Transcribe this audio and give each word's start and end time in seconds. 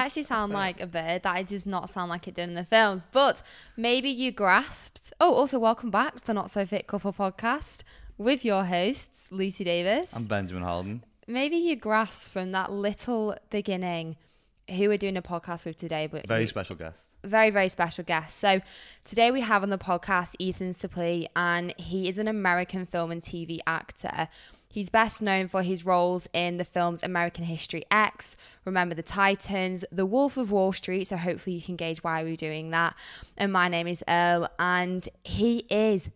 I 0.00 0.04
actually 0.04 0.22
sound 0.22 0.54
like 0.54 0.80
a 0.80 0.86
bird. 0.86 1.24
That 1.24 1.40
it 1.40 1.48
does 1.48 1.66
not 1.66 1.90
sound 1.90 2.08
like 2.08 2.26
it 2.26 2.34
did 2.34 2.48
in 2.48 2.54
the 2.54 2.64
films. 2.64 3.02
But 3.12 3.42
maybe 3.76 4.08
you 4.08 4.32
grasped. 4.32 5.12
Oh, 5.20 5.34
also 5.34 5.58
welcome 5.58 5.90
back 5.90 6.16
to 6.16 6.26
the 6.26 6.32
Not 6.32 6.50
So 6.50 6.64
Fit 6.64 6.86
Couple 6.86 7.12
podcast 7.12 7.82
with 8.16 8.42
your 8.42 8.64
hosts 8.64 9.28
Lucy 9.30 9.62
Davis. 9.62 10.16
I'm 10.16 10.24
Benjamin 10.24 10.62
Holden. 10.62 11.04
Maybe 11.26 11.58
you 11.58 11.76
grasped 11.76 12.32
from 12.32 12.52
that 12.52 12.72
little 12.72 13.36
beginning 13.50 14.16
who 14.70 14.88
we're 14.88 14.96
doing 14.96 15.18
a 15.18 15.22
podcast 15.22 15.66
with 15.66 15.76
today, 15.76 16.06
but 16.06 16.26
very 16.26 16.46
special 16.46 16.76
guest. 16.76 17.02
Very, 17.22 17.50
very 17.50 17.68
special 17.68 18.02
guest. 18.02 18.38
So 18.38 18.62
today 19.04 19.30
we 19.30 19.42
have 19.42 19.62
on 19.62 19.68
the 19.68 19.76
podcast 19.76 20.34
Ethan 20.38 20.70
Suplee, 20.70 21.26
and 21.36 21.74
he 21.76 22.08
is 22.08 22.16
an 22.16 22.26
American 22.26 22.86
film 22.86 23.10
and 23.10 23.20
TV 23.20 23.58
actor. 23.66 24.28
He's 24.72 24.88
best 24.88 25.20
known 25.20 25.48
for 25.48 25.62
his 25.62 25.84
roles 25.84 26.28
in 26.32 26.56
the 26.56 26.64
films 26.64 27.02
American 27.02 27.44
History 27.44 27.84
X, 27.90 28.36
Remember 28.64 28.94
the 28.94 29.02
Titans, 29.02 29.84
The 29.90 30.06
Wolf 30.06 30.36
of 30.36 30.52
Wall 30.52 30.72
Street. 30.72 31.08
So 31.08 31.16
hopefully 31.16 31.56
you 31.56 31.62
can 31.62 31.74
gauge 31.74 32.04
why 32.04 32.22
we're 32.22 32.36
doing 32.36 32.70
that. 32.70 32.94
And 33.36 33.52
my 33.52 33.66
name 33.66 33.88
is 33.88 34.04
Earl, 34.06 34.48
and 34.60 35.08
he 35.24 35.66
is 35.70 36.08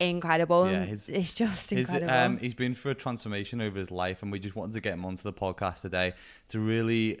incredible. 0.00 0.70
Yeah, 0.70 0.86
his, 0.86 1.10
it's 1.10 1.34
just 1.34 1.70
incredible. 1.70 2.08
His, 2.08 2.10
um, 2.10 2.38
he's 2.38 2.54
been 2.54 2.74
through 2.74 2.92
a 2.92 2.94
transformation 2.94 3.60
over 3.60 3.78
his 3.78 3.90
life, 3.90 4.22
and 4.22 4.32
we 4.32 4.38
just 4.38 4.56
wanted 4.56 4.72
to 4.72 4.80
get 4.80 4.94
him 4.94 5.04
onto 5.04 5.22
the 5.22 5.32
podcast 5.32 5.82
today 5.82 6.14
to 6.48 6.60
really 6.60 7.20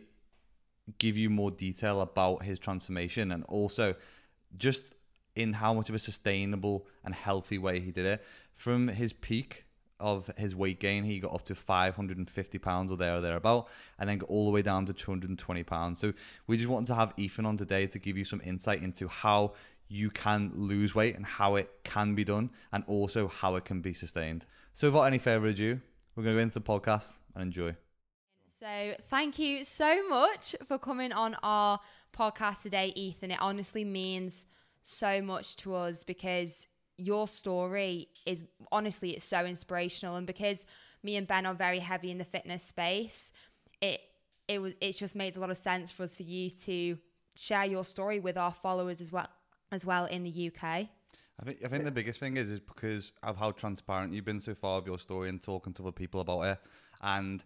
give 0.96 1.18
you 1.18 1.28
more 1.28 1.50
detail 1.50 2.00
about 2.00 2.44
his 2.44 2.58
transformation 2.58 3.30
and 3.30 3.44
also 3.44 3.94
just 4.56 4.94
in 5.36 5.52
how 5.52 5.74
much 5.74 5.90
of 5.90 5.94
a 5.94 5.98
sustainable 5.98 6.86
and 7.04 7.14
healthy 7.14 7.58
way 7.58 7.78
he 7.78 7.90
did 7.90 8.06
it. 8.06 8.24
From 8.54 8.88
his 8.88 9.12
peak 9.12 9.66
of 10.00 10.30
his 10.36 10.54
weight 10.54 10.80
gain, 10.80 11.04
he 11.04 11.18
got 11.18 11.34
up 11.34 11.44
to 11.44 11.54
550 11.54 12.58
pounds 12.58 12.90
or 12.90 12.96
there 12.96 13.16
or 13.16 13.20
thereabout, 13.20 13.68
and 13.98 14.08
then 14.08 14.18
got 14.18 14.30
all 14.30 14.44
the 14.44 14.50
way 14.50 14.62
down 14.62 14.86
to 14.86 14.92
220 14.92 15.62
pounds. 15.64 15.98
So 15.98 16.12
we 16.46 16.56
just 16.56 16.68
wanted 16.68 16.86
to 16.86 16.94
have 16.94 17.12
Ethan 17.16 17.46
on 17.46 17.56
today 17.56 17.86
to 17.86 17.98
give 17.98 18.16
you 18.16 18.24
some 18.24 18.40
insight 18.44 18.82
into 18.82 19.08
how 19.08 19.54
you 19.88 20.10
can 20.10 20.52
lose 20.54 20.94
weight 20.94 21.16
and 21.16 21.24
how 21.24 21.56
it 21.56 21.70
can 21.84 22.14
be 22.14 22.24
done, 22.24 22.50
and 22.72 22.84
also 22.86 23.28
how 23.28 23.56
it 23.56 23.64
can 23.64 23.80
be 23.80 23.94
sustained. 23.94 24.44
So 24.74 24.88
without 24.88 25.04
any 25.04 25.18
further 25.18 25.46
ado, 25.46 25.80
we're 26.14 26.24
going 26.24 26.36
to 26.36 26.40
go 26.40 26.42
into 26.42 26.58
the 26.58 26.60
podcast 26.60 27.18
and 27.34 27.42
enjoy. 27.42 27.74
So 28.48 28.94
thank 29.08 29.38
you 29.38 29.64
so 29.64 30.06
much 30.08 30.56
for 30.66 30.78
coming 30.78 31.12
on 31.12 31.36
our 31.42 31.80
podcast 32.12 32.62
today, 32.62 32.92
Ethan. 32.96 33.30
It 33.30 33.38
honestly 33.40 33.84
means 33.84 34.46
so 34.82 35.22
much 35.22 35.56
to 35.56 35.74
us 35.74 36.02
because 36.02 36.66
your 36.98 37.26
story 37.26 38.08
is 38.26 38.44
honestly 38.70 39.10
it's 39.10 39.24
so 39.24 39.46
inspirational. 39.46 40.16
And 40.16 40.26
because 40.26 40.66
me 41.02 41.16
and 41.16 41.26
Ben 41.26 41.46
are 41.46 41.54
very 41.54 41.78
heavy 41.78 42.10
in 42.10 42.18
the 42.18 42.24
fitness 42.24 42.62
space 42.62 43.32
it 43.80 44.00
it 44.46 44.60
was 44.60 44.74
it 44.80 44.96
just 44.96 45.16
makes 45.16 45.36
a 45.36 45.40
lot 45.40 45.50
of 45.50 45.58
sense 45.58 45.90
for 45.90 46.02
us 46.02 46.16
for 46.16 46.22
you 46.22 46.50
to 46.50 46.98
share 47.36 47.64
your 47.64 47.84
story 47.84 48.18
with 48.20 48.36
our 48.36 48.52
followers 48.52 49.00
as 49.00 49.12
well 49.12 49.28
as 49.70 49.84
well 49.84 50.06
in 50.06 50.22
the 50.22 50.50
UK 50.52 50.88
I 51.40 51.44
think 51.44 51.64
I 51.64 51.68
think 51.68 51.84
the 51.84 51.92
biggest 51.92 52.18
thing 52.18 52.36
is 52.36 52.48
is 52.48 52.60
because 52.60 53.12
of 53.22 53.36
how 53.36 53.52
transparent 53.52 54.12
you've 54.12 54.24
been 54.24 54.40
so 54.40 54.54
far 54.54 54.78
of 54.78 54.86
your 54.86 54.98
story 54.98 55.28
and 55.28 55.40
talking 55.40 55.72
to 55.74 55.82
other 55.82 55.92
people 55.92 56.20
about 56.20 56.42
it. 56.42 56.58
And 57.00 57.44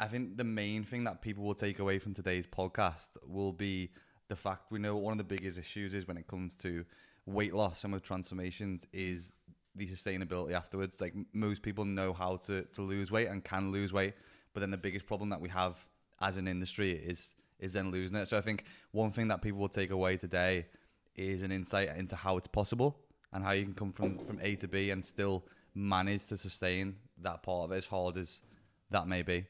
I 0.00 0.06
think 0.06 0.38
the 0.38 0.44
main 0.44 0.84
thing 0.84 1.04
that 1.04 1.20
people 1.20 1.44
will 1.44 1.54
take 1.54 1.78
away 1.78 1.98
from 1.98 2.14
today's 2.14 2.46
podcast 2.46 3.08
will 3.26 3.52
be 3.52 3.90
the 4.28 4.36
fact 4.36 4.70
we 4.70 4.78
know 4.78 4.96
one 4.96 5.12
of 5.12 5.18
the 5.18 5.24
biggest 5.24 5.58
issues 5.58 5.92
is 5.92 6.08
when 6.08 6.16
it 6.16 6.26
comes 6.26 6.56
to 6.56 6.86
weight 7.26 7.54
loss 7.54 7.84
and 7.84 7.92
with 7.92 8.02
transformations 8.02 8.86
is 8.92 9.32
the 9.74 9.86
sustainability 9.86 10.52
afterwards. 10.52 11.00
Like 11.00 11.14
most 11.32 11.62
people 11.62 11.84
know 11.84 12.12
how 12.12 12.36
to, 12.46 12.62
to 12.62 12.82
lose 12.82 13.10
weight 13.10 13.28
and 13.28 13.44
can 13.44 13.72
lose 13.72 13.92
weight, 13.92 14.14
but 14.54 14.60
then 14.60 14.70
the 14.70 14.76
biggest 14.76 15.06
problem 15.06 15.28
that 15.30 15.40
we 15.40 15.48
have 15.50 15.84
as 16.20 16.36
an 16.36 16.48
industry 16.48 16.92
is 16.92 17.34
is 17.58 17.72
then 17.72 17.90
losing 17.90 18.16
it. 18.16 18.28
So 18.28 18.36
I 18.36 18.42
think 18.42 18.64
one 18.92 19.10
thing 19.10 19.28
that 19.28 19.40
people 19.40 19.58
will 19.58 19.68
take 19.68 19.90
away 19.90 20.16
today 20.16 20.66
is 21.14 21.42
an 21.42 21.50
insight 21.50 21.88
into 21.96 22.14
how 22.14 22.36
it's 22.36 22.46
possible 22.46 22.98
and 23.32 23.42
how 23.42 23.52
you 23.52 23.64
can 23.64 23.74
come 23.74 23.92
from, 23.92 24.18
from 24.18 24.38
A 24.42 24.56
to 24.56 24.68
B 24.68 24.90
and 24.90 25.02
still 25.04 25.46
manage 25.74 26.26
to 26.28 26.36
sustain 26.36 26.96
that 27.22 27.42
part 27.42 27.64
of 27.64 27.72
it 27.72 27.76
as 27.76 27.86
hard 27.86 28.16
as 28.18 28.42
that 28.90 29.08
may 29.08 29.22
be. 29.22 29.46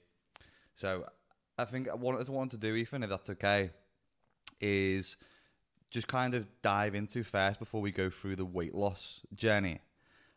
So 0.74 1.06
I 1.58 1.64
think 1.64 1.88
what 1.88 2.16
I 2.16 2.30
want 2.30 2.50
to 2.52 2.56
do, 2.56 2.74
Ethan, 2.74 3.02
if 3.02 3.10
that's 3.10 3.30
okay, 3.30 3.70
is 4.60 5.16
just 5.96 6.08
kind 6.08 6.34
of 6.34 6.46
dive 6.60 6.94
into 6.94 7.22
first 7.24 7.58
before 7.58 7.80
we 7.80 7.90
go 7.90 8.10
through 8.10 8.36
the 8.36 8.44
weight 8.44 8.74
loss 8.74 9.22
journey 9.34 9.80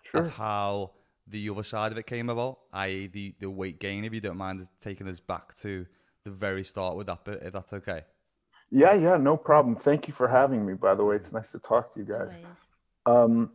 sure. 0.03 0.21
of 0.21 0.31
how 0.31 0.91
the 1.27 1.49
other 1.49 1.63
side 1.63 1.91
of 1.91 1.97
it 1.97 2.07
came 2.07 2.29
about, 2.29 2.59
i.e., 2.71 3.07
the, 3.07 3.35
the 3.41 3.49
weight 3.49 3.77
gain, 3.77 4.05
if 4.05 4.13
you 4.13 4.21
don't 4.21 4.37
mind 4.37 4.65
taking 4.79 5.05
us 5.05 5.19
back 5.19 5.53
to 5.57 5.85
the 6.23 6.31
very 6.31 6.63
start 6.63 6.95
with 6.95 7.07
that 7.07 7.25
bit, 7.25 7.41
if 7.43 7.51
that's 7.51 7.73
okay. 7.73 8.03
Yeah, 8.71 8.93
yeah, 8.93 9.17
no 9.17 9.35
problem. 9.35 9.75
Thank 9.75 10.07
you 10.07 10.13
for 10.13 10.29
having 10.29 10.65
me, 10.65 10.75
by 10.75 10.95
the 10.95 11.03
way. 11.03 11.17
It's 11.17 11.33
nice 11.33 11.51
to 11.51 11.59
talk 11.59 11.93
to 11.93 11.99
you 11.99 12.05
guys. 12.05 12.37
Um, 13.05 13.51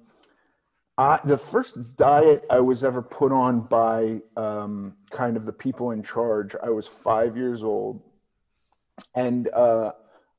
I, 0.98 1.20
the 1.24 1.38
first 1.38 1.96
diet 1.96 2.44
I 2.50 2.60
was 2.60 2.84
ever 2.84 3.00
put 3.00 3.32
on 3.32 3.62
by 3.62 4.20
um, 4.36 4.94
kind 5.10 5.38
of 5.38 5.46
the 5.46 5.54
people 5.54 5.92
in 5.92 6.02
charge, 6.02 6.54
I 6.62 6.68
was 6.68 6.86
five 6.86 7.34
years 7.34 7.62
old. 7.62 8.02
And 9.14 9.48
uh, 9.54 9.92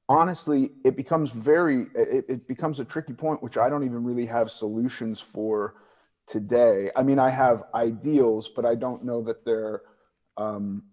honestly, 0.08 0.72
it 0.84 0.96
becomes 0.96 1.32
very, 1.32 1.88
it, 1.96 2.26
it, 2.28 2.48
becomes 2.48 2.80
a 2.80 2.86
tricky 2.86 3.14
point, 3.14 3.42
which 3.42 3.58
I 3.58 3.70
don't 3.70 3.84
even 3.84 4.04
really 4.04 4.26
have 4.26 4.52
solutions 4.52 5.20
for 5.20 5.76
today. 6.28 6.92
I 6.96 7.04
mean, 7.04 7.20
I 7.20 7.30
have 7.30 7.64
ideals, 7.74 8.50
but 8.50 8.66
I 8.66 8.76
don't 8.76 9.04
know 9.04 9.22
that 9.24 9.46
they're 9.46 9.82
um, 10.38 10.84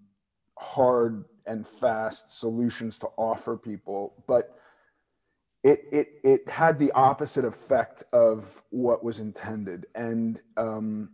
hard 0.59 1.25
and 1.47 1.67
fast 1.67 2.39
solutions 2.39 2.99
to 2.99 3.09
offer 3.17 3.57
people. 3.57 4.25
But 4.27 4.57
it, 5.65 5.81
it, 5.93 6.09
it 6.25 6.49
had 6.49 6.79
the 6.79 6.93
opposite 6.93 7.45
effect 7.45 8.05
of 8.13 8.63
what 8.71 9.05
was 9.05 9.21
intended. 9.21 9.87
And, 9.95 10.41
um, 10.57 11.11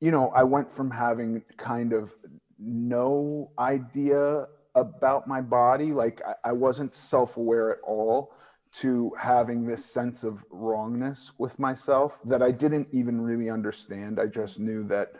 you 0.00 0.10
know, 0.10 0.28
I 0.30 0.42
went 0.42 0.70
from 0.70 0.90
having 0.90 1.42
kind 1.56 1.92
of 1.92 2.12
no 2.58 3.52
idea 3.58 4.46
about 4.76 5.26
my 5.26 5.40
body. 5.40 5.92
Like 5.92 6.22
I, 6.24 6.50
I 6.50 6.52
wasn't 6.52 6.92
self 6.94 7.36
aware 7.36 7.72
at 7.72 7.78
all 7.82 8.32
to 8.74 9.10
having 9.18 9.66
this 9.66 9.84
sense 9.84 10.22
of 10.22 10.44
wrongness 10.50 11.32
with 11.38 11.58
myself 11.58 12.20
that 12.24 12.42
I 12.42 12.50
didn't 12.50 12.88
even 12.92 13.20
really 13.20 13.48
understand. 13.48 14.20
I 14.20 14.26
just 14.26 14.60
knew 14.60 14.84
that, 14.84 15.12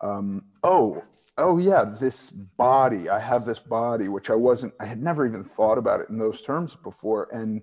um, 0.00 0.46
oh, 0.64 1.00
oh 1.38 1.58
yeah, 1.58 1.84
this 2.00 2.30
body, 2.30 3.08
I 3.08 3.20
have 3.20 3.44
this 3.44 3.60
body, 3.60 4.08
which 4.08 4.30
I 4.30 4.34
wasn't, 4.34 4.74
I 4.80 4.86
had 4.86 5.00
never 5.00 5.24
even 5.26 5.44
thought 5.44 5.78
about 5.78 6.00
it 6.00 6.08
in 6.08 6.18
those 6.18 6.42
terms 6.42 6.76
before. 6.82 7.28
And, 7.30 7.62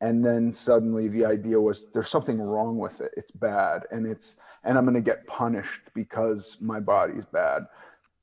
and 0.00 0.24
then 0.24 0.50
suddenly 0.50 1.08
the 1.08 1.26
idea 1.26 1.60
was 1.60 1.90
there's 1.90 2.08
something 2.08 2.40
wrong 2.40 2.78
with 2.78 3.02
it. 3.02 3.12
It's 3.18 3.32
bad. 3.32 3.82
And 3.90 4.06
it's, 4.06 4.36
and 4.64 4.78
I'm 4.78 4.84
going 4.84 4.94
to 4.94 5.02
get 5.02 5.26
punished 5.26 5.82
because 5.94 6.56
my 6.58 6.80
body's 6.80 7.26
bad 7.26 7.64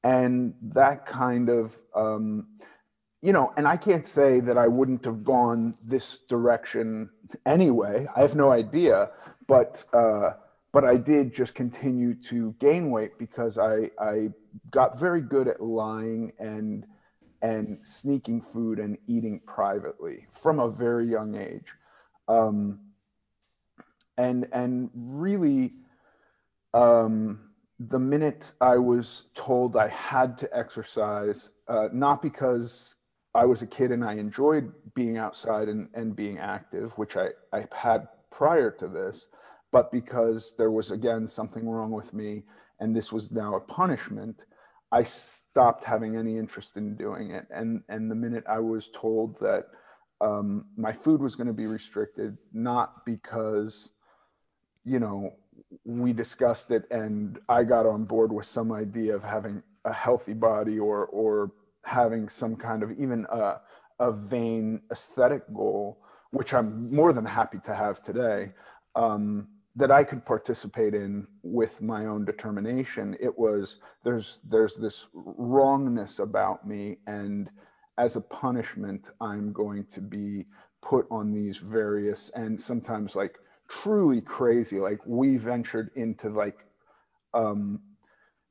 and 0.03 0.53
that 0.61 1.05
kind 1.05 1.49
of 1.49 1.77
um, 1.95 2.47
you 3.21 3.31
know 3.31 3.51
and 3.57 3.67
i 3.67 3.77
can't 3.77 4.05
say 4.05 4.39
that 4.39 4.57
i 4.57 4.67
wouldn't 4.67 5.05
have 5.05 5.23
gone 5.23 5.75
this 5.83 6.19
direction 6.29 7.09
anyway. 7.45 8.05
I 8.15 8.21
have 8.21 8.35
no 8.35 8.51
idea 8.51 9.11
but 9.47 9.83
uh, 9.93 10.31
but 10.71 10.83
i 10.83 10.97
did 10.97 11.33
just 11.33 11.55
continue 11.55 12.15
to 12.15 12.53
gain 12.59 12.91
weight 12.91 13.17
because 13.17 13.57
i 13.57 13.89
i 13.99 14.29
got 14.71 14.99
very 14.99 15.21
good 15.21 15.47
at 15.47 15.61
lying 15.61 16.31
and 16.39 16.85
and 17.43 17.77
sneaking 17.85 18.41
food 18.41 18.79
and 18.79 18.97
eating 19.05 19.41
privately 19.45 20.25
from 20.29 20.59
a 20.59 20.69
very 20.69 21.05
young 21.05 21.35
age. 21.35 21.73
Um, 22.29 22.79
and 24.17 24.47
and 24.53 24.89
really 24.95 25.73
um, 26.73 27.49
the 27.87 27.99
minute 27.99 28.53
I 28.61 28.77
was 28.77 29.25
told 29.33 29.75
I 29.75 29.87
had 29.87 30.37
to 30.39 30.49
exercise, 30.57 31.49
uh, 31.67 31.89
not 31.91 32.21
because 32.21 32.95
I 33.33 33.45
was 33.45 33.61
a 33.61 33.67
kid 33.67 33.91
and 33.91 34.05
I 34.05 34.13
enjoyed 34.13 34.71
being 34.93 35.17
outside 35.17 35.69
and, 35.69 35.89
and 35.93 36.15
being 36.15 36.37
active, 36.37 36.97
which 36.97 37.17
I, 37.17 37.29
I 37.51 37.65
had 37.71 38.07
prior 38.29 38.69
to 38.71 38.87
this, 38.87 39.27
but 39.71 39.91
because 39.91 40.53
there 40.57 40.71
was 40.71 40.91
again 40.91 41.27
something 41.27 41.67
wrong 41.67 41.91
with 41.91 42.13
me 42.13 42.43
and 42.79 42.95
this 42.95 43.11
was 43.11 43.31
now 43.31 43.55
a 43.55 43.59
punishment, 43.59 44.45
I 44.91 45.03
stopped 45.03 45.83
having 45.83 46.15
any 46.15 46.37
interest 46.37 46.77
in 46.77 46.95
doing 46.95 47.31
it. 47.31 47.47
And, 47.49 47.81
and 47.89 48.09
the 48.09 48.15
minute 48.15 48.43
I 48.47 48.59
was 48.59 48.89
told 48.93 49.39
that 49.39 49.65
um, 50.21 50.65
my 50.77 50.93
food 50.93 51.21
was 51.21 51.35
going 51.35 51.47
to 51.47 51.53
be 51.53 51.65
restricted, 51.65 52.37
not 52.53 53.03
because, 53.05 53.91
you 54.85 54.99
know, 54.99 55.33
we 55.85 56.13
discussed 56.13 56.71
it 56.71 56.83
and 56.91 57.39
I 57.49 57.63
got 57.63 57.85
on 57.85 58.05
board 58.05 58.31
with 58.31 58.45
some 58.45 58.71
idea 58.71 59.15
of 59.15 59.23
having 59.23 59.63
a 59.85 59.93
healthy 59.93 60.33
body 60.33 60.79
or 60.79 61.07
or 61.07 61.51
having 61.85 62.29
some 62.29 62.55
kind 62.55 62.83
of 62.83 62.91
even 62.91 63.25
a, 63.29 63.55
a 63.99 64.11
vain 64.11 64.81
aesthetic 64.91 65.43
goal, 65.53 65.99
which 66.31 66.53
I'm 66.53 66.93
more 66.93 67.11
than 67.11 67.25
happy 67.25 67.59
to 67.65 67.75
have 67.75 68.01
today, 68.01 68.53
um, 68.95 69.47
that 69.75 69.91
I 69.91 70.03
could 70.03 70.25
participate 70.25 70.93
in 70.93 71.27
with 71.41 71.81
my 71.81 72.05
own 72.05 72.23
determination. 72.25 73.17
It 73.19 73.37
was 73.37 73.79
there's 74.03 74.39
there's 74.49 74.75
this 74.75 75.07
wrongness 75.13 76.19
about 76.19 76.67
me 76.67 76.97
and 77.07 77.49
as 77.97 78.15
a 78.15 78.21
punishment, 78.21 79.09
I'm 79.21 79.51
going 79.53 79.85
to 79.85 80.01
be 80.01 80.45
put 80.81 81.05
on 81.11 81.31
these 81.31 81.57
various 81.57 82.29
and 82.35 82.59
sometimes 82.59 83.15
like 83.15 83.37
truly 83.69 84.21
crazy. 84.21 84.79
Like 84.79 84.99
we 85.05 85.37
ventured 85.37 85.91
into 85.95 86.29
like 86.29 86.65
um, 87.33 87.79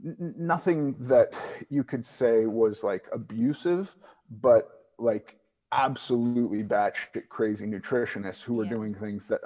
n- 0.04 0.34
nothing 0.38 0.94
that 1.00 1.38
you 1.70 1.84
could 1.84 2.04
say 2.04 2.46
was 2.46 2.82
like 2.82 3.06
abusive, 3.12 3.94
but 4.30 4.68
like 4.98 5.36
absolutely 5.72 6.62
batshit 6.62 7.28
crazy 7.28 7.66
nutritionists 7.66 8.42
who 8.42 8.54
were 8.54 8.64
yeah. 8.64 8.70
doing 8.70 8.94
things 8.94 9.26
that 9.26 9.40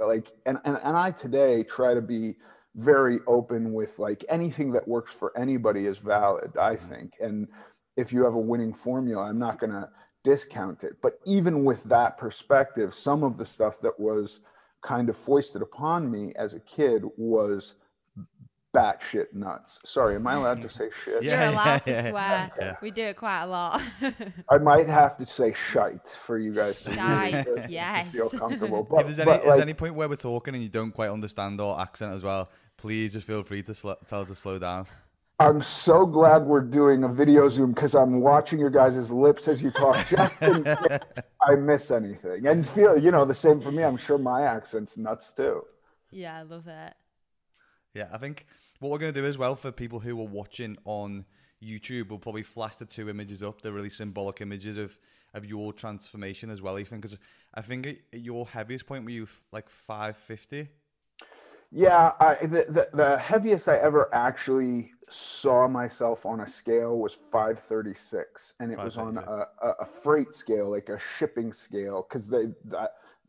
like 0.00 0.30
and, 0.44 0.58
and 0.64 0.78
and 0.84 0.96
I 0.96 1.10
today 1.10 1.62
try 1.62 1.94
to 1.94 2.02
be 2.02 2.36
very 2.76 3.20
open 3.26 3.72
with 3.72 3.98
like 3.98 4.24
anything 4.28 4.72
that 4.72 4.86
works 4.86 5.14
for 5.14 5.36
anybody 5.36 5.86
is 5.86 5.98
valid, 5.98 6.56
I 6.56 6.74
mm-hmm. 6.74 6.86
think. 6.86 7.14
And 7.20 7.48
if 7.96 8.12
you 8.12 8.24
have 8.24 8.34
a 8.34 8.40
winning 8.40 8.72
formula, 8.72 9.24
I'm 9.24 9.38
not 9.38 9.58
going 9.58 9.72
to 9.72 9.88
discount 10.24 10.84
it. 10.84 10.96
But 11.02 11.18
even 11.26 11.64
with 11.64 11.84
that 11.84 12.16
perspective, 12.16 12.94
some 12.94 13.22
of 13.22 13.36
the 13.36 13.44
stuff 13.44 13.80
that 13.80 13.98
was 13.98 14.40
kind 14.82 15.08
of 15.08 15.16
foisted 15.16 15.62
upon 15.62 16.10
me 16.10 16.32
as 16.36 16.54
a 16.54 16.60
kid 16.60 17.04
was 17.16 17.74
batshit 18.74 19.32
nuts. 19.34 19.80
Sorry, 19.84 20.16
am 20.16 20.26
I 20.26 20.34
allowed 20.34 20.62
to 20.62 20.68
say 20.68 20.88
shit? 21.04 21.22
Yeah, 21.22 21.44
You're 21.44 21.52
allowed 21.52 21.82
to 21.82 22.02
swear. 22.10 22.50
Yeah. 22.58 22.76
We 22.80 22.90
do 22.90 23.02
it 23.04 23.16
quite 23.16 23.42
a 23.42 23.46
lot. 23.46 23.82
I 24.50 24.58
might 24.58 24.86
have 24.86 25.16
to 25.18 25.26
say 25.26 25.52
shite 25.52 26.08
for 26.08 26.38
you 26.38 26.54
guys 26.54 26.80
to, 26.82 26.94
shite, 26.94 27.46
really, 27.46 27.66
yes. 27.68 28.06
to 28.06 28.12
feel 28.12 28.30
comfortable. 28.38 28.86
But, 28.88 29.00
if 29.00 29.06
there's 29.06 29.18
any, 29.18 29.30
but 29.30 29.46
like, 29.46 29.60
any 29.60 29.74
point 29.74 29.94
where 29.94 30.08
we're 30.08 30.16
talking 30.16 30.54
and 30.54 30.62
you 30.62 30.68
don't 30.68 30.92
quite 30.92 31.10
understand 31.10 31.60
our 31.60 31.80
accent 31.80 32.14
as 32.14 32.22
well, 32.22 32.50
please 32.76 33.12
just 33.12 33.26
feel 33.26 33.42
free 33.42 33.62
to 33.62 33.74
sl- 33.74 33.92
tell 34.06 34.22
us 34.22 34.28
to 34.28 34.34
slow 34.34 34.58
down. 34.58 34.86
I'm 35.38 35.60
so 35.60 36.06
glad 36.06 36.44
we're 36.44 36.60
doing 36.60 37.04
a 37.04 37.08
video 37.08 37.48
Zoom 37.48 37.72
because 37.72 37.94
I'm 37.94 38.20
watching 38.20 38.60
your 38.60 38.70
guys' 38.70 39.10
lips 39.10 39.48
as 39.48 39.62
you 39.62 39.70
talk 39.70 40.06
just 40.06 40.40
in 40.42 40.62
case 40.64 40.98
I 41.42 41.54
miss 41.56 41.90
anything. 41.90 42.46
And 42.46 42.66
feel, 42.66 42.96
you 42.96 43.10
know, 43.10 43.24
the 43.24 43.34
same 43.34 43.60
for 43.60 43.72
me. 43.72 43.82
I'm 43.82 43.96
sure 43.96 44.18
my 44.18 44.42
accent's 44.42 44.96
nuts 44.96 45.32
too. 45.32 45.64
Yeah, 46.10 46.38
I 46.38 46.42
love 46.42 46.68
it. 46.68 46.94
Yeah, 47.94 48.08
I 48.12 48.18
think 48.18 48.46
what 48.78 48.90
we're 48.90 48.98
going 48.98 49.12
to 49.12 49.20
do 49.20 49.26
as 49.26 49.36
well 49.36 49.56
for 49.56 49.72
people 49.72 49.98
who 50.00 50.20
are 50.20 50.26
watching 50.26 50.76
on 50.84 51.24
YouTube, 51.62 52.08
we'll 52.08 52.18
probably 52.18 52.42
flash 52.42 52.76
the 52.76 52.84
two 52.86 53.08
images 53.08 53.42
up. 53.42 53.62
They're 53.62 53.72
really 53.72 53.90
symbolic 53.90 54.40
images 54.40 54.76
of, 54.76 54.98
of 55.34 55.44
your 55.44 55.72
transformation 55.72 56.50
as 56.50 56.62
well, 56.62 56.78
Ethan. 56.78 57.00
Because 57.00 57.18
I 57.54 57.62
think 57.62 57.86
at 57.86 58.20
your 58.20 58.46
heaviest 58.46 58.86
point 58.86 59.04
were 59.04 59.10
you 59.10 59.28
like 59.50 59.68
550? 59.68 60.68
Yeah, 61.74 62.12
I, 62.20 62.34
the, 62.42 62.66
the, 62.68 62.88
the 62.92 63.18
heaviest 63.18 63.66
I 63.66 63.78
ever 63.78 64.14
actually 64.14 64.92
saw 65.08 65.66
myself 65.66 66.26
on 66.26 66.40
a 66.40 66.46
scale 66.46 66.98
was 66.98 67.14
536, 67.14 68.54
and 68.60 68.70
it 68.70 68.78
was 68.78 68.98
on 68.98 69.16
a, 69.16 69.46
a, 69.80 69.84
freight 69.84 70.34
scale, 70.34 70.70
like 70.70 70.90
a 70.90 70.98
shipping 70.98 71.50
scale, 71.50 72.06
because 72.06 72.28
they 72.28 72.48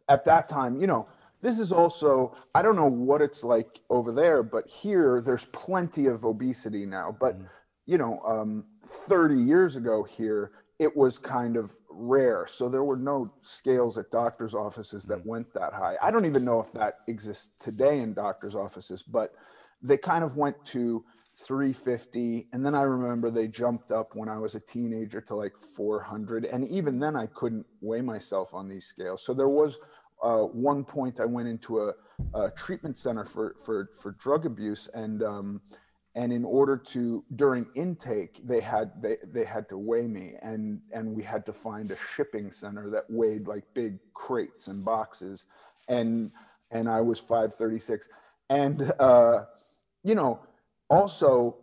at 0.10 0.26
that 0.26 0.50
time, 0.50 0.80
you 0.80 0.88
know, 0.88 1.08
this 1.40 1.58
is 1.58 1.72
also 1.72 2.36
I 2.54 2.62
don't 2.62 2.76
know 2.76 2.90
what 2.90 3.22
it's 3.22 3.46
like 3.46 3.80
over 3.90 4.12
there, 4.12 4.44
but 4.44 4.68
here 4.68 5.22
there's 5.22 5.46
plenty 5.46 6.08
of 6.08 6.26
obesity 6.26 6.86
now. 6.86 7.16
But 7.18 7.40
mm. 7.40 7.48
you 7.86 7.98
know, 7.98 8.22
um, 8.26 8.66
30 8.86 9.36
years 9.36 9.78
ago 9.78 10.04
here, 10.04 10.52
it 10.84 10.96
was 10.96 11.18
kind 11.18 11.58
of 11.58 11.72
rare. 11.90 12.46
So 12.48 12.70
there 12.70 12.84
were 12.84 12.98
no 12.98 13.34
scales 13.42 13.98
at 13.98 14.12
doctors' 14.12 14.54
offices 14.54 15.04
that 15.06 15.20
mm. 15.20 15.26
went 15.26 15.54
that 15.54 15.74
high. 15.74 15.96
I 16.02 16.12
don't 16.12 16.26
even 16.26 16.46
know 16.46 16.60
if 16.60 16.72
that 16.74 17.00
exists 17.08 17.52
today 17.60 18.02
in 18.02 18.14
doctors' 18.14 18.56
offices, 18.56 19.02
but 19.02 19.34
they 19.82 19.98
kind 19.98 20.24
of 20.24 20.38
went 20.38 20.64
to 20.66 21.04
350 21.36 22.48
and 22.54 22.64
then 22.64 22.76
i 22.76 22.84
remember 22.84 23.32
they 23.32 23.48
jumped 23.48 23.90
up 23.92 24.10
when 24.14 24.30
i 24.30 24.38
was 24.38 24.54
a 24.54 24.60
teenager 24.60 25.20
to 25.20 25.34
like 25.34 25.58
400 25.58 26.46
and 26.46 26.68
even 26.68 27.00
then 27.00 27.16
i 27.16 27.26
couldn't 27.26 27.66
weigh 27.82 28.02
myself 28.02 28.54
on 28.54 28.68
these 28.68 28.86
scales 28.86 29.26
so 29.26 29.34
there 29.34 29.50
was 29.50 29.80
uh, 30.22 30.44
one 30.44 30.86
point 30.86 31.20
i 31.20 31.26
went 31.26 31.48
into 31.48 31.80
a, 31.82 31.94
a, 32.36 32.52
treatment 32.52 32.96
center 32.96 33.26
for 33.26 33.56
for 33.58 33.90
for 34.00 34.12
drug 34.12 34.46
abuse 34.46 34.88
and 34.94 35.24
um, 35.24 35.60
and 36.16 36.32
in 36.32 36.46
order 36.46 36.78
to 36.78 37.24
during 37.36 37.66
intake 37.76 38.40
they 38.46 38.60
had 38.60 38.92
they 39.02 39.18
they 39.32 39.44
had 39.44 39.68
to 39.70 39.78
weigh 39.78 40.08
me 40.08 40.34
and 40.42 40.80
and 40.92 41.16
we 41.16 41.24
had 41.24 41.46
to 41.46 41.54
find 41.54 41.92
a 41.92 41.98
shipping 42.16 42.52
center 42.52 42.90
that 42.90 43.04
weighed 43.10 43.48
like 43.48 43.64
big 43.74 43.98
crates 44.14 44.68
and 44.68 44.86
boxes. 44.86 45.46
And 45.90 46.32
and 46.72 46.90
i 46.90 47.02
was 47.02 47.20
536 47.20 48.10
and 48.50 48.92
uh 49.00 49.46
you 50.04 50.16
know 50.16 50.40
also 50.90 51.63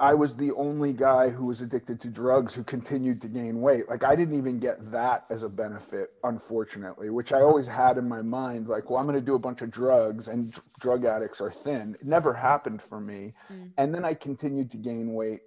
I 0.00 0.14
was 0.14 0.34
the 0.34 0.52
only 0.52 0.94
guy 0.94 1.28
who 1.28 1.44
was 1.44 1.60
addicted 1.60 2.00
to 2.00 2.08
drugs 2.08 2.54
who 2.54 2.64
continued 2.64 3.20
to 3.20 3.28
gain 3.28 3.60
weight. 3.60 3.86
Like 3.86 4.02
I 4.02 4.16
didn't 4.16 4.36
even 4.36 4.58
get 4.58 4.90
that 4.90 5.26
as 5.28 5.42
a 5.42 5.48
benefit, 5.48 6.12
unfortunately, 6.24 7.10
which 7.10 7.32
I 7.34 7.42
always 7.42 7.66
had 7.66 7.98
in 7.98 8.08
my 8.08 8.22
mind. 8.22 8.66
Like, 8.66 8.88
well, 8.88 8.98
I'm 8.98 9.04
going 9.04 9.14
to 9.16 9.24
do 9.24 9.34
a 9.34 9.38
bunch 9.38 9.60
of 9.60 9.70
drugs, 9.70 10.28
and 10.28 10.50
dr- 10.50 10.66
drug 10.80 11.04
addicts 11.04 11.42
are 11.42 11.50
thin. 11.50 11.96
It 12.00 12.06
never 12.06 12.32
happened 12.32 12.80
for 12.80 12.98
me. 12.98 13.34
Mm. 13.52 13.72
And 13.76 13.94
then 13.94 14.06
I 14.06 14.14
continued 14.14 14.70
to 14.70 14.78
gain 14.78 15.12
weight 15.12 15.42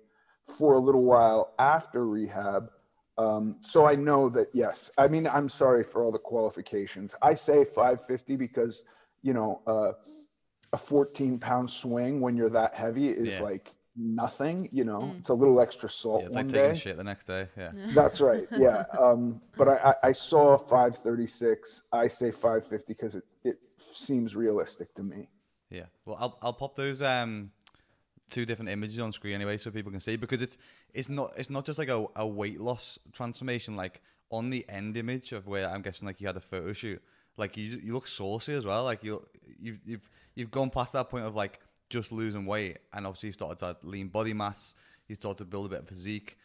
for 0.56 0.76
a 0.76 0.80
little 0.80 1.04
while 1.04 1.56
after 1.58 2.06
rehab. 2.06 2.70
Um, 3.18 3.58
so 3.62 3.88
I 3.88 3.96
know 3.96 4.30
that 4.30 4.50
yes. 4.54 4.92
I 5.00 5.08
mean, 5.08 5.26
I'm 5.26 5.50
sorry 5.50 5.84
for 5.84 6.04
all 6.04 6.12
the 6.12 6.20
qualifications. 6.20 7.16
I 7.24 7.34
say 7.34 7.66
550 7.66 8.36
because 8.36 8.84
you 9.24 9.34
know. 9.34 9.64
Uh, 9.66 9.94
a 10.72 10.78
14 10.78 11.38
pound 11.38 11.70
swing 11.70 12.20
when 12.20 12.36
you're 12.36 12.50
that 12.50 12.74
heavy 12.74 13.08
is 13.08 13.38
yeah. 13.38 13.44
like 13.44 13.72
nothing 13.96 14.68
you 14.72 14.84
know? 14.84 15.02
Mm. 15.02 15.20
it's 15.20 15.30
a 15.30 15.34
little 15.34 15.60
extra 15.62 15.90
salt 15.90 16.22
yeah, 16.22 16.28
it's 16.28 16.36
one 16.36 16.46
like 16.46 16.54
taking 16.54 16.74
day. 16.74 16.80
shit 16.80 16.98
the 16.98 17.04
next 17.04 17.26
day 17.26 17.48
yeah. 17.58 17.72
That's 17.94 18.22
right 18.22 18.46
yeah 18.58 18.84
um 19.00 19.42
but 19.58 19.68
I, 19.68 19.96
I 20.04 20.12
saw 20.12 20.58
536 20.58 21.84
i 21.92 22.08
say 22.08 22.32
550 22.32 22.94
because 22.94 23.16
it, 23.16 23.24
it 23.44 23.60
seems 23.78 24.36
realistic 24.36 24.94
to 24.96 25.04
me. 25.04 25.30
Yeah 25.70 25.86
well 26.06 26.18
i'll, 26.20 26.38
I'll 26.42 26.54
pop 26.54 26.76
those 26.76 27.02
um 27.02 27.52
two 28.30 28.46
different 28.46 28.72
images 28.72 28.98
on 29.00 29.12
screen 29.12 29.36
anyway 29.36 29.58
so 29.58 29.70
people 29.70 29.92
can 29.92 30.00
see 30.00 30.16
because 30.16 30.42
it's 30.42 30.58
it's 30.94 31.10
not 31.10 31.32
it's 31.38 31.50
not 31.50 31.66
just 31.66 31.78
like 31.78 31.90
a, 31.90 32.06
a 32.16 32.26
weight 32.26 32.60
loss 32.60 32.98
transformation 33.12 33.76
like 33.76 34.02
on 34.32 34.50
the 34.50 34.66
end 34.70 34.98
image 34.98 35.34
of 35.34 35.46
where 35.46 35.70
i'm 35.70 35.82
guessing 35.82 36.08
like 36.08 36.20
you 36.20 36.26
had 36.26 36.38
a 36.38 36.42
photo 36.42 36.74
shoot 36.74 37.02
like 37.38 37.58
you 37.58 37.80
you 37.84 37.94
look 37.94 38.08
saucy 38.08 38.54
as 38.54 38.66
well 38.66 38.84
like 38.84 39.04
you 39.04 39.24
you've 39.60 39.80
you've 39.86 40.10
you've 40.36 40.52
gone 40.52 40.70
past 40.70 40.94
that 40.94 41.10
point 41.10 41.26
of 41.26 41.36
like 41.36 41.60
just 41.94 42.12
losing 42.12 42.46
weight, 42.46 42.80
and 42.92 43.06
obviously 43.06 43.28
you've 43.28 43.36
started 43.36 43.60
to 43.60 43.78
lean 43.88 44.08
body 44.08 44.34
mass, 44.34 44.74
you've 45.08 45.20
started 45.20 45.38
to 45.38 45.46
build 45.46 45.68
a 45.68 45.70
bit 45.70 45.80
of 45.82 45.88
physique, 45.88 46.38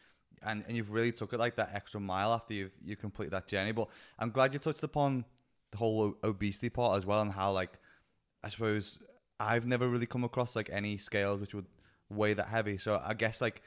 and, 0.42 0.62
and 0.68 0.76
you've 0.76 0.92
really 0.92 1.10
took 1.10 1.32
it 1.32 1.38
like 1.38 1.56
that 1.56 1.70
extra 1.72 1.98
mile 1.98 2.32
after 2.32 2.52
you've 2.52 2.72
you 2.84 2.96
completed 2.96 3.32
that 3.32 3.46
journey. 3.46 3.72
But 3.72 3.88
I'm 4.18 4.30
glad 4.30 4.52
you 4.52 4.60
touched 4.60 4.82
upon 4.82 5.24
the 5.70 5.78
whole 5.78 6.14
obesity 6.22 6.68
part 6.68 6.98
as 6.98 7.06
well, 7.06 7.22
and 7.22 7.32
how 7.32 7.50
like 7.52 7.78
I 8.44 8.50
suppose 8.50 8.98
I've 9.40 9.66
never 9.66 9.88
really 9.88 10.06
come 10.06 10.22
across 10.22 10.54
like 10.54 10.68
any 10.70 10.98
scales 10.98 11.40
which 11.40 11.54
would 11.54 11.66
weigh 12.10 12.34
that 12.34 12.48
heavy. 12.48 12.76
So 12.76 13.00
I 13.04 13.14
guess 13.14 13.40
like 13.40 13.62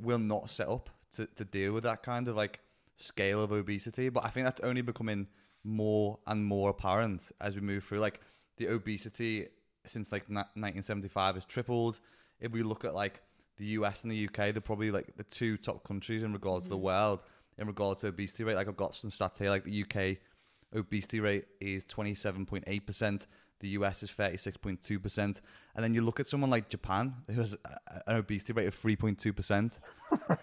we're 0.00 0.18
not 0.18 0.50
set 0.50 0.68
up 0.68 0.90
to, 1.12 1.26
to 1.26 1.44
deal 1.44 1.72
with 1.72 1.84
that 1.84 2.02
kind 2.02 2.28
of 2.28 2.36
like 2.36 2.60
scale 2.96 3.42
of 3.42 3.52
obesity. 3.52 4.10
But 4.10 4.24
I 4.24 4.28
think 4.28 4.44
that's 4.44 4.60
only 4.60 4.82
becoming 4.82 5.28
more 5.64 6.18
and 6.26 6.44
more 6.44 6.70
apparent 6.70 7.32
as 7.40 7.54
we 7.54 7.62
move 7.62 7.84
through. 7.84 8.00
Like 8.00 8.20
the 8.58 8.66
obesity 8.68 9.48
since 9.88 10.12
like 10.12 10.28
1975 10.28 11.34
has 11.34 11.44
tripled. 11.44 12.00
If 12.40 12.52
we 12.52 12.62
look 12.62 12.84
at 12.84 12.94
like 12.94 13.22
the 13.56 13.64
US 13.66 14.02
and 14.02 14.10
the 14.10 14.26
UK, 14.26 14.52
they're 14.52 14.60
probably 14.60 14.90
like 14.90 15.16
the 15.16 15.24
two 15.24 15.56
top 15.56 15.84
countries 15.84 16.22
in 16.22 16.32
regards 16.32 16.64
mm-hmm. 16.64 16.74
to 16.74 16.76
the 16.76 16.76
mm-hmm. 16.76 16.86
world 16.86 17.20
in 17.58 17.66
regards 17.66 18.00
to 18.00 18.08
obesity 18.08 18.44
rate. 18.44 18.56
Like 18.56 18.68
I've 18.68 18.76
got 18.76 18.94
some 18.94 19.10
stats 19.10 19.38
here, 19.38 19.50
like 19.50 19.64
the 19.64 19.82
UK 19.82 20.18
obesity 20.74 21.20
rate 21.20 21.44
is 21.60 21.84
27.8%. 21.84 23.26
The 23.58 23.68
US 23.68 24.02
is 24.02 24.10
36.2%. 24.10 25.18
And 25.74 25.84
then 25.84 25.94
you 25.94 26.02
look 26.02 26.20
at 26.20 26.26
someone 26.26 26.50
like 26.50 26.68
Japan, 26.68 27.14
who 27.26 27.40
has 27.40 27.56
an 28.06 28.16
obesity 28.16 28.52
rate 28.52 28.66
of 28.66 28.78
3.2%. 28.80 29.78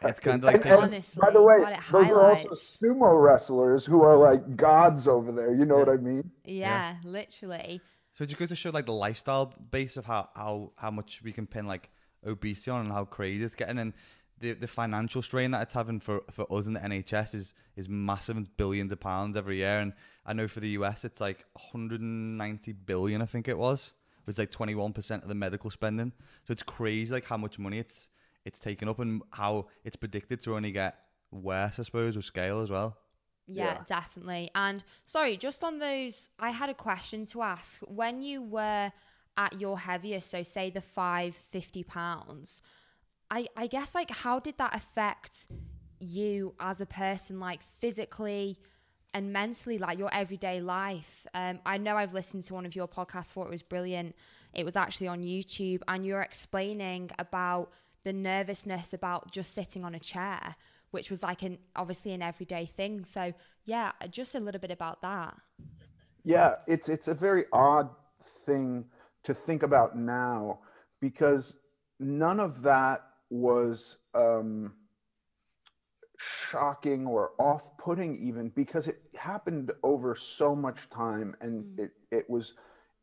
It's 0.02 0.20
kind 0.20 0.44
of 0.44 0.46
like. 0.46 0.66
and, 0.66 0.74
Honestly, 0.74 1.20
by 1.22 1.30
the 1.30 1.42
way, 1.42 1.78
those 1.92 2.10
are 2.10 2.30
also 2.30 2.50
sumo 2.50 3.22
wrestlers 3.22 3.86
who 3.86 4.02
are 4.02 4.18
like 4.18 4.56
gods 4.56 5.08
over 5.08 5.32
there. 5.32 5.54
You 5.54 5.66
know 5.66 5.78
yeah. 5.78 5.84
what 5.84 5.90
I 5.90 5.98
mean? 5.98 6.32
Yeah, 6.44 6.54
yeah, 6.56 6.96
literally. 7.04 7.82
So 8.14 8.24
it 8.24 8.28
just 8.28 8.40
go 8.40 8.46
to 8.46 8.56
show 8.56 8.70
like 8.70 8.86
the 8.86 8.94
lifestyle 8.94 9.54
base 9.72 9.98
of 9.98 10.06
how 10.06 10.30
how 10.36 10.72
how 10.78 10.92
much 10.92 11.22
we 11.24 11.34
can 11.34 11.48
pin 11.48 11.68
like 11.68 11.90
obesity 12.26 12.72
on 12.72 12.82
and 12.82 12.92
how 12.92 13.06
crazy 13.06 13.44
it's 13.44 13.56
getting 13.56 13.80
and 13.80 13.94
the 14.40 14.54
the 14.54 14.68
financial 14.68 15.22
strain 15.22 15.52
that 15.52 15.64
it's 15.64 15.74
having 15.74 16.00
for, 16.00 16.22
for 16.30 16.52
us 16.54 16.68
in 16.68 16.74
the 16.74 16.80
NHS 16.80 17.34
is 17.34 17.54
is 17.76 17.90
massive. 17.90 18.38
It's 18.38 18.50
billions 18.50 18.92
of 18.92 19.00
pounds 19.00 19.36
every 19.36 19.58
year, 19.58 19.80
and 19.80 19.94
I 20.26 20.34
know 20.34 20.48
for 20.48 20.60
the 20.60 20.70
US 20.70 21.04
it's 21.06 21.20
like 21.20 21.46
190 21.54 22.72
billion. 22.74 23.22
I 23.22 23.26
think 23.26 23.48
it 23.48 23.58
was. 23.58 23.94
It's 24.28 24.38
like 24.38 24.52
21 24.52 24.94
percent 24.94 25.24
of 25.24 25.30
the 25.30 25.36
medical 25.36 25.70
spending. 25.70 26.12
So 26.46 26.52
it's 26.52 26.64
crazy, 26.64 27.12
like 27.14 27.28
how 27.28 27.38
much 27.38 27.58
money 27.58 27.80
it's 27.80 28.10
it's 28.46 28.60
taken 28.60 28.88
up 28.88 29.00
and 29.00 29.22
how 29.32 29.68
it's 29.84 29.96
predicted 29.96 30.42
to 30.44 30.56
only 30.56 30.72
get 30.72 30.98
worse, 31.32 31.80
I 31.80 31.84
suppose, 31.84 32.16
with 32.16 32.26
scale 32.26 32.60
as 32.62 32.70
well. 32.70 32.98
Yeah, 33.48 33.64
yeah, 33.64 33.84
definitely. 33.86 34.52
And 34.56 34.84
sorry, 35.06 35.38
just 35.38 35.64
on 35.64 35.80
those, 35.80 36.30
I 36.40 36.52
had 36.52 36.70
a 36.70 36.74
question 36.74 37.26
to 37.28 37.42
ask. 37.42 37.82
When 37.82 38.22
you 38.22 38.42
were 38.42 38.92
at 39.36 39.60
your 39.60 39.80
heaviest, 39.80 40.30
so 40.30 40.44
say 40.44 40.70
the 40.70 40.82
five 40.82 41.36
fifty 41.36 41.84
pounds, 41.84 42.62
I 43.30 43.48
I 43.58 43.68
guess 43.68 43.94
like 43.96 44.12
how 44.12 44.40
did 44.40 44.58
that 44.58 44.76
affect 44.76 45.48
you 46.00 46.54
as 46.60 46.82
a 46.82 46.86
person, 46.86 47.40
like 47.40 47.64
physically 47.64 48.60
and 49.14 49.32
mentally, 49.32 49.78
like 49.78 49.98
your 50.00 50.14
everyday 50.14 50.60
life. 50.60 51.26
Um, 51.34 51.60
I 51.66 51.78
know 51.78 51.98
I've 51.98 52.14
listened 52.14 52.46
to 52.46 52.54
one 52.54 52.66
of 52.66 52.76
your 52.76 52.88
podcasts, 52.88 53.32
for 53.32 53.46
it 53.46 53.50
was 53.52 53.62
brilliant. 53.62 54.16
It 54.54 54.66
was 54.66 54.76
actually 54.76 55.08
on 55.08 55.22
YouTube, 55.22 55.82
and 55.88 56.06
you're 56.06 56.22
explaining 56.22 57.12
about 57.20 57.72
the 58.04 58.14
nervousness 58.14 58.94
about 58.94 59.32
just 59.32 59.54
sitting 59.54 59.86
on 59.86 59.96
a 59.96 60.00
chair, 60.00 60.56
which 60.94 61.10
was 61.10 61.24
like 61.24 61.42
an 61.42 61.58
obviously 61.76 62.14
an 62.14 62.22
everyday 62.22 62.66
thing. 62.66 63.04
So 63.04 63.34
yeah, 63.66 63.92
just 64.12 64.36
a 64.36 64.40
little 64.40 64.62
bit 64.62 64.72
about 64.72 65.02
that. 65.02 65.36
Yeah, 66.24 66.56
it's 66.68 66.88
it's 66.88 67.08
a 67.08 67.14
very 67.14 67.46
odd 67.52 67.90
thing 68.46 68.86
to 69.24 69.34
think 69.34 69.64
about 69.64 69.98
now 69.98 70.60
because 71.02 71.58
none 72.00 72.40
of 72.40 72.62
that 72.62 73.02
was 73.30 73.98
um, 74.14 74.74
shocking 76.20 77.08
or 77.08 77.32
off-putting 77.40 78.16
even 78.26 78.50
because 78.50 78.88
it 78.88 79.02
happened 79.16 79.72
over 79.82 80.16
so 80.16 80.56
much 80.56 80.90
time 80.90 81.36
and 81.42 81.64
mm. 81.64 81.86
it 81.86 81.92
it 82.12 82.30
was 82.30 82.54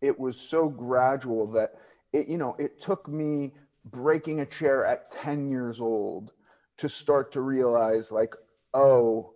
it 0.00 0.18
was 0.18 0.38
so 0.38 0.68
gradual 0.68 1.46
that 1.46 1.74
it 2.12 2.28
you 2.28 2.38
know 2.38 2.54
it 2.58 2.80
took 2.80 3.08
me 3.08 3.52
breaking 3.86 4.40
a 4.40 4.46
chair 4.46 4.86
at 4.86 5.10
10 5.10 5.50
years 5.50 5.80
old 5.80 6.32
to 6.80 6.88
start 6.88 7.30
to 7.32 7.40
realize 7.40 8.10
like 8.10 8.34
oh 8.74 9.32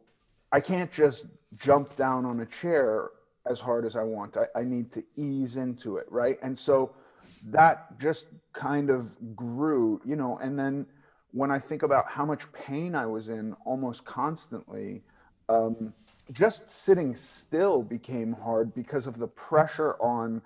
i 0.53 0.61
can't 0.61 0.91
just 0.91 1.27
jump 1.59 1.95
down 1.97 2.25
on 2.25 2.41
a 2.41 2.47
chair 2.47 3.11
as 3.47 3.61
hard 3.61 3.85
as 3.85 3.97
i 3.97 4.03
want. 4.03 4.37
I, 4.37 4.61
I 4.61 4.65
need 4.65 4.91
to 4.93 5.05
ease 5.17 5.57
into 5.57 5.99
it 5.99 6.07
right? 6.11 6.39
And 6.43 6.59
so 6.59 6.95
that 7.47 7.99
just 7.99 8.27
kind 8.53 8.91
of 8.91 9.15
grew 9.37 10.01
you 10.05 10.17
know 10.17 10.39
and 10.39 10.59
then 10.59 10.87
when 11.33 11.51
i 11.51 11.59
think 11.59 11.83
about 11.83 12.09
how 12.09 12.25
much 12.25 12.51
pain 12.53 12.95
i 12.95 13.05
was 13.05 13.29
in 13.29 13.55
almost 13.67 14.05
constantly 14.05 15.03
um, 15.49 15.93
just 16.33 16.71
sitting 16.71 17.15
still 17.15 17.83
became 17.83 18.33
hard 18.33 18.75
because 18.75 19.07
of 19.07 19.19
the 19.19 19.29
pressure 19.29 19.95
on 20.01 20.41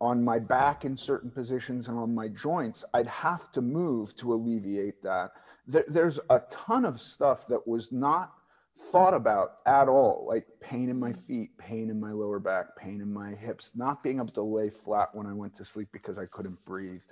on 0.00 0.22
my 0.22 0.38
back 0.38 0.84
in 0.84 0.96
certain 0.96 1.30
positions 1.30 1.88
and 1.88 1.98
on 1.98 2.14
my 2.14 2.28
joints, 2.28 2.84
I'd 2.92 3.06
have 3.06 3.50
to 3.52 3.62
move 3.62 4.14
to 4.16 4.34
alleviate 4.34 5.02
that. 5.02 5.30
There's 5.66 6.20
a 6.30 6.40
ton 6.50 6.84
of 6.84 7.00
stuff 7.00 7.46
that 7.48 7.66
was 7.66 7.90
not 7.90 8.32
thought 8.92 9.14
about 9.14 9.58
at 9.66 9.88
all, 9.88 10.26
like 10.28 10.46
pain 10.60 10.88
in 10.88 10.98
my 10.98 11.12
feet, 11.12 11.56
pain 11.58 11.90
in 11.90 11.98
my 11.98 12.12
lower 12.12 12.38
back, 12.38 12.76
pain 12.76 13.00
in 13.00 13.12
my 13.12 13.30
hips, 13.30 13.72
not 13.74 14.02
being 14.02 14.18
able 14.18 14.28
to 14.28 14.42
lay 14.42 14.70
flat 14.70 15.08
when 15.14 15.26
I 15.26 15.32
went 15.32 15.54
to 15.56 15.64
sleep 15.64 15.88
because 15.92 16.18
I 16.18 16.26
couldn't 16.26 16.62
breathe. 16.64 17.02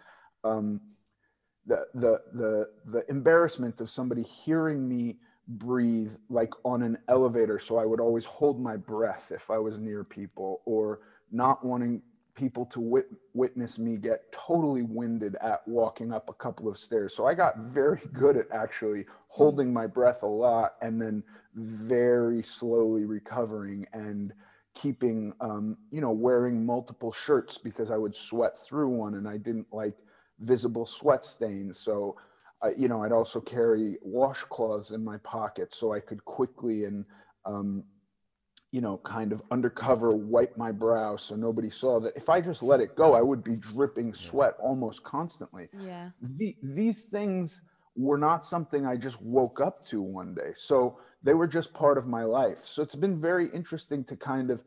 Um, 0.44 0.80
the, 1.66 1.86
the, 1.94 2.20
the, 2.32 2.70
the 2.84 3.10
embarrassment 3.10 3.80
of 3.80 3.88
somebody 3.88 4.22
hearing 4.22 4.86
me 4.86 5.16
breathe 5.48 6.12
like 6.28 6.52
on 6.64 6.82
an 6.82 6.98
elevator. 7.08 7.58
So 7.58 7.78
I 7.78 7.86
would 7.86 8.00
always 8.00 8.24
hold 8.24 8.60
my 8.60 8.76
breath 8.76 9.32
if 9.34 9.50
I 9.50 9.58
was 9.58 9.78
near 9.78 10.04
people 10.04 10.62
or 10.66 11.00
not 11.32 11.64
wanting 11.64 12.02
people 12.34 12.66
to 12.66 12.80
wit- 12.80 13.10
witness 13.32 13.78
me 13.78 13.96
get 13.96 14.30
totally 14.32 14.82
winded 14.82 15.36
at 15.36 15.66
walking 15.66 16.12
up 16.12 16.28
a 16.28 16.34
couple 16.34 16.68
of 16.68 16.76
stairs. 16.76 17.14
So 17.14 17.26
I 17.26 17.34
got 17.34 17.58
very 17.58 18.00
good 18.12 18.36
at 18.36 18.46
actually 18.52 19.06
holding 19.28 19.72
my 19.72 19.86
breath 19.86 20.22
a 20.22 20.28
lot 20.28 20.74
and 20.82 21.00
then 21.00 21.22
very 21.54 22.42
slowly 22.42 23.04
recovering 23.04 23.86
and 23.92 24.32
keeping, 24.74 25.32
um, 25.40 25.76
you 25.90 26.00
know, 26.00 26.10
wearing 26.10 26.66
multiple 26.66 27.12
shirts 27.12 27.58
because 27.58 27.90
I 27.90 27.96
would 27.96 28.14
sweat 28.14 28.58
through 28.58 28.88
one 28.88 29.14
and 29.14 29.28
I 29.28 29.36
didn't 29.36 29.68
like 29.72 29.94
visible 30.40 30.86
sweat 30.86 31.24
stains. 31.24 31.78
So, 31.78 32.16
uh, 32.62 32.70
you 32.76 32.88
know, 32.88 33.04
I'd 33.04 33.12
also 33.12 33.40
carry 33.40 33.96
washcloths 34.04 34.92
in 34.92 35.04
my 35.04 35.18
pocket 35.18 35.72
so 35.72 35.92
I 35.92 36.00
could 36.00 36.24
quickly 36.24 36.84
and 36.84 37.04
um, 37.46 37.84
you 38.74 38.80
know, 38.80 38.96
kind 39.04 39.30
of 39.30 39.40
undercover 39.52 40.10
wipe 40.10 40.56
my 40.56 40.72
brow 40.72 41.14
so 41.14 41.36
nobody 41.36 41.70
saw 41.70 42.00
that 42.00 42.12
if 42.16 42.28
I 42.28 42.40
just 42.40 42.60
let 42.60 42.80
it 42.80 42.96
go, 42.96 43.14
I 43.14 43.22
would 43.22 43.44
be 43.44 43.54
dripping 43.54 44.12
sweat 44.12 44.54
almost 44.60 45.04
constantly. 45.04 45.68
Yeah. 45.80 46.10
The, 46.20 46.56
these 46.60 47.04
things 47.04 47.60
were 47.94 48.18
not 48.18 48.44
something 48.44 48.84
I 48.84 48.96
just 48.96 49.22
woke 49.22 49.60
up 49.60 49.86
to 49.90 50.02
one 50.02 50.34
day. 50.34 50.54
So 50.56 50.98
they 51.22 51.34
were 51.34 51.46
just 51.46 51.72
part 51.72 51.98
of 51.98 52.08
my 52.08 52.24
life. 52.24 52.66
So 52.66 52.82
it's 52.82 52.96
been 52.96 53.16
very 53.16 53.46
interesting 53.54 54.02
to 54.06 54.16
kind 54.16 54.50
of 54.50 54.64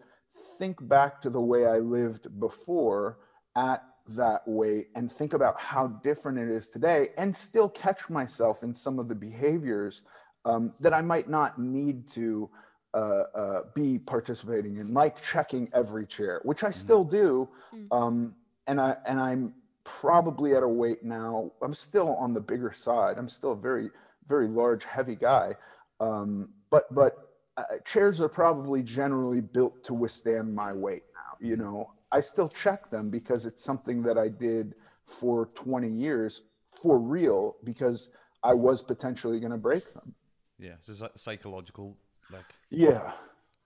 think 0.58 0.88
back 0.88 1.22
to 1.24 1.30
the 1.30 1.42
way 1.42 1.66
I 1.66 1.80
lived 1.80 2.40
before 2.40 3.18
at 3.58 3.84
that 4.16 4.40
weight 4.46 4.88
and 4.96 5.12
think 5.12 5.34
about 5.34 5.60
how 5.60 5.88
different 6.02 6.38
it 6.38 6.48
is 6.48 6.70
today 6.70 7.10
and 7.18 7.36
still 7.36 7.68
catch 7.68 8.10
myself 8.10 8.64
in 8.64 8.74
some 8.74 9.00
of 9.00 9.10
the 9.10 9.16
behaviors 9.16 10.04
um, 10.46 10.74
that 10.80 10.94
I 10.94 11.02
might 11.02 11.30
not 11.30 11.60
need 11.60 12.08
to 12.12 12.50
uh, 12.98 13.24
uh, 13.36 13.62
be 13.76 14.00
participating 14.00 14.78
in, 14.78 14.92
like 14.92 15.22
checking 15.22 15.70
every 15.72 16.06
chair, 16.06 16.42
which 16.44 16.64
I 16.64 16.72
still 16.72 17.06
mm-hmm. 17.06 17.16
do. 17.16 17.50
Mm. 17.76 17.88
Um, 17.96 18.36
and 18.66 18.82
I 18.82 18.98
and 19.06 19.20
I'm 19.20 19.54
probably 19.84 20.56
at 20.56 20.64
a 20.64 20.68
weight 20.68 21.04
now. 21.04 21.52
I'm 21.62 21.74
still 21.74 22.16
on 22.16 22.34
the 22.34 22.42
bigger 22.42 22.74
side. 22.74 23.20
I'm 23.20 23.30
still 23.30 23.52
a 23.52 23.56
very 23.56 23.92
very 24.28 24.48
large, 24.48 24.84
heavy 24.84 25.16
guy. 25.16 25.56
Um, 26.00 26.50
but 26.72 26.94
but 26.94 27.30
uh, 27.56 27.64
chairs 27.86 28.20
are 28.20 28.30
probably 28.30 28.82
generally 28.82 29.42
built 29.42 29.84
to 29.84 29.94
withstand 29.94 30.54
my 30.54 30.74
weight 30.74 31.04
now. 31.14 31.48
You 31.48 31.56
know, 31.56 31.94
I 32.12 32.20
still 32.20 32.50
check 32.50 32.90
them 32.90 33.12
because 33.12 33.46
it's 33.46 33.64
something 33.64 34.02
that 34.04 34.18
I 34.18 34.28
did 34.28 34.74
for 35.06 35.46
20 35.54 35.88
years 35.88 36.42
for 36.72 37.00
real 37.00 37.58
because 37.64 38.10
I 38.44 38.54
was 38.54 38.82
potentially 38.82 39.40
going 39.40 39.52
to 39.52 39.58
break 39.58 39.94
them. 39.94 40.16
Yeah, 40.60 40.74
so 40.80 40.92
it's 40.92 41.02
a 41.02 41.12
psychological 41.16 41.96
like 42.32 42.46
yeah. 42.70 43.12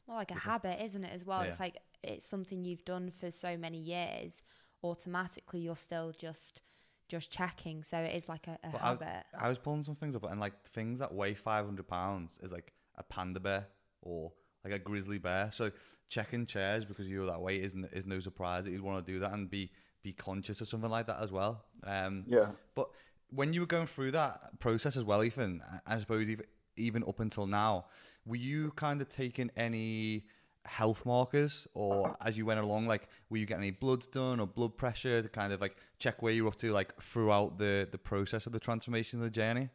Well, 0.07 0.17
like 0.17 0.31
a 0.31 0.39
habit, 0.39 0.83
isn't 0.83 1.03
it? 1.03 1.11
As 1.13 1.25
well, 1.25 1.41
yeah. 1.41 1.49
it's 1.49 1.59
like 1.59 1.77
it's 2.03 2.25
something 2.25 2.65
you've 2.65 2.85
done 2.85 3.11
for 3.11 3.31
so 3.31 3.57
many 3.57 3.77
years. 3.77 4.43
Automatically, 4.83 5.61
you're 5.61 5.75
still 5.75 6.11
just 6.11 6.61
just 7.07 7.31
checking. 7.31 7.83
So 7.83 7.97
it 7.97 8.15
is 8.15 8.27
like 8.27 8.47
a, 8.47 8.57
a 8.63 8.69
well, 8.71 8.81
habit. 8.81 9.25
I, 9.37 9.45
I, 9.45 9.49
was 9.49 9.57
pulling 9.57 9.83
some 9.83 9.95
things 9.95 10.15
up, 10.15 10.23
and 10.23 10.39
like 10.39 10.53
things 10.69 10.99
that 10.99 11.13
weigh 11.13 11.33
500 11.33 11.87
pounds 11.87 12.39
is 12.41 12.51
like 12.51 12.73
a 12.97 13.03
panda 13.03 13.39
bear 13.39 13.67
or 14.01 14.31
like 14.63 14.73
a 14.73 14.79
grizzly 14.79 15.19
bear. 15.19 15.49
So 15.51 15.71
checking 16.09 16.45
chairs 16.45 16.83
because 16.85 17.07
you're 17.07 17.25
that 17.25 17.41
weight 17.41 17.63
isn't 17.63 17.85
is 17.93 18.05
no 18.05 18.19
surprise 18.19 18.65
that 18.65 18.71
you'd 18.71 18.81
want 18.81 19.05
to 19.05 19.11
do 19.11 19.19
that 19.19 19.33
and 19.33 19.49
be 19.49 19.71
be 20.03 20.13
conscious 20.13 20.61
of 20.61 20.67
something 20.67 20.89
like 20.89 21.07
that 21.07 21.21
as 21.21 21.31
well. 21.31 21.63
Um, 21.83 22.25
yeah. 22.27 22.47
But 22.75 22.89
when 23.29 23.53
you 23.53 23.61
were 23.61 23.67
going 23.67 23.85
through 23.85 24.11
that 24.11 24.59
process 24.59 24.97
as 24.97 25.03
well, 25.03 25.23
Ethan, 25.23 25.61
I 25.85 25.97
suppose 25.97 26.29
even 26.29 26.45
even 26.81 27.03
up 27.07 27.19
until 27.19 27.47
now, 27.47 27.85
were 28.25 28.35
you 28.35 28.71
kind 28.75 29.01
of 29.01 29.09
taking 29.09 29.51
any 29.55 30.25
health 30.65 31.05
markers 31.05 31.67
or 31.73 32.15
as 32.21 32.37
you 32.37 32.45
went 32.45 32.59
along 32.59 32.85
like 32.85 33.07
were 33.29 33.37
you 33.37 33.47
getting 33.47 33.63
any 33.63 33.71
blood 33.71 34.05
done 34.11 34.39
or 34.39 34.45
blood 34.45 34.77
pressure 34.77 35.19
to 35.21 35.27
kind 35.27 35.51
of 35.51 35.59
like 35.59 35.75
check 35.97 36.21
where 36.21 36.31
you're 36.31 36.47
up 36.47 36.55
to 36.55 36.71
like 36.71 36.95
throughout 37.01 37.57
the 37.57 37.87
the 37.91 37.97
process 37.97 38.45
of 38.45 38.51
the 38.53 38.59
transformation 38.59 39.17
of 39.19 39.23
the 39.23 39.31
journey? 39.31 39.69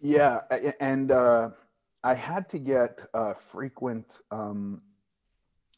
Yeah 0.00 0.40
and 0.80 1.10
uh 1.10 1.50
i 2.02 2.14
had 2.14 2.48
to 2.48 2.58
get 2.58 3.06
uh 3.12 3.34
frequent 3.34 4.20
um 4.30 4.80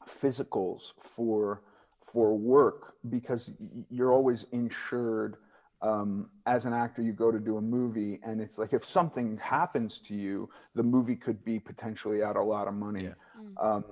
physicals 0.08 0.92
for 0.98 1.62
for 2.00 2.38
work 2.38 2.94
because 3.10 3.52
you're 3.90 4.12
always 4.12 4.46
insured 4.52 5.36
um, 5.82 6.30
as 6.46 6.64
an 6.64 6.72
actor, 6.72 7.02
you 7.02 7.12
go 7.12 7.30
to 7.30 7.38
do 7.38 7.58
a 7.58 7.60
movie, 7.60 8.18
and 8.24 8.40
it's 8.40 8.58
like 8.58 8.72
if 8.72 8.84
something 8.84 9.36
happens 9.38 10.00
to 10.00 10.14
you, 10.14 10.48
the 10.74 10.82
movie 10.82 11.16
could 11.16 11.44
be 11.44 11.58
potentially 11.58 12.22
out 12.22 12.36
a 12.36 12.42
lot 12.42 12.66
of 12.66 12.74
money. 12.74 13.04
Yeah. 13.04 13.14
Mm. 13.38 13.66
Um, 13.66 13.84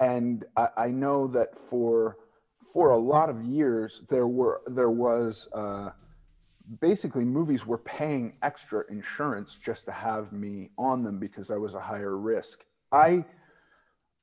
and 0.00 0.44
I, 0.56 0.68
I, 0.76 0.88
know 0.88 1.26
that 1.26 1.58
for 1.58 2.16
for 2.72 2.90
a 2.92 2.98
lot 2.98 3.28
of 3.28 3.44
years, 3.44 4.02
there 4.08 4.26
were 4.26 4.62
there 4.66 4.90
was 4.90 5.46
uh, 5.52 5.90
basically 6.80 7.24
movies 7.24 7.66
were 7.66 7.78
paying 7.78 8.34
extra 8.42 8.84
insurance 8.90 9.58
just 9.58 9.84
to 9.86 9.92
have 9.92 10.32
me 10.32 10.70
on 10.78 11.02
them 11.02 11.18
because 11.18 11.50
I 11.50 11.56
was 11.56 11.74
a 11.74 11.80
higher 11.80 12.16
risk. 12.16 12.64
I 12.92 13.26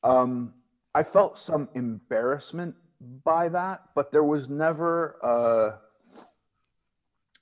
um, 0.04 0.54
I 0.96 1.04
felt 1.04 1.38
some 1.38 1.70
embarrassment 1.76 2.76
by 3.24 3.50
that, 3.50 3.82
but 3.94 4.12
there 4.12 4.24
was 4.24 4.50
never. 4.50 5.20
Uh, 5.22 5.78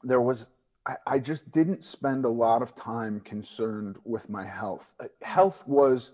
there 0.06 0.22
was 0.22 0.48
I, 0.86 0.96
I 1.08 1.20
just 1.20 1.52
didn't 1.52 1.84
spend 1.84 2.26
a 2.26 2.30
lot 2.30 2.62
of 2.62 2.76
time 2.76 3.20
concerned 3.22 3.98
with 4.04 4.30
my 4.30 4.46
health. 4.46 4.94
Uh, 5.00 5.08
health 5.24 5.64
was 5.68 6.12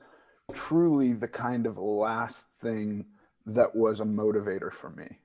truly 0.54 1.14
the 1.14 1.28
kind 1.28 1.66
of 1.66 1.78
last 1.78 2.48
thing 2.60 3.06
that 3.46 3.76
was 3.76 4.00
a 4.00 4.06
motivator 4.06 4.72
for 4.72 4.90
me. 4.92 5.20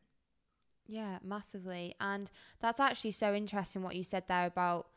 Yeah, 0.89 1.19
massively. 1.23 1.95
And 2.01 2.31
that's 2.61 2.81
actually 2.81 3.13
so 3.13 3.35
interesting 3.35 3.83
what 3.83 3.97
you 3.97 4.03
said 4.03 4.25
there 4.29 4.47
about 4.47 4.89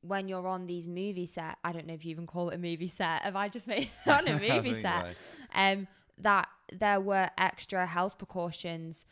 when 0.00 0.28
you're 0.28 0.46
on 0.46 0.66
these 0.66 0.88
movie 0.88 1.26
set. 1.26 1.56
I 1.64 1.72
don't 1.72 1.86
know 1.86 1.94
if 1.94 2.04
you 2.04 2.10
even 2.10 2.26
call 2.26 2.50
it 2.50 2.54
a 2.54 2.58
movie 2.58 2.88
set. 2.88 3.22
Have 3.22 3.36
I 3.36 3.48
just 3.48 3.66
made 3.66 3.88
on 4.06 4.28
a 4.28 4.32
movie 4.40 4.74
set? 4.74 5.04
Right. 5.04 5.16
Um, 5.54 5.88
that 6.18 6.48
there 6.72 7.00
were 7.00 7.30
extra 7.38 7.86
health 7.86 8.18
precautions 8.18 9.04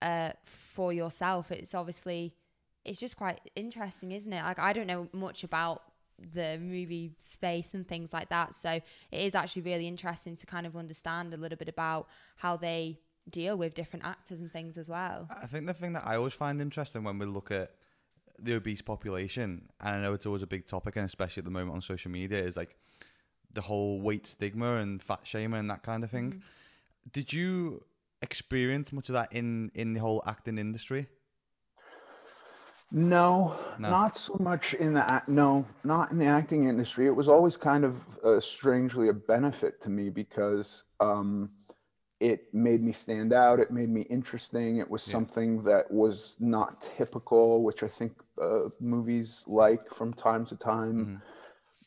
uh, 0.00 0.30
for 0.44 0.92
yourself. 0.92 1.50
It's 1.50 1.74
obviously 1.74 2.34
it's 2.84 3.00
just 3.00 3.16
quite 3.16 3.40
interesting, 3.56 4.12
isn't 4.12 4.32
it? 4.32 4.42
Like 4.42 4.58
I 4.58 4.72
don't 4.72 4.86
know 4.86 5.08
much 5.12 5.44
about 5.44 5.82
the 6.32 6.58
movie 6.60 7.12
space 7.18 7.74
and 7.74 7.86
things 7.86 8.12
like 8.12 8.28
that. 8.28 8.54
So 8.54 8.70
it 8.70 8.82
is 9.10 9.34
actually 9.34 9.62
really 9.62 9.88
interesting 9.88 10.36
to 10.36 10.46
kind 10.46 10.66
of 10.66 10.76
understand 10.76 11.34
a 11.34 11.36
little 11.36 11.58
bit 11.58 11.68
about 11.68 12.08
how 12.36 12.56
they 12.56 13.00
deal 13.28 13.56
with 13.56 13.74
different 13.74 14.04
actors 14.04 14.40
and 14.40 14.52
things 14.52 14.76
as 14.76 14.88
well. 14.88 15.28
I 15.30 15.46
think 15.46 15.66
the 15.66 15.74
thing 15.74 15.94
that 15.94 16.06
I 16.06 16.16
always 16.16 16.34
find 16.34 16.60
interesting 16.60 17.04
when 17.04 17.18
we 17.18 17.26
look 17.26 17.50
at 17.50 17.70
the 18.38 18.54
obese 18.54 18.82
population, 18.82 19.68
and 19.80 19.96
I 19.96 20.00
know 20.00 20.12
it's 20.12 20.26
always 20.26 20.42
a 20.42 20.46
big 20.46 20.66
topic, 20.66 20.96
and 20.96 21.04
especially 21.04 21.40
at 21.40 21.44
the 21.44 21.50
moment 21.50 21.74
on 21.74 21.80
social 21.80 22.10
media, 22.10 22.38
is 22.38 22.56
like 22.56 22.76
the 23.52 23.62
whole 23.62 24.00
weight 24.00 24.26
stigma 24.26 24.76
and 24.76 25.02
fat 25.02 25.20
shaming 25.22 25.60
and 25.60 25.70
that 25.70 25.82
kind 25.82 26.04
of 26.04 26.10
thing. 26.10 26.30
Mm-hmm. 26.30 26.38
Did 27.12 27.32
you 27.32 27.84
experience 28.22 28.92
much 28.92 29.08
of 29.08 29.14
that 29.14 29.32
in 29.32 29.70
in 29.74 29.92
the 29.92 30.00
whole 30.00 30.22
acting 30.26 30.58
industry? 30.58 31.06
No, 32.92 33.56
no, 33.78 33.90
not 33.90 34.18
so 34.18 34.36
much 34.38 34.74
in 34.74 34.94
the 34.94 35.22
no, 35.26 35.66
not 35.82 36.12
in 36.12 36.18
the 36.18 36.26
acting 36.26 36.68
industry. 36.68 37.06
It 37.06 37.16
was 37.16 37.28
always 37.28 37.56
kind 37.56 37.84
of 37.84 38.04
uh, 38.24 38.40
strangely 38.40 39.08
a 39.08 39.12
benefit 39.12 39.80
to 39.82 39.90
me 39.90 40.10
because 40.10 40.84
um, 41.00 41.50
it 42.20 42.52
made 42.54 42.82
me 42.82 42.92
stand 42.92 43.32
out. 43.32 43.58
It 43.58 43.70
made 43.70 43.88
me 43.88 44.02
interesting. 44.02 44.78
It 44.78 44.88
was 44.88 45.06
yeah. 45.06 45.12
something 45.12 45.62
that 45.64 45.90
was 45.90 46.36
not 46.40 46.88
typical, 46.96 47.62
which 47.62 47.82
I 47.82 47.88
think 47.88 48.12
uh, 48.40 48.68
movies 48.80 49.44
like 49.46 49.92
from 49.92 50.14
time 50.14 50.46
to 50.46 50.56
time. 50.56 50.94
Mm-hmm. 50.94 51.16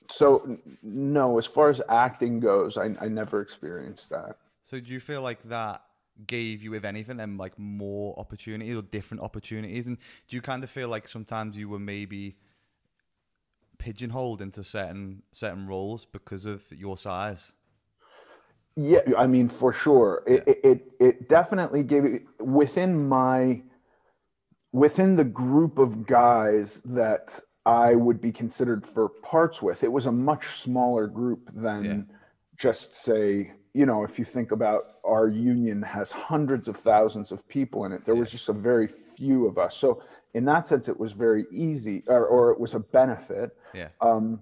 So, 0.09 0.57
no, 0.83 1.37
as 1.37 1.45
far 1.45 1.69
as 1.69 1.81
acting 1.89 2.39
goes, 2.39 2.77
I, 2.77 2.93
I 3.01 3.07
never 3.07 3.41
experienced 3.41 4.09
that. 4.11 4.37
So, 4.63 4.79
do 4.79 4.91
you 4.91 4.99
feel 4.99 5.21
like 5.21 5.41
that 5.49 5.81
gave 6.25 6.63
you, 6.63 6.73
if 6.73 6.83
anything, 6.83 7.17
then 7.17 7.37
like 7.37 7.57
more 7.59 8.17
opportunities 8.17 8.75
or 8.75 8.81
different 8.81 9.21
opportunities? 9.21 9.87
And 9.87 9.97
do 10.27 10.35
you 10.35 10.41
kind 10.41 10.63
of 10.63 10.69
feel 10.69 10.89
like 10.89 11.07
sometimes 11.07 11.57
you 11.57 11.69
were 11.69 11.79
maybe 11.79 12.37
pigeonholed 13.77 14.41
into 14.41 14.63
certain 14.63 15.21
certain 15.31 15.67
roles 15.67 16.05
because 16.05 16.45
of 16.45 16.63
your 16.71 16.97
size? 16.97 17.51
Yeah, 18.75 18.99
I 19.17 19.27
mean, 19.27 19.49
for 19.49 19.73
sure, 19.73 20.23
it 20.27 20.43
it, 20.47 20.59
it, 20.63 20.91
it 20.99 21.29
definitely 21.29 21.83
gave 21.83 22.21
within 22.39 23.07
my 23.07 23.63
within 24.71 25.15
the 25.15 25.23
group 25.23 25.77
of 25.79 26.05
guys 26.05 26.81
that 26.85 27.39
I 27.65 27.95
would 27.95 28.21
be 28.21 28.31
considered 28.31 28.85
for 28.85 29.09
parts 29.09 29.61
with. 29.61 29.83
It 29.83 29.91
was 29.91 30.05
a 30.05 30.11
much 30.11 30.61
smaller 30.61 31.07
group 31.07 31.49
than 31.53 31.83
yeah. 31.83 32.15
just 32.55 32.95
say 32.95 33.51
you 33.77 33.85
know, 33.85 34.03
if 34.03 34.17
you 34.17 34.25
think 34.25 34.51
about 34.51 34.95
our 35.03 35.27
union 35.27 35.83
has 35.83 36.11
hundreds 36.11 36.67
of 36.67 36.75
thousands 36.75 37.31
of 37.31 37.47
people 37.47 37.85
in 37.85 37.91
it, 37.91 38.03
there 38.05 38.15
was 38.15 38.31
just 38.31 38.49
a 38.49 38.53
very 38.53 38.87
few 38.87 39.45
of 39.45 39.59
us. 39.59 39.77
So 39.77 40.01
in 40.33 40.45
that 40.45 40.65
sense, 40.65 40.89
it 40.89 40.99
was 40.99 41.11
very 41.13 41.45
easy, 41.51 42.03
or, 42.07 42.25
or 42.25 42.49
it 42.49 42.59
was 42.59 42.73
a 42.73 42.79
benefit. 42.79 43.55
Yeah. 43.75 43.89
Um, 44.01 44.41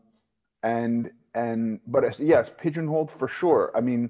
and 0.64 1.12
and 1.34 1.82
but 1.86 2.06
as, 2.06 2.18
yes, 2.18 2.50
pigeonholed 2.50 3.12
for 3.12 3.28
sure. 3.28 3.74
I 3.76 3.82
mean, 3.82 4.10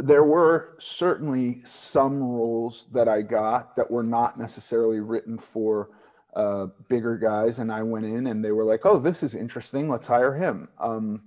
there 0.00 0.24
were 0.24 0.76
certainly 0.80 1.62
some 1.64 2.20
roles 2.20 2.86
that 2.90 3.08
I 3.08 3.22
got 3.22 3.76
that 3.76 3.88
were 3.88 4.02
not 4.02 4.36
necessarily 4.36 4.98
written 4.98 5.38
for 5.38 5.90
uh, 6.34 6.66
bigger 6.88 7.16
guys, 7.16 7.60
and 7.60 7.70
I 7.70 7.84
went 7.84 8.06
in 8.06 8.26
and 8.26 8.44
they 8.44 8.50
were 8.50 8.64
like, 8.64 8.84
"Oh, 8.84 8.98
this 8.98 9.22
is 9.22 9.36
interesting. 9.36 9.88
Let's 9.88 10.08
hire 10.08 10.34
him." 10.34 10.68
Um, 10.80 11.22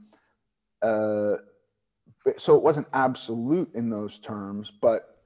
uh, 0.81 1.38
so 2.38 2.55
it 2.55 2.63
wasn't 2.63 2.88
absolute 2.93 3.69
in 3.74 3.89
those 3.89 4.19
terms, 4.19 4.71
but 4.71 5.17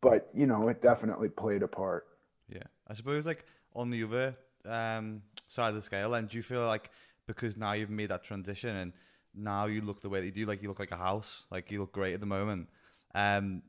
but 0.00 0.28
you 0.34 0.46
know, 0.46 0.68
it 0.68 0.82
definitely 0.82 1.28
played 1.28 1.62
a 1.62 1.68
part. 1.68 2.06
Yeah, 2.48 2.64
I 2.88 2.94
suppose 2.94 3.26
like 3.26 3.44
on 3.74 3.90
the 3.90 4.04
other 4.04 4.36
um, 4.66 5.22
side 5.48 5.70
of 5.70 5.74
the 5.74 5.82
scale, 5.82 6.14
and 6.14 6.28
do 6.28 6.36
you 6.36 6.42
feel 6.42 6.66
like 6.66 6.90
because 7.26 7.56
now 7.56 7.72
you've 7.72 7.90
made 7.90 8.10
that 8.10 8.22
transition 8.22 8.76
and 8.76 8.92
now 9.34 9.66
you 9.66 9.80
look 9.80 10.00
the 10.00 10.08
way 10.08 10.20
that 10.20 10.26
you 10.26 10.32
do, 10.32 10.46
like 10.46 10.62
you 10.62 10.68
look 10.68 10.78
like 10.78 10.92
a 10.92 10.96
house, 10.96 11.44
like 11.50 11.70
you 11.70 11.80
look 11.80 11.92
great 11.92 12.14
at 12.14 12.20
the 12.20 12.26
moment. 12.26 12.68
Um, 13.14 13.62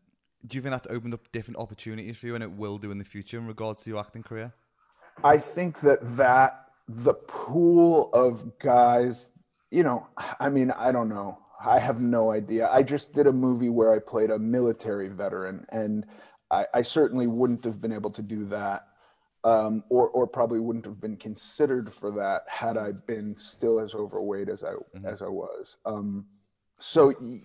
do 0.45 0.57
you 0.57 0.61
think 0.61 0.71
that's 0.71 0.87
opened 0.89 1.13
up 1.13 1.31
different 1.31 1.57
opportunities 1.57 2.17
for 2.17 2.27
you, 2.27 2.35
and 2.35 2.43
it 2.43 2.51
will 2.51 2.77
do 2.77 2.91
in 2.91 2.99
the 2.99 3.05
future 3.05 3.37
in 3.37 3.47
regards 3.47 3.83
to 3.83 3.89
your 3.89 3.99
acting 3.99 4.23
career? 4.23 4.53
I 5.23 5.37
think 5.37 5.79
that 5.81 5.99
that 6.17 6.65
the 6.87 7.13
pool 7.13 8.11
of 8.13 8.59
guys, 8.59 9.29
you 9.71 9.83
know, 9.83 10.07
I 10.39 10.49
mean, 10.49 10.71
I 10.71 10.91
don't 10.91 11.09
know. 11.09 11.39
I 11.65 11.79
have 11.79 11.99
no 11.99 12.31
idea. 12.31 12.69
I 12.71 12.83
just 12.83 13.13
did 13.13 13.27
a 13.27 13.33
movie 13.33 13.69
where 13.69 13.91
I 13.91 13.99
played 13.99 14.29
a 14.29 14.37
military 14.37 15.09
veteran, 15.09 15.65
and 15.69 16.05
I, 16.51 16.65
I 16.73 16.81
certainly 16.83 17.27
wouldn't 17.27 17.63
have 17.63 17.81
been 17.81 17.91
able 17.91 18.11
to 18.11 18.21
do 18.21 18.45
that, 18.45 18.87
um, 19.43 19.83
or 19.89 20.09
or 20.09 20.27
probably 20.27 20.59
wouldn't 20.59 20.85
have 20.85 21.01
been 21.01 21.17
considered 21.17 21.91
for 21.91 22.11
that 22.11 22.43
had 22.47 22.77
I 22.77 22.91
been 22.91 23.35
still 23.37 23.79
as 23.79 23.95
overweight 23.95 24.47
as 24.49 24.63
I 24.63 24.73
mm-hmm. 24.73 25.05
as 25.05 25.21
I 25.21 25.27
was. 25.27 25.77
Um, 25.85 26.25
so 26.75 27.13
y- 27.19 27.39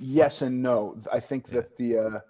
yes 0.00 0.42
and 0.42 0.60
no. 0.60 0.98
I 1.12 1.20
think 1.20 1.46
that 1.48 1.76
the 1.76 1.98
uh, 1.98 2.20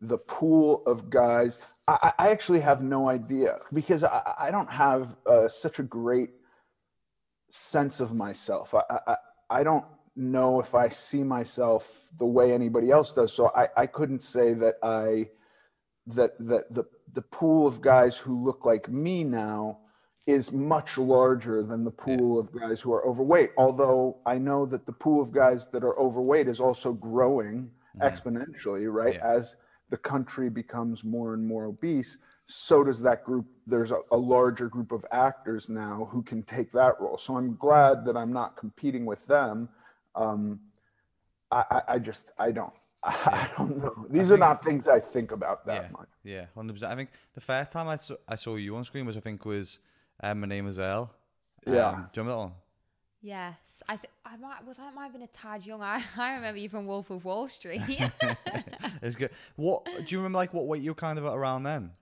the 0.00 0.18
pool 0.18 0.82
of 0.86 1.10
guys. 1.10 1.74
I, 1.86 2.12
I, 2.18 2.30
actually 2.30 2.60
have 2.60 2.82
no 2.82 3.10
idea 3.10 3.58
because 3.72 4.04
I, 4.04 4.22
I 4.38 4.50
don't 4.50 4.70
have 4.70 5.16
uh, 5.26 5.48
such 5.48 5.78
a 5.80 5.82
great 5.82 6.30
sense 7.50 8.00
of 8.00 8.14
myself. 8.14 8.74
I, 8.74 8.98
I, 9.06 9.16
I 9.50 9.62
don't 9.62 9.84
know 10.16 10.60
if 10.60 10.74
I 10.74 10.88
see 10.88 11.22
myself 11.22 12.08
the 12.18 12.26
way 12.26 12.52
anybody 12.52 12.90
else 12.90 13.12
does. 13.12 13.32
So 13.32 13.50
I, 13.54 13.68
I 13.76 13.86
couldn't 13.86 14.22
say 14.22 14.54
that 14.54 14.76
I 14.82 15.28
that 16.06 16.38
that 16.38 16.72
the 16.72 16.84
the 17.12 17.22
pool 17.22 17.66
of 17.66 17.80
guys 17.80 18.16
who 18.16 18.44
look 18.44 18.64
like 18.64 18.88
me 18.88 19.24
now 19.24 19.78
is 20.26 20.52
much 20.52 20.96
larger 20.96 21.62
than 21.62 21.84
the 21.84 21.90
pool 21.90 22.34
yeah. 22.34 22.40
of 22.40 22.60
guys 22.60 22.80
who 22.80 22.92
are 22.92 23.06
overweight. 23.06 23.50
Although 23.56 24.18
I 24.24 24.38
know 24.38 24.64
that 24.66 24.86
the 24.86 24.92
pool 24.92 25.20
of 25.20 25.32
guys 25.32 25.68
that 25.68 25.84
are 25.84 25.98
overweight 25.98 26.48
is 26.48 26.60
also 26.60 26.92
growing 26.92 27.70
yeah. 27.98 28.10
exponentially, 28.10 28.90
right? 28.92 29.14
Yeah. 29.14 29.36
As 29.36 29.56
the 29.90 29.96
country 29.98 30.48
becomes 30.48 31.04
more 31.04 31.34
and 31.34 31.46
more 31.46 31.66
obese, 31.66 32.16
so 32.46 32.82
does 32.84 33.02
that 33.02 33.22
group. 33.24 33.46
There's 33.66 33.92
a, 33.92 33.98
a, 34.12 34.16
larger 34.16 34.68
group 34.68 34.92
of 34.92 35.04
actors 35.12 35.68
now 35.68 36.08
who 36.10 36.22
can 36.22 36.42
take 36.42 36.72
that 36.72 37.00
role. 37.00 37.18
So 37.18 37.36
I'm 37.36 37.56
glad 37.56 38.04
that 38.06 38.16
I'm 38.16 38.32
not 38.32 38.56
competing 38.56 39.04
with 39.06 39.26
them 39.26 39.68
um, 40.16 40.60
I, 41.54 41.82
I 41.88 41.98
just 41.98 42.32
I 42.38 42.50
don't 42.50 42.72
I 43.04 43.48
don't 43.56 43.78
know. 43.78 44.06
These 44.10 44.30
are 44.30 44.36
not 44.36 44.64
things 44.64 44.88
I 44.88 44.98
think 45.00 45.30
about 45.30 45.64
that 45.66 45.82
yeah, 45.82 45.88
much. 45.92 46.08
Yeah, 46.24 46.44
hundred 46.54 46.74
percent. 46.74 46.92
I 46.92 46.96
think 46.96 47.10
the 47.34 47.40
first 47.40 47.72
time 47.72 47.88
I 47.88 47.96
saw 47.96 48.16
I 48.26 48.34
saw 48.34 48.56
you 48.56 48.76
on 48.76 48.84
screen 48.84 49.06
was 49.06 49.16
I 49.16 49.20
think 49.20 49.44
was 49.44 49.78
um, 50.22 50.40
my 50.40 50.46
name 50.46 50.66
is 50.66 50.78
Earl. 50.78 51.12
Yeah, 51.66 51.88
um, 51.88 51.94
do 51.94 52.20
you 52.20 52.22
remember 52.22 52.30
that 52.30 52.38
one? 52.38 52.52
Yes, 53.22 53.82
I 53.88 53.96
think 53.96 54.12
I 54.24 54.36
might 54.36 54.66
was 54.66 54.76
that 54.78 54.94
might 54.94 55.04
have 55.04 55.12
been 55.12 55.22
a 55.22 55.26
tad 55.28 55.64
young. 55.64 55.82
I, 55.82 56.02
I 56.18 56.34
remember 56.34 56.58
you 56.58 56.68
from 56.68 56.86
Wolf 56.86 57.10
of 57.10 57.24
Wall 57.24 57.48
Street. 57.48 57.82
it's 59.02 59.16
good. 59.16 59.30
What 59.56 59.84
do 59.84 60.04
you 60.08 60.18
remember? 60.18 60.38
Like 60.38 60.52
what 60.52 60.66
weight 60.66 60.82
you 60.82 60.90
were 60.90 60.96
kind 60.96 61.18
of 61.18 61.24
around 61.24 61.62
then? 61.62 61.92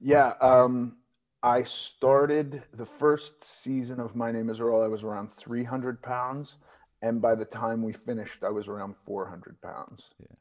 Yeah, 0.00 0.34
um, 0.40 0.96
I 1.42 1.64
started 1.64 2.62
the 2.72 2.86
first 2.86 3.44
season 3.44 4.00
of 4.00 4.14
My 4.14 4.32
Name 4.32 4.48
Is 4.48 4.60
Earl. 4.60 4.82
I 4.82 4.88
was 4.88 5.02
around 5.02 5.30
three 5.30 5.64
hundred 5.64 6.02
pounds 6.02 6.56
and 7.02 7.20
by 7.20 7.34
the 7.34 7.44
time 7.44 7.82
we 7.82 7.92
finished, 7.92 8.42
I 8.42 8.50
was 8.50 8.68
around 8.68 8.96
400 8.96 9.60
pounds. 9.60 10.04
Yeah, 10.20 10.36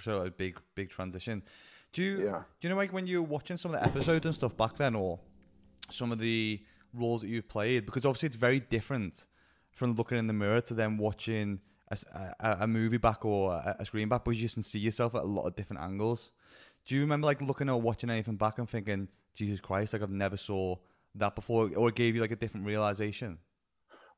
so 0.00 0.22
a 0.22 0.30
big, 0.30 0.58
big 0.74 0.90
transition. 0.90 1.42
Do 1.92 2.02
you, 2.02 2.24
yeah. 2.24 2.42
do 2.60 2.68
you 2.68 2.70
know 2.70 2.76
like 2.76 2.92
when 2.92 3.06
you 3.06 3.22
were 3.22 3.28
watching 3.28 3.56
some 3.56 3.74
of 3.74 3.80
the 3.80 3.86
episodes 3.86 4.26
and 4.26 4.34
stuff 4.34 4.56
back 4.56 4.76
then, 4.76 4.94
or 4.94 5.20
some 5.90 6.10
of 6.10 6.18
the 6.18 6.60
roles 6.92 7.22
that 7.22 7.28
you've 7.28 7.48
played? 7.48 7.86
Because 7.86 8.04
obviously 8.04 8.28
it's 8.28 8.36
very 8.36 8.60
different 8.60 9.26
from 9.70 9.94
looking 9.94 10.18
in 10.18 10.26
the 10.26 10.32
mirror 10.32 10.60
to 10.62 10.74
then 10.74 10.96
watching 10.96 11.60
a, 11.90 11.98
a, 12.40 12.56
a 12.60 12.66
movie 12.66 12.96
back 12.96 13.24
or 13.24 13.52
a, 13.52 13.76
a, 13.80 13.86
screen 13.86 14.08
back, 14.08 14.24
because 14.24 14.40
you 14.40 14.44
just 14.46 14.54
can 14.54 14.62
see 14.62 14.78
yourself 14.78 15.14
at 15.14 15.22
a 15.22 15.26
lot 15.26 15.46
of 15.46 15.54
different 15.54 15.82
angles. 15.82 16.32
Do 16.86 16.94
you 16.94 17.02
remember 17.02 17.26
like 17.26 17.40
looking 17.42 17.68
or 17.68 17.80
watching 17.80 18.10
anything 18.10 18.36
back 18.36 18.58
and 18.58 18.68
thinking, 18.68 19.08
Jesus 19.34 19.60
Christ, 19.60 19.92
like 19.92 20.02
I've 20.02 20.10
never 20.10 20.36
saw 20.36 20.76
that 21.16 21.34
before, 21.34 21.70
or 21.76 21.88
it 21.88 21.94
gave 21.94 22.14
you 22.14 22.20
like 22.20 22.30
a 22.30 22.36
different 22.36 22.66
realization? 22.66 23.38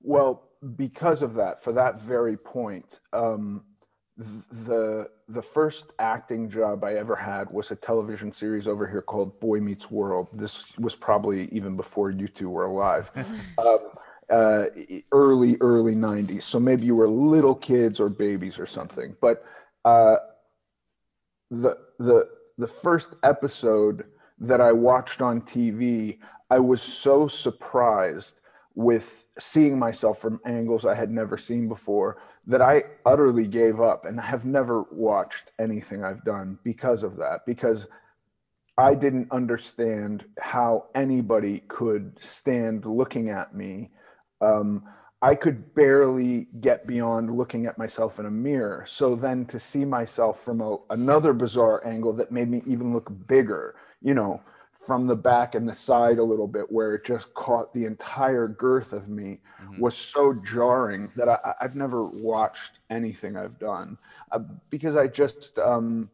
Well, 0.06 0.44
because 0.76 1.20
of 1.20 1.34
that, 1.34 1.62
for 1.62 1.72
that 1.72 2.00
very 2.00 2.36
point, 2.36 3.00
um, 3.12 3.64
the 4.16 5.10
the 5.28 5.42
first 5.42 5.92
acting 5.98 6.48
job 6.48 6.84
I 6.84 6.94
ever 6.94 7.16
had 7.16 7.50
was 7.50 7.72
a 7.72 7.76
television 7.76 8.32
series 8.32 8.68
over 8.68 8.86
here 8.86 9.02
called 9.02 9.40
Boy 9.40 9.58
Meets 9.60 9.90
World. 9.90 10.28
This 10.32 10.64
was 10.78 10.94
probably 10.94 11.48
even 11.50 11.76
before 11.76 12.10
you 12.10 12.28
two 12.28 12.48
were 12.48 12.66
alive. 12.66 13.10
um, 13.58 13.78
uh, 14.30 14.66
early 15.12 15.56
early 15.60 15.94
90s 15.94 16.42
so 16.42 16.58
maybe 16.58 16.84
you 16.84 16.96
were 16.96 17.06
little 17.06 17.54
kids 17.54 18.00
or 18.00 18.08
babies 18.08 18.58
or 18.58 18.66
something 18.66 19.14
but 19.20 19.44
uh, 19.84 20.16
the 21.52 21.78
the 22.00 22.26
the 22.58 22.66
first 22.66 23.14
episode 23.22 24.04
that 24.40 24.60
i 24.60 24.72
watched 24.72 25.22
on 25.22 25.40
tv 25.42 26.18
i 26.50 26.58
was 26.58 26.82
so 26.82 27.28
surprised 27.28 28.40
with 28.76 29.26
seeing 29.38 29.78
myself 29.78 30.18
from 30.18 30.38
angles 30.44 30.84
I 30.84 30.94
had 30.94 31.10
never 31.10 31.38
seen 31.38 31.66
before 31.66 32.18
that 32.46 32.60
I 32.60 32.84
utterly 33.06 33.46
gave 33.46 33.80
up 33.80 34.04
and 34.04 34.20
have 34.20 34.44
never 34.44 34.82
watched 34.92 35.50
anything 35.58 36.04
I've 36.04 36.22
done 36.24 36.58
because 36.62 37.02
of 37.02 37.16
that. 37.16 37.40
Because 37.46 37.86
I 38.76 38.94
didn't 38.94 39.32
understand 39.32 40.26
how 40.38 40.88
anybody 40.94 41.60
could 41.68 42.18
stand 42.20 42.84
looking 42.84 43.30
at 43.30 43.56
me. 43.56 43.90
Um, 44.42 44.84
I 45.22 45.34
could 45.34 45.74
barely 45.74 46.48
get 46.60 46.86
beyond 46.86 47.34
looking 47.34 47.64
at 47.64 47.78
myself 47.78 48.20
in 48.20 48.26
a 48.26 48.30
mirror. 48.30 48.84
So 48.86 49.16
then 49.16 49.46
to 49.46 49.58
see 49.58 49.86
myself 49.86 50.42
from 50.42 50.60
a, 50.60 50.76
another 50.90 51.32
bizarre 51.32 51.84
angle 51.86 52.12
that 52.12 52.30
made 52.30 52.50
me 52.50 52.62
even 52.66 52.92
look 52.92 53.10
bigger, 53.26 53.76
you 54.02 54.12
know, 54.12 54.42
from 54.78 55.06
the 55.06 55.16
back 55.16 55.54
and 55.54 55.68
the 55.68 55.74
side 55.74 56.18
a 56.18 56.22
little 56.22 56.46
bit, 56.46 56.70
where 56.70 56.94
it 56.94 57.04
just 57.04 57.32
caught 57.34 57.72
the 57.72 57.84
entire 57.84 58.48
girth 58.48 58.92
of 58.92 59.08
me, 59.08 59.40
mm-hmm. 59.62 59.80
was 59.80 59.96
so 59.96 60.34
jarring 60.46 61.08
that 61.16 61.28
I, 61.28 61.54
have 61.60 61.76
never 61.76 62.04
watched 62.04 62.78
anything 62.90 63.36
I've 63.36 63.58
done 63.58 63.98
uh, 64.32 64.40
because 64.70 64.96
I 64.96 65.06
just 65.06 65.58
um, 65.58 66.10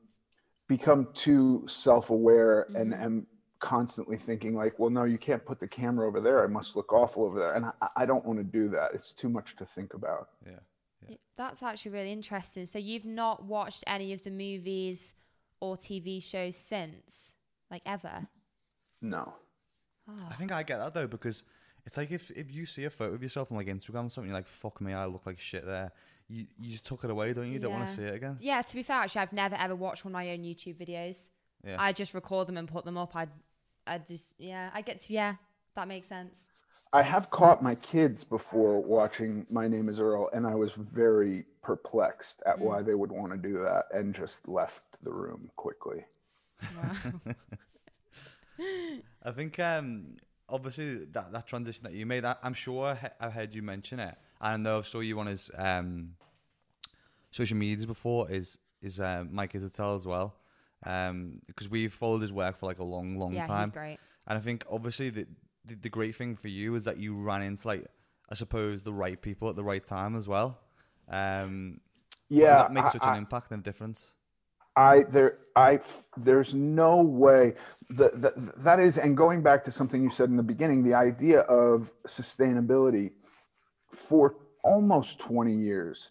become 0.69 1.09
too 1.15 1.67
self-aware 1.69 2.67
mm-hmm. 2.69 2.77
and 2.77 2.95
am 2.95 3.27
constantly 3.59 4.17
thinking 4.17 4.55
like, 4.55 4.79
well, 4.79 4.91
no, 4.91 5.05
you 5.05 5.19
can't 5.19 5.45
put 5.45 5.61
the 5.61 5.69
camera 5.69 6.07
over 6.07 6.21
there. 6.21 6.43
I 6.43 6.49
must 6.49 6.77
look 6.77 6.93
awful 6.93 7.25
over 7.25 7.39
there, 7.39 7.55
and 7.55 7.67
I, 7.67 7.89
I 7.97 8.07
don't 8.07 8.25
want 8.25 8.39
to 8.39 8.45
do 8.45 8.69
that. 8.71 8.91
It's 8.95 9.13
too 9.13 9.29
much 9.29 9.57
to 9.57 9.65
think 9.65 9.95
about. 9.95 10.29
Yeah. 10.45 10.53
yeah. 11.09 11.17
That's 11.37 11.63
actually 11.63 11.93
really 11.93 12.13
interesting. 12.13 12.67
So 12.67 12.79
you've 12.79 13.05
not 13.05 13.45
watched 13.45 13.85
any 13.87 14.13
of 14.13 14.23
the 14.23 14.31
movies 14.31 15.15
or 15.61 15.77
TV 15.77 16.23
shows 16.23 16.57
since, 16.57 17.35
like 17.71 17.83
ever? 17.87 18.27
No. 19.03 19.35
Oh. 20.09 20.29
I 20.31 20.35
think 20.35 20.53
I 20.53 20.63
get 20.63 20.79
that 20.79 20.95
though 20.95 21.07
because 21.07 21.45
it's 21.85 21.97
like 21.97 22.11
if, 22.11 22.31
if 22.31 22.51
you 22.51 22.67
see 22.67 22.85
a 22.85 22.91
photo 22.91 23.15
of 23.15 23.23
yourself 23.23 23.51
on 23.51 23.59
like 23.59 23.67
Instagram 23.67 24.07
or 24.07 24.11
something, 24.11 24.27
you're 24.27 24.39
like, 24.39 24.47
fuck 24.47 24.81
me, 24.81 24.93
I 24.93 25.07
look 25.07 25.27
like 25.27 25.39
shit 25.39 25.67
there. 25.67 25.93
You 26.29 26.47
you 26.59 26.71
just 26.73 26.87
took 26.87 27.05
it 27.05 27.11
away, 27.11 27.33
don't 27.33 27.47
you? 27.47 27.55
you 27.55 27.59
don't 27.59 27.73
want 27.73 27.89
to 27.89 27.95
see 27.95 28.03
it 28.03 28.15
again. 28.15 28.37
Yeah, 28.41 28.63
to 28.63 28.75
be 28.75 28.83
fair, 28.83 28.99
actually, 28.99 29.23
I've 29.23 29.33
never 29.33 29.57
ever 29.57 29.75
watched 29.75 30.05
one 30.05 30.13
of 30.13 30.15
my 30.15 30.31
own 30.31 30.45
YouTube 30.45 30.77
videos. 30.77 31.29
Yeah. 31.67 31.77
I 31.79 31.93
just 31.93 32.15
record 32.15 32.49
them 32.49 32.57
and 32.57 32.69
put 32.69 32.85
them 32.85 32.97
up. 32.97 33.15
I, 33.15 33.27
I 33.87 33.99
just 33.99 34.35
yeah, 34.39 34.71
I 34.73 34.81
get 34.83 35.01
to 35.01 35.13
yeah, 35.13 35.35
that 35.75 35.89
makes 35.89 36.09
sense. 36.09 36.47
I 36.95 37.03
have 37.03 37.31
caught 37.31 37.63
my 37.63 37.75
kids 37.77 38.23
before 38.23 38.81
watching 38.83 39.47
My 39.51 39.67
Name 39.67 39.89
Is 39.89 39.99
Earl, 39.99 40.29
and 40.35 40.47
I 40.47 40.55
was 40.55 40.75
very 40.75 41.47
perplexed 41.63 42.43
at 42.45 42.59
mm. 42.59 42.61
why 42.61 42.83
they 42.83 42.95
would 42.95 43.11
want 43.11 43.33
to 43.33 43.39
do 43.39 43.63
that, 43.63 43.87
and 43.93 44.15
just 44.15 44.47
left 44.47 45.03
the 45.03 45.11
room 45.11 45.51
quickly. 45.57 46.05
Wow. 46.77 47.35
I 49.25 49.31
think 49.31 49.59
um, 49.59 50.17
obviously 50.49 51.05
that, 51.13 51.33
that 51.33 51.47
transition 51.47 51.85
that 51.85 51.93
you 51.93 52.07
made, 52.07 52.25
I, 52.25 52.37
am 52.43 52.55
sure 52.55 52.87
I, 52.87 53.11
have 53.25 53.33
heard 53.33 53.55
you 53.55 53.63
mention 53.63 54.01
it. 54.01 54.15
I 54.41 54.57
know 54.57 54.79
I've 54.79 54.87
saw 54.87 55.01
you 55.01 55.19
on 55.21 55.27
his 55.27 55.51
um, 55.57 56.15
social 57.31 57.57
medias 57.57 57.87
before. 57.87 58.31
Is 58.31 58.59
is 58.83 59.01
uh, 59.01 59.25
Mike 59.31 59.53
Israetel 59.53 59.97
as 59.97 60.07
well? 60.07 60.35
Because 60.81 61.11
um, 61.11 61.71
we've 61.71 61.93
followed 61.93 62.23
his 62.23 62.33
work 62.33 62.59
for 62.59 62.67
like 62.67 62.81
a 62.81 62.85
long, 62.85 63.17
long 63.17 63.35
yeah, 63.35 63.47
time. 63.47 63.67
He's 63.67 63.71
great. 63.71 63.99
And 64.27 64.37
I 64.37 64.41
think 64.41 64.65
obviously 64.71 65.11
the, 65.11 65.27
the 65.65 65.77
the 65.77 65.89
great 65.89 66.17
thing 66.17 66.37
for 66.37 66.49
you 66.49 66.75
is 66.75 66.85
that 66.85 66.99
you 66.99 67.15
ran 67.15 67.43
into 67.43 67.67
like 67.69 67.87
I 68.29 68.35
suppose 68.35 68.83
the 68.83 68.93
right 68.93 69.21
people 69.21 69.49
at 69.49 69.57
the 69.57 69.65
right 69.65 69.85
time 69.85 70.17
as 70.17 70.27
well. 70.27 70.59
Um, 71.09 71.81
yeah, 72.29 72.57
that 72.57 72.73
makes 72.73 72.93
such 72.93 73.03
I, 73.05 73.13
an 73.13 73.19
impact 73.19 73.53
and 73.53 73.63
difference. 73.63 74.15
I 74.77 75.05
there 75.05 75.39
I 75.55 75.81
there's 76.17 76.55
no 76.55 77.03
way. 77.03 77.55
That, 77.91 78.21
that 78.23 78.63
that 78.65 78.81
is 78.81 78.99
and 78.99 79.17
going 79.17 79.43
back 79.43 79.63
to 79.65 79.73
something 79.73 80.03
you 80.03 80.11
said 80.11 80.31
in 80.31 80.37
the 80.37 80.43
beginning 80.43 80.83
the 80.83 80.95
idea 80.95 81.41
of 81.41 81.93
sustainability. 82.07 83.13
For 83.91 84.37
almost 84.65 85.19
20 85.19 85.53
years 85.53 86.11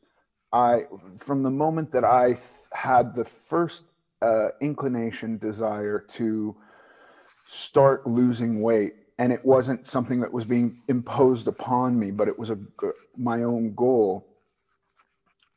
I 0.53 0.81
from 1.17 1.43
the 1.43 1.49
moment 1.49 1.91
that 1.91 2.03
I 2.03 2.37
had 2.73 3.15
the 3.15 3.25
first 3.25 3.85
uh, 4.21 4.49
inclination 4.59 5.37
desire 5.37 5.99
to 6.09 6.55
start 7.47 8.05
losing 8.05 8.61
weight 8.61 8.93
and 9.17 9.31
it 9.31 9.39
wasn't 9.43 9.87
something 9.87 10.19
that 10.19 10.31
was 10.31 10.47
being 10.47 10.73
imposed 10.89 11.47
upon 11.47 11.97
me 11.97 12.11
but 12.11 12.27
it 12.27 12.37
was 12.37 12.49
a 12.49 12.59
my 13.17 13.43
own 13.43 13.73
goal 13.73 14.27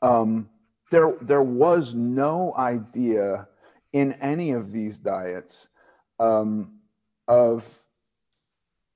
um, 0.02 0.48
there 0.94 1.12
there 1.20 1.42
was 1.42 1.92
no 1.92 2.54
idea 2.57 3.48
in 3.92 4.12
any 4.14 4.52
of 4.52 4.70
these 4.70 4.96
diets 4.96 5.68
um, 6.20 6.78
of 7.26 7.80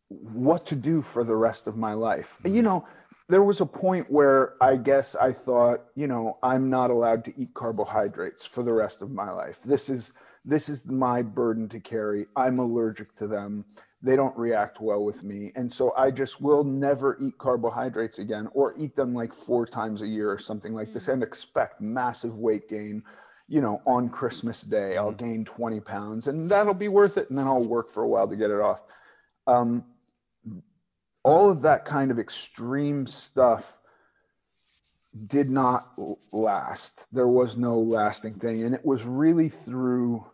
what 0.08 0.64
to 0.66 0.76
do 0.76 1.02
for 1.02 1.24
the 1.24 1.34
rest 1.34 1.66
of 1.66 1.76
my 1.76 1.94
life. 1.94 2.38
You 2.44 2.62
know, 2.62 2.86
there 3.28 3.42
was 3.42 3.60
a 3.60 3.66
point 3.66 4.06
where 4.08 4.54
I 4.62 4.76
guess 4.76 5.16
I 5.16 5.32
thought, 5.32 5.80
you 5.96 6.06
know, 6.06 6.38
I'm 6.40 6.70
not 6.70 6.90
allowed 6.90 7.24
to 7.24 7.34
eat 7.36 7.52
carbohydrates 7.54 8.46
for 8.46 8.62
the 8.62 8.72
rest 8.72 9.02
of 9.02 9.10
my 9.10 9.32
life. 9.32 9.62
This 9.64 9.90
is 9.90 10.12
this 10.44 10.68
is 10.68 10.86
my 10.86 11.20
burden 11.20 11.68
to 11.70 11.80
carry. 11.80 12.26
I'm 12.36 12.58
allergic 12.58 13.12
to 13.16 13.26
them 13.26 13.64
they 14.02 14.14
don't 14.14 14.36
react 14.36 14.80
well 14.80 15.04
with 15.04 15.24
me. 15.24 15.52
And 15.56 15.72
so 15.72 15.92
I 15.96 16.10
just 16.10 16.40
will 16.40 16.62
never 16.62 17.18
eat 17.20 17.36
carbohydrates 17.38 18.20
again 18.20 18.48
or 18.52 18.74
eat 18.78 18.94
them 18.94 19.12
like 19.12 19.32
four 19.32 19.66
times 19.66 20.02
a 20.02 20.06
year 20.06 20.30
or 20.30 20.38
something 20.38 20.72
like 20.72 20.88
mm-hmm. 20.88 20.94
this 20.94 21.06
mm. 21.06 21.14
and 21.14 21.22
expect 21.22 21.80
massive 21.80 22.36
weight 22.36 22.68
gain. 22.68 23.02
You 23.48 23.60
know, 23.60 23.82
on 23.86 24.08
Christmas 24.08 24.62
Day, 24.62 24.92
mm-hmm. 24.94 25.00
I'll 25.00 25.12
gain 25.12 25.44
20 25.44 25.80
pounds 25.80 26.28
and 26.28 26.48
that'll 26.48 26.74
be 26.74 26.88
worth 26.88 27.16
it. 27.16 27.28
And 27.28 27.38
then 27.38 27.46
I'll 27.46 27.64
work 27.64 27.88
for 27.88 28.04
a 28.04 28.08
while 28.08 28.28
to 28.28 28.36
get 28.36 28.50
it 28.50 28.60
off. 28.60 28.84
Um, 29.46 29.84
all 31.24 31.50
of 31.50 31.62
that 31.62 31.84
kind 31.84 32.10
of 32.10 32.18
extreme 32.18 33.06
stuff 33.06 33.78
did 35.26 35.50
not 35.50 35.92
last. 36.32 37.06
There 37.10 37.26
was 37.26 37.56
no 37.56 37.78
lasting 37.80 38.34
thing. 38.34 38.62
And 38.62 38.74
it 38.74 38.84
was 38.84 39.04
really 39.04 39.48
through 39.48 40.24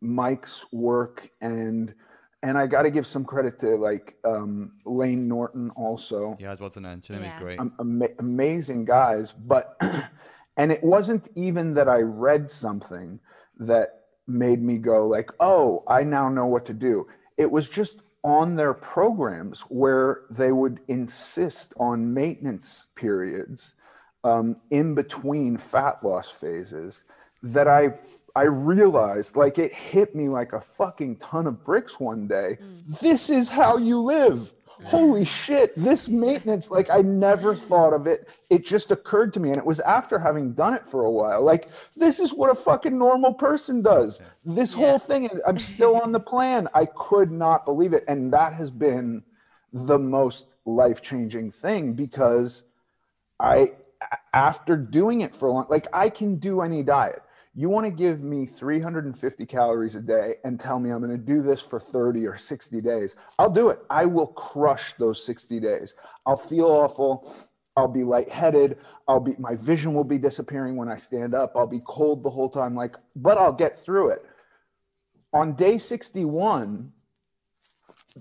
Mike's 0.00 0.64
work 0.72 1.28
and 1.40 1.94
and 2.42 2.58
I 2.58 2.66
got 2.66 2.82
to 2.82 2.90
give 2.90 3.06
some 3.06 3.24
credit 3.24 3.58
to 3.60 3.76
like 3.76 4.16
um, 4.24 4.72
Layne 4.84 5.28
Norton 5.28 5.70
also. 5.70 6.36
Yeah, 6.40 6.48
I 6.48 6.50
was 6.50 6.60
about 6.60 6.72
to 6.72 6.80
mention 6.80 7.16
him. 7.16 7.22
Yeah. 7.22 7.38
Great. 7.38 7.60
Um, 7.60 8.02
amazing 8.18 8.84
guys, 8.84 9.32
but 9.32 9.80
and 10.56 10.72
it 10.72 10.82
wasn't 10.82 11.28
even 11.36 11.74
that 11.74 11.88
I 11.88 11.98
read 11.98 12.50
something 12.50 13.20
that 13.58 14.00
made 14.26 14.62
me 14.62 14.78
go 14.78 15.06
like, 15.06 15.30
"Oh, 15.40 15.84
I 15.86 16.02
now 16.02 16.28
know 16.28 16.46
what 16.46 16.66
to 16.66 16.74
do." 16.74 17.06
It 17.38 17.50
was 17.50 17.68
just 17.68 18.10
on 18.24 18.56
their 18.56 18.74
programs 18.74 19.60
where 19.62 20.22
they 20.30 20.52
would 20.52 20.80
insist 20.88 21.74
on 21.78 22.12
maintenance 22.12 22.86
periods 22.94 23.74
um, 24.24 24.56
in 24.70 24.94
between 24.94 25.56
fat 25.56 26.02
loss 26.04 26.30
phases 26.30 27.02
that 27.42 27.68
I 27.68 27.94
I 28.34 28.44
realized 28.44 29.36
like 29.36 29.58
it 29.58 29.72
hit 29.72 30.14
me 30.14 30.28
like 30.28 30.52
a 30.52 30.60
fucking 30.60 31.16
ton 31.16 31.46
of 31.46 31.64
bricks 31.64 32.00
one 32.00 32.26
day. 32.26 32.58
Mm. 32.62 33.00
This 33.00 33.30
is 33.30 33.48
how 33.48 33.76
you 33.76 34.00
live. 34.00 34.52
Holy 34.84 35.24
shit, 35.24 35.72
this 35.76 36.08
maintenance, 36.08 36.70
like 36.70 36.90
I 36.90 37.02
never 37.02 37.54
thought 37.54 37.92
of 37.92 38.06
it. 38.06 38.28
It 38.50 38.64
just 38.64 38.90
occurred 38.90 39.32
to 39.34 39.40
me. 39.40 39.50
And 39.50 39.58
it 39.58 39.64
was 39.64 39.80
after 39.80 40.18
having 40.18 40.54
done 40.54 40.74
it 40.74 40.86
for 40.86 41.04
a 41.04 41.10
while. 41.10 41.42
Like, 41.42 41.68
this 41.94 42.18
is 42.18 42.32
what 42.32 42.50
a 42.50 42.54
fucking 42.54 42.98
normal 42.98 43.32
person 43.32 43.82
does. 43.82 44.20
This 44.44 44.74
yeah. 44.74 44.78
whole 44.78 44.98
thing, 44.98 45.28
I'm 45.46 45.58
still 45.58 45.96
on 45.96 46.10
the 46.10 46.18
plan. 46.18 46.66
I 46.74 46.86
could 46.86 47.30
not 47.30 47.64
believe 47.64 47.92
it. 47.92 48.04
And 48.08 48.32
that 48.32 48.54
has 48.54 48.70
been 48.70 49.22
the 49.72 49.98
most 49.98 50.46
life 50.64 51.00
changing 51.00 51.52
thing 51.52 51.92
because 51.92 52.64
I, 53.38 53.74
after 54.32 54.76
doing 54.76 55.20
it 55.20 55.34
for 55.34 55.48
a 55.48 55.52
long, 55.52 55.66
like 55.70 55.86
I 55.92 56.08
can 56.08 56.36
do 56.36 56.60
any 56.60 56.82
diet 56.82 57.20
you 57.54 57.68
want 57.68 57.84
to 57.84 57.90
give 57.90 58.22
me 58.22 58.46
350 58.46 59.44
calories 59.46 59.94
a 59.94 60.00
day 60.00 60.36
and 60.44 60.58
tell 60.58 60.78
me 60.78 60.90
I'm 60.90 61.00
going 61.00 61.10
to 61.10 61.18
do 61.18 61.42
this 61.42 61.60
for 61.60 61.78
30 61.78 62.26
or 62.26 62.36
60 62.36 62.80
days. 62.80 63.16
I'll 63.38 63.50
do 63.50 63.68
it. 63.68 63.80
I 63.90 64.06
will 64.06 64.28
crush 64.28 64.94
those 64.98 65.22
60 65.24 65.60
days. 65.60 65.94
I'll 66.26 66.38
feel 66.38 66.66
awful. 66.66 67.34
I'll 67.76 67.88
be 67.88 68.04
lightheaded. 68.04 68.78
I'll 69.06 69.20
be 69.20 69.34
my 69.38 69.56
vision 69.56 69.94
will 69.94 70.04
be 70.04 70.18
disappearing 70.18 70.76
when 70.76 70.88
I 70.88 70.96
stand 70.96 71.34
up. 71.34 71.52
I'll 71.54 71.66
be 71.66 71.80
cold 71.86 72.22
the 72.22 72.30
whole 72.30 72.48
time 72.48 72.74
like 72.74 72.96
but 73.16 73.36
I'll 73.36 73.52
get 73.52 73.76
through 73.76 74.10
it. 74.10 74.24
On 75.34 75.54
day 75.54 75.78
61, 75.78 76.92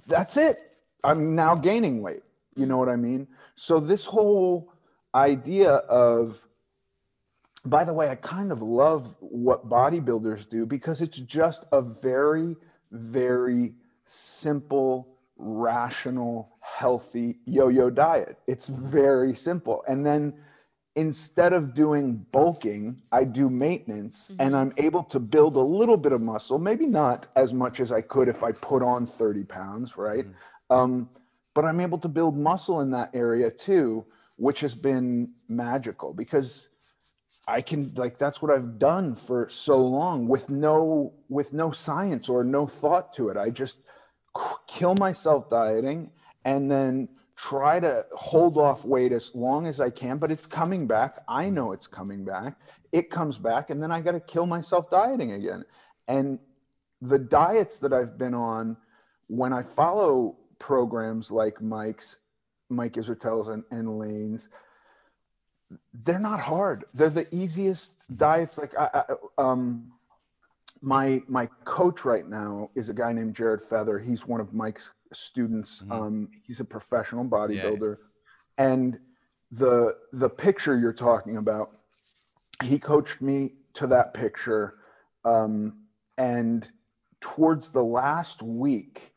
that's 0.08 0.38
it. 0.38 0.58
I'm 1.04 1.36
now 1.36 1.56
gaining 1.56 2.02
weight. 2.02 2.24
You 2.56 2.66
know 2.66 2.78
what 2.78 2.90
I 2.90 2.96
mean? 2.96 3.28
So 3.56 3.80
this 3.80 4.06
whole 4.06 4.74
idea 5.14 5.72
of 5.72 6.46
by 7.66 7.84
the 7.84 7.94
way, 7.94 8.10
I 8.10 8.16
kind 8.16 8.52
of 8.52 8.62
love 8.62 9.16
what 9.20 9.70
bodybuilders 9.70 10.50
do 10.50 10.66
because 10.66 11.02
it's 11.02 11.18
just 11.18 11.66
a 11.72 11.82
very, 11.82 12.56
very 12.92 13.74
simple, 14.06 15.18
rational, 15.38 16.52
healthy 16.60 17.38
yo 17.46 17.68
yo 17.68 17.90
diet. 17.90 18.38
It's 18.48 18.68
very 18.68 19.36
simple. 19.36 19.84
And 19.88 20.06
then 20.06 20.34
instead 20.96 21.54
of 21.54 21.74
doing 21.74 22.26
bulking, 22.32 23.02
I 23.12 23.24
do 23.24 23.50
maintenance 23.50 24.32
mm-hmm. 24.32 24.42
and 24.42 24.56
I'm 24.56 24.74
able 24.78 25.04
to 25.06 25.20
build 25.20 25.56
a 25.56 25.60
little 25.60 25.98
bit 25.98 26.12
of 26.12 26.22
muscle, 26.22 26.58
maybe 26.58 26.86
not 26.86 27.28
as 27.36 27.54
much 27.54 27.80
as 27.80 27.92
I 27.92 28.02
could 28.02 28.28
if 28.28 28.44
I 28.44 28.52
put 28.52 28.84
on 28.84 29.06
30 29.06 29.44
pounds, 29.46 29.98
right? 29.98 30.26
Mm-hmm. 30.26 30.76
Um, 30.76 31.10
but 31.54 31.66
I'm 31.66 31.80
able 31.80 31.98
to 32.00 32.08
build 32.08 32.38
muscle 32.38 32.82
in 32.82 32.92
that 32.92 33.10
area 33.14 33.52
too, 33.52 34.06
which 34.38 34.62
has 34.62 34.74
been 34.74 35.32
magical 35.48 36.14
because 36.14 36.70
I 37.48 37.62
can 37.62 37.92
like 37.96 38.18
that's 38.18 38.42
what 38.42 38.52
I've 38.52 38.78
done 38.78 39.16
for 39.16 39.50
so 39.50 39.78
long 39.78 40.28
with 40.28 40.50
no 40.50 41.14
with 41.30 41.54
no 41.54 41.72
science 41.72 42.30
or 42.30 42.44
no 42.44 42.68
thought 42.68 43.14
to 43.16 43.30
it. 43.30 43.38
I 43.38 43.50
just 43.50 43.80
kill 44.68 44.96
myself 44.96 45.50
dieting 45.50 46.12
and 46.46 46.70
then 46.70 47.10
try 47.36 47.80
to 47.80 48.06
hold 48.12 48.58
off 48.58 48.86
weight 48.86 49.12
as 49.12 49.34
long 49.34 49.66
as 49.66 49.80
I 49.80 49.90
can, 49.90 50.20
but 50.20 50.30
it's 50.30 50.46
coming 50.46 50.86
back. 50.86 51.24
I 51.28 51.46
mm. 51.46 51.54
know 51.54 51.72
it's 51.72 51.88
coming 51.88 52.24
back. 52.24 52.56
It 52.92 53.10
comes 53.10 53.40
back 53.40 53.72
and 53.72 53.82
then 53.82 53.92
I 53.92 54.02
got 54.02 54.12
to 54.12 54.20
kill 54.20 54.46
myself 54.46 54.90
dieting 54.92 55.32
again. 55.32 55.64
And 56.08 56.38
the 57.02 57.18
diets 57.18 57.80
that 57.80 57.94
I've 57.94 58.18
been 58.18 58.36
on 58.36 58.78
when 59.28 59.54
I 59.54 59.64
follow 59.64 60.38
programs 60.60 61.32
like 61.32 61.62
Mike's, 61.62 62.18
Mike 62.70 62.94
Israetel's 62.94 63.48
and, 63.48 63.64
and 63.72 63.98
Layne's, 63.98 64.50
they're 65.94 66.20
not 66.20 66.40
hard. 66.40 66.86
They're 66.94 67.10
the 67.10 67.28
easiest 67.32 67.94
diets. 68.18 68.58
Like 68.58 68.78
I, 68.78 69.04
I, 69.10 69.14
um, 69.38 69.92
my 70.82 71.22
my 71.28 71.48
coach 71.64 72.06
right 72.06 72.28
now 72.28 72.70
is 72.76 72.90
a 72.90 72.94
guy 72.94 73.14
named 73.14 73.36
Jared 73.36 73.62
Feather. 73.62 74.00
He's 74.00 74.28
one 74.28 74.42
of 74.42 74.54
Mike's 74.54 74.92
students. 75.14 75.82
Mm-hmm. 75.82 75.92
Um, 75.92 76.30
he's 76.46 76.60
a 76.60 76.66
professional 76.66 77.26
bodybuilder, 77.26 77.98
yeah. 78.58 78.66
and 78.66 79.00
the 79.52 79.96
the 80.14 80.30
picture 80.30 80.78
you're 80.78 80.94
talking 80.94 81.38
about, 81.38 81.70
he 82.64 82.80
coached 82.80 83.22
me 83.22 83.54
to 83.74 83.88
that 83.88 84.14
picture, 84.14 84.76
um, 85.26 85.86
and 86.18 86.70
towards 87.20 87.70
the 87.70 87.84
last 87.84 88.42
week, 88.42 89.11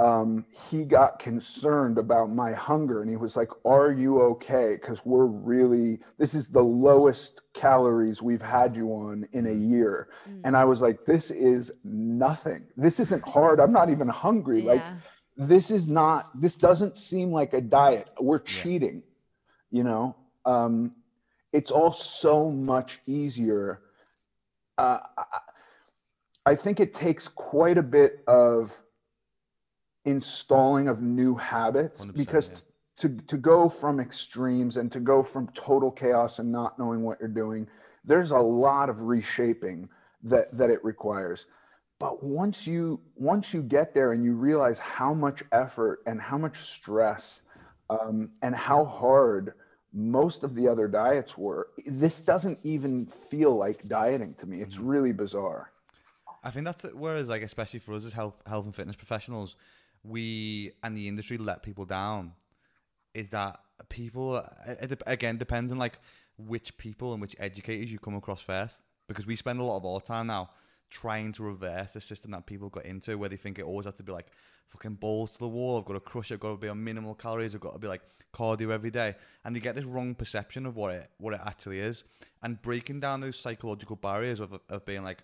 um, 0.00 0.46
he 0.70 0.84
got 0.84 1.18
concerned 1.18 1.98
about 1.98 2.30
my 2.30 2.52
hunger 2.52 3.02
and 3.02 3.10
he 3.10 3.16
was 3.16 3.36
like, 3.36 3.50
Are 3.66 3.92
you 3.92 4.22
okay? 4.22 4.78
Because 4.80 5.04
we're 5.04 5.26
really, 5.26 5.98
this 6.16 6.32
is 6.32 6.48
the 6.48 6.62
lowest 6.62 7.42
calories 7.52 8.22
we've 8.22 8.40
had 8.40 8.74
you 8.74 8.88
on 8.88 9.28
in 9.32 9.46
a 9.46 9.52
year. 9.52 10.08
Mm. 10.26 10.40
And 10.44 10.56
I 10.56 10.64
was 10.64 10.80
like, 10.80 11.04
This 11.04 11.30
is 11.30 11.70
nothing. 11.84 12.66
This 12.78 12.98
isn't 12.98 13.22
hard. 13.22 13.60
I'm 13.60 13.72
not 13.72 13.90
even 13.90 14.08
hungry. 14.08 14.62
Yeah. 14.62 14.72
Like, 14.72 14.84
this 15.36 15.70
is 15.70 15.86
not, 15.86 16.30
this 16.40 16.56
doesn't 16.56 16.96
seem 16.96 17.30
like 17.30 17.52
a 17.52 17.60
diet. 17.60 18.08
We're 18.18 18.38
cheating, 18.38 19.02
yeah. 19.70 19.78
you 19.78 19.84
know? 19.84 20.16
Um, 20.46 20.94
it's 21.52 21.70
all 21.70 21.92
so 21.92 22.50
much 22.50 23.00
easier. 23.06 23.82
Uh, 24.78 25.00
I, 25.18 25.24
I 26.46 26.54
think 26.54 26.80
it 26.80 26.94
takes 26.94 27.28
quite 27.28 27.76
a 27.76 27.82
bit 27.82 28.24
of, 28.26 28.82
installing 30.04 30.88
of 30.88 31.02
new 31.02 31.34
habits 31.34 32.04
because 32.04 32.50
yeah. 32.50 32.56
to, 32.96 33.08
to 33.26 33.36
go 33.36 33.68
from 33.68 34.00
extremes 34.00 34.76
and 34.76 34.90
to 34.92 35.00
go 35.00 35.22
from 35.22 35.48
total 35.48 35.90
chaos 35.90 36.38
and 36.38 36.50
not 36.50 36.78
knowing 36.78 37.02
what 37.02 37.18
you're 37.20 37.28
doing 37.28 37.66
there's 38.04 38.30
a 38.30 38.38
lot 38.38 38.88
of 38.88 39.02
reshaping 39.02 39.88
that 40.22 40.50
that 40.52 40.70
it 40.70 40.82
requires 40.84 41.46
but 41.98 42.22
once 42.22 42.66
you 42.66 43.00
once 43.16 43.52
you 43.54 43.62
get 43.62 43.94
there 43.94 44.12
and 44.12 44.24
you 44.24 44.34
realize 44.34 44.78
how 44.78 45.14
much 45.14 45.42
effort 45.52 46.00
and 46.06 46.20
how 46.20 46.38
much 46.38 46.58
stress 46.58 47.42
um, 47.90 48.30
and 48.42 48.54
how 48.54 48.84
hard 48.84 49.54
most 49.92 50.44
of 50.44 50.54
the 50.54 50.66
other 50.66 50.88
diets 50.88 51.36
were 51.36 51.68
this 51.86 52.20
doesn't 52.20 52.58
even 52.64 53.06
feel 53.06 53.54
like 53.56 53.86
dieting 53.88 54.34
to 54.34 54.46
me 54.46 54.60
it's 54.60 54.76
mm-hmm. 54.76 54.88
really 54.88 55.12
bizarre 55.12 55.72
i 56.44 56.50
think 56.50 56.64
that's 56.64 56.84
it 56.84 56.96
whereas 56.96 57.28
like 57.28 57.42
especially 57.42 57.80
for 57.80 57.94
us 57.94 58.04
as 58.04 58.12
health 58.12 58.42
health 58.46 58.64
and 58.64 58.74
fitness 58.74 58.96
professionals 58.96 59.56
we 60.02 60.72
and 60.82 60.96
the 60.96 61.08
industry 61.08 61.36
let 61.36 61.62
people 61.62 61.84
down 61.84 62.32
is 63.14 63.30
that 63.30 63.60
people 63.88 64.36
it, 64.66 65.02
again 65.06 65.36
depends 65.36 65.72
on 65.72 65.78
like 65.78 65.98
which 66.38 66.76
people 66.78 67.12
and 67.12 67.20
which 67.20 67.36
educators 67.38 67.90
you 67.92 67.98
come 67.98 68.14
across 68.14 68.40
first 68.40 68.82
because 69.08 69.26
we 69.26 69.36
spend 69.36 69.60
a 69.60 69.62
lot 69.62 69.76
of 69.76 69.84
our 69.84 70.00
time 70.00 70.28
now 70.28 70.50
trying 70.90 71.32
to 71.32 71.42
reverse 71.42 71.92
the 71.92 72.00
system 72.00 72.30
that 72.32 72.46
people 72.46 72.68
got 72.68 72.84
into 72.84 73.16
where 73.16 73.28
they 73.28 73.36
think 73.36 73.58
it 73.58 73.64
always 73.64 73.86
has 73.86 73.94
to 73.94 74.02
be 74.02 74.12
like 74.12 74.26
fucking 74.68 74.94
balls 74.94 75.32
to 75.32 75.38
the 75.38 75.48
wall. 75.48 75.78
I've 75.78 75.84
got 75.84 75.94
to 75.94 76.00
crush 76.00 76.30
it. 76.30 76.34
I've 76.34 76.40
got 76.40 76.50
to 76.50 76.56
be 76.56 76.68
on 76.68 76.82
minimal 76.82 77.14
calories. 77.14 77.54
I've 77.54 77.60
got 77.60 77.72
to 77.72 77.78
be 77.78 77.88
like 77.88 78.02
cardio 78.32 78.70
every 78.70 78.90
day. 78.90 79.14
And 79.44 79.54
they 79.54 79.60
get 79.60 79.74
this 79.74 79.84
wrong 79.84 80.14
perception 80.14 80.66
of 80.66 80.76
what 80.76 80.94
it 80.94 81.08
what 81.18 81.34
it 81.34 81.40
actually 81.44 81.80
is. 81.80 82.04
And 82.42 82.60
breaking 82.60 83.00
down 83.00 83.20
those 83.20 83.38
psychological 83.38 83.96
barriers 83.96 84.40
of, 84.40 84.58
of 84.68 84.84
being 84.84 85.02
like 85.02 85.22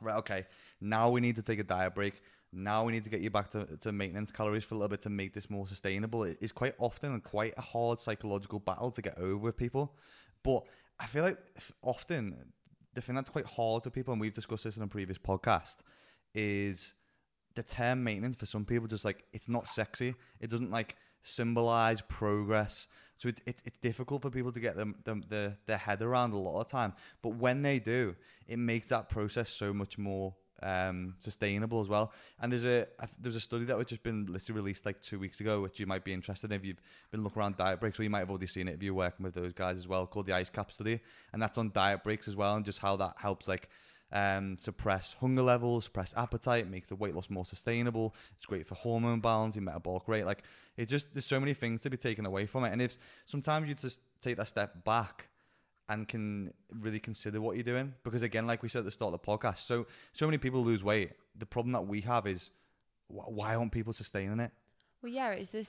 right 0.00 0.16
okay 0.16 0.44
now 0.80 1.08
we 1.08 1.20
need 1.20 1.36
to 1.36 1.42
take 1.42 1.58
a 1.58 1.64
diet 1.64 1.94
break 1.94 2.14
now 2.54 2.84
we 2.84 2.92
need 2.92 3.04
to 3.04 3.10
get 3.10 3.20
you 3.20 3.30
back 3.30 3.50
to, 3.50 3.66
to 3.78 3.92
maintenance 3.92 4.30
calories 4.30 4.64
for 4.64 4.74
a 4.74 4.78
little 4.78 4.88
bit 4.88 5.02
to 5.02 5.10
make 5.10 5.34
this 5.34 5.50
more 5.50 5.66
sustainable. 5.66 6.24
It 6.24 6.38
is 6.40 6.52
quite 6.52 6.74
often 6.78 7.20
quite 7.20 7.54
a 7.56 7.60
hard 7.60 7.98
psychological 7.98 8.60
battle 8.60 8.90
to 8.92 9.02
get 9.02 9.18
over 9.18 9.36
with 9.36 9.56
people. 9.56 9.94
But 10.42 10.64
i 11.00 11.06
feel 11.06 11.24
like 11.24 11.38
often 11.82 12.52
the 12.94 13.00
thing 13.00 13.16
that's 13.16 13.30
quite 13.30 13.46
hard 13.46 13.82
for 13.82 13.90
people 13.90 14.12
and 14.12 14.20
we've 14.20 14.32
discussed 14.32 14.62
this 14.62 14.76
in 14.76 14.82
a 14.84 14.86
previous 14.86 15.18
podcast 15.18 15.78
is 16.34 16.94
the 17.56 17.62
term 17.64 18.04
maintenance 18.04 18.36
for 18.36 18.46
some 18.46 18.64
people 18.64 18.86
just 18.86 19.04
like 19.04 19.24
it's 19.32 19.48
not 19.48 19.66
sexy. 19.66 20.14
It 20.40 20.50
doesn't 20.50 20.70
like 20.70 20.96
symbolize 21.22 22.00
progress. 22.02 22.86
So 23.16 23.28
it, 23.28 23.40
it, 23.46 23.62
it's 23.64 23.78
difficult 23.78 24.22
for 24.22 24.30
people 24.30 24.52
to 24.52 24.60
get 24.60 24.76
them, 24.76 24.96
them 25.04 25.24
the, 25.28 25.56
their 25.66 25.78
head 25.78 26.02
around 26.02 26.32
a 26.32 26.36
lot 26.36 26.60
of 26.60 26.68
time. 26.68 26.94
But 27.22 27.36
when 27.36 27.62
they 27.62 27.78
do 27.78 28.16
it 28.46 28.58
makes 28.58 28.88
that 28.88 29.08
process 29.08 29.48
so 29.50 29.72
much 29.72 29.98
more 29.98 30.34
um, 30.62 31.14
sustainable 31.18 31.80
as 31.80 31.88
well. 31.88 32.12
And 32.40 32.52
there's 32.52 32.64
a, 32.64 32.86
a 32.98 33.08
there's 33.18 33.36
a 33.36 33.40
study 33.40 33.64
that 33.66 33.76
was 33.76 33.86
just 33.86 34.02
been 34.02 34.26
literally 34.26 34.60
released 34.60 34.86
like 34.86 35.00
two 35.00 35.18
weeks 35.18 35.40
ago, 35.40 35.60
which 35.60 35.78
you 35.80 35.86
might 35.86 36.04
be 36.04 36.12
interested 36.12 36.50
in 36.50 36.56
if 36.56 36.64
you've 36.64 36.80
been 37.10 37.22
looking 37.22 37.40
around 37.40 37.56
diet 37.56 37.80
breaks, 37.80 37.98
or 37.98 38.02
you 38.02 38.10
might 38.10 38.20
have 38.20 38.30
already 38.30 38.46
seen 38.46 38.68
it 38.68 38.74
if 38.74 38.82
you're 38.82 38.94
working 38.94 39.24
with 39.24 39.34
those 39.34 39.52
guys 39.52 39.76
as 39.76 39.88
well, 39.88 40.06
called 40.06 40.26
the 40.26 40.32
ICECAP 40.32 40.70
study, 40.70 41.00
and 41.32 41.42
that's 41.42 41.58
on 41.58 41.70
diet 41.72 42.02
breaks 42.02 42.28
as 42.28 42.36
well, 42.36 42.56
and 42.56 42.64
just 42.64 42.78
how 42.78 42.96
that 42.96 43.14
helps 43.18 43.48
like 43.48 43.68
um, 44.12 44.56
suppress 44.56 45.16
hunger 45.20 45.42
levels, 45.42 45.84
suppress 45.84 46.14
appetite, 46.16 46.70
makes 46.70 46.88
the 46.88 46.96
weight 46.96 47.14
loss 47.14 47.28
more 47.28 47.44
sustainable. 47.44 48.14
It's 48.36 48.46
great 48.46 48.66
for 48.66 48.76
hormone 48.76 49.20
balance, 49.20 49.56
your 49.56 49.64
metabolic 49.64 50.06
rate. 50.06 50.24
Like 50.24 50.44
it 50.76 50.86
just 50.86 51.12
there's 51.12 51.26
so 51.26 51.40
many 51.40 51.54
things 51.54 51.82
to 51.82 51.90
be 51.90 51.96
taken 51.96 52.24
away 52.24 52.46
from 52.46 52.64
it, 52.64 52.72
and 52.72 52.80
if 52.80 52.96
sometimes 53.26 53.68
you 53.68 53.74
just 53.74 54.00
take 54.20 54.36
that 54.36 54.48
step 54.48 54.84
back 54.84 55.28
and 55.88 56.08
can 56.08 56.52
really 56.70 56.98
consider 56.98 57.40
what 57.40 57.56
you're 57.56 57.62
doing. 57.64 57.94
Because 58.04 58.22
again, 58.22 58.46
like 58.46 58.62
we 58.62 58.68
said 58.68 58.80
at 58.80 58.84
the 58.84 58.90
start 58.90 59.12
of 59.12 59.20
the 59.20 59.26
podcast, 59.26 59.58
so 59.58 59.86
so 60.12 60.26
many 60.26 60.38
people 60.38 60.62
lose 60.62 60.82
weight. 60.82 61.12
The 61.36 61.46
problem 61.46 61.72
that 61.72 61.86
we 61.86 62.00
have 62.02 62.26
is 62.26 62.50
why 63.08 63.54
aren't 63.54 63.72
people 63.72 63.92
sustaining 63.92 64.40
it? 64.40 64.50
Well, 65.02 65.12
yeah, 65.12 65.30
it's 65.32 65.50
the 65.50 65.60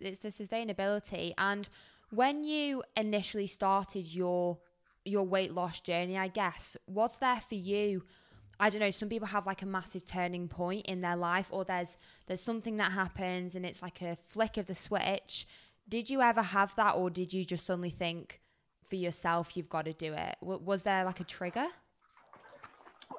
it's 0.00 0.18
the 0.18 0.28
sustainability, 0.28 1.32
and 1.38 1.68
when 2.10 2.44
you 2.44 2.82
initially 2.96 3.46
started 3.46 4.12
your 4.12 4.58
your 5.04 5.24
weight 5.24 5.52
loss 5.52 5.80
journey, 5.80 6.18
I 6.18 6.28
guess 6.28 6.76
what's 6.86 7.16
there 7.16 7.40
for 7.40 7.54
you? 7.54 8.02
I 8.58 8.70
don't 8.70 8.80
know. 8.80 8.90
Some 8.90 9.08
people 9.08 9.28
have 9.28 9.46
like 9.46 9.62
a 9.62 9.66
massive 9.66 10.04
turning 10.04 10.48
point 10.48 10.86
in 10.86 11.00
their 11.00 11.16
life, 11.16 11.48
or 11.50 11.64
there's 11.64 11.96
there's 12.26 12.40
something 12.40 12.76
that 12.78 12.92
happens 12.92 13.54
and 13.54 13.64
it's 13.64 13.82
like 13.82 14.02
a 14.02 14.16
flick 14.16 14.56
of 14.56 14.66
the 14.66 14.74
switch. 14.74 15.46
Did 15.88 16.08
you 16.08 16.22
ever 16.22 16.42
have 16.42 16.74
that, 16.76 16.92
or 16.96 17.10
did 17.10 17.32
you 17.32 17.44
just 17.44 17.66
suddenly 17.66 17.90
think? 17.90 18.40
For 18.86 18.96
yourself 18.96 19.56
you've 19.56 19.68
got 19.68 19.84
to 19.84 19.92
do 19.92 20.12
it 20.12 20.36
was 20.40 20.82
there 20.82 21.04
like 21.04 21.20
a 21.20 21.24
trigger 21.24 21.66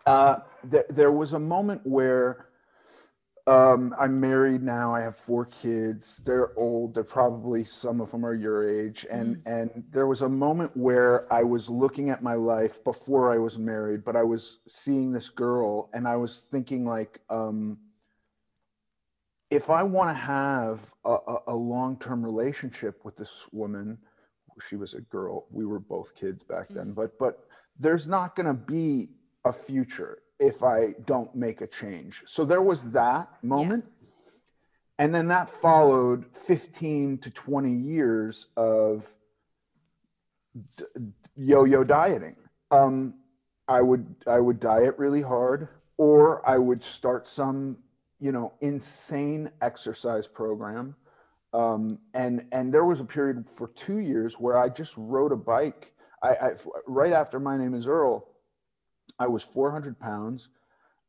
uh, 0.05 0.37
there, 0.63 0.85
there 0.89 1.11
was 1.11 1.33
a 1.33 1.39
moment 1.39 1.81
where 1.83 2.47
um, 3.47 3.93
i'm 3.99 4.19
married 4.19 4.63
now 4.63 4.93
i 4.93 5.01
have 5.01 5.15
four 5.15 5.45
kids 5.45 6.17
they're 6.25 6.57
old 6.57 6.93
they're 6.93 7.03
probably 7.03 7.63
some 7.63 8.01
of 8.01 8.09
them 8.11 8.25
are 8.25 8.33
your 8.33 8.67
age 8.67 9.05
and 9.11 9.37
mm. 9.37 9.41
and 9.45 9.83
there 9.91 10.07
was 10.07 10.23
a 10.23 10.29
moment 10.29 10.71
where 10.75 11.31
i 11.31 11.43
was 11.43 11.69
looking 11.69 12.09
at 12.09 12.23
my 12.23 12.33
life 12.33 12.83
before 12.83 13.31
i 13.31 13.37
was 13.37 13.59
married 13.59 14.03
but 14.03 14.15
i 14.15 14.23
was 14.23 14.59
seeing 14.67 15.11
this 15.11 15.29
girl 15.29 15.89
and 15.93 16.07
i 16.07 16.15
was 16.15 16.39
thinking 16.39 16.85
like 16.85 17.19
um, 17.29 17.77
if 19.51 19.69
i 19.69 19.83
want 19.83 20.09
to 20.09 20.15
have 20.15 20.91
a, 21.05 21.17
a, 21.27 21.37
a 21.47 21.55
long-term 21.55 22.23
relationship 22.23 23.05
with 23.05 23.15
this 23.15 23.43
woman 23.51 23.97
she 24.61 24.75
was 24.75 24.93
a 24.93 25.01
girl. 25.01 25.45
We 25.51 25.65
were 25.65 25.79
both 25.79 26.15
kids 26.15 26.43
back 26.43 26.69
then, 26.69 26.87
mm-hmm. 26.87 26.93
but 26.93 27.17
but 27.19 27.47
there's 27.79 28.07
not 28.07 28.35
going 28.35 28.47
to 28.47 28.53
be 28.53 29.09
a 29.43 29.53
future 29.53 30.19
if 30.39 30.63
I 30.63 30.95
don't 31.05 31.33
make 31.35 31.61
a 31.61 31.67
change. 31.67 32.23
So 32.25 32.45
there 32.45 32.61
was 32.61 32.83
that 32.91 33.29
moment. 33.43 33.85
Yeah. 33.85 34.07
And 34.97 35.13
then 35.13 35.27
that 35.27 35.49
followed 35.49 36.25
15 36.33 37.17
to 37.19 37.29
20 37.29 37.71
years 37.71 38.47
of 38.55 39.05
d- 40.77 40.85
yo-yo 41.35 41.83
dieting. 41.83 42.37
Um, 42.71 43.15
I 43.67 43.81
would 43.81 44.15
I 44.27 44.39
would 44.39 44.59
diet 44.59 44.95
really 44.97 45.21
hard, 45.21 45.67
or 45.97 46.47
I 46.47 46.57
would 46.57 46.83
start 46.83 47.27
some 47.27 47.77
you 48.19 48.31
know 48.31 48.53
insane 48.61 49.51
exercise 49.61 50.27
program 50.27 50.95
um, 51.55 51.99
and 52.13 52.45
and 52.51 52.73
there 52.73 52.83
was 52.83 52.99
a 52.99 53.05
period 53.05 53.49
for 53.49 53.69
two 53.69 53.99
years 53.99 54.35
where 54.35 54.57
I 54.57 54.67
just 54.67 54.93
rode 54.97 55.31
a 55.31 55.37
bike. 55.37 55.93
I, 56.21 56.29
I 56.29 56.49
right 56.85 57.13
after 57.13 57.39
my 57.39 57.57
name 57.57 57.73
is 57.73 57.87
Earl, 57.87 58.27
I 59.19 59.27
was 59.27 59.43
400 59.43 59.97
pounds. 59.97 60.49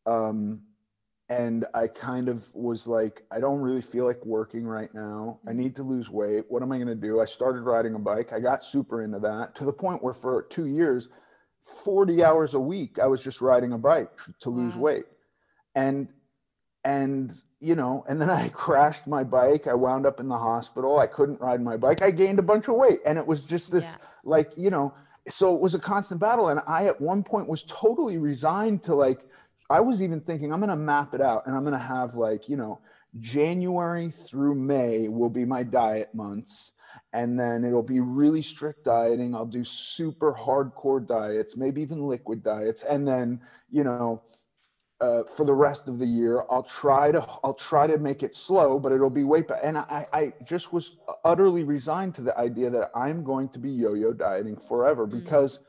Um, 0.07 0.61
and 1.29 1.67
I 1.75 1.89
kind 1.89 2.29
of 2.29 2.47
was 2.55 2.87
like, 2.87 3.25
I 3.33 3.41
don't 3.41 3.61
really 3.61 3.83
feel 3.83 4.07
like 4.07 4.25
working 4.25 4.65
right 4.65 4.95
now. 4.95 5.41
I 5.49 5.53
need 5.53 5.75
to 5.75 5.83
lose 5.83 6.09
weight. 6.09 6.45
What 6.49 6.63
am 6.63 6.71
I 6.71 6.77
going 6.77 6.87
to 6.87 6.95
do? 6.95 7.21
I 7.21 7.25
started 7.25 7.63
riding 7.63 7.97
a 7.97 7.99
bike. 7.99 8.33
I 8.33 8.39
got 8.39 8.63
super 8.63 9.03
into 9.03 9.19
that 9.19 9.57
to 9.57 9.65
the 9.65 9.73
point 9.73 10.05
where 10.05 10.15
for 10.15 10.45
two 10.45 10.67
years, 10.67 11.09
40 11.85 12.23
hours 12.23 12.55
a 12.55 12.61
week, 12.61 13.01
I 13.01 13.09
was 13.09 13.25
just 13.25 13.41
riding 13.41 13.73
a 13.73 13.79
bike 13.79 14.13
to 14.43 14.51
lose 14.51 14.77
wow. 14.77 14.83
weight. 14.83 15.05
And, 15.75 16.07
and, 16.85 17.35
you 17.61 17.75
know, 17.75 18.05
and 18.09 18.21
then 18.21 18.31
I 18.43 18.49
crashed 18.49 19.07
my 19.07 19.25
bike. 19.25 19.67
I 19.67 19.75
wound 19.75 20.07
up 20.07 20.21
in 20.21 20.29
the 20.29 20.39
hospital. 20.39 20.99
I 20.99 21.07
couldn't 21.07 21.41
ride 21.41 21.63
my 21.63 21.77
bike. 21.77 22.03
I 22.03 22.11
gained 22.11 22.39
a 22.39 22.43
bunch 22.43 22.69
of 22.69 22.75
weight. 22.75 23.01
And 23.05 23.19
it 23.19 23.27
was 23.27 23.43
just 23.43 23.71
this, 23.71 23.85
yeah. 23.85 23.97
like, 24.25 24.51
you 24.57 24.71
know, 24.71 24.95
so 25.29 25.55
it 25.55 25.61
was 25.61 25.75
a 25.75 25.79
constant 25.79 26.21
battle. 26.21 26.49
And 26.49 26.61
I, 26.67 26.87
at 26.87 27.01
one 27.01 27.23
point, 27.23 27.49
was 27.49 27.65
totally 27.65 28.19
resigned 28.19 28.83
to 28.85 28.95
like, 28.95 29.21
I 29.69 29.81
was 29.81 30.01
even 30.01 30.21
thinking 30.21 30.53
I'm 30.53 30.61
going 30.61 30.71
to 30.71 30.77
map 30.77 31.15
it 31.15 31.21
out 31.21 31.47
and 31.47 31.57
I'm 31.57 31.63
going 31.63 31.73
to 31.73 31.79
have 31.79 32.15
like, 32.15 32.49
you 32.49 32.57
know, 32.57 32.81
January 33.19 34.11
through 34.11 34.55
May 34.55 35.09
will 35.09 35.31
be 35.31 35.45
my 35.45 35.63
diet 35.63 36.15
months. 36.15 36.73
And 37.13 37.39
then 37.41 37.65
it'll 37.65 37.83
be 37.83 38.01
really 38.01 38.43
strict 38.43 38.85
dieting. 38.85 39.35
I'll 39.35 39.47
do 39.47 39.65
super 39.65 40.33
hardcore 40.33 41.07
diets, 41.07 41.57
maybe 41.57 41.81
even 41.81 42.07
liquid 42.07 42.45
diets. 42.45 42.85
And 42.85 43.09
then, 43.09 43.41
you 43.71 43.85
know, 43.85 44.23
uh, 45.01 45.23
for 45.25 45.45
the 45.45 45.53
rest 45.53 45.89
of 45.89 45.99
the 45.99 46.07
year, 46.07 46.45
I'll 46.51 46.63
try 46.63 47.13
to 47.13 47.21
I'll 47.45 47.55
try 47.55 47.87
to 47.87 47.99
make 47.99 48.23
it 48.23 48.35
slow, 48.35 48.79
but 48.79 48.93
it'll 48.93 49.11
be 49.11 49.25
weight. 49.25 49.51
And 49.63 49.77
I, 49.77 50.07
I 50.13 50.33
just 50.45 50.73
was 50.73 50.97
utterly 51.25 51.65
resigned 51.65 52.15
to 52.17 52.23
the 52.23 52.37
idea 52.39 52.71
that 52.71 52.91
I'm 52.95 53.23
going 53.23 53.49
to 53.51 53.59
be 53.59 53.71
yo-yo 53.71 54.13
dieting 54.13 54.57
forever 54.57 55.07
mm. 55.07 55.11
because 55.11 55.61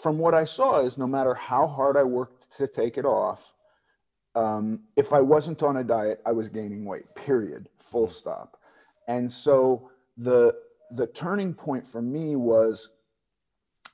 from 0.00 0.18
what 0.18 0.34
I 0.34 0.44
saw 0.44 0.80
is 0.80 0.98
no 0.98 1.06
matter 1.06 1.34
how 1.34 1.66
hard 1.66 1.96
I 1.96 2.02
worked 2.02 2.56
to 2.56 2.66
take 2.66 2.98
it 2.98 3.04
off. 3.04 3.54
Um, 4.34 4.84
if 4.96 5.12
I 5.12 5.20
wasn't 5.20 5.62
on 5.62 5.78
a 5.78 5.84
diet, 5.84 6.20
I 6.24 6.32
was 6.32 6.48
gaining 6.48 6.84
weight, 6.84 7.12
period, 7.16 7.68
full 7.78 8.06
mm-hmm. 8.06 8.12
stop. 8.12 8.56
And 9.08 9.32
so 9.32 9.90
the, 10.16 10.54
the 10.90 11.06
turning 11.08 11.54
point 11.54 11.86
for 11.86 12.02
me 12.02 12.36
was 12.36 12.90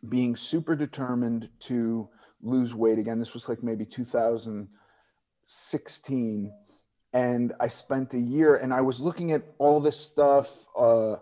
being 0.09 0.37
super 0.37 0.77
determined 0.77 1.49
to 1.61 2.09
lose 2.45 2.75
weight 2.75 2.99
again. 2.99 3.19
This 3.19 3.35
was 3.35 3.47
like 3.49 3.63
maybe 3.63 3.85
2016. 3.85 6.53
And 7.13 7.53
I 7.61 7.69
spent 7.69 8.15
a 8.15 8.19
year 8.19 8.57
and 8.57 8.75
I 8.75 8.81
was 8.81 9.01
looking 9.01 9.31
at 9.33 9.43
all 9.59 9.81
this 9.81 9.99
stuff. 9.99 10.67
Uh, 10.77 11.17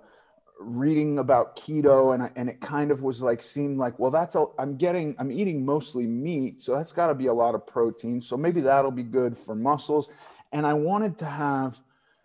reading 0.65 1.19
about 1.19 1.57
keto 1.57 2.15
and 2.15 2.23
I, 2.23 2.31
and 2.37 2.49
it 2.49 2.61
kind 2.61 2.91
of 2.91 3.03
was 3.03 3.21
like 3.21 3.43
seemed 3.43 3.79
like 3.79 3.99
well 3.99 4.11
that's 4.11 4.35
a, 4.35 4.47
I'm 4.59 4.77
getting 4.77 5.15
I'm 5.19 5.33
eating 5.33 5.65
mostly 5.65 6.07
meat 6.07 6.63
so 6.63 6.77
that's 6.77 6.93
got 6.93 7.09
to 7.09 7.15
be 7.15 7.27
a 7.27 7.33
lot 7.33 7.55
of 7.55 7.67
protein 7.67 8.23
so 8.23 8.37
maybe 8.37 8.61
that'll 8.61 8.91
be 8.91 9.03
good 9.03 9.37
for 9.37 9.55
muscles 9.55 10.09
and 10.53 10.67
I 10.67 10.73
wanted 10.73 11.19
to 11.19 11.25
have 11.25 11.81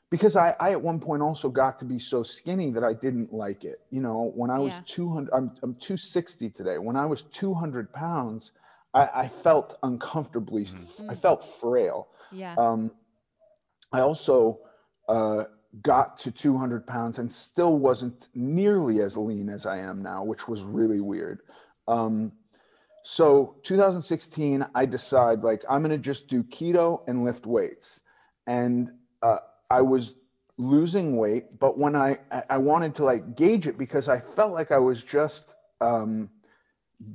because 0.10 0.36
I, 0.36 0.56
I 0.60 0.72
at 0.72 0.82
one 0.82 1.00
point 1.00 1.22
also 1.22 1.50
got 1.50 1.80
to 1.80 1.86
be 1.86 2.00
so 2.00 2.24
skinny 2.24 2.72
that 2.72 2.84
I 2.84 2.94
didn't 2.94 3.34
like 3.34 3.64
it 3.64 3.82
you 3.90 4.02
know 4.02 4.32
when 4.36 4.50
I 4.50 4.60
was 4.60 4.74
yeah. 4.74 4.82
200 4.86 5.32
I'm, 5.34 5.52
I'm 5.64 5.76
260 5.76 6.50
today 6.52 6.78
when 6.78 6.96
I 6.96 7.06
was 7.06 7.24
200 7.24 7.92
pounds 7.92 8.52
I, 8.98 9.22
I 9.24 9.28
felt 9.28 9.78
uncomfortably 9.84 10.66
mm-hmm. 10.66 11.10
I 11.10 11.16
felt 11.16 11.46
frail 11.60 12.10
yeah 12.32 12.56
um 12.58 12.92
I 13.92 14.02
also 14.02 14.60
uh 15.08 15.44
got 15.82 16.18
to 16.20 16.32
200 16.32 16.88
pounds 16.88 17.20
and 17.20 17.32
still 17.32 17.78
wasn't 17.78 18.28
nearly 18.34 19.02
as 19.02 19.18
lean 19.18 19.50
as 19.50 19.66
I 19.66 19.80
am 19.80 20.02
now, 20.02 20.24
which 20.24 20.48
was 20.48 20.62
really 20.62 21.00
weird. 21.00 21.42
Um, 21.88 22.32
so 23.04 23.56
2016, 23.64 24.66
I 24.76 24.86
decide 24.86 25.44
like 25.44 25.64
I'm 25.70 25.82
gonna 25.82 25.98
just 25.98 26.28
do 26.28 26.44
keto 26.44 27.08
and 27.08 27.24
lift 27.24 27.46
weights, 27.46 28.02
and 28.48 28.92
uh, 29.22 29.38
I 29.70 29.82
was 29.82 30.16
losing 30.58 31.16
weight, 31.16 31.58
but 31.60 31.78
when 31.78 31.96
I 31.96 32.18
I 32.50 32.58
wanted 32.58 32.96
to 32.96 33.06
like 33.06 33.38
gauge 33.38 33.66
it 33.66 33.78
because 33.78 34.10
I 34.10 34.20
felt 34.20 34.52
like 34.52 34.74
I 34.74 34.78
was 34.78 35.04
just 35.04 35.56
um, 35.80 36.30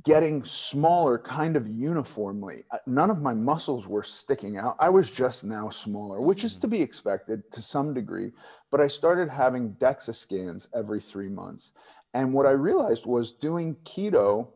getting 0.03 0.45
smaller 0.45 1.17
kind 1.17 1.57
of 1.57 1.67
uniformly. 1.67 2.63
Uh, 2.71 2.77
none 2.87 3.09
of 3.09 3.21
my 3.21 3.33
muscles 3.33 3.87
were 3.87 4.03
sticking 4.03 4.57
out. 4.57 4.77
I 4.79 4.89
was 4.89 5.11
just 5.11 5.43
now 5.43 5.69
smaller, 5.69 6.21
which 6.21 6.43
is 6.43 6.55
to 6.57 6.67
be 6.67 6.81
expected 6.81 7.51
to 7.51 7.61
some 7.61 7.93
degree. 7.93 8.31
But 8.71 8.79
I 8.79 8.87
started 8.87 9.29
having 9.29 9.75
DEXA 9.81 10.15
scans 10.15 10.69
every 10.73 11.01
three 11.01 11.29
months. 11.29 11.73
And 12.13 12.33
what 12.33 12.45
I 12.45 12.51
realized 12.51 13.05
was 13.05 13.31
doing 13.31 13.75
keto, 13.83 14.47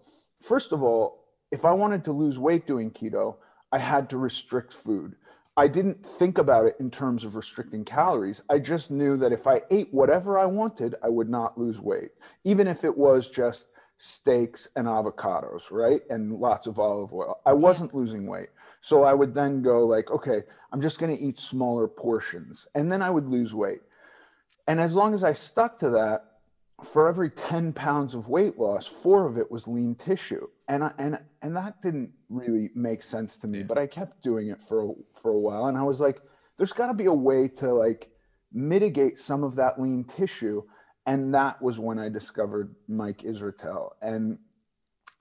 first 0.42 0.72
of 0.72 0.82
all, 0.82 1.26
if 1.52 1.66
I 1.66 1.72
wanted 1.72 2.06
to 2.06 2.12
lose 2.12 2.40
weight 2.40 2.66
doing 2.66 2.92
keto, 2.92 3.36
I 3.72 3.80
had 3.80 4.10
to 4.12 4.18
restrict 4.18 4.72
food. 4.72 5.16
I 5.58 5.68
didn't 5.68 6.06
think 6.06 6.38
about 6.38 6.68
it 6.68 6.76
in 6.80 6.92
terms 6.92 7.26
of 7.26 7.36
restricting 7.36 7.84
calories. 7.84 8.44
I 8.50 8.60
just 8.60 8.92
knew 8.92 9.18
that 9.18 9.32
if 9.32 9.48
I 9.48 9.62
ate 9.72 9.92
whatever 9.94 10.38
I 10.38 10.46
wanted, 10.46 10.96
I 11.04 11.10
would 11.10 11.30
not 11.30 11.58
lose 11.58 11.82
weight, 11.82 12.12
even 12.44 12.68
if 12.68 12.84
it 12.84 12.96
was 12.96 13.28
just 13.28 13.68
steaks 13.98 14.68
and 14.76 14.88
avocados, 14.88 15.72
right? 15.72 16.02
And 16.10 16.34
lots 16.34 16.68
of 16.68 16.80
olive 16.80 17.14
oil. 17.14 17.42
I 17.46 17.54
wasn't 17.54 17.94
losing 17.94 18.28
weight. 18.28 18.50
So 18.82 19.04
I 19.04 19.14
would 19.14 19.34
then 19.34 19.62
go 19.62 19.86
like, 19.86 20.12
okay, 20.12 20.44
I'm 20.72 20.82
just 20.82 21.00
going 21.00 21.16
to 21.16 21.22
eat 21.22 21.40
smaller 21.40 21.88
portions 21.88 22.68
and 22.76 22.92
then 22.92 23.02
I 23.02 23.10
would 23.10 23.28
lose 23.28 23.54
weight. 23.54 23.82
And 24.68 24.80
as 24.80 24.96
long 24.96 25.14
as 25.14 25.24
I 25.24 25.34
stuck 25.34 25.80
to 25.80 25.90
that, 25.92 26.24
for 26.84 27.10
every 27.10 27.32
10 27.32 27.74
pounds 27.74 28.14
of 28.14 28.28
weight 28.28 28.60
loss, 28.60 28.86
four 28.86 29.28
of 29.28 29.38
it 29.38 29.50
was 29.50 29.68
lean 29.68 29.96
tissue. 29.96 30.46
And 30.68 30.84
I, 30.84 30.94
and 31.00 31.20
and 31.42 31.56
that 31.56 31.82
didn't 31.82 32.14
really 32.30 32.70
make 32.76 33.02
sense 33.02 33.38
to 33.38 33.48
me, 33.48 33.64
but 33.64 33.78
I 33.78 33.88
kept 33.88 34.22
doing 34.22 34.50
it 34.50 34.62
for 34.62 34.84
a, 34.84 34.94
for 35.14 35.32
a 35.32 35.40
while 35.40 35.68
and 35.68 35.78
I 35.78 35.84
was 35.84 36.00
like 36.00 36.22
there's 36.58 36.74
got 36.74 36.88
to 36.88 36.94
be 36.94 37.06
a 37.06 37.14
way 37.14 37.48
to 37.48 37.74
like 37.74 38.10
mitigate 38.52 39.20
some 39.20 39.44
of 39.44 39.56
that 39.56 39.80
lean 39.80 40.04
tissue 40.04 40.64
and 41.08 41.34
that 41.34 41.60
was 41.62 41.80
when 41.80 41.98
I 41.98 42.10
discovered 42.10 42.76
Mike 42.88 43.20
Israetel, 43.20 43.92
and 44.02 44.38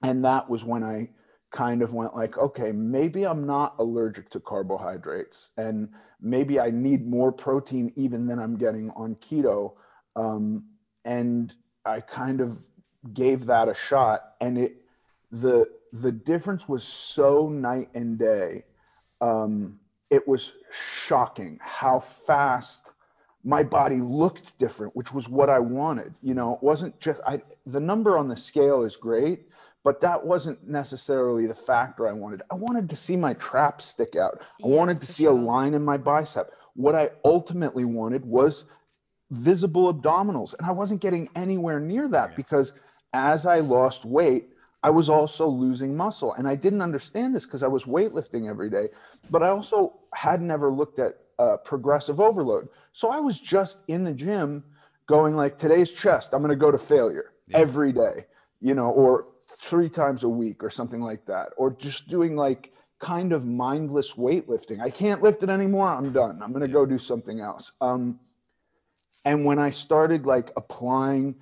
and 0.03 0.25
that 0.25 0.51
was 0.51 0.65
when 0.65 0.83
I 0.83 1.11
kind 1.53 1.81
of 1.81 1.95
went 1.95 2.15
like, 2.15 2.37
okay, 2.37 2.73
maybe 2.73 3.25
I'm 3.25 3.47
not 3.47 3.77
allergic 3.79 4.29
to 4.31 4.41
carbohydrates, 4.41 5.51
and 5.57 5.89
maybe 6.21 6.61
I 6.61 6.71
need 6.71 7.07
more 7.07 7.33
protein 7.33 7.93
even 7.97 8.27
than 8.27 8.39
I'm 8.39 8.59
getting 8.59 8.91
on 8.91 9.15
keto, 9.17 9.75
um, 10.17 10.65
and 11.05 11.55
I 11.87 12.01
kind 12.01 12.41
of 12.41 12.63
gave 13.15 13.47
that 13.47 13.69
a 13.69 13.75
shot, 13.75 14.35
and 14.41 14.59
it 14.59 14.83
the 15.31 15.67
the 15.93 16.13
difference 16.13 16.69
was 16.69 16.83
so 16.83 17.49
night 17.49 17.91
and 17.95 18.19
day. 18.19 18.65
Um, 19.21 19.79
it 20.11 20.27
was 20.27 20.53
shocking 20.71 21.59
how 21.63 22.01
fast 22.01 22.91
my 23.47 23.63
body 23.63 24.01
looked 24.01 24.59
different, 24.59 24.95
which 24.97 25.15
was 25.15 25.29
what 25.29 25.49
I 25.49 25.61
wanted. 25.61 26.13
You 26.21 26.35
know, 26.35 26.57
it 26.57 26.63
wasn't 26.63 26.99
just 26.99 27.21
I 27.27 27.41
the 27.65 27.79
number 27.79 28.19
on 28.19 28.27
the 28.27 28.37
scale 28.37 28.83
is 28.83 28.97
great, 28.97 29.49
but 29.85 30.01
that 30.01 30.27
wasn't 30.27 30.69
necessarily 30.69 31.47
the 31.47 31.55
factor 31.55 32.09
I 32.09 32.13
wanted. 32.13 32.43
I 32.51 32.57
wanted 32.57 32.91
to 32.91 32.97
see 32.97 33.15
my 33.15 33.35
traps 33.35 33.85
stick 33.85 34.17
out. 34.17 34.43
I 34.65 34.69
yeah, 34.69 34.77
wanted 34.77 35.01
to 35.01 35.07
see 35.07 35.23
sure. 35.23 35.33
a 35.33 35.41
line 35.41 35.75
in 35.75 35.85
my 35.85 35.97
bicep. 35.97 36.51
What 36.75 36.97
I 36.97 37.11
ultimately 37.25 37.85
wanted 37.85 38.27
was 38.27 38.65
visible 39.31 39.95
abdominals. 39.95 40.55
And 40.59 40.67
I 40.67 40.73
wasn't 40.73 41.01
getting 41.01 41.29
anywhere 41.37 41.79
near 41.79 42.09
that 42.09 42.31
yeah. 42.31 42.37
because 42.37 42.73
as 43.13 43.47
I 43.47 43.61
lost 43.61 44.05
weight, 44.05 44.49
I 44.83 44.91
was 44.91 45.09
also 45.09 45.47
losing 45.47 45.97
muscle. 45.97 46.35
And 46.35 46.49
I 46.49 46.57
didn't 46.57 46.83
understand 46.83 47.33
this 47.33 47.45
because 47.45 47.63
I 47.63 47.69
was 47.69 47.85
weightlifting 47.85 48.51
every 48.51 48.71
day, 48.71 48.89
but 49.31 49.45
I 49.45 49.51
also 49.51 50.01
had 50.15 50.43
never 50.43 50.69
looked 50.69 50.99
at 50.99 51.19
uh, 51.39 51.59
progressive 51.59 52.21
overload. 52.21 52.69
So 52.97 53.11
I 53.11 53.19
was 53.19 53.39
just 53.39 53.81
in 53.89 54.05
the 54.05 54.13
gym 54.15 54.65
going 55.07 55.37
like 55.37 55.59
today's 55.59 55.93
chest, 55.93 56.33
I'm 56.33 56.41
going 56.41 56.49
to 56.49 56.57
go 56.57 56.71
to 56.71 56.79
failure 56.79 57.35
yeah. 57.47 57.59
every 57.59 57.93
day, 57.93 58.25
you 58.63 58.75
know, 58.75 58.91
or 58.91 59.27
three 59.61 59.91
times 59.91 60.25
a 60.25 60.29
week 60.31 60.65
or 60.65 60.71
something 60.71 61.03
like 61.03 61.27
that, 61.27 61.51
or 61.59 61.73
just 61.73 62.09
doing 62.09 62.37
like 62.37 62.73
kind 62.99 63.35
of 63.35 63.45
mindless 63.45 64.15
weightlifting. 64.15 64.81
I 64.81 64.89
can't 64.89 65.23
lift 65.23 65.43
it 65.43 65.51
anymore. 65.51 65.89
I'm 65.89 66.11
done. 66.11 66.41
I'm 66.43 66.53
going 66.53 66.63
to 66.63 66.69
yeah. 66.69 66.73
go 66.73 66.87
do 66.87 66.97
something 66.97 67.39
else. 67.39 67.73
Um, 67.83 68.19
and 69.27 69.45
when 69.45 69.59
I 69.59 69.69
started 69.69 70.25
like 70.25 70.51
applying, 70.57 71.35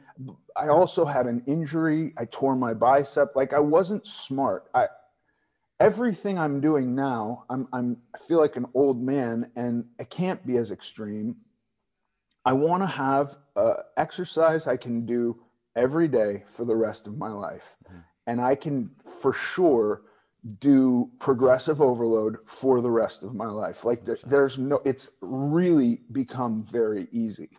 I 0.57 0.71
also 0.71 1.05
had 1.05 1.27
an 1.27 1.41
injury. 1.47 2.15
I 2.19 2.25
tore 2.25 2.57
my 2.57 2.75
bicep. 2.75 3.37
Like 3.37 3.53
I 3.53 3.61
wasn't 3.61 4.09
smart. 4.09 4.65
I, 4.75 4.89
everything 5.79 6.37
I'm 6.37 6.61
doing 6.61 6.97
now, 6.97 7.45
I'm, 7.49 7.69
I'm, 7.73 7.99
I 8.13 8.19
feel 8.19 8.41
like 8.41 8.57
an 8.57 8.67
old 8.75 9.01
man 9.01 9.53
and 9.55 9.87
I 10.01 10.05
can't 10.05 10.45
be 10.45 10.57
as 10.57 10.73
extreme. 10.73 11.37
I 12.45 12.53
want 12.53 12.83
to 12.83 12.87
have 12.87 13.37
uh, 13.57 13.75
exercise 13.97 14.67
I 14.67 14.77
can 14.77 15.07
do 15.07 15.41
every 15.77 16.09
day 16.09 16.45
for 16.47 16.65
the 16.65 16.77
rest 16.77 17.07
of 17.07 17.17
my 17.17 17.31
life. 17.31 17.77
Mm-hmm. 17.89 17.99
And 18.27 18.41
I 18.41 18.55
can 18.55 18.91
for 19.21 19.33
sure 19.33 20.03
do 20.59 21.11
progressive 21.19 21.81
overload 21.81 22.37
for 22.47 22.81
the 22.81 22.91
rest 22.91 23.23
of 23.23 23.35
my 23.35 23.47
life. 23.47 23.85
Like 23.85 24.05
the, 24.05 24.19
there's 24.27 24.59
no, 24.59 24.81
it's 24.85 25.11
really 25.23 26.03
become 26.13 26.63
very 26.65 27.09
easy. 27.13 27.51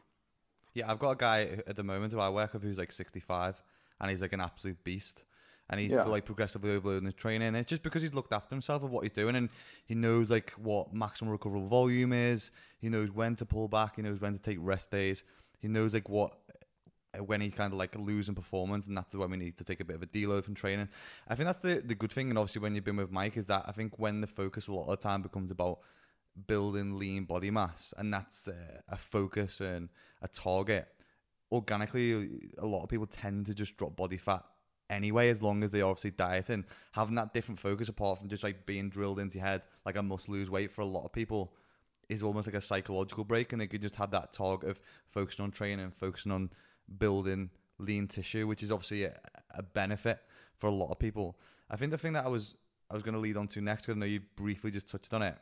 Yeah, 0.74 0.92
I've 0.92 1.00
got 1.00 1.12
a 1.12 1.16
guy 1.16 1.62
at 1.68 1.76
the 1.76 1.84
moment 1.84 2.14
who 2.14 2.20
I 2.20 2.30
work 2.30 2.54
with 2.54 2.64
who's 2.64 2.78
like 2.78 2.92
65 2.92 3.62
and 4.00 4.12
he's 4.12 4.22
like 4.22 4.34
an 4.34 4.42
absolute 4.42 4.84
beast. 4.84 5.24
And 5.70 5.80
he's 5.80 5.92
Yeah. 5.92 6.02
still 6.02 6.12
like 6.12 6.26
progressively 6.26 6.72
overloading 6.72 7.06
his 7.06 7.16
training. 7.16 7.56
It's 7.56 7.70
just 7.70 7.84
because 7.84 8.02
he's 8.02 8.14
looked 8.14 8.34
after 8.34 8.56
himself 8.56 8.84
of 8.84 8.92
what 8.92 9.04
he's 9.04 9.12
doing, 9.12 9.36
and 9.36 9.50
he 9.86 9.96
knows 9.96 10.30
like 10.30 10.52
what 10.52 10.94
maximum 10.94 11.32
recoverable 11.32 11.68
volume 11.68 12.14
is. 12.14 12.52
He 12.80 12.90
knows 12.90 13.12
when 13.12 13.36
to 13.38 13.46
pull 13.46 13.68
back. 13.68 13.96
He 13.96 14.02
knows 14.02 14.20
when 14.22 14.34
to 14.34 14.40
take 14.40 14.58
rest 14.62 14.92
days. 14.92 15.24
He 15.60 15.68
knows 15.68 15.94
like 15.94 16.08
what 16.10 16.38
uh, 17.18 17.24
when 17.24 17.42
he 17.42 17.50
kind 17.50 17.74
of 17.74 17.80
like 17.80 17.96
losing 17.96 18.36
performance, 18.36 18.88
and 18.88 18.96
that's 18.96 19.14
when 19.14 19.30
we 19.32 19.38
need 19.38 19.58
to 19.58 19.64
take 19.64 19.80
a 19.80 19.86
bit 19.86 19.96
of 19.96 20.04
a 20.04 20.08
deload 20.08 20.44
from 20.44 20.54
training. 20.54 20.90
I 21.28 21.36
think 21.36 21.48
that's 21.48 21.60
the 21.60 21.82
the 21.84 21.96
good 21.96 22.12
thing, 22.12 22.30
and 22.30 22.38
obviously 22.38 22.62
when 22.62 22.76
you've 22.76 22.84
been 22.84 22.98
with 22.98 23.12
Mike, 23.12 23.38
is 23.38 23.48
that 23.48 23.64
I 23.68 23.72
think 23.72 23.98
when 23.98 24.22
the 24.22 24.28
focus 24.28 24.68
a 24.68 24.74
lot 24.74 24.84
of 24.84 25.00
the 25.00 25.04
time 25.04 25.22
becomes 25.22 25.50
about 25.52 25.80
building 26.48 26.98
lean 27.00 27.24
body 27.24 27.50
mass, 27.50 27.94
and 27.98 28.14
that's 28.14 28.48
uh, 28.48 28.82
a 28.90 28.98
focus 28.98 29.62
and 29.62 29.90
a 30.22 30.28
target. 30.28 30.90
Organically, 31.52 32.42
a 32.58 32.66
lot 32.66 32.84
of 32.84 32.90
people 32.90 33.06
tend 33.08 33.46
to 33.46 33.54
just 33.54 33.78
drop 33.78 33.96
body 33.96 34.18
fat 34.18 34.44
anyway, 34.90 35.30
as 35.30 35.42
long 35.42 35.64
as 35.64 35.72
they 35.72 35.82
obviously 35.82 36.12
dieting. 36.12 36.66
Having 36.92 37.16
that 37.16 37.34
different 37.34 37.60
focus, 37.60 37.90
apart 37.90 38.20
from 38.20 38.30
just 38.30 38.44
like 38.44 38.66
being 38.66 38.90
drilled 38.90 39.20
into 39.20 39.38
your 39.38 39.48
head, 39.48 39.62
like 39.86 39.98
I 39.98 40.02
must 40.02 40.30
lose 40.30 40.50
weight 40.50 40.72
for 40.72 40.82
a 40.82 40.86
lot 40.86 41.06
of 41.06 41.12
people, 41.12 41.54
is 42.10 42.24
almost 42.24 42.48
like 42.48 42.56
a 42.56 42.62
psychological 42.62 43.24
break, 43.24 43.52
and 43.52 43.62
they 43.62 43.68
could 43.68 43.82
just 43.82 43.96
have 43.96 44.12
that 44.12 44.32
target 44.32 44.70
of 44.70 44.80
focusing 45.08 45.44
on 45.44 45.52
training, 45.52 45.92
focusing 45.98 46.32
on 46.32 46.52
building 47.00 47.50
lean 47.80 48.08
tissue, 48.08 48.48
which 48.48 48.64
is 48.64 48.72
obviously 48.72 49.06
a, 49.06 49.20
a 49.52 49.64
benefit 49.64 50.20
for 50.58 50.68
a 50.68 50.72
lot 50.72 50.92
of 50.92 51.00
people. 51.00 51.38
I 51.70 51.78
think 51.78 51.92
the 51.92 51.98
thing 51.98 52.14
that 52.14 52.26
I 52.26 52.30
was 52.30 52.56
I 52.90 52.94
was 52.94 53.04
going 53.04 53.16
to 53.16 53.20
lead 53.20 53.38
on 53.38 53.48
to 53.50 53.62
next, 53.62 53.84
because 53.84 53.98
I 53.98 54.00
know 54.00 54.06
you 54.06 54.22
briefly 54.36 54.70
just 54.70 54.88
touched 54.88 55.14
on 55.14 55.24
it, 55.24 55.36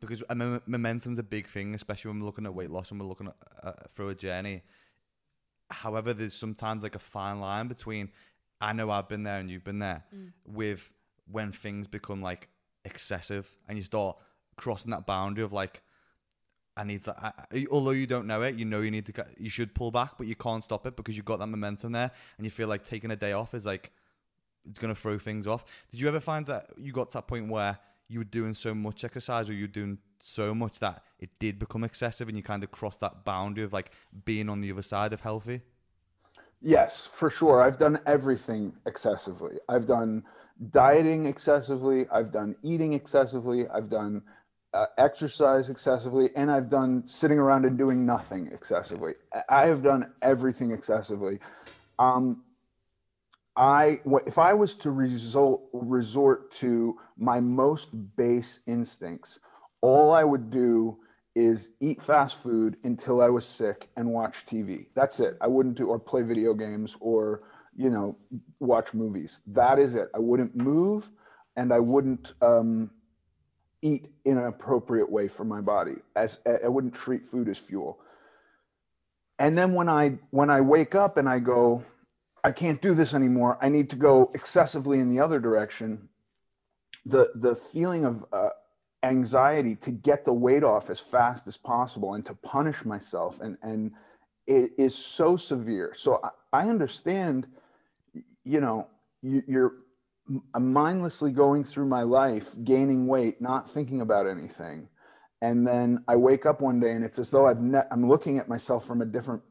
because 0.00 0.22
mean, 0.34 0.60
momentum's 0.66 1.18
a 1.18 1.22
big 1.22 1.46
thing, 1.46 1.74
especially 1.74 2.10
when 2.10 2.20
we're 2.20 2.26
looking 2.26 2.46
at 2.46 2.54
weight 2.54 2.70
loss 2.70 2.90
and 2.90 3.00
we're 3.00 3.06
looking 3.06 3.28
at, 3.28 3.36
uh, 3.62 3.72
through 3.94 4.10
a 4.10 4.14
journey. 4.14 4.62
However, 5.70 6.12
there's 6.12 6.34
sometimes 6.34 6.82
like 6.82 6.94
a 6.94 7.00
fine 7.00 7.40
line 7.40 7.68
between 7.68 8.10
I 8.60 8.72
know 8.72 8.90
I've 8.90 9.08
been 9.08 9.22
there 9.22 9.38
and 9.38 9.50
you've 9.50 9.64
been 9.64 9.78
there 9.78 10.04
mm. 10.14 10.32
with 10.46 10.90
when 11.30 11.52
things 11.52 11.86
become 11.86 12.20
like 12.20 12.48
excessive 12.84 13.48
and 13.68 13.78
you 13.78 13.84
start 13.84 14.16
crossing 14.56 14.90
that 14.90 15.06
boundary 15.06 15.44
of 15.44 15.52
like 15.52 15.82
I 16.76 16.84
need 16.84 17.04
to. 17.04 17.14
I, 17.18 17.66
although 17.70 17.90
you 17.90 18.06
don't 18.06 18.26
know 18.26 18.42
it, 18.42 18.54
you 18.54 18.64
know 18.64 18.80
you 18.80 18.90
need 18.90 19.06
to. 19.06 19.26
You 19.38 19.50
should 19.50 19.74
pull 19.74 19.90
back, 19.90 20.12
but 20.16 20.26
you 20.26 20.34
can't 20.34 20.64
stop 20.64 20.86
it 20.86 20.96
because 20.96 21.16
you've 21.16 21.26
got 21.26 21.38
that 21.40 21.48
momentum 21.48 21.92
there, 21.92 22.10
and 22.38 22.46
you 22.46 22.50
feel 22.50 22.68
like 22.68 22.84
taking 22.84 23.10
a 23.10 23.16
day 23.16 23.32
off 23.32 23.54
is 23.54 23.66
like 23.66 23.92
it's 24.68 24.78
gonna 24.78 24.94
throw 24.94 25.18
things 25.18 25.46
off. 25.46 25.64
Did 25.90 26.00
you 26.00 26.08
ever 26.08 26.20
find 26.20 26.46
that 26.46 26.70
you 26.78 26.92
got 26.92 27.10
to 27.10 27.18
that 27.18 27.26
point 27.26 27.48
where 27.48 27.78
you 28.10 28.18
were 28.18 28.24
doing 28.24 28.54
so 28.54 28.74
much 28.74 29.04
exercise, 29.04 29.48
or 29.48 29.52
you 29.54 29.64
were 29.64 29.68
doing 29.68 29.98
so 30.18 30.54
much 30.54 30.80
that 30.80 31.04
it 31.20 31.30
did 31.38 31.58
become 31.58 31.84
excessive, 31.84 32.28
and 32.28 32.36
you 32.36 32.42
kind 32.42 32.64
of 32.64 32.70
crossed 32.70 33.00
that 33.00 33.24
boundary 33.24 33.64
of 33.64 33.72
like 33.72 33.92
being 34.24 34.48
on 34.48 34.60
the 34.60 34.70
other 34.72 34.82
side 34.82 35.12
of 35.12 35.20
healthy? 35.20 35.62
Yes, 36.60 37.06
for 37.06 37.30
sure. 37.30 37.62
I've 37.62 37.78
done 37.78 37.98
everything 38.06 38.74
excessively. 38.84 39.56
I've 39.68 39.86
done 39.86 40.24
dieting 40.70 41.24
excessively. 41.24 42.06
I've 42.12 42.30
done 42.30 42.54
eating 42.62 42.92
excessively. 42.92 43.66
I've 43.68 43.88
done 43.88 44.22
uh, 44.74 44.86
exercise 44.98 45.70
excessively. 45.70 46.30
And 46.36 46.50
I've 46.50 46.68
done 46.68 47.06
sitting 47.06 47.38
around 47.38 47.64
and 47.64 47.78
doing 47.78 48.04
nothing 48.04 48.48
excessively. 48.52 49.14
I- 49.48 49.66
have 49.66 49.82
done 49.82 50.12
everything 50.20 50.70
excessively. 50.72 51.38
Um, 51.98 52.44
I, 53.56 54.00
if 54.26 54.38
I 54.38 54.54
was 54.54 54.74
to 54.76 54.90
result, 54.90 55.68
resort 55.72 56.52
to 56.56 56.96
my 57.18 57.40
most 57.40 57.88
base 58.16 58.60
instincts, 58.66 59.40
all 59.80 60.12
I 60.12 60.24
would 60.24 60.50
do 60.50 60.98
is 61.34 61.70
eat 61.80 62.02
fast 62.02 62.42
food 62.42 62.76
until 62.84 63.22
I 63.22 63.28
was 63.28 63.46
sick 63.46 63.88
and 63.96 64.10
watch 64.10 64.46
TV. 64.46 64.86
That's 64.94 65.20
it. 65.20 65.36
I 65.40 65.46
wouldn't 65.46 65.76
do 65.76 65.86
or 65.86 65.98
play 65.98 66.22
video 66.22 66.54
games 66.54 66.96
or 67.00 67.42
you 67.76 67.90
know 67.90 68.16
watch 68.58 68.94
movies. 68.94 69.40
That 69.46 69.78
is 69.78 69.94
it. 69.94 70.10
I 70.14 70.18
wouldn't 70.18 70.56
move 70.56 71.10
and 71.56 71.72
I 71.72 71.78
wouldn't 71.78 72.34
um, 72.42 72.90
eat 73.82 74.08
in 74.24 74.38
an 74.38 74.46
appropriate 74.46 75.10
way 75.10 75.28
for 75.28 75.44
my 75.44 75.60
body. 75.60 75.96
As 76.16 76.38
I 76.46 76.68
wouldn't 76.68 76.94
treat 76.94 77.24
food 77.24 77.48
as 77.48 77.58
fuel. 77.58 78.00
And 79.38 79.56
then 79.56 79.72
when 79.74 79.88
I 79.88 80.18
when 80.30 80.50
I 80.50 80.60
wake 80.60 80.94
up 80.94 81.16
and 81.16 81.28
I 81.28 81.38
go, 81.38 81.84
I 82.42 82.52
can't 82.52 82.80
do 82.80 82.94
this 82.94 83.14
anymore. 83.14 83.58
I 83.60 83.68
need 83.68 83.90
to 83.90 83.96
go 83.96 84.30
excessively 84.34 84.98
in 84.98 85.14
the 85.14 85.20
other 85.20 85.40
direction. 85.40 86.08
The 87.06 87.30
the 87.34 87.54
feeling 87.54 88.04
of 88.04 88.24
uh, 88.32 88.50
anxiety 89.02 89.74
to 89.76 89.90
get 89.90 90.24
the 90.24 90.32
weight 90.32 90.62
off 90.62 90.90
as 90.90 91.00
fast 91.00 91.46
as 91.46 91.56
possible 91.56 92.14
and 92.14 92.24
to 92.26 92.34
punish 92.34 92.84
myself 92.84 93.40
and 93.40 93.56
and 93.62 93.92
it 94.46 94.72
is 94.76 94.94
so 94.94 95.36
severe 95.36 95.94
so 95.96 96.20
i, 96.22 96.60
I 96.64 96.68
understand 96.68 97.46
you 98.44 98.60
know 98.60 98.88
you, 99.22 99.42
you're 99.46 99.74
mindlessly 100.58 101.32
going 101.32 101.64
through 101.64 101.86
my 101.86 102.02
life 102.02 102.54
gaining 102.62 103.06
weight 103.06 103.40
not 103.40 103.68
thinking 103.68 104.02
about 104.02 104.26
anything 104.26 104.88
and 105.40 105.66
then 105.66 106.04
i 106.06 106.14
wake 106.14 106.44
up 106.44 106.60
one 106.60 106.78
day 106.78 106.92
and 106.92 107.02
it's 107.02 107.18
as 107.18 107.30
though 107.30 107.46
i've 107.46 107.62
ne- 107.62 107.88
i'm 107.90 108.06
looking 108.06 108.38
at 108.38 108.48
myself 108.48 108.84
from 108.86 109.00
a 109.00 109.06
different 109.06 109.42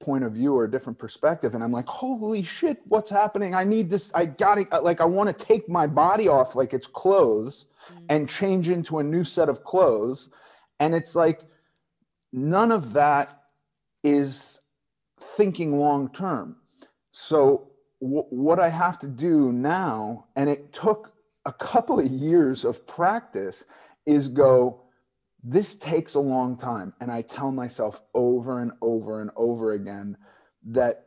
point 0.00 0.24
of 0.24 0.32
view 0.32 0.54
or 0.54 0.64
a 0.64 0.70
different 0.70 0.98
perspective 0.98 1.54
and 1.54 1.64
i'm 1.64 1.72
like 1.72 1.86
holy 1.86 2.42
shit 2.42 2.78
what's 2.86 3.10
happening 3.10 3.54
i 3.54 3.64
need 3.64 3.90
this 3.90 4.12
i 4.14 4.24
gotta 4.24 4.64
uh, 4.70 4.80
like 4.80 5.00
i 5.00 5.04
want 5.04 5.26
to 5.28 5.44
take 5.44 5.68
my 5.68 5.86
body 5.86 6.28
off 6.28 6.54
like 6.54 6.72
it's 6.72 6.86
clothes 6.86 7.66
mm. 7.92 8.04
and 8.08 8.28
change 8.28 8.68
into 8.68 8.98
a 8.98 9.02
new 9.02 9.24
set 9.24 9.48
of 9.48 9.64
clothes. 9.64 10.28
And 10.80 10.94
it's 10.94 11.14
like 11.14 11.40
none 12.32 12.72
of 12.72 12.92
that 12.94 13.42
is 14.04 14.60
thinking 15.18 15.78
long 15.78 16.10
term. 16.10 16.56
So, 17.12 17.70
w- 18.00 18.26
what 18.30 18.60
I 18.60 18.68
have 18.68 18.98
to 19.00 19.08
do 19.08 19.52
now, 19.52 20.26
and 20.36 20.48
it 20.48 20.72
took 20.72 21.12
a 21.46 21.52
couple 21.52 21.98
of 21.98 22.06
years 22.06 22.64
of 22.64 22.86
practice, 22.86 23.64
is 24.06 24.28
go, 24.28 24.82
this 25.42 25.74
takes 25.76 26.14
a 26.14 26.20
long 26.20 26.56
time. 26.56 26.92
And 27.00 27.10
I 27.10 27.22
tell 27.22 27.52
myself 27.52 28.00
over 28.14 28.60
and 28.60 28.72
over 28.82 29.20
and 29.20 29.30
over 29.36 29.72
again 29.72 30.16
that 30.66 31.06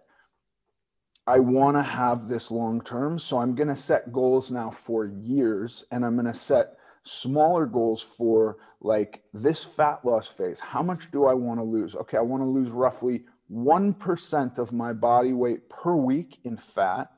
I 1.28 1.40
want 1.40 1.78
to 1.78 1.84
have 1.84 2.28
this 2.28 2.52
long 2.52 2.82
term. 2.82 3.20
So 3.20 3.38
I'm 3.38 3.56
going 3.56 3.68
to 3.68 3.78
set 3.78 4.12
goals 4.12 4.52
now 4.52 4.70
for 4.70 5.06
years 5.06 5.86
and 5.92 6.06
I'm 6.06 6.16
going 6.16 6.26
to 6.26 6.34
set 6.34 6.78
smaller 7.04 7.66
goals 7.66 8.02
for 8.02 8.58
like 8.80 9.24
this 9.34 9.64
fat 9.64 10.04
loss 10.04 10.28
phase. 10.28 10.60
How 10.60 10.82
much 10.82 11.12
do 11.12 11.26
I 11.26 11.34
want 11.34 11.60
to 11.60 11.64
lose? 11.64 11.96
Okay, 11.96 12.18
I 12.18 12.22
want 12.22 12.42
to 12.42 12.48
lose 12.48 12.70
roughly 12.70 13.26
1% 13.52 14.58
of 14.58 14.74
my 14.74 14.94
body 14.94 15.34
weight 15.34 15.70
per 15.70 15.96
week 15.96 16.40
in 16.44 16.58
fat. 16.58 17.12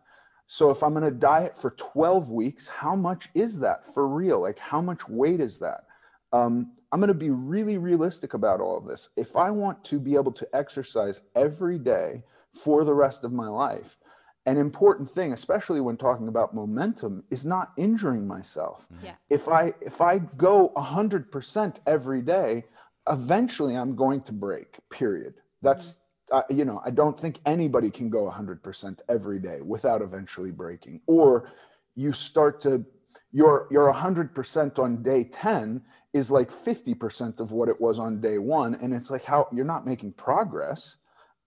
So 0.47 0.69
if 0.69 0.83
I'm 0.83 0.93
going 0.93 1.05
to 1.05 1.11
diet 1.11 1.57
for 1.57 1.71
12 1.71 2.29
weeks, 2.29 2.67
how 2.67 2.95
much 2.95 3.29
is 3.33 3.59
that 3.59 3.85
for 3.85 4.07
real? 4.07 4.41
Like, 4.41 4.59
how 4.59 4.81
much 4.81 5.07
weight 5.07 5.39
is 5.39 5.59
that? 5.59 5.85
Um, 6.33 6.73
I'm 6.91 6.99
going 6.99 7.07
to 7.07 7.13
be 7.13 7.29
really 7.29 7.77
realistic 7.77 8.33
about 8.33 8.59
all 8.59 8.77
of 8.77 8.85
this. 8.85 9.09
If 9.15 9.35
I 9.35 9.49
want 9.51 9.83
to 9.85 9.99
be 9.99 10.15
able 10.15 10.31
to 10.33 10.47
exercise 10.53 11.21
every 11.35 11.79
day 11.79 12.23
for 12.53 12.83
the 12.83 12.93
rest 12.93 13.23
of 13.23 13.31
my 13.31 13.47
life, 13.47 13.97
an 14.45 14.57
important 14.57 15.09
thing, 15.09 15.31
especially 15.31 15.79
when 15.79 15.95
talking 15.95 16.27
about 16.27 16.53
momentum, 16.53 17.23
is 17.31 17.45
not 17.45 17.71
injuring 17.77 18.27
myself. 18.27 18.87
Yeah. 19.01 19.13
If 19.29 19.47
I 19.47 19.73
if 19.79 20.01
I 20.01 20.19
go 20.19 20.71
100% 20.75 21.75
every 21.87 22.21
day, 22.21 22.65
eventually 23.09 23.75
I'm 23.75 23.95
going 23.95 24.21
to 24.23 24.33
break. 24.33 24.77
Period. 24.89 25.35
That's 25.61 26.03
uh, 26.31 26.43
you 26.49 26.65
know 26.65 26.81
I 26.85 26.91
don't 26.91 27.17
think 27.17 27.39
anybody 27.45 27.89
can 27.89 28.09
go 28.09 28.29
100% 28.29 28.99
every 29.07 29.39
day 29.39 29.61
without 29.61 30.01
eventually 30.01 30.51
breaking. 30.51 30.99
Or 31.07 31.51
you 31.95 32.11
start 32.11 32.59
to 32.61 32.85
your 33.31 33.67
your 33.71 33.91
100% 33.93 34.79
on 34.79 35.01
day 35.03 35.23
10 35.23 35.81
is 36.13 36.29
like 36.31 36.49
50% 36.49 37.39
of 37.39 37.51
what 37.51 37.69
it 37.69 37.81
was 37.81 37.99
on 37.99 38.21
day 38.21 38.37
one, 38.37 38.75
and 38.75 38.93
it's 38.93 39.09
like 39.09 39.23
how 39.23 39.47
you're 39.51 39.65
not 39.65 39.85
making 39.85 40.13
progress. 40.13 40.97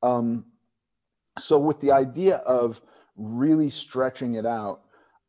Um, 0.02 0.44
so 1.38 1.58
with 1.58 1.80
the 1.80 1.92
idea 1.92 2.36
of 2.38 2.80
really 3.16 3.70
stretching 3.70 4.34
it 4.34 4.46
out 4.46 4.82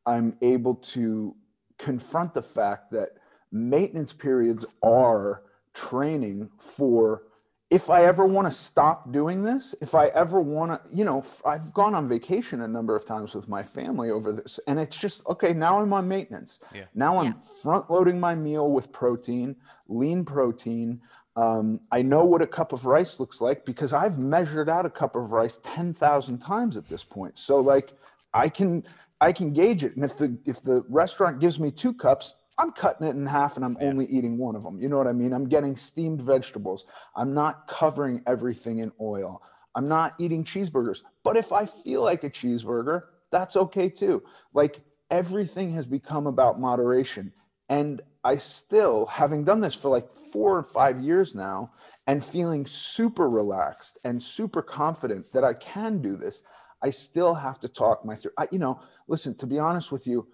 i'm 0.05 0.35
able 0.41 0.75
to 0.75 1.35
confront 1.77 2.33
the 2.33 2.41
fact 2.41 2.91
that 2.91 3.09
maintenance 3.51 4.13
periods 4.13 4.65
are 4.83 5.43
training 5.73 6.49
for 6.59 7.23
if 7.69 7.89
i 7.89 8.03
ever 8.03 8.25
want 8.25 8.47
to 8.47 8.51
stop 8.51 9.11
doing 9.11 9.43
this 9.43 9.75
if 9.81 9.93
i 9.93 10.07
ever 10.07 10.39
want 10.39 10.71
to 10.71 10.95
you 10.95 11.03
know 11.03 11.23
i've 11.45 11.73
gone 11.73 11.93
on 11.93 12.07
vacation 12.07 12.61
a 12.61 12.67
number 12.67 12.95
of 12.95 13.05
times 13.05 13.33
with 13.35 13.47
my 13.49 13.61
family 13.61 14.09
over 14.09 14.31
this 14.31 14.59
and 14.67 14.79
it's 14.79 14.97
just 14.97 15.25
okay 15.27 15.53
now 15.53 15.81
i'm 15.81 15.91
on 15.91 16.07
maintenance 16.07 16.59
Yeah. 16.73 16.85
now 16.95 17.17
i'm 17.19 17.25
Yeah. 17.25 17.33
front 17.61 17.91
loading 17.91 18.19
my 18.19 18.35
meal 18.35 18.71
with 18.71 18.91
protein 18.91 19.55
lean 19.87 20.23
protein 20.25 21.01
um, 21.35 21.81
I 21.91 22.01
know 22.01 22.25
what 22.25 22.41
a 22.41 22.47
cup 22.47 22.73
of 22.73 22.87
rice 22.87 23.19
looks 23.19 23.41
like 23.41 23.63
because 23.63 23.93
I've 23.93 24.17
measured 24.17 24.69
out 24.69 24.87
a 24.87 24.89
cup 24.89 25.15
of 25.15 25.31
rice 25.31 25.59
ten 25.61 25.93
thousand 25.93 26.39
times 26.39 26.75
at 26.75 26.87
this 26.87 27.03
point. 27.03 27.37
So 27.37 27.59
like 27.59 27.93
I 28.33 28.49
can 28.49 28.83
I 29.21 29.31
can 29.31 29.53
gauge 29.53 29.83
it, 29.83 29.95
and 29.95 30.03
if 30.03 30.17
the 30.17 30.35
if 30.45 30.63
the 30.63 30.83
restaurant 30.89 31.39
gives 31.39 31.59
me 31.59 31.69
two 31.69 31.93
cups, 31.93 32.33
I'm 32.57 32.71
cutting 32.71 33.07
it 33.07 33.15
in 33.15 33.25
half 33.25 33.55
and 33.55 33.63
I'm 33.63 33.77
only 33.81 34.05
eating 34.05 34.37
one 34.37 34.55
of 34.55 34.63
them. 34.63 34.79
You 34.81 34.89
know 34.89 34.97
what 34.97 35.07
I 35.07 35.13
mean? 35.13 35.33
I'm 35.33 35.47
getting 35.47 35.75
steamed 35.75 36.21
vegetables. 36.21 36.85
I'm 37.15 37.33
not 37.33 37.67
covering 37.67 38.23
everything 38.25 38.79
in 38.79 38.91
oil. 38.99 39.41
I'm 39.75 39.87
not 39.87 40.13
eating 40.19 40.43
cheeseburgers. 40.43 41.01
But 41.23 41.37
if 41.37 41.51
I 41.51 41.65
feel 41.65 42.01
like 42.01 42.23
a 42.23 42.29
cheeseburger, 42.29 43.03
that's 43.31 43.55
okay 43.55 43.89
too. 43.89 44.23
Like 44.53 44.81
everything 45.11 45.71
has 45.73 45.85
become 45.85 46.25
about 46.25 46.59
moderation. 46.59 47.31
And 47.69 48.01
I 48.23 48.37
still, 48.37 49.05
having 49.05 49.43
done 49.43 49.59
this 49.59 49.75
for 49.75 49.89
like 49.89 50.11
four 50.13 50.57
or 50.57 50.63
five 50.63 50.99
years 51.01 51.35
now, 51.35 51.71
and 52.07 52.23
feeling 52.23 52.65
super 52.65 53.29
relaxed 53.29 53.99
and 54.05 54.21
super 54.21 54.61
confident 54.61 55.25
that 55.33 55.43
I 55.43 55.53
can 55.53 56.01
do 56.01 56.15
this, 56.15 56.41
I 56.81 56.91
still 56.91 57.33
have 57.33 57.59
to 57.59 57.67
talk 57.67 58.05
my 58.05 58.15
through. 58.15 58.31
I, 58.37 58.47
you 58.51 58.59
know, 58.59 58.79
listen, 59.07 59.35
to 59.35 59.45
be 59.45 59.59
honest 59.59 59.91
with 59.91 60.07
you, 60.07 60.27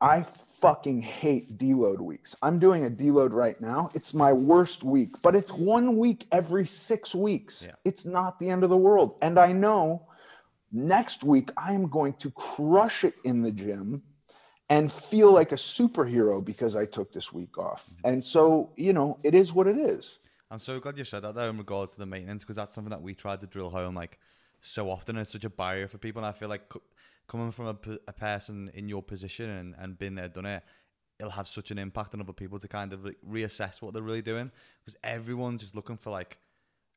I 0.00 0.22
fucking 0.22 1.02
hate 1.02 1.48
deload 1.56 2.00
weeks. 2.00 2.36
I'm 2.42 2.58
doing 2.58 2.84
a 2.86 2.90
deload 2.90 3.32
right 3.32 3.60
now. 3.60 3.90
It's 3.94 4.14
my 4.14 4.32
worst 4.32 4.84
week, 4.84 5.08
but 5.22 5.34
it's 5.34 5.52
one 5.52 5.96
week 5.96 6.26
every 6.30 6.66
six 6.66 7.14
weeks. 7.14 7.64
Yeah. 7.66 7.74
It's 7.84 8.04
not 8.04 8.38
the 8.38 8.48
end 8.48 8.62
of 8.62 8.70
the 8.70 8.76
world. 8.76 9.16
And 9.22 9.38
I 9.38 9.52
know 9.52 10.06
next 10.70 11.24
week 11.24 11.50
I 11.56 11.72
am 11.72 11.88
going 11.88 12.14
to 12.14 12.30
crush 12.30 13.02
it 13.04 13.14
in 13.24 13.42
the 13.42 13.50
gym 13.50 14.02
and 14.70 14.92
feel 14.92 15.32
like 15.32 15.52
a 15.52 15.56
superhero 15.56 16.44
because 16.44 16.76
I 16.76 16.84
took 16.84 17.12
this 17.12 17.32
week 17.32 17.58
off. 17.58 17.86
Mm-hmm. 17.86 18.08
And 18.08 18.24
so, 18.24 18.70
you 18.76 18.92
know, 18.92 19.18
it 19.24 19.34
is 19.34 19.52
what 19.52 19.66
it 19.66 19.78
is. 19.78 20.20
I'm 20.50 20.58
so 20.58 20.78
glad 20.78 20.96
you 20.96 21.04
said 21.04 21.24
that 21.24 21.34
though 21.34 21.50
in 21.50 21.58
regards 21.58 21.92
to 21.92 21.98
the 21.98 22.06
maintenance 22.06 22.42
because 22.44 22.56
that's 22.56 22.74
something 22.74 22.90
that 22.90 23.02
we 23.02 23.14
tried 23.14 23.40
to 23.40 23.46
drill 23.46 23.70
home 23.70 23.94
like 23.94 24.18
so 24.60 24.90
often. 24.90 25.16
It's 25.16 25.32
such 25.32 25.44
a 25.44 25.50
barrier 25.50 25.88
for 25.88 25.98
people. 25.98 26.20
And 26.20 26.26
I 26.26 26.32
feel 26.32 26.48
like 26.48 26.72
coming 27.28 27.50
from 27.50 27.66
a, 27.66 27.76
a 28.08 28.12
person 28.12 28.70
in 28.74 28.88
your 28.88 29.02
position 29.02 29.48
and, 29.48 29.74
and 29.78 29.98
been 29.98 30.14
there, 30.14 30.28
done 30.28 30.46
it, 30.46 30.62
it'll 31.18 31.32
have 31.32 31.48
such 31.48 31.70
an 31.70 31.78
impact 31.78 32.14
on 32.14 32.20
other 32.20 32.32
people 32.32 32.58
to 32.58 32.68
kind 32.68 32.92
of 32.92 33.04
re- 33.04 33.44
reassess 33.44 33.80
what 33.82 33.92
they're 33.92 34.02
really 34.02 34.22
doing. 34.22 34.50
Because 34.84 34.98
everyone's 35.04 35.60
just 35.60 35.74
looking 35.74 35.96
for 35.96 36.10
like 36.10 36.38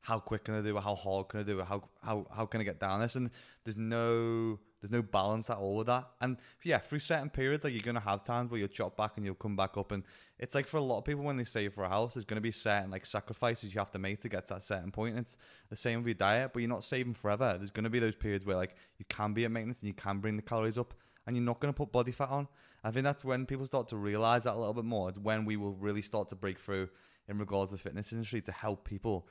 how 0.00 0.18
quick 0.18 0.44
can 0.44 0.54
I 0.54 0.62
do 0.62 0.76
it, 0.76 0.82
how 0.82 0.94
hard 0.94 1.28
can 1.28 1.40
I 1.40 1.42
do 1.44 1.60
it, 1.60 1.66
how 1.66 1.88
how 2.02 2.26
how 2.34 2.46
can 2.46 2.60
I 2.60 2.64
get 2.64 2.80
down 2.80 3.00
this, 3.00 3.14
and 3.14 3.30
there's 3.64 3.76
no 3.76 4.58
there's 4.82 4.90
no 4.90 5.00
balance 5.00 5.48
at 5.48 5.58
all 5.58 5.76
with 5.76 5.86
that. 5.86 6.08
And 6.20 6.38
yeah, 6.64 6.78
through 6.78 6.98
certain 6.98 7.30
periods, 7.30 7.62
like 7.62 7.72
you're 7.72 7.82
gonna 7.82 8.00
have 8.00 8.24
times 8.24 8.50
where 8.50 8.58
you'll 8.58 8.68
chop 8.68 8.96
back 8.96 9.12
and 9.16 9.24
you'll 9.24 9.36
come 9.36 9.54
back 9.54 9.76
up. 9.76 9.92
And 9.92 10.02
it's 10.40 10.56
like 10.56 10.66
for 10.66 10.78
a 10.78 10.82
lot 10.82 10.98
of 10.98 11.04
people 11.04 11.22
when 11.22 11.36
they 11.36 11.44
save 11.44 11.74
for 11.74 11.84
a 11.84 11.88
house, 11.88 12.14
there's 12.14 12.24
gonna 12.24 12.40
be 12.40 12.50
certain 12.50 12.90
like 12.90 13.06
sacrifices 13.06 13.72
you 13.72 13.78
have 13.78 13.92
to 13.92 14.00
make 14.00 14.20
to 14.22 14.28
get 14.28 14.46
to 14.46 14.54
that 14.54 14.64
certain 14.64 14.90
point. 14.90 15.12
And 15.12 15.20
it's 15.20 15.38
the 15.70 15.76
same 15.76 16.00
with 16.00 16.08
your 16.08 16.14
diet, 16.14 16.50
but 16.52 16.60
you're 16.60 16.68
not 16.68 16.82
saving 16.82 17.14
forever. 17.14 17.54
There's 17.56 17.70
gonna 17.70 17.90
be 17.90 18.00
those 18.00 18.16
periods 18.16 18.44
where 18.44 18.56
like 18.56 18.74
you 18.98 19.04
can 19.08 19.32
be 19.32 19.44
at 19.44 19.52
maintenance 19.52 19.80
and 19.82 19.86
you 19.86 19.94
can 19.94 20.18
bring 20.18 20.34
the 20.34 20.42
calories 20.42 20.78
up 20.78 20.94
and 21.28 21.36
you're 21.36 21.44
not 21.44 21.60
gonna 21.60 21.72
put 21.72 21.92
body 21.92 22.10
fat 22.10 22.30
on. 22.30 22.48
I 22.82 22.90
think 22.90 23.04
that's 23.04 23.24
when 23.24 23.46
people 23.46 23.66
start 23.66 23.86
to 23.90 23.96
realize 23.96 24.44
that 24.44 24.54
a 24.54 24.58
little 24.58 24.74
bit 24.74 24.84
more. 24.84 25.10
It's 25.10 25.18
when 25.18 25.44
we 25.44 25.56
will 25.56 25.74
really 25.74 26.02
start 26.02 26.28
to 26.30 26.34
break 26.34 26.58
through 26.58 26.88
in 27.28 27.38
regards 27.38 27.70
to 27.70 27.76
the 27.76 27.82
fitness 27.82 28.12
industry 28.12 28.40
to 28.42 28.50
help 28.50 28.84
people 28.84 29.28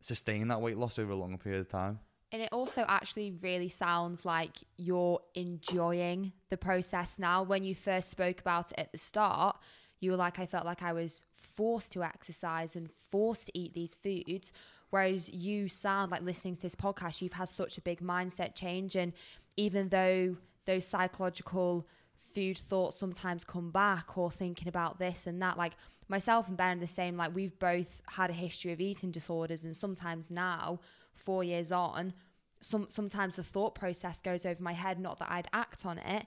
sustain 0.00 0.48
that 0.48 0.62
weight 0.62 0.78
loss 0.78 0.98
over 0.98 1.12
a 1.12 1.16
longer 1.16 1.36
period 1.36 1.60
of 1.60 1.70
time. 1.70 1.98
And 2.30 2.42
it 2.42 2.50
also 2.52 2.84
actually 2.86 3.32
really 3.42 3.68
sounds 3.68 4.26
like 4.26 4.56
you're 4.76 5.20
enjoying 5.34 6.32
the 6.50 6.58
process 6.58 7.18
now. 7.18 7.42
When 7.42 7.62
you 7.62 7.74
first 7.74 8.10
spoke 8.10 8.40
about 8.40 8.70
it 8.72 8.78
at 8.78 8.92
the 8.92 8.98
start, 8.98 9.56
you 10.00 10.10
were 10.10 10.16
like, 10.16 10.38
I 10.38 10.46
felt 10.46 10.66
like 10.66 10.82
I 10.82 10.92
was 10.92 11.22
forced 11.34 11.92
to 11.92 12.02
exercise 12.02 12.76
and 12.76 12.90
forced 13.10 13.46
to 13.46 13.58
eat 13.58 13.74
these 13.74 13.94
foods. 13.94 14.52
Whereas 14.90 15.28
you 15.28 15.68
sound 15.68 16.10
like 16.10 16.22
listening 16.22 16.56
to 16.56 16.62
this 16.62 16.74
podcast, 16.74 17.22
you've 17.22 17.32
had 17.32 17.48
such 17.48 17.78
a 17.78 17.82
big 17.82 18.00
mindset 18.00 18.54
change. 18.54 18.94
And 18.94 19.12
even 19.56 19.88
though 19.88 20.36
those 20.66 20.86
psychological 20.86 21.86
food 22.18 22.58
thoughts 22.58 22.98
sometimes 22.98 23.42
come 23.42 23.70
back 23.70 24.18
or 24.18 24.30
thinking 24.30 24.68
about 24.68 24.98
this 24.98 25.26
and 25.26 25.40
that, 25.42 25.56
like 25.56 25.74
myself 26.08 26.48
and 26.48 26.56
Ben 26.56 26.76
are 26.76 26.80
the 26.80 26.86
same, 26.86 27.16
like 27.16 27.34
we've 27.34 27.58
both 27.58 28.02
had 28.06 28.30
a 28.30 28.34
history 28.34 28.72
of 28.72 28.80
eating 28.80 29.10
disorders. 29.10 29.64
And 29.64 29.76
sometimes 29.76 30.30
now, 30.30 30.80
four 31.18 31.44
years 31.44 31.72
on, 31.72 32.14
some 32.60 32.86
sometimes 32.88 33.36
the 33.36 33.42
thought 33.42 33.74
process 33.74 34.20
goes 34.20 34.44
over 34.46 34.62
my 34.62 34.72
head. 34.72 34.98
Not 34.98 35.18
that 35.18 35.30
I'd 35.30 35.48
act 35.52 35.84
on 35.86 35.98
it, 35.98 36.26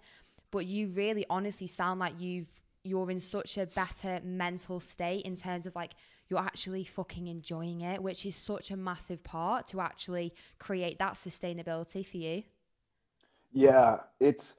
but 0.51 0.65
you 0.65 0.87
really 0.87 1.25
honestly 1.29 1.67
sound 1.67 1.99
like 1.99 2.13
you've 2.19 2.49
you're 2.83 3.11
in 3.11 3.19
such 3.19 3.57
a 3.57 3.65
better 3.65 4.19
mental 4.23 4.79
state 4.79 5.25
in 5.25 5.35
terms 5.35 5.65
of 5.65 5.75
like 5.75 5.91
you're 6.29 6.39
actually 6.39 6.83
fucking 6.83 7.27
enjoying 7.27 7.81
it, 7.81 8.01
which 8.01 8.25
is 8.25 8.35
such 8.35 8.71
a 8.71 8.77
massive 8.77 9.23
part 9.23 9.67
to 9.67 9.81
actually 9.81 10.33
create 10.59 10.97
that 10.99 11.13
sustainability 11.13 12.05
for 12.05 12.17
you. 12.17 12.43
Yeah, 13.51 13.97
it's 14.19 14.55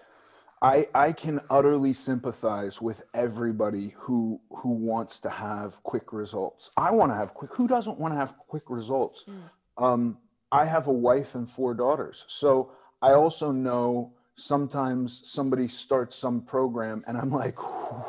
I 0.60 0.86
I 0.94 1.12
can 1.12 1.40
utterly 1.50 1.94
sympathize 1.94 2.80
with 2.80 3.04
everybody 3.14 3.94
who 3.96 4.40
who 4.50 4.70
wants 4.70 5.18
to 5.20 5.30
have 5.30 5.82
quick 5.82 6.12
results. 6.12 6.70
I 6.76 6.92
want 6.92 7.10
to 7.10 7.16
have 7.16 7.34
quick. 7.34 7.54
Who 7.54 7.66
doesn't 7.66 7.98
want 7.98 8.14
to 8.14 8.18
have 8.18 8.36
quick 8.36 8.64
results? 8.68 9.24
Mm. 9.28 9.40
Um, 9.78 10.18
I 10.50 10.64
have 10.66 10.86
a 10.86 10.92
wife 10.92 11.34
and 11.34 11.48
four 11.48 11.74
daughters. 11.74 12.24
So 12.28 12.72
I 13.00 13.12
also 13.12 13.50
know 13.50 14.12
sometimes 14.36 15.20
somebody 15.24 15.68
starts 15.68 16.16
some 16.16 16.42
program 16.42 17.02
and 17.06 17.16
I'm 17.16 17.30
like, 17.30 17.56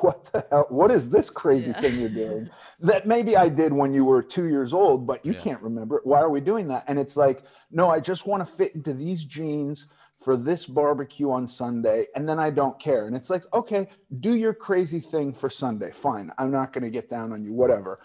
what 0.04 0.26
the 0.32 0.46
hell? 0.50 0.68
What 0.70 0.92
is 0.92 1.10
this 1.10 1.30
crazy 1.30 1.72
yeah. 1.72 1.82
thing 1.82 2.00
you're 2.00 2.10
doing? 2.10 2.50
that 2.80 3.08
maybe 3.08 3.38
I 3.38 3.50
did 3.50 3.72
when 3.72 3.94
you 3.94 4.06
were 4.06 4.22
two 4.22 4.50
years 4.50 4.74
old, 4.74 5.06
but 5.06 5.26
you 5.26 5.34
yeah. 5.34 5.40
can't 5.40 5.62
remember 5.62 5.98
it. 5.98 6.06
Why 6.06 6.20
are 6.20 6.30
we 6.30 6.42
doing 6.42 6.68
that? 6.70 6.84
And 6.88 7.00
it's 7.00 7.18
like, 7.18 7.44
no, 7.72 7.90
I 7.90 8.00
just 8.00 8.28
want 8.28 8.46
to 8.46 8.54
fit 8.54 8.76
into 8.76 8.94
these 8.94 9.24
jeans 9.24 9.88
for 10.24 10.38
this 10.38 10.66
barbecue 10.66 11.30
on 11.30 11.48
Sunday, 11.48 12.06
and 12.16 12.28
then 12.28 12.40
I 12.40 12.50
don't 12.50 12.80
care. 12.80 13.08
And 13.08 13.16
it's 13.16 13.30
like, 13.30 13.44
okay, 13.54 13.90
do 14.22 14.36
your 14.36 14.54
crazy 14.54 15.02
thing 15.02 15.34
for 15.34 15.50
Sunday. 15.50 15.92
Fine. 15.92 16.32
I'm 16.38 16.52
not 16.52 16.72
going 16.72 16.86
to 16.86 16.90
get 16.90 17.10
down 17.10 17.34
on 17.34 17.44
you, 17.44 17.54
whatever. 17.54 18.00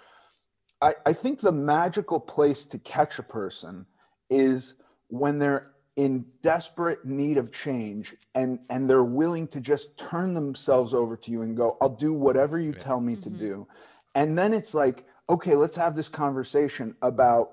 I, 0.81 0.95
I 1.07 1.13
think 1.13 1.41
the 1.41 1.53
magical 1.53 2.21
place 2.21 2.65
to 2.67 2.79
catch 2.79 3.19
a 3.19 3.23
person 3.23 3.87
is 4.31 4.75
when 5.09 5.39
they're 5.39 5.73
in 5.97 6.25
desperate 6.43 7.05
need 7.05 7.39
of 7.39 7.51
change 7.51 8.15
and 8.37 8.61
and 8.71 8.89
they're 8.89 9.03
willing 9.03 9.49
to 9.49 9.61
just 9.61 9.99
turn 9.99 10.33
themselves 10.33 10.95
over 10.95 11.17
to 11.17 11.33
you 11.33 11.43
and 11.43 11.57
go 11.57 11.77
i'll 11.81 11.89
do 11.89 12.13
whatever 12.13 12.61
you 12.61 12.73
tell 12.73 13.01
me 13.01 13.15
mm-hmm. 13.15 13.23
to 13.23 13.31
do 13.31 13.67
and 14.15 14.39
then 14.39 14.55
it's 14.55 14.75
like 14.75 15.07
okay 15.29 15.57
let's 15.57 15.75
have 15.75 15.97
this 15.97 16.09
conversation 16.09 16.95
about 17.03 17.51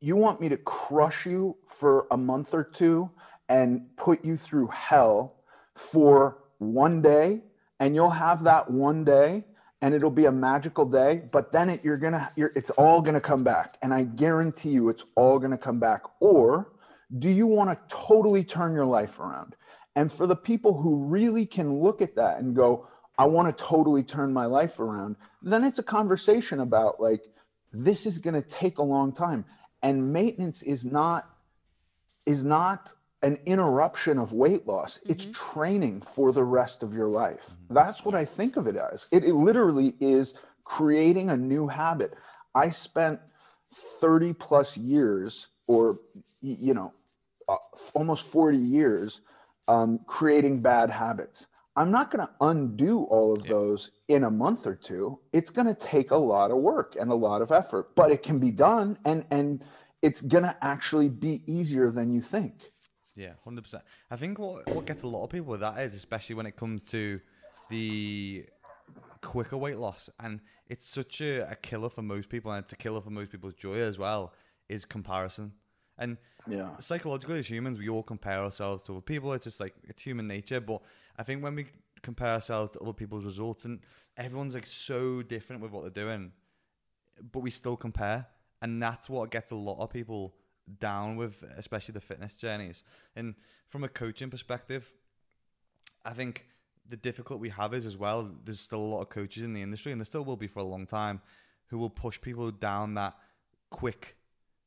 you 0.00 0.14
want 0.14 0.40
me 0.40 0.48
to 0.48 0.56
crush 0.58 1.26
you 1.26 1.56
for 1.66 2.06
a 2.12 2.16
month 2.16 2.54
or 2.54 2.62
two 2.62 3.10
and 3.48 3.84
put 3.96 4.24
you 4.24 4.36
through 4.36 4.68
hell 4.68 5.42
for 5.74 6.44
one 6.58 7.02
day 7.02 7.42
and 7.80 7.96
you'll 7.96 8.10
have 8.10 8.44
that 8.44 8.70
one 8.70 9.04
day 9.04 9.44
and 9.80 9.94
it'll 9.94 10.10
be 10.10 10.26
a 10.26 10.32
magical 10.32 10.84
day 10.84 11.22
but 11.30 11.52
then 11.52 11.70
it, 11.70 11.84
you're 11.84 11.96
gonna 11.96 12.28
you're, 12.36 12.50
it's 12.56 12.70
all 12.70 13.00
gonna 13.00 13.20
come 13.20 13.44
back. 13.44 13.78
And 13.82 13.92
i 13.92 14.04
guarantee 14.04 14.70
you 14.70 14.88
it's 14.88 15.04
all 15.14 15.38
gonna 15.38 15.58
come 15.58 15.78
back. 15.80 16.02
Or 16.20 16.72
do 17.18 17.28
you 17.28 17.46
want 17.46 17.70
to 17.70 17.96
totally 17.96 18.44
turn 18.44 18.74
your 18.74 18.86
life 18.86 19.18
around? 19.18 19.56
And 19.96 20.12
for 20.12 20.26
the 20.26 20.36
people 20.36 20.80
who 20.80 21.04
really 21.04 21.46
can 21.46 21.80
look 21.80 22.02
at 22.02 22.14
that 22.16 22.38
and 22.38 22.54
go 22.54 22.88
i 23.18 23.26
want 23.26 23.48
to 23.48 23.64
totally 23.64 24.02
turn 24.02 24.32
my 24.32 24.46
life 24.46 24.78
around 24.78 25.16
then 25.42 25.64
it's 25.64 25.78
a 25.78 25.82
conversation 25.82 26.60
about 26.60 27.00
like 27.00 27.22
this 27.72 28.06
is 28.06 28.18
to 28.34 28.42
take 28.42 28.78
a 28.78 28.82
long 28.82 29.12
time. 29.12 29.44
And 29.82 30.12
maintenance 30.12 30.62
is 30.62 30.84
not 30.84 31.28
is 32.26 32.44
not 32.44 32.92
an 33.22 33.38
interruption 33.46 34.18
of 34.18 34.32
weight 34.32 34.66
loss. 34.66 34.98
Mm-hmm. 34.98 35.12
It's 35.12 35.26
training 35.32 36.02
for 36.02 36.32
the 36.32 36.44
rest 36.44 36.82
of 36.82 36.92
your 36.92 37.08
life. 37.08 37.50
Mm-hmm. 37.50 37.74
That's 37.74 38.04
what 38.04 38.14
I 38.14 38.24
think 38.24 38.56
of 38.56 38.66
it 38.66 38.76
as. 38.76 39.06
It, 39.12 39.24
it, 39.24 39.34
literally 39.34 39.94
is 40.00 40.34
creating 40.64 41.30
a 41.30 41.36
new 41.36 41.66
habit. 41.66 42.14
I 42.54 42.70
spent 42.70 43.20
30 44.00 44.32
plus 44.34 44.76
years, 44.76 45.48
or, 45.66 45.98
you 46.40 46.74
know, 46.74 46.92
uh, 47.48 47.56
almost 47.94 48.26
40 48.26 48.58
years 48.58 49.20
um, 49.68 50.00
creating 50.06 50.60
bad 50.60 50.90
habits. 50.90 51.46
I'm 51.76 51.92
not 51.92 52.10
going 52.10 52.26
to 52.26 52.32
undo 52.40 53.04
all 53.04 53.32
of 53.32 53.44
yeah. 53.44 53.52
those 53.52 53.92
in 54.08 54.24
a 54.24 54.30
month 54.30 54.66
or 54.66 54.74
two. 54.74 55.20
It's 55.32 55.50
going 55.50 55.68
to 55.68 55.74
take 55.74 56.10
a 56.10 56.16
lot 56.16 56.50
of 56.50 56.56
work 56.56 56.96
and 56.98 57.10
a 57.12 57.14
lot 57.14 57.40
of 57.40 57.52
effort, 57.52 57.94
but 57.94 58.10
it 58.10 58.22
can 58.22 58.40
be 58.40 58.50
done 58.50 58.98
and 59.04 59.24
and 59.30 59.62
it's 60.02 60.20
going 60.20 60.44
to 60.44 60.56
actually 60.62 61.08
be 61.08 61.42
easier 61.46 61.90
than 61.90 62.10
you 62.10 62.20
think. 62.20 62.54
Yeah, 63.18 63.32
hundred 63.44 63.62
percent. 63.62 63.82
I 64.12 64.16
think 64.16 64.38
what 64.38 64.68
what 64.70 64.86
gets 64.86 65.02
a 65.02 65.08
lot 65.08 65.24
of 65.24 65.30
people 65.30 65.48
with 65.48 65.60
that 65.60 65.78
is, 65.80 65.94
especially 65.94 66.36
when 66.36 66.46
it 66.46 66.54
comes 66.54 66.84
to 66.90 67.20
the 67.68 68.46
quicker 69.20 69.56
weight 69.56 69.76
loss, 69.76 70.08
and 70.20 70.40
it's 70.68 70.88
such 70.88 71.20
a, 71.20 71.50
a 71.50 71.56
killer 71.56 71.88
for 71.88 72.02
most 72.02 72.28
people, 72.28 72.52
and 72.52 72.62
it's 72.62 72.72
a 72.72 72.76
killer 72.76 73.00
for 73.00 73.10
most 73.10 73.32
people's 73.32 73.54
joy 73.54 73.74
as 73.74 73.98
well. 73.98 74.32
Is 74.68 74.84
comparison, 74.84 75.52
and 75.98 76.16
yeah, 76.46 76.76
psychologically 76.78 77.40
as 77.40 77.50
humans, 77.50 77.76
we 77.76 77.88
all 77.88 78.04
compare 78.04 78.38
ourselves 78.38 78.84
to 78.84 78.92
other 78.92 79.00
people. 79.00 79.32
It's 79.32 79.44
just 79.44 79.58
like 79.58 79.74
it's 79.82 80.00
human 80.00 80.28
nature. 80.28 80.60
But 80.60 80.82
I 81.18 81.24
think 81.24 81.42
when 81.42 81.56
we 81.56 81.66
compare 82.02 82.34
ourselves 82.34 82.70
to 82.72 82.78
other 82.78 82.92
people's 82.92 83.24
results, 83.24 83.64
and 83.64 83.80
everyone's 84.16 84.54
like 84.54 84.66
so 84.66 85.22
different 85.22 85.60
with 85.60 85.72
what 85.72 85.82
they're 85.82 86.04
doing, 86.04 86.30
but 87.32 87.40
we 87.40 87.50
still 87.50 87.76
compare, 87.76 88.26
and 88.62 88.80
that's 88.80 89.10
what 89.10 89.32
gets 89.32 89.50
a 89.50 89.56
lot 89.56 89.80
of 89.80 89.90
people 89.90 90.36
down 90.78 91.16
with, 91.16 91.42
especially 91.56 91.92
the 91.92 92.00
fitness 92.00 92.34
journeys. 92.34 92.84
And 93.16 93.34
from 93.68 93.84
a 93.84 93.88
coaching 93.88 94.30
perspective, 94.30 94.92
I 96.04 96.12
think 96.12 96.46
the 96.86 96.96
difficult 96.96 97.40
we 97.40 97.50
have 97.50 97.74
is 97.74 97.86
as 97.86 97.96
well. 97.96 98.30
There's 98.44 98.60
still 98.60 98.80
a 98.80 98.90
lot 98.94 99.00
of 99.00 99.08
coaches 99.08 99.42
in 99.42 99.52
the 99.52 99.62
industry, 99.62 99.92
and 99.92 100.00
there 100.00 100.06
still 100.06 100.24
will 100.24 100.36
be 100.36 100.46
for 100.46 100.60
a 100.60 100.64
long 100.64 100.86
time, 100.86 101.20
who 101.66 101.78
will 101.78 101.90
push 101.90 102.20
people 102.20 102.50
down 102.50 102.94
that 102.94 103.14
quick, 103.70 104.16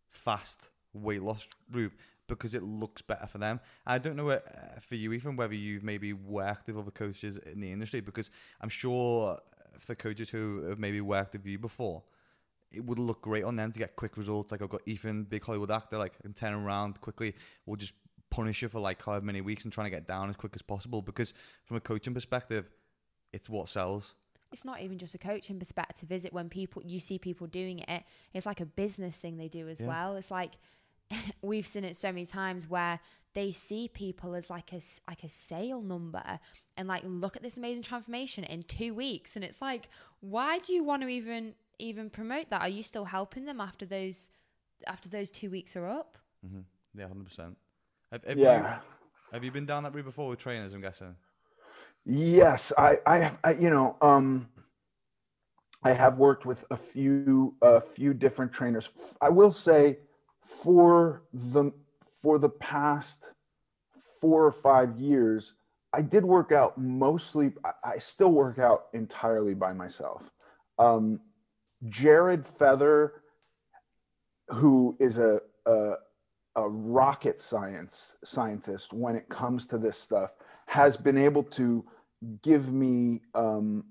fast 0.10 0.70
weight 0.94 1.24
loss 1.24 1.48
route. 1.72 1.94
because 2.32 2.54
it 2.54 2.64
looks 2.64 3.02
better 3.02 3.28
for 3.28 3.40
them. 3.40 3.60
I 3.86 3.98
don't 3.98 4.16
know 4.16 4.26
what, 4.26 4.46
uh, 4.48 4.80
for 4.80 4.96
you, 4.96 5.12
even 5.12 5.36
whether 5.36 5.54
you've 5.54 5.84
maybe 5.84 6.14
worked 6.14 6.68
with 6.68 6.78
other 6.78 6.92
coaches 6.92 7.38
in 7.38 7.60
the 7.60 7.72
industry, 7.72 8.00
because 8.00 8.30
I'm 8.62 8.70
sure 8.70 9.38
for 9.80 9.96
coaches 9.96 10.30
who 10.30 10.64
have 10.70 10.80
maybe 10.80 11.02
worked 11.02 11.34
with 11.34 11.46
you 11.46 11.60
before, 11.60 12.04
it 12.72 12.84
would 12.86 13.00
look 13.00 13.22
great 13.22 13.44
on 13.44 13.56
them 13.56 13.72
to 13.72 13.80
get 13.80 13.96
quick 13.96 14.18
results. 14.18 14.52
Like 14.52 14.62
I've 14.62 14.70
got 14.70 14.82
Ethan, 14.86 15.24
big 15.24 15.44
Hollywood 15.44 15.72
actor, 15.72 15.98
like 15.98 16.14
I 16.20 16.24
can 16.24 16.34
turn 16.34 16.54
around 16.54 17.02
quickly. 17.02 17.36
We'll 17.66 17.76
just 17.76 17.94
punish 18.30 18.62
you 18.62 18.70
for 18.70 18.80
like 18.80 19.04
however 19.04 19.26
many 19.26 19.42
weeks 19.42 19.64
and 19.64 19.74
trying 19.74 19.86
to 19.86 19.96
get 19.96 20.08
down 20.08 20.30
as 20.30 20.36
quick 20.36 20.54
as 20.56 20.62
possible. 20.62 21.02
Because 21.02 21.34
from 21.66 21.78
a 21.78 21.82
coaching 21.82 22.14
perspective, 22.14 22.70
it's 23.34 23.50
what 23.50 23.70
sells. 23.70 24.16
It's 24.52 24.66
not 24.66 24.82
even 24.82 24.98
just 24.98 25.16
a 25.16 25.18
coaching 25.18 25.60
perspective, 25.60 26.12
is 26.12 26.26
it? 26.26 26.34
When 26.34 26.50
people 26.50 26.82
you 26.86 27.00
see 27.00 27.18
people 27.18 27.48
doing 27.48 27.80
it, 27.80 28.04
it's 28.34 28.46
like 28.46 28.60
a 28.60 28.66
business 28.66 29.16
thing 29.16 29.38
they 29.38 29.48
do 29.48 29.68
as 29.68 29.80
yeah. 29.80 29.88
well. 29.88 30.16
It's 30.16 30.32
like 30.32 30.58
we've 31.42 31.68
seen 31.68 31.84
it 31.84 31.96
so 31.96 32.10
many 32.10 32.26
times 32.26 32.70
where 32.70 33.00
they 33.34 33.52
see 33.52 33.88
people 33.88 34.36
as 34.36 34.50
like 34.50 34.74
a 34.74 34.82
like 35.08 35.24
a 35.24 35.30
sale 35.30 35.82
number 35.82 36.40
and 36.78 36.88
like 36.88 37.04
look 37.06 37.36
at 37.36 37.44
this 37.44 37.58
amazing 37.58 37.84
transformation 37.84 38.44
in 38.44 38.64
two 38.64 38.94
weeks 38.94 39.36
and 39.36 39.46
it's 39.46 39.62
like 39.62 39.88
why 40.20 40.60
do 40.60 40.74
you 40.74 40.84
want 40.84 41.02
to 41.02 41.08
even 41.08 41.54
even 41.82 42.10
promote 42.10 42.50
that? 42.50 42.62
Are 42.62 42.70
you 42.70 42.84
still 42.84 43.06
helping 43.06 43.46
them 43.46 43.60
after 43.60 43.86
those 43.86 44.30
after 44.88 45.10
those 45.10 45.32
two 45.32 45.50
weeks 45.50 45.76
are 45.76 45.90
up? 45.90 46.18
Mm-hmm. 46.46 46.62
Yeah, 47.00 47.08
hundred 47.08 47.26
percent. 47.26 47.58
Have, 48.12 48.24
have 48.26 48.38
yeah. 48.38 48.76
You, 48.76 48.80
have 49.34 49.44
you 49.44 49.52
been 49.52 49.66
down 49.66 49.84
that 49.84 49.94
route 49.94 50.06
before 50.06 50.30
with 50.30 50.40
trainers? 50.40 50.74
I'm 50.74 50.82
guessing. 50.82 51.16
Yes, 52.06 52.74
I, 52.78 52.98
I 53.06 53.18
have. 53.20 53.40
I, 53.44 53.54
you 53.54 53.70
know, 53.70 53.96
um, 54.02 54.50
I 55.84 55.92
have 55.92 56.18
worked 56.18 56.46
with 56.46 56.66
a 56.72 56.78
few, 56.78 57.56
a 57.62 57.80
few 57.80 58.14
different 58.14 58.52
trainers. 58.52 58.92
I 59.22 59.30
will 59.30 59.52
say, 59.52 60.00
for 60.42 61.24
the 61.34 61.72
for 62.06 62.40
the 62.40 62.50
past 62.50 63.32
four 64.20 64.46
or 64.46 64.52
five 64.52 64.98
years, 64.98 65.54
I 65.94 66.02
did 66.02 66.26
work 66.26 66.52
out 66.52 66.78
mostly. 66.78 67.54
I, 67.64 67.72
I 67.84 67.98
still 68.00 68.32
work 68.32 68.60
out 68.60 68.86
entirely 68.94 69.54
by 69.54 69.74
myself. 69.74 70.32
Um, 70.80 71.20
Jared 71.90 72.46
Feather, 72.46 73.22
who 74.50 74.96
is 75.00 75.18
a, 75.18 75.42
a, 75.66 75.94
a 76.56 76.70
rocket 76.70 77.40
science 77.40 78.16
scientist 78.24 78.94
when 78.94 79.16
it 79.16 79.30
comes 79.30 79.66
to 79.68 79.78
this 79.78 79.98
stuff, 79.98 80.34
has 80.68 80.98
been 80.98 81.18
able 81.18 81.44
to 81.44 81.86
give 82.42 82.72
me 82.72 83.22
um, 83.34 83.84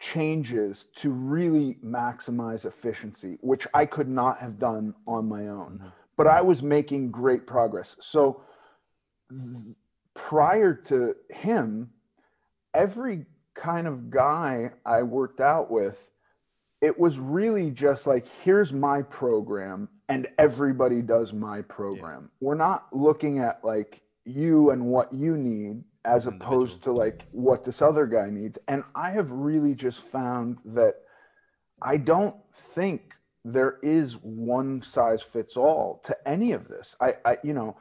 changes 0.00 0.88
to 0.96 1.10
really 1.10 1.78
maximize 1.84 2.64
efficiency, 2.64 3.38
which 3.40 3.66
I 3.74 3.86
could 3.86 4.08
not 4.08 4.38
have 4.38 4.58
done 4.58 4.94
on 5.06 5.28
my 5.28 5.48
own. 5.48 5.78
Mm-hmm. 5.78 5.88
But 6.16 6.26
I 6.26 6.42
was 6.42 6.62
making 6.62 7.10
great 7.10 7.46
progress. 7.46 7.96
So 8.00 8.42
th- 9.30 9.76
prior 10.14 10.74
to 10.74 11.14
him, 11.30 11.90
every 12.74 13.26
kind 13.54 13.86
of 13.86 14.10
guy 14.10 14.72
I 14.84 15.02
worked 15.02 15.40
out 15.40 15.70
with 15.70 16.10
it 16.80 16.98
was 16.98 17.18
really 17.18 17.70
just 17.70 18.06
like 18.06 18.26
here's 18.42 18.72
my 18.72 19.02
program 19.02 19.88
and 20.08 20.26
everybody 20.38 21.02
does 21.02 21.32
my 21.32 21.60
program. 21.62 22.22
Yeah. 22.22 22.46
we're 22.46 22.54
not 22.54 22.86
looking 22.92 23.38
at 23.40 23.64
like 23.64 24.00
you 24.24 24.70
and 24.70 24.84
what 24.84 25.12
you 25.12 25.36
need 25.36 25.82
as 26.04 26.26
opposed 26.26 26.82
to 26.82 26.92
like 26.92 27.22
what 27.32 27.64
this 27.64 27.82
other 27.82 28.06
guy 28.06 28.30
needs. 28.30 28.58
And 28.68 28.84
i 28.94 29.10
have 29.10 29.30
really 29.30 29.74
just 29.74 30.02
found 30.02 30.58
that 30.64 30.94
i 31.82 31.96
don't 31.96 32.36
think 32.54 33.14
there 33.44 33.78
is 33.82 34.14
one 34.22 34.82
size 34.82 35.22
fits 35.22 35.56
all 35.56 36.00
to 36.04 36.16
any 36.28 36.52
of 36.52 36.68
this. 36.68 36.96
I 37.00 37.14
i 37.24 37.38
you 37.42 37.54
know 37.54 37.76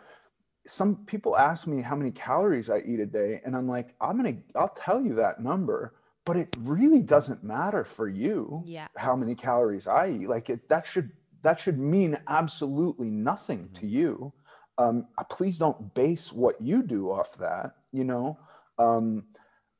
some 0.67 0.97
people 1.05 1.37
ask 1.37 1.65
me 1.65 1.81
how 1.81 1.95
many 1.95 2.11
calories 2.11 2.69
i 2.69 2.79
eat 2.79 2.99
a 2.99 3.05
day 3.05 3.41
and 3.45 3.55
i'm 3.55 3.67
like 3.67 3.95
i'm 4.01 4.17
gonna 4.17 4.35
i'll 4.55 4.67
tell 4.75 5.01
you 5.01 5.13
that 5.13 5.41
number 5.41 5.93
but 6.27 6.35
it 6.35 6.53
really 6.59 7.01
doesn't 7.01 7.41
matter 7.41 7.85
for 7.85 8.09
you 8.09 8.61
yeah. 8.65 8.87
how 8.97 9.15
many 9.15 9.33
calories 9.33 9.87
I 9.87 10.09
eat. 10.09 10.27
Like 10.27 10.49
it, 10.49 10.67
that 10.67 10.85
should 10.85 11.09
that 11.41 11.57
should 11.57 11.79
mean 11.79 12.17
absolutely 12.27 13.09
nothing 13.09 13.61
mm-hmm. 13.61 13.75
to 13.75 13.87
you. 13.87 14.33
Um, 14.77 15.07
please 15.29 15.57
don't 15.57 15.93
base 15.95 16.33
what 16.33 16.59
you 16.59 16.83
do 16.83 17.09
off 17.09 17.37
that. 17.37 17.75
You 17.93 18.03
know, 18.03 18.37
um, 18.77 19.23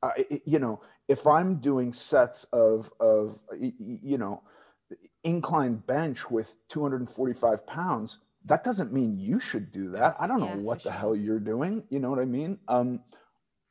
I, 0.02 0.24
you 0.46 0.58
know, 0.58 0.80
if 1.06 1.26
I'm 1.26 1.56
doing 1.56 1.92
sets 1.92 2.44
of 2.44 2.90
of 2.98 3.38
you 3.60 4.16
know 4.16 4.42
incline 5.24 5.76
bench 5.76 6.30
with 6.30 6.56
245 6.70 7.66
pounds, 7.66 8.18
that 8.46 8.64
doesn't 8.64 8.90
mean 8.90 9.18
you 9.18 9.38
should 9.38 9.70
do 9.70 9.90
that. 9.90 10.16
I 10.18 10.26
don't 10.26 10.40
know 10.40 10.56
what 10.56 10.78
the 10.78 10.84
sure. 10.84 10.92
hell 10.92 11.14
you're 11.14 11.40
doing. 11.40 11.84
You 11.90 12.00
know 12.00 12.08
what 12.08 12.20
I 12.20 12.24
mean? 12.24 12.58
Um, 12.68 13.00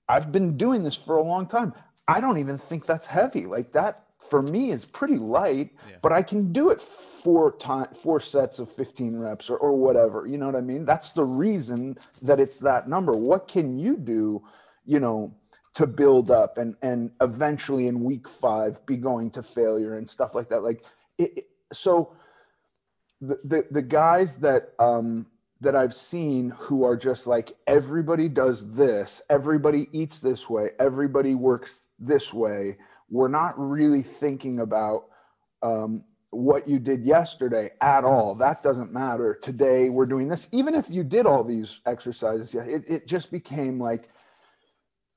I've 0.07 0.31
been 0.31 0.57
doing 0.57 0.83
this 0.83 0.95
for 0.95 1.17
a 1.17 1.23
long 1.23 1.47
time. 1.47 1.73
I 2.07 2.21
don't 2.21 2.37
even 2.37 2.57
think 2.57 2.85
that's 2.85 3.07
heavy. 3.07 3.45
Like 3.45 3.71
that 3.73 4.07
for 4.17 4.41
me 4.41 4.71
is 4.71 4.85
pretty 4.85 5.17
light, 5.17 5.71
yeah. 5.89 5.97
but 6.01 6.11
I 6.11 6.21
can 6.21 6.51
do 6.51 6.69
it 6.69 6.81
four 6.81 7.57
time 7.57 7.87
four 7.93 8.19
sets 8.19 8.59
of 8.59 8.69
15 8.71 9.17
reps 9.17 9.49
or, 9.49 9.57
or 9.57 9.75
whatever. 9.75 10.25
You 10.25 10.37
know 10.37 10.45
what 10.45 10.55
I 10.55 10.61
mean? 10.61 10.85
That's 10.85 11.11
the 11.11 11.25
reason 11.25 11.97
that 12.23 12.39
it's 12.39 12.59
that 12.59 12.87
number. 12.87 13.13
What 13.13 13.47
can 13.47 13.77
you 13.77 13.97
do, 13.97 14.43
you 14.85 14.99
know, 14.99 15.33
to 15.75 15.85
build 15.85 16.31
up 16.31 16.57
and 16.57 16.75
and 16.81 17.11
eventually 17.21 17.87
in 17.87 18.03
week 18.03 18.27
five 18.27 18.83
be 18.85 18.97
going 18.97 19.29
to 19.31 19.43
failure 19.43 19.97
and 19.97 20.09
stuff 20.09 20.33
like 20.33 20.49
that? 20.49 20.61
Like 20.61 20.83
it, 21.17 21.37
it, 21.37 21.49
so 21.73 22.15
the, 23.21 23.39
the 23.43 23.67
the 23.71 23.81
guys 23.81 24.37
that 24.37 24.73
um 24.79 25.27
that 25.59 25.75
I've 25.75 25.93
seen 25.93 26.51
who 26.51 26.83
are 26.83 26.95
just 26.95 27.25
like 27.27 27.51
everybody 27.65 28.29
does 28.29 28.73
this, 28.73 29.21
everybody 29.29 29.89
eats 29.91 30.19
this 30.19 30.49
way, 30.49 30.69
everybody 30.79 31.33
works 31.33 31.86
this 31.99 32.33
way, 32.33 32.77
we're 33.09 33.27
not 33.27 33.53
really 33.57 34.01
thinking 34.01 34.59
about 34.59 35.05
um, 35.61 36.03
what 36.31 36.67
you 36.67 36.79
did 36.79 37.03
yesterday 37.03 37.71
at 37.81 38.03
all. 38.03 38.35
That 38.35 38.61
doesn't 38.63 38.93
matter. 38.93 39.37
Today 39.41 39.89
we're 39.89 40.05
doing 40.05 40.27
this. 40.27 40.47
Even 40.51 40.75
if 40.75 40.89
you 40.89 41.03
did 41.03 41.25
all 41.25 41.43
these 41.43 41.79
exercises, 41.85 42.53
yeah, 42.53 42.63
it, 42.63 42.83
it 42.87 43.07
just 43.07 43.31
became 43.31 43.79
like, 43.79 44.09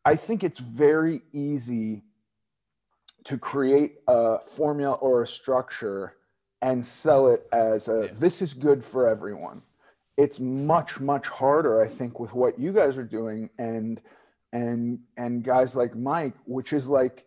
I 0.04 0.14
think 0.16 0.44
it's 0.44 0.60
very 0.60 1.22
easy 1.32 2.02
to 3.24 3.36
create 3.36 3.98
a 4.08 4.38
formula 4.38 4.94
or 4.94 5.22
a 5.22 5.26
structure 5.26 6.14
and 6.62 6.84
sell 6.84 7.28
it 7.28 7.46
as 7.52 7.88
a 7.88 8.06
yeah. 8.06 8.12
this 8.18 8.42
is 8.42 8.54
good 8.54 8.84
for 8.84 9.08
everyone. 9.08 9.62
It's 10.16 10.38
much, 10.40 11.00
much 11.00 11.28
harder, 11.28 11.82
I 11.82 11.88
think, 11.88 12.20
with 12.20 12.34
what 12.34 12.58
you 12.58 12.72
guys 12.72 12.98
are 12.98 13.04
doing 13.04 13.48
and 13.58 14.00
and 14.52 14.98
and 15.16 15.42
guys 15.42 15.76
like 15.76 15.96
Mike, 15.96 16.34
which 16.44 16.72
is 16.72 16.86
like 16.86 17.26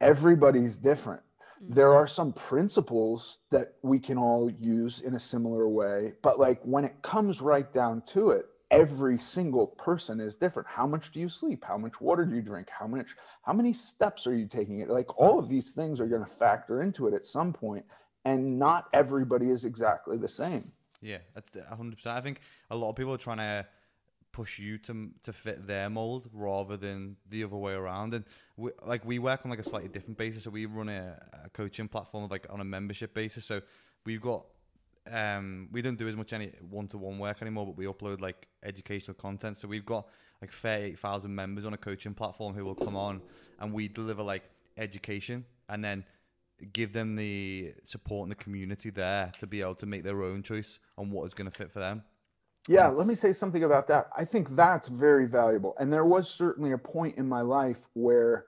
everybody's 0.00 0.76
different. 0.76 1.22
Mm-hmm. 1.62 1.74
There 1.74 1.92
are 1.92 2.06
some 2.06 2.32
principles 2.32 3.38
that 3.50 3.74
we 3.82 3.98
can 3.98 4.18
all 4.18 4.50
use 4.60 5.00
in 5.00 5.14
a 5.14 5.20
similar 5.20 5.68
way, 5.68 6.12
but 6.22 6.38
like 6.38 6.60
when 6.62 6.84
it 6.84 7.00
comes 7.02 7.40
right 7.40 7.70
down 7.72 8.02
to 8.08 8.30
it, 8.30 8.46
every 8.70 9.18
single 9.18 9.66
person 9.66 10.20
is 10.20 10.36
different. 10.36 10.68
How 10.68 10.86
much 10.86 11.12
do 11.12 11.20
you 11.20 11.28
sleep? 11.28 11.64
How 11.64 11.78
much 11.78 12.00
water 12.00 12.24
do 12.24 12.34
you 12.34 12.42
drink? 12.42 12.68
How 12.70 12.86
much 12.86 13.16
how 13.42 13.52
many 13.52 13.72
steps 13.72 14.26
are 14.26 14.36
you 14.36 14.46
taking 14.46 14.80
it? 14.80 14.88
Like 14.88 15.18
all 15.18 15.38
of 15.38 15.48
these 15.48 15.72
things 15.72 16.00
are 16.00 16.06
going 16.06 16.24
to 16.24 16.30
factor 16.30 16.82
into 16.82 17.06
it 17.06 17.14
at 17.14 17.26
some 17.26 17.52
point 17.52 17.84
and 18.24 18.58
not 18.58 18.88
everybody 18.92 19.50
is 19.50 19.64
exactly 19.64 20.16
the 20.16 20.28
same. 20.28 20.62
Yeah, 21.00 21.18
that's 21.34 21.50
100%. 21.50 22.06
I 22.06 22.20
think 22.20 22.40
a 22.70 22.76
lot 22.76 22.90
of 22.90 22.96
people 22.96 23.12
are 23.12 23.18
trying 23.18 23.38
to 23.38 23.66
push 24.32 24.58
you 24.58 24.78
to 24.78 25.10
to 25.22 25.32
fit 25.32 25.66
their 25.66 25.90
mold 25.90 26.28
rather 26.32 26.76
than 26.76 27.16
the 27.28 27.44
other 27.44 27.56
way 27.56 27.72
around. 27.72 28.14
And 28.14 28.24
we, 28.56 28.70
like 28.84 29.04
we 29.04 29.18
work 29.18 29.40
on 29.44 29.50
like 29.50 29.60
a 29.60 29.64
slightly 29.64 29.88
different 29.88 30.18
basis. 30.18 30.44
So 30.44 30.50
we 30.50 30.66
run 30.66 30.88
a, 30.88 31.20
a 31.44 31.50
coaching 31.50 31.88
platform 31.88 32.28
like 32.30 32.46
on 32.50 32.60
a 32.60 32.64
membership 32.64 33.14
basis. 33.14 33.44
So 33.44 33.60
we've 34.04 34.20
got 34.20 34.44
um 35.10 35.68
we 35.72 35.82
don't 35.82 35.98
do 35.98 36.08
as 36.08 36.16
much 36.16 36.32
any 36.32 36.52
one 36.70 36.86
to 36.88 36.98
one 36.98 37.18
work 37.18 37.42
anymore, 37.42 37.66
but 37.66 37.76
we 37.76 37.86
upload 37.86 38.20
like 38.20 38.46
educational 38.62 39.14
content. 39.14 39.56
So 39.56 39.68
we've 39.68 39.86
got 39.86 40.08
like 40.40 40.52
thirty 40.52 40.84
eight 40.84 40.98
thousand 40.98 41.34
members 41.34 41.64
on 41.64 41.74
a 41.74 41.78
coaching 41.78 42.14
platform 42.14 42.54
who 42.54 42.64
will 42.64 42.74
come 42.74 42.96
on 42.96 43.20
and 43.60 43.72
we 43.72 43.88
deliver 43.88 44.22
like 44.22 44.44
education 44.76 45.44
and 45.68 45.84
then 45.84 46.04
give 46.72 46.92
them 46.92 47.16
the 47.16 47.72
support 47.84 48.24
and 48.24 48.30
the 48.30 48.36
community 48.36 48.90
there 48.90 49.32
to 49.38 49.46
be 49.46 49.60
able 49.60 49.74
to 49.74 49.86
make 49.86 50.04
their 50.04 50.22
own 50.22 50.42
choice 50.42 50.78
on 50.96 51.10
what 51.10 51.24
is 51.24 51.34
going 51.34 51.50
to 51.50 51.56
fit 51.56 51.70
for 51.72 51.80
them. 51.80 52.02
Yeah, 52.68 52.88
let 52.88 53.06
me 53.06 53.14
say 53.14 53.32
something 53.32 53.64
about 53.64 53.88
that. 53.88 54.08
I 54.16 54.24
think 54.24 54.50
that's 54.50 54.88
very 54.88 55.26
valuable. 55.26 55.74
And 55.78 55.92
there 55.92 56.04
was 56.04 56.30
certainly 56.30 56.72
a 56.72 56.78
point 56.78 57.18
in 57.18 57.28
my 57.28 57.40
life 57.40 57.88
where 57.94 58.46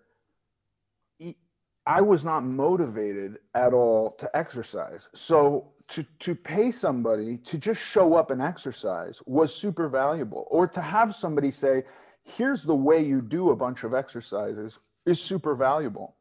I 1.87 2.01
was 2.01 2.25
not 2.25 2.45
motivated 2.45 3.39
at 3.55 3.75
all 3.75 4.13
to 4.13 4.31
exercise. 4.35 5.09
So 5.15 5.73
to, 5.89 6.03
to 6.21 6.35
pay 6.35 6.71
somebody 6.71 7.37
to 7.39 7.59
just 7.59 7.81
show 7.81 8.15
up 8.15 8.31
and 8.31 8.41
exercise 8.41 9.21
was 9.27 9.55
super 9.55 9.89
valuable. 9.89 10.47
Or 10.51 10.67
to 10.67 10.81
have 10.81 11.15
somebody 11.15 11.51
say, 11.51 11.83
here's 12.23 12.63
the 12.63 12.75
way 12.75 13.05
you 13.05 13.21
do 13.21 13.51
a 13.51 13.57
bunch 13.57 13.85
of 13.85 13.93
exercises 13.93 14.79
is 15.05 15.21
super 15.21 15.55
valuable. 15.55 16.17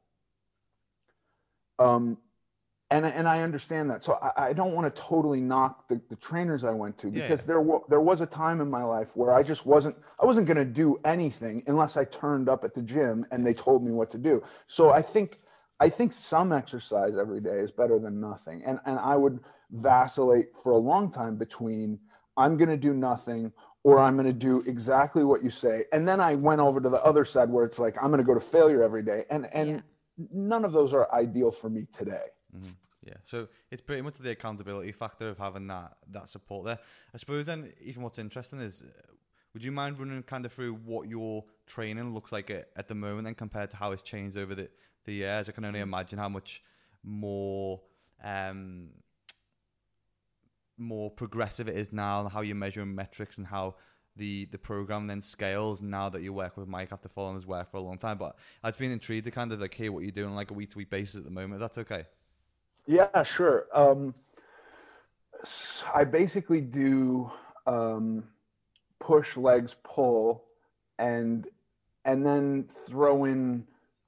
Um, 1.79 2.17
and 2.93 3.07
and 3.07 3.27
I 3.27 3.41
understand 3.41 3.89
that. 3.89 4.03
So 4.03 4.13
I, 4.21 4.49
I 4.49 4.53
don't 4.53 4.73
want 4.73 4.93
to 4.93 5.01
totally 5.01 5.41
knock 5.41 5.87
the, 5.87 5.99
the 6.09 6.15
trainers 6.17 6.63
I 6.63 6.71
went 6.71 6.97
to 6.99 7.07
because 7.07 7.23
yeah, 7.29 7.35
yeah. 7.35 7.47
there 7.47 7.57
w- 7.57 7.83
there 7.89 8.01
was 8.01 8.21
a 8.21 8.25
time 8.27 8.61
in 8.61 8.69
my 8.69 8.83
life 8.83 9.17
where 9.17 9.33
I 9.33 9.41
just 9.41 9.65
wasn't 9.65 9.95
I 10.21 10.25
wasn't 10.25 10.45
going 10.45 10.57
to 10.57 10.65
do 10.65 10.97
anything 11.03 11.63
unless 11.65 11.97
I 11.97 12.05
turned 12.05 12.49
up 12.49 12.63
at 12.63 12.75
the 12.75 12.83
gym 12.83 13.25
and 13.31 13.45
they 13.45 13.53
told 13.53 13.83
me 13.83 13.91
what 13.91 14.11
to 14.11 14.19
do. 14.19 14.43
So 14.67 14.91
I 14.91 15.01
think 15.01 15.37
I 15.79 15.89
think 15.89 16.13
some 16.13 16.51
exercise 16.51 17.17
every 17.17 17.41
day 17.41 17.57
is 17.57 17.71
better 17.71 17.97
than 17.97 18.21
nothing. 18.21 18.63
And 18.63 18.79
and 18.85 18.99
I 18.99 19.15
would 19.15 19.39
vacillate 19.71 20.55
for 20.61 20.73
a 20.73 20.77
long 20.77 21.11
time 21.11 21.35
between 21.35 21.99
I'm 22.37 22.57
going 22.57 22.69
to 22.69 22.77
do 22.77 22.93
nothing 22.93 23.51
or 23.83 23.99
I'm 23.99 24.13
going 24.15 24.27
to 24.27 24.33
do 24.33 24.63
exactly 24.67 25.23
what 25.23 25.43
you 25.43 25.49
say. 25.49 25.85
And 25.91 26.07
then 26.07 26.21
I 26.21 26.35
went 26.35 26.61
over 26.61 26.79
to 26.79 26.89
the 26.89 27.03
other 27.03 27.25
side 27.25 27.49
where 27.49 27.65
it's 27.65 27.79
like 27.79 27.97
I'm 27.97 28.11
going 28.11 28.21
to 28.21 28.27
go 28.27 28.35
to 28.35 28.39
failure 28.39 28.83
every 28.83 29.01
day. 29.01 29.25
And 29.31 29.47
and 29.51 29.69
yeah. 29.69 29.79
none 30.31 30.63
of 30.63 30.73
those 30.73 30.93
are 30.93 31.11
ideal 31.11 31.51
for 31.51 31.71
me 31.71 31.87
today. 31.91 32.21
Mm-hmm. 32.55 32.71
Yeah, 33.05 33.15
so 33.23 33.47
it's 33.71 33.81
pretty 33.81 34.01
much 34.01 34.17
the 34.17 34.31
accountability 34.31 34.91
factor 34.91 35.29
of 35.29 35.37
having 35.37 35.67
that 35.67 35.97
that 36.11 36.29
support 36.29 36.65
there. 36.65 36.79
I 37.13 37.17
suppose 37.17 37.45
then, 37.45 37.71
even 37.83 38.03
what's 38.03 38.19
interesting 38.19 38.59
is, 38.59 38.83
would 39.53 39.63
you 39.63 39.71
mind 39.71 39.99
running 39.99 40.23
kind 40.23 40.45
of 40.45 40.53
through 40.53 40.75
what 40.75 41.07
your 41.07 41.45
training 41.67 42.13
looks 42.13 42.31
like 42.31 42.49
at, 42.49 42.69
at 42.75 42.87
the 42.87 42.95
moment, 42.95 43.27
and 43.27 43.35
compared 43.35 43.71
to 43.71 43.77
how 43.77 43.91
it's 43.91 44.03
changed 44.03 44.37
over 44.37 44.55
the 44.55 44.69
the 45.05 45.13
years? 45.13 45.49
I 45.49 45.51
can 45.51 45.65
only 45.65 45.79
imagine 45.79 46.19
how 46.19 46.29
much 46.29 46.63
more 47.03 47.81
um, 48.23 48.89
more 50.77 51.09
progressive 51.09 51.67
it 51.67 51.75
is 51.75 51.91
now, 51.91 52.21
and 52.21 52.31
how 52.31 52.41
you're 52.41 52.55
measuring 52.55 52.93
metrics, 52.93 53.37
and 53.37 53.47
how 53.47 53.75
the 54.15 54.45
the 54.45 54.59
program 54.59 55.07
then 55.07 55.21
scales 55.21 55.81
now 55.81 56.07
that 56.09 56.21
you 56.21 56.33
work 56.33 56.55
with 56.55 56.67
Mike 56.67 56.91
after 56.91 57.09
following 57.09 57.35
his 57.35 57.47
work 57.47 57.71
for 57.71 57.77
a 57.77 57.81
long 57.81 57.97
time. 57.97 58.19
But 58.19 58.37
I've 58.63 58.77
been 58.77 58.91
intrigued 58.91 59.25
to 59.25 59.31
kind 59.31 59.51
of 59.51 59.59
like 59.59 59.73
hear 59.73 59.91
what 59.91 60.03
you're 60.03 60.11
doing 60.11 60.35
like 60.35 60.51
a 60.51 60.53
week 60.53 60.69
to 60.69 60.77
week 60.77 60.91
basis 60.91 61.15
at 61.15 61.23
the 61.23 61.31
moment. 61.31 61.59
That's 61.59 61.79
okay. 61.79 62.05
Yeah, 62.86 63.23
sure. 63.23 63.67
Um, 63.73 64.13
I 65.93 66.03
basically 66.03 66.61
do 66.61 67.31
um, 67.67 68.23
push, 68.99 69.38
legs, 69.38 69.75
pull, 69.84 70.45
and 70.99 71.47
and 72.05 72.25
then 72.25 72.67
throw 72.88 73.25
in 73.25 73.65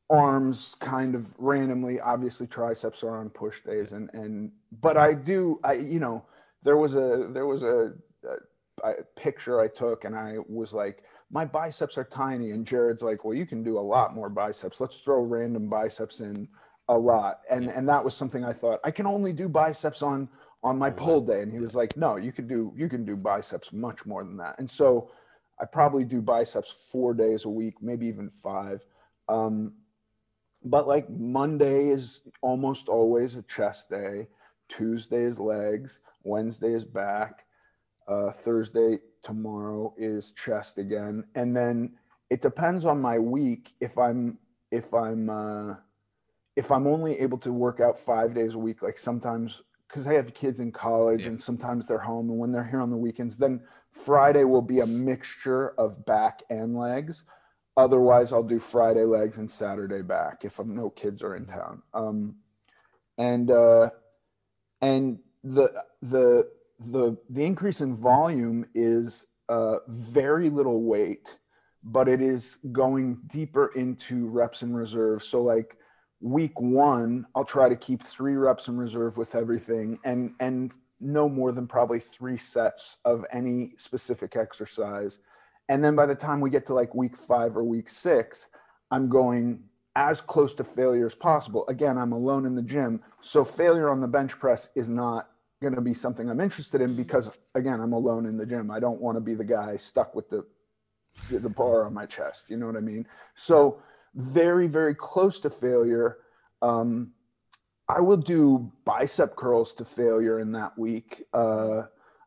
arms 0.09 0.75
kind 0.79 1.15
of 1.15 1.35
randomly. 1.39 1.99
Obviously, 1.99 2.47
triceps 2.47 3.03
are 3.03 3.17
on 3.17 3.29
push 3.29 3.61
days, 3.63 3.91
and 3.91 4.09
and 4.13 4.51
but 4.81 4.97
I 4.97 5.13
do. 5.13 5.59
I 5.63 5.73
you 5.73 5.99
know 5.99 6.25
there 6.63 6.77
was 6.77 6.95
a 6.95 7.29
there 7.31 7.47
was 7.47 7.63
a, 7.63 7.93
a, 8.23 8.89
a 8.89 8.93
picture 9.15 9.59
I 9.61 9.67
took, 9.67 10.05
and 10.05 10.15
I 10.15 10.37
was 10.47 10.73
like, 10.73 11.03
my 11.31 11.45
biceps 11.45 11.97
are 11.97 12.05
tiny, 12.05 12.51
and 12.51 12.65
Jared's 12.65 13.03
like, 13.03 13.25
well, 13.25 13.33
you 13.33 13.45
can 13.45 13.63
do 13.63 13.77
a 13.77 13.81
lot 13.81 14.15
more 14.15 14.29
biceps. 14.29 14.79
Let's 14.81 14.99
throw 14.99 15.21
random 15.21 15.69
biceps 15.69 16.21
in 16.21 16.47
a 16.89 16.97
lot. 16.97 17.41
And 17.49 17.67
and 17.67 17.87
that 17.89 18.03
was 18.03 18.15
something 18.15 18.43
i 18.43 18.53
thought 18.53 18.79
i 18.83 18.91
can 18.91 19.05
only 19.05 19.33
do 19.33 19.47
biceps 19.49 20.01
on 20.01 20.29
on 20.63 20.77
my 20.77 20.89
pull 20.89 21.21
day. 21.21 21.41
And 21.41 21.51
he 21.51 21.59
was 21.59 21.75
like 21.75 21.95
no 21.97 22.15
you 22.17 22.31
can 22.31 22.47
do 22.47 22.73
you 22.75 22.89
can 22.89 23.05
do 23.05 23.15
biceps 23.15 23.73
much 23.73 24.05
more 24.05 24.23
than 24.23 24.37
that. 24.37 24.59
And 24.59 24.69
so 24.69 25.11
i 25.59 25.65
probably 25.65 26.03
do 26.03 26.21
biceps 26.21 26.71
four 26.91 27.13
days 27.13 27.45
a 27.45 27.49
week 27.49 27.75
maybe 27.81 28.07
even 28.07 28.29
five. 28.29 28.85
Um, 29.29 29.73
but 30.63 30.87
like 30.87 31.07
monday 31.09 31.89
is 31.89 32.21
almost 32.41 32.87
always 32.87 33.35
a 33.35 33.43
chest 33.43 33.89
day 33.89 34.27
tuesday 34.67 35.21
is 35.21 35.39
legs 35.39 35.99
wednesday 36.23 36.73
is 36.73 36.83
back 36.83 37.45
uh, 38.07 38.31
thursday 38.31 38.99
tomorrow 39.25 39.93
is 39.97 40.31
chest 40.31 40.77
again. 40.77 41.23
And 41.33 41.57
then 41.57 41.93
it 42.29 42.41
depends 42.41 42.85
on 42.85 43.01
my 43.01 43.17
week. 43.17 43.73
If 43.81 43.97
i'm 43.97 44.37
if 44.71 44.93
i'm 44.93 45.29
uh, 45.29 45.75
if 46.55 46.71
I'm 46.71 46.87
only 46.87 47.19
able 47.19 47.37
to 47.39 47.51
work 47.51 47.79
out 47.79 47.99
five 47.99 48.33
days 48.33 48.55
a 48.55 48.59
week, 48.59 48.81
like 48.81 48.97
sometimes 48.97 49.61
because 49.87 50.07
I 50.07 50.13
have 50.13 50.33
kids 50.33 50.59
in 50.59 50.71
college 50.71 51.21
yeah. 51.21 51.29
and 51.29 51.41
sometimes 51.41 51.87
they're 51.87 51.97
home, 51.97 52.29
and 52.29 52.39
when 52.39 52.51
they're 52.51 52.63
here 52.63 52.81
on 52.81 52.89
the 52.89 52.97
weekends, 52.97 53.37
then 53.37 53.61
Friday 53.91 54.43
will 54.43 54.61
be 54.61 54.79
a 54.79 54.85
mixture 54.85 55.69
of 55.79 56.05
back 56.05 56.43
and 56.49 56.75
legs. 56.75 57.23
Otherwise, 57.77 58.33
I'll 58.33 58.43
do 58.43 58.59
Friday 58.59 59.03
legs 59.03 59.37
and 59.37 59.49
Saturday 59.49 60.01
back 60.01 60.45
if 60.45 60.59
I'm, 60.59 60.75
no 60.75 60.89
kids 60.89 61.21
are 61.23 61.35
in 61.35 61.45
town. 61.45 61.81
Um, 61.93 62.35
and 63.17 63.51
uh, 63.51 63.89
and 64.81 65.19
the 65.43 65.83
the 66.01 66.49
the 66.79 67.17
the 67.29 67.45
increase 67.45 67.81
in 67.81 67.93
volume 67.93 68.65
is 68.73 69.25
uh, 69.49 69.77
very 69.87 70.49
little 70.49 70.83
weight, 70.83 71.27
but 71.83 72.07
it 72.07 72.21
is 72.21 72.57
going 72.71 73.19
deeper 73.27 73.71
into 73.75 74.27
reps 74.27 74.61
and 74.61 74.75
reserves. 74.75 75.27
So 75.27 75.41
like 75.41 75.77
week 76.21 76.59
one, 76.59 77.25
I'll 77.35 77.45
try 77.45 77.69
to 77.69 77.75
keep 77.75 78.01
three 78.01 78.35
reps 78.35 78.67
in 78.67 78.77
reserve 78.77 79.17
with 79.17 79.35
everything 79.35 79.99
and 80.03 80.33
and 80.39 80.73
no 81.01 81.27
more 81.27 81.51
than 81.51 81.67
probably 81.67 81.99
three 81.99 82.37
sets 82.37 82.97
of 83.03 83.25
any 83.31 83.73
specific 83.77 84.35
exercise. 84.35 85.19
And 85.67 85.83
then 85.83 85.95
by 85.95 86.05
the 86.05 86.15
time 86.15 86.39
we 86.39 86.49
get 86.49 86.65
to 86.67 86.73
like 86.73 86.95
week 86.95 87.17
five 87.17 87.57
or 87.57 87.63
week 87.63 87.89
six, 87.89 88.47
I'm 88.91 89.09
going 89.09 89.63
as 89.95 90.21
close 90.21 90.53
to 90.55 90.63
failure 90.63 91.05
as 91.05 91.15
possible. 91.15 91.65
Again, 91.67 91.97
I'm 91.97 92.11
alone 92.11 92.45
in 92.45 92.55
the 92.55 92.61
gym. 92.61 93.01
So 93.21 93.43
failure 93.43 93.89
on 93.89 94.01
the 94.01 94.07
bench 94.07 94.37
press 94.37 94.69
is 94.75 94.89
not 94.89 95.29
going 95.61 95.75
to 95.75 95.81
be 95.81 95.93
something 95.93 96.29
I'm 96.29 96.41
interested 96.41 96.81
in 96.81 96.95
because 96.95 97.37
again, 97.55 97.79
I'm 97.79 97.93
alone 97.93 98.25
in 98.25 98.37
the 98.37 98.45
gym. 98.45 98.71
I 98.71 98.79
don't 98.79 99.01
want 99.01 99.15
to 99.17 99.21
be 99.21 99.33
the 99.33 99.43
guy 99.43 99.77
stuck 99.77 100.15
with 100.15 100.29
the 100.29 100.45
the 101.31 101.49
bar 101.49 101.85
on 101.85 101.93
my 101.93 102.05
chest. 102.05 102.49
You 102.49 102.57
know 102.57 102.65
what 102.65 102.75
I 102.75 102.81
mean? 102.81 103.07
So 103.35 103.81
very, 104.15 104.67
very 104.67 104.95
close 104.95 105.39
to 105.41 105.49
failure. 105.49 106.17
Um, 106.61 107.13
I 107.87 108.01
will 108.01 108.17
do 108.17 108.71
bicep 108.85 109.35
curls 109.35 109.73
to 109.73 109.85
failure 109.85 110.39
in 110.39 110.51
that 110.53 110.77
week. 110.77 111.23
Uh, 111.33 111.83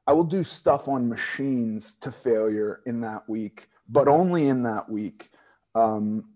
I 0.07 0.13
will 0.13 0.25
do 0.25 0.45
stuff 0.45 0.89
on 0.89 1.09
machines 1.09 1.95
to 2.01 2.13
failure 2.13 2.81
in 2.87 3.01
that 3.01 3.29
week, 3.29 3.69
but 3.89 4.09
only 4.09 4.49
in 4.49 4.63
that 4.63 4.89
week. 4.89 5.31
Um, 5.75 6.31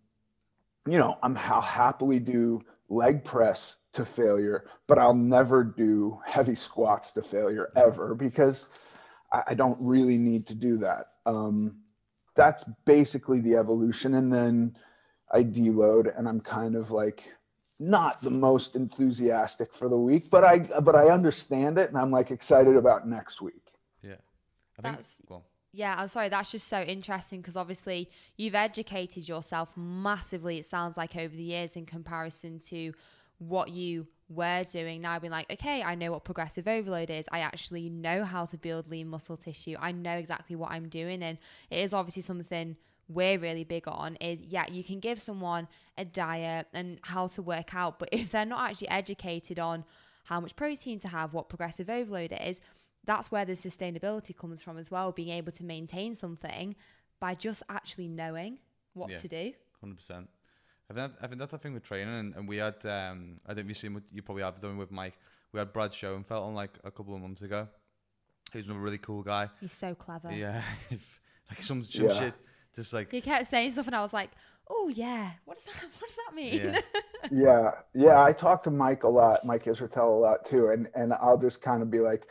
you 0.86 0.98
know, 0.98 1.18
I'm, 1.22 1.36
I'll 1.38 1.61
happily 1.61 2.18
do 2.18 2.61
leg 2.88 3.24
press 3.24 3.76
to 3.92 4.05
failure, 4.05 4.66
but 4.86 4.98
I'll 4.98 5.14
never 5.14 5.62
do 5.62 6.18
heavy 6.26 6.55
squats 6.55 7.12
to 7.12 7.22
failure 7.22 7.70
ever 7.76 8.14
because 8.14 8.98
I, 9.32 9.42
I 9.48 9.55
don't 9.55 9.78
really 9.80 10.18
need 10.18 10.46
to 10.48 10.55
do 10.55 10.76
that. 10.78 11.07
Um, 11.24 11.78
that's 12.34 12.64
basically 12.84 13.40
the 13.40 13.57
evolution. 13.57 14.14
And 14.14 14.32
then, 14.32 14.76
I 15.32 15.42
deload 15.42 16.16
and 16.16 16.28
I'm 16.28 16.40
kind 16.40 16.76
of 16.76 16.90
like 16.90 17.24
not 17.78 18.20
the 18.22 18.30
most 18.30 18.76
enthusiastic 18.76 19.74
for 19.74 19.88
the 19.88 19.98
week, 19.98 20.30
but 20.30 20.44
I 20.44 20.58
but 20.80 20.94
I 20.94 21.08
understand 21.08 21.78
it 21.78 21.88
and 21.88 21.98
I'm 21.98 22.10
like 22.10 22.30
excited 22.30 22.76
about 22.76 23.08
next 23.08 23.40
week. 23.40 23.72
Yeah. 24.02 24.16
I 24.78 24.82
think 24.82 24.96
That's, 24.96 25.20
well. 25.28 25.44
Yeah, 25.74 25.94
I'm 25.96 26.08
sorry, 26.08 26.28
that's 26.28 26.52
just 26.52 26.68
so 26.68 26.82
interesting 26.82 27.40
because 27.40 27.56
obviously 27.56 28.10
you've 28.36 28.54
educated 28.54 29.26
yourself 29.26 29.74
massively, 29.74 30.58
it 30.58 30.66
sounds 30.66 30.98
like 30.98 31.16
over 31.16 31.34
the 31.34 31.42
years 31.42 31.76
in 31.76 31.86
comparison 31.86 32.58
to 32.68 32.92
what 33.38 33.70
you 33.70 34.06
were 34.28 34.64
doing 34.64 35.02
now 35.02 35.18
being 35.18 35.30
like 35.30 35.50
okay 35.52 35.82
i 35.82 35.94
know 35.94 36.10
what 36.10 36.24
progressive 36.24 36.66
overload 36.66 37.10
is 37.10 37.28
i 37.32 37.40
actually 37.40 37.90
know 37.90 38.24
how 38.24 38.44
to 38.44 38.56
build 38.56 38.88
lean 38.88 39.06
muscle 39.06 39.36
tissue 39.36 39.76
i 39.78 39.92
know 39.92 40.16
exactly 40.16 40.56
what 40.56 40.70
i'm 40.70 40.88
doing 40.88 41.22
and 41.22 41.36
it 41.70 41.78
is 41.80 41.92
obviously 41.92 42.22
something 42.22 42.76
we're 43.09 43.38
really 43.38 43.64
big 43.64 43.84
on 43.86 44.16
is 44.16 44.40
yeah, 44.42 44.64
you 44.70 44.84
can 44.84 45.00
give 45.00 45.20
someone 45.20 45.68
a 45.98 46.05
diet 46.05 46.66
and 46.72 46.98
how 47.03 47.26
to 47.28 47.42
work 47.42 47.74
out, 47.74 47.98
but 47.98 48.09
if 48.12 48.30
they're 48.30 48.44
not 48.44 48.70
actually 48.70 48.88
educated 48.88 49.59
on 49.59 49.84
how 50.24 50.40
much 50.40 50.55
protein 50.57 50.98
to 51.00 51.09
have, 51.09 51.34
what 51.34 51.48
progressive 51.48 51.90
overload 51.90 52.36
is, 52.40 52.61
that's 53.05 53.32
where 53.32 53.44
the 53.44 53.53
sustainability 53.53 54.36
comes 54.36 54.62
from 54.62 54.78
as 54.78 54.90
well, 54.90 55.11
being 55.11 55.30
able 55.30 55.53
to 55.53 55.64
maintain 55.64 56.14
something 56.14 56.76
by 57.18 57.34
just 57.34 57.62
actually 57.68 58.09
knowing 58.09 58.59
what 58.94 59.11
yeah, 59.11 59.16
to 59.16 59.28
do. 59.28 59.53
100%. 59.84 60.26
I 60.90 60.94
think, 60.94 61.12
I 61.20 61.26
think 61.26 61.38
that's 61.38 61.50
the 61.50 61.59
thing 61.59 61.74
with 61.74 61.82
training, 61.82 62.14
and, 62.14 62.34
and 62.36 62.48
we 62.48 62.59
had, 62.59 62.84
um, 62.84 63.40
I 63.46 63.55
think 63.55 63.66
you 63.66 63.74
seen 63.74 63.94
what 63.94 64.05
you 64.12 64.22
probably 64.22 64.42
have 64.42 64.61
done 64.61 64.76
with 64.76 64.90
Mike. 64.92 65.14
We 65.53 65.59
had 65.59 65.72
Brad 65.72 65.92
Schoenfeld 65.92 66.42
on 66.42 66.55
like 66.55 66.78
a 66.84 66.90
couple 66.90 67.14
of 67.14 67.20
months 67.20 67.42
ago. 67.42 67.68
He's 68.53 68.66
another 68.66 68.80
really 68.80 68.98
cool 68.98 69.22
guy. 69.22 69.48
He's 69.61 69.72
so 69.72 69.94
clever. 69.94 70.30
Yeah, 70.32 70.62
like 71.50 71.62
some, 71.62 71.84
some 71.84 72.07
yeah. 72.07 72.18
shit 72.18 72.34
just 72.74 72.92
like 72.92 73.10
he 73.10 73.20
kept 73.20 73.46
saying 73.46 73.72
stuff, 73.72 73.86
and 73.86 73.96
I 73.96 74.00
was 74.00 74.12
like, 74.12 74.30
"Oh 74.68 74.90
yeah, 74.94 75.32
what 75.44 75.56
does 75.56 75.64
that? 75.64 75.74
What 75.98 76.08
does 76.08 76.16
that 76.16 76.34
mean?" 76.34 76.54
Yeah, 76.54 76.80
yeah, 77.30 77.70
yeah. 77.94 78.22
I 78.22 78.32
talk 78.32 78.62
to 78.64 78.70
Mike 78.70 79.02
a 79.04 79.08
lot, 79.08 79.44
Mike 79.44 79.64
Israetel 79.64 80.08
a 80.08 80.20
lot 80.20 80.44
too, 80.44 80.68
and 80.68 80.88
and 80.94 81.12
I'll 81.14 81.38
just 81.38 81.62
kind 81.62 81.82
of 81.82 81.90
be 81.90 82.00
like, 82.00 82.26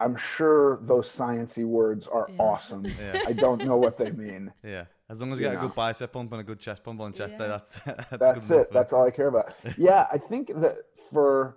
"I'm 0.00 0.16
sure 0.16 0.78
those 0.82 1.08
sciency 1.08 1.64
words 1.64 2.06
are 2.06 2.28
yeah. 2.30 2.36
awesome. 2.38 2.84
Yeah. 3.00 3.22
I 3.26 3.32
don't 3.32 3.64
know 3.64 3.76
what 3.76 3.96
they 3.96 4.10
mean." 4.10 4.52
Yeah. 4.62 4.84
As 5.10 5.22
long 5.22 5.32
as 5.32 5.38
you, 5.38 5.46
you 5.46 5.52
get 5.52 5.58
know. 5.58 5.64
a 5.64 5.68
good 5.68 5.74
bicep 5.74 6.12
pump 6.12 6.32
and 6.32 6.42
a 6.42 6.44
good 6.44 6.58
chest 6.58 6.84
pump 6.84 7.00
on 7.00 7.14
chest 7.14 7.32
yeah. 7.32 7.38
day, 7.38 7.48
that's 7.48 7.80
that's, 7.80 8.10
that's 8.10 8.50
it. 8.50 8.72
That's 8.72 8.92
all 8.92 9.06
I 9.06 9.10
care 9.10 9.28
about. 9.28 9.54
yeah, 9.78 10.06
I 10.12 10.18
think 10.18 10.48
that 10.48 10.74
for 11.10 11.56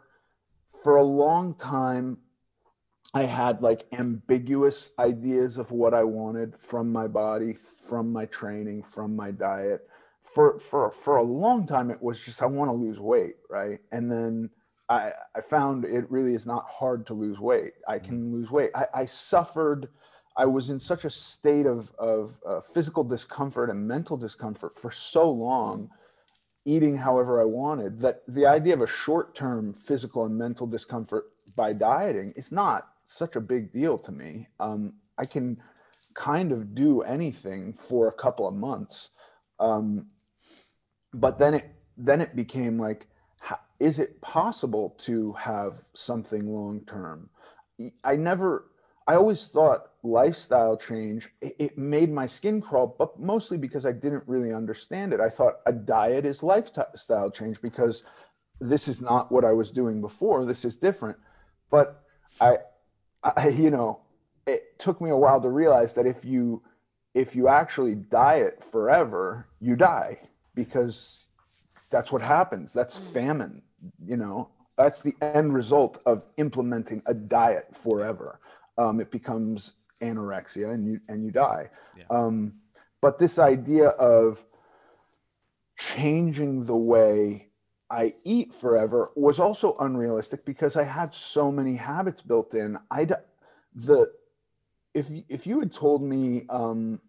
for 0.83 0.97
a 0.97 1.03
long 1.03 1.53
time 1.55 2.17
I 3.13 3.23
had 3.23 3.61
like 3.61 3.85
ambiguous 3.91 4.91
ideas 4.97 5.57
of 5.57 5.71
what 5.71 5.93
I 5.93 6.03
wanted 6.03 6.55
from 6.55 6.91
my 6.91 7.07
body, 7.07 7.53
from 7.53 8.11
my 8.11 8.25
training, 8.25 8.83
from 8.83 9.15
my 9.15 9.31
diet. 9.31 9.87
For 10.21 10.59
for 10.59 10.91
for 10.91 11.17
a 11.17 11.23
long 11.23 11.67
time, 11.67 11.89
it 11.91 12.01
was 12.01 12.21
just 12.21 12.41
I 12.41 12.45
want 12.45 12.69
to 12.69 12.75
lose 12.75 12.99
weight, 12.99 13.35
right? 13.49 13.79
And 13.91 14.09
then 14.09 14.49
I, 14.91 15.13
I 15.35 15.39
found 15.39 15.85
it 15.85 16.11
really 16.11 16.35
is 16.35 16.45
not 16.45 16.65
hard 16.69 17.05
to 17.07 17.13
lose 17.13 17.39
weight. 17.39 17.73
I 17.87 17.97
can 17.97 18.21
mm-hmm. 18.21 18.33
lose 18.33 18.51
weight. 18.51 18.71
I, 18.75 18.87
I, 18.93 19.05
suffered, 19.05 19.87
I 20.35 20.45
was 20.45 20.69
in 20.69 20.81
such 20.81 21.05
a 21.05 21.09
state 21.09 21.65
of, 21.65 21.93
of 21.97 22.37
uh, 22.45 22.59
physical 22.59 23.05
discomfort 23.05 23.69
and 23.69 23.87
mental 23.87 24.17
discomfort 24.17 24.75
for 24.75 24.91
so 24.91 25.31
long, 25.31 25.89
eating 26.65 26.97
however 26.97 27.41
I 27.41 27.45
wanted, 27.45 28.01
that 28.01 28.23
the 28.27 28.45
idea 28.45 28.73
of 28.73 28.81
a 28.81 28.87
short 28.87 29.33
term 29.33 29.73
physical 29.73 30.25
and 30.25 30.37
mental 30.37 30.67
discomfort 30.67 31.31
by 31.55 31.71
dieting 31.71 32.33
is 32.35 32.51
not 32.51 32.90
such 33.11 33.35
a 33.35 33.41
big 33.41 33.71
deal 33.71 33.97
to 33.99 34.11
me. 34.11 34.47
Um, 34.59 34.93
I 35.17 35.25
can 35.25 35.61
kind 36.13 36.51
of 36.51 36.73
do 36.75 37.01
anything 37.01 37.73
for 37.73 38.07
a 38.07 38.13
couple 38.13 38.47
of 38.47 38.53
months. 38.53 39.09
Um, 39.59 40.07
but 41.13 41.37
then 41.37 41.53
it 41.55 41.75
then 41.97 42.21
it 42.21 42.35
became 42.35 42.79
like 42.79 43.07
is 43.79 43.99
it 43.99 44.21
possible 44.21 44.95
to 44.99 45.33
have 45.33 45.83
something 45.93 46.47
long 46.47 46.81
term 46.85 47.29
i 48.03 48.15
never 48.15 48.67
i 49.07 49.15
always 49.15 49.47
thought 49.47 49.87
lifestyle 50.03 50.77
change 50.77 51.29
it, 51.41 51.53
it, 51.59 51.77
made 51.77 52.11
my 52.11 52.25
skin 52.25 52.61
crawl 52.61 52.95
but 52.97 53.19
mostly 53.19 53.57
because 53.57 53.85
i 53.85 53.91
didn't 53.91 54.23
really 54.27 54.53
understand 54.53 55.13
it 55.13 55.19
i 55.19 55.29
thought 55.29 55.59
a 55.65 55.71
diet 55.71 56.25
is 56.25 56.43
lifestyle 56.43 57.29
change 57.29 57.61
because 57.61 58.05
this 58.59 58.87
is 58.87 59.01
not 59.01 59.31
what 59.31 59.43
i 59.43 59.51
was 59.51 59.71
doing 59.71 59.99
before 59.99 60.45
this 60.45 60.63
is 60.63 60.75
different 60.75 61.17
but 61.69 62.03
i 62.39 62.57
i 63.23 63.49
you 63.49 63.69
know 63.69 63.99
it 64.47 64.77
took 64.79 64.99
me 65.01 65.09
a 65.09 65.15
while 65.15 65.41
to 65.41 65.49
realize 65.49 65.93
that 65.93 66.05
if 66.05 66.25
you 66.25 66.61
if 67.13 67.35
you 67.35 67.47
actually 67.47 67.95
diet 67.95 68.63
forever 68.63 69.47
you 69.59 69.75
die 69.75 70.19
because 70.55 71.25
that's 71.89 72.11
what 72.11 72.21
happens 72.21 72.73
that's 72.73 72.99
mm. 72.99 73.13
famine 73.13 73.61
you 74.05 74.17
know 74.17 74.49
that's 74.77 75.01
the 75.01 75.13
end 75.21 75.53
result 75.53 76.01
of 76.05 76.25
implementing 76.37 77.01
a 77.07 77.13
diet 77.13 77.75
forever 77.75 78.39
um, 78.77 78.99
it 78.99 79.11
becomes 79.11 79.73
anorexia 80.01 80.73
and 80.73 80.87
you 80.87 80.99
and 81.09 81.23
you 81.23 81.31
die 81.31 81.69
yeah. 81.97 82.03
um, 82.09 82.53
but 83.01 83.19
this 83.19 83.37
idea 83.37 83.89
of 83.89 84.45
changing 85.77 86.63
the 86.65 86.75
way 86.75 87.50
I 87.91 88.13
eat 88.23 88.53
forever 88.53 89.11
was 89.15 89.39
also 89.39 89.75
unrealistic 89.79 90.45
because 90.45 90.77
I 90.77 90.83
had 90.83 91.13
so 91.13 91.51
many 91.51 91.75
habits 91.75 92.21
built 92.21 92.53
in. 92.53 92.77
I 92.89 93.07
the 93.75 94.11
if 94.93 95.09
if 95.29 95.45
you 95.45 95.59
had 95.59 95.73
told 95.73 96.01
me, 96.01 96.45
um, 96.49 97.01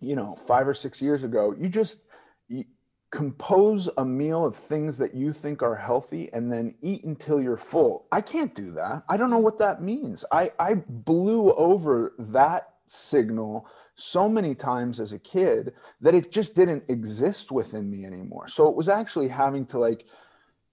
you 0.00 0.14
know, 0.14 0.36
five 0.46 0.68
or 0.68 0.74
six 0.74 1.00
years 1.00 1.24
ago, 1.24 1.54
you 1.58 1.68
just 1.70 2.00
you, 2.48 2.64
compose 3.10 3.88
a 3.96 4.04
meal 4.04 4.44
of 4.44 4.54
things 4.54 4.98
that 4.98 5.14
you 5.14 5.32
think 5.32 5.62
are 5.62 5.74
healthy 5.74 6.30
and 6.32 6.52
then 6.52 6.74
eat 6.82 7.04
until 7.04 7.40
you're 7.40 7.56
full. 7.56 8.06
I 8.12 8.20
can't 8.20 8.54
do 8.54 8.70
that. 8.72 9.04
I 9.08 9.16
don't 9.16 9.30
know 9.30 9.38
what 9.38 9.58
that 9.58 9.82
means. 9.82 10.24
I, 10.30 10.50
I 10.58 10.74
blew 10.74 11.52
over 11.54 12.12
that 12.18 12.74
signal 12.88 13.66
so 13.98 14.28
many 14.28 14.54
times 14.54 15.00
as 15.00 15.12
a 15.12 15.18
kid 15.18 15.72
that 16.00 16.14
it 16.14 16.30
just 16.30 16.54
didn't 16.54 16.84
exist 16.88 17.50
within 17.50 17.90
me 17.90 18.04
anymore. 18.04 18.46
So 18.46 18.68
it 18.68 18.76
was 18.76 18.88
actually 18.88 19.26
having 19.26 19.66
to 19.66 19.78
like 19.78 20.04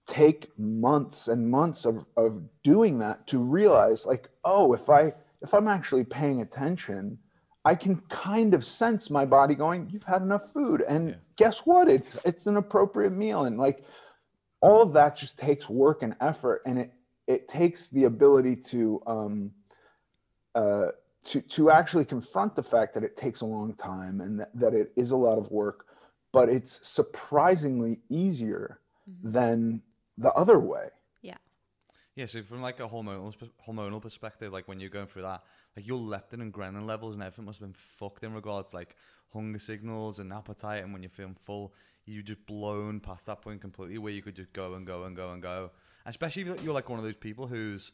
take 0.06 0.56
months 0.56 1.26
and 1.26 1.50
months 1.50 1.84
of, 1.84 2.06
of 2.16 2.40
doing 2.62 3.00
that 3.00 3.26
to 3.26 3.38
realize 3.38 4.06
like, 4.06 4.28
oh, 4.44 4.72
if 4.72 4.88
I 4.88 5.12
if 5.42 5.52
I'm 5.52 5.66
actually 5.66 6.04
paying 6.04 6.40
attention, 6.40 7.18
I 7.64 7.74
can 7.74 7.96
kind 8.08 8.54
of 8.54 8.64
sense 8.64 9.10
my 9.10 9.26
body 9.26 9.56
going, 9.56 9.90
"You've 9.90 10.04
had 10.04 10.22
enough 10.22 10.52
food," 10.52 10.82
and 10.88 11.08
yeah. 11.10 11.14
guess 11.36 11.66
what? 11.66 11.88
It's 11.88 12.24
it's 12.24 12.46
an 12.46 12.56
appropriate 12.56 13.12
meal, 13.12 13.44
and 13.44 13.58
like 13.58 13.84
all 14.60 14.80
of 14.80 14.92
that 14.92 15.16
just 15.16 15.36
takes 15.36 15.68
work 15.68 16.02
and 16.02 16.14
effort, 16.20 16.62
and 16.64 16.78
it 16.78 16.92
it 17.26 17.48
takes 17.48 17.88
the 17.88 18.04
ability 18.04 18.54
to 18.56 19.02
um, 19.06 19.50
uh, 20.54 20.92
to 21.26 21.40
to 21.40 21.70
actually 21.70 22.04
confront 22.04 22.56
the 22.56 22.62
fact 22.62 22.94
that 22.94 23.04
it 23.04 23.16
takes 23.16 23.40
a 23.40 23.46
long 23.46 23.74
time 23.74 24.20
and 24.20 24.40
that, 24.40 24.50
that 24.54 24.74
it 24.74 24.92
is 24.96 25.10
a 25.10 25.16
lot 25.16 25.38
of 25.38 25.50
work, 25.50 25.86
but 26.32 26.48
it's 26.48 26.86
surprisingly 26.86 28.00
easier 28.08 28.80
mm-hmm. 29.08 29.32
than 29.32 29.82
the 30.18 30.32
other 30.32 30.58
way. 30.58 30.88
Yeah. 31.22 31.36
Yeah. 32.14 32.26
So 32.26 32.42
from 32.42 32.62
like 32.62 32.80
a 32.80 32.88
hormonal 32.88 33.34
hormonal 33.66 34.00
perspective, 34.00 34.52
like 34.52 34.68
when 34.68 34.80
you're 34.80 34.90
going 34.90 35.06
through 35.06 35.22
that 35.22 35.42
like 35.76 35.86
your 35.86 35.98
leptin 35.98 36.40
and 36.40 36.52
ghrelin 36.52 36.86
levels 36.86 37.14
and 37.14 37.22
everything 37.22 37.44
must 37.44 37.60
have 37.60 37.68
been 37.68 37.74
fucked 37.74 38.24
in 38.24 38.32
regards 38.32 38.70
to, 38.70 38.76
like 38.76 38.96
hunger 39.32 39.58
signals 39.58 40.18
and 40.18 40.32
appetite 40.32 40.82
and 40.82 40.92
when 40.92 41.02
you're 41.02 41.10
feeling 41.10 41.36
full 41.38 41.74
you 42.06 42.22
just 42.22 42.44
blown 42.46 43.00
past 43.00 43.26
that 43.26 43.42
point 43.42 43.60
completely 43.60 43.98
where 43.98 44.12
you 44.12 44.22
could 44.22 44.36
just 44.36 44.52
go 44.52 44.74
and 44.74 44.86
go 44.86 45.04
and 45.04 45.16
go 45.16 45.30
and 45.32 45.42
go 45.42 45.70
especially 46.06 46.42
if 46.42 46.62
you're 46.62 46.72
like 46.72 46.88
one 46.88 46.98
of 46.98 47.04
those 47.04 47.14
people 47.14 47.46
who's 47.46 47.92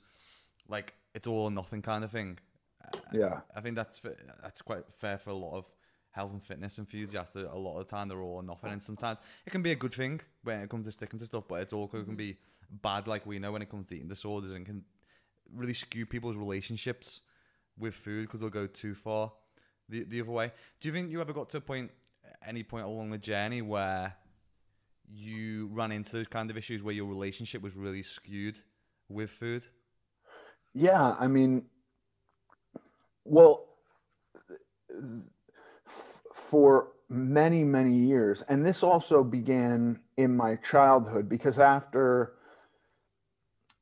like 0.68 0.94
it's 1.14 1.26
all 1.26 1.44
or 1.44 1.50
nothing 1.50 1.82
kind 1.82 2.04
of 2.04 2.10
thing 2.10 2.38
yeah 3.12 3.40
i 3.56 3.60
think 3.60 3.76
that's 3.76 4.00
that's 4.42 4.62
quite 4.62 4.84
fair 4.98 5.18
for 5.18 5.30
a 5.30 5.34
lot 5.34 5.56
of 5.56 5.64
health 6.10 6.32
and 6.32 6.42
fitness 6.42 6.78
enthusiasts 6.78 7.34
a 7.34 7.40
lot 7.56 7.78
of 7.78 7.86
the 7.86 7.90
time 7.90 8.08
they're 8.08 8.20
all 8.20 8.36
or 8.36 8.42
nothing 8.42 8.70
and 8.70 8.82
sometimes 8.82 9.18
it 9.46 9.50
can 9.50 9.62
be 9.62 9.72
a 9.72 9.76
good 9.76 9.94
thing 9.94 10.20
when 10.42 10.60
it 10.60 10.68
comes 10.68 10.84
to 10.86 10.92
sticking 10.92 11.18
to 11.18 11.24
stuff 11.24 11.44
but 11.48 11.62
it's 11.62 11.72
also 11.72 11.98
can 11.98 12.08
mm-hmm. 12.08 12.16
be 12.16 12.36
bad 12.82 13.06
like 13.06 13.24
we 13.26 13.38
know 13.38 13.52
when 13.52 13.62
it 13.62 13.70
comes 13.70 13.86
to 13.88 13.96
eating 13.96 14.08
disorders 14.08 14.52
and 14.52 14.66
can 14.66 14.84
really 15.54 15.74
skew 15.74 16.06
people's 16.06 16.36
relationships 16.36 17.22
with 17.78 17.94
food 17.94 18.22
because 18.22 18.40
they'll 18.40 18.50
go 18.50 18.66
too 18.66 18.94
far 18.94 19.32
the 19.88 20.04
the 20.04 20.20
other 20.20 20.30
way. 20.30 20.52
Do 20.80 20.88
you 20.88 20.94
think 20.94 21.10
you 21.10 21.20
ever 21.20 21.32
got 21.32 21.50
to 21.50 21.58
a 21.58 21.60
point, 21.60 21.90
any 22.46 22.62
point 22.62 22.84
along 22.84 23.10
the 23.10 23.18
journey 23.18 23.62
where 23.62 24.14
you 25.08 25.68
ran 25.72 25.92
into 25.92 26.12
those 26.12 26.28
kind 26.28 26.50
of 26.50 26.56
issues 26.56 26.82
where 26.82 26.94
your 26.94 27.06
relationship 27.06 27.62
was 27.62 27.76
really 27.76 28.02
skewed 28.02 28.58
with 29.08 29.30
food? 29.30 29.66
Yeah, 30.74 31.14
I 31.18 31.28
mean, 31.28 31.66
well, 33.24 33.66
for 36.34 36.88
many 37.08 37.64
many 37.64 37.94
years, 37.94 38.42
and 38.48 38.64
this 38.64 38.82
also 38.82 39.22
began 39.22 40.00
in 40.16 40.36
my 40.36 40.56
childhood 40.56 41.28
because 41.28 41.58
after 41.58 42.34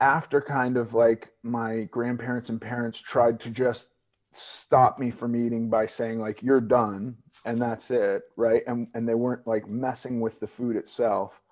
after 0.00 0.40
kind 0.40 0.76
of 0.76 0.94
like 0.94 1.32
my 1.42 1.84
grandparents 1.90 2.48
and 2.48 2.60
parents 2.60 3.00
tried 3.00 3.38
to 3.40 3.50
just 3.50 3.88
stop 4.32 4.98
me 4.98 5.10
from 5.10 5.34
eating 5.34 5.68
by 5.68 5.86
saying 5.86 6.20
like 6.20 6.42
you're 6.42 6.60
done 6.60 7.16
and 7.44 7.60
that's 7.60 7.90
it 7.90 8.22
right? 8.36 8.62
And 8.66 8.88
and 8.94 9.08
they 9.08 9.14
weren't 9.14 9.46
like 9.46 9.68
messing 9.68 10.20
with 10.20 10.40
the 10.40 10.46
food 10.46 10.76
itself. 10.76 11.42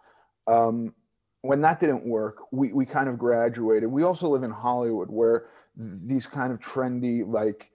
Um, 0.46 0.94
when 1.42 1.60
that 1.60 1.80
didn't 1.80 2.06
work 2.06 2.38
we 2.52 2.72
we 2.72 2.86
kind 2.86 3.08
of 3.08 3.18
graduated. 3.18 3.90
We 3.90 4.02
also 4.02 4.28
live 4.28 4.42
in 4.42 4.50
hollywood 4.50 5.10
where 5.10 5.46
these 5.76 6.26
kind 6.26 6.52
of 6.52 6.60
trendy 6.60 7.26
like 7.26 7.70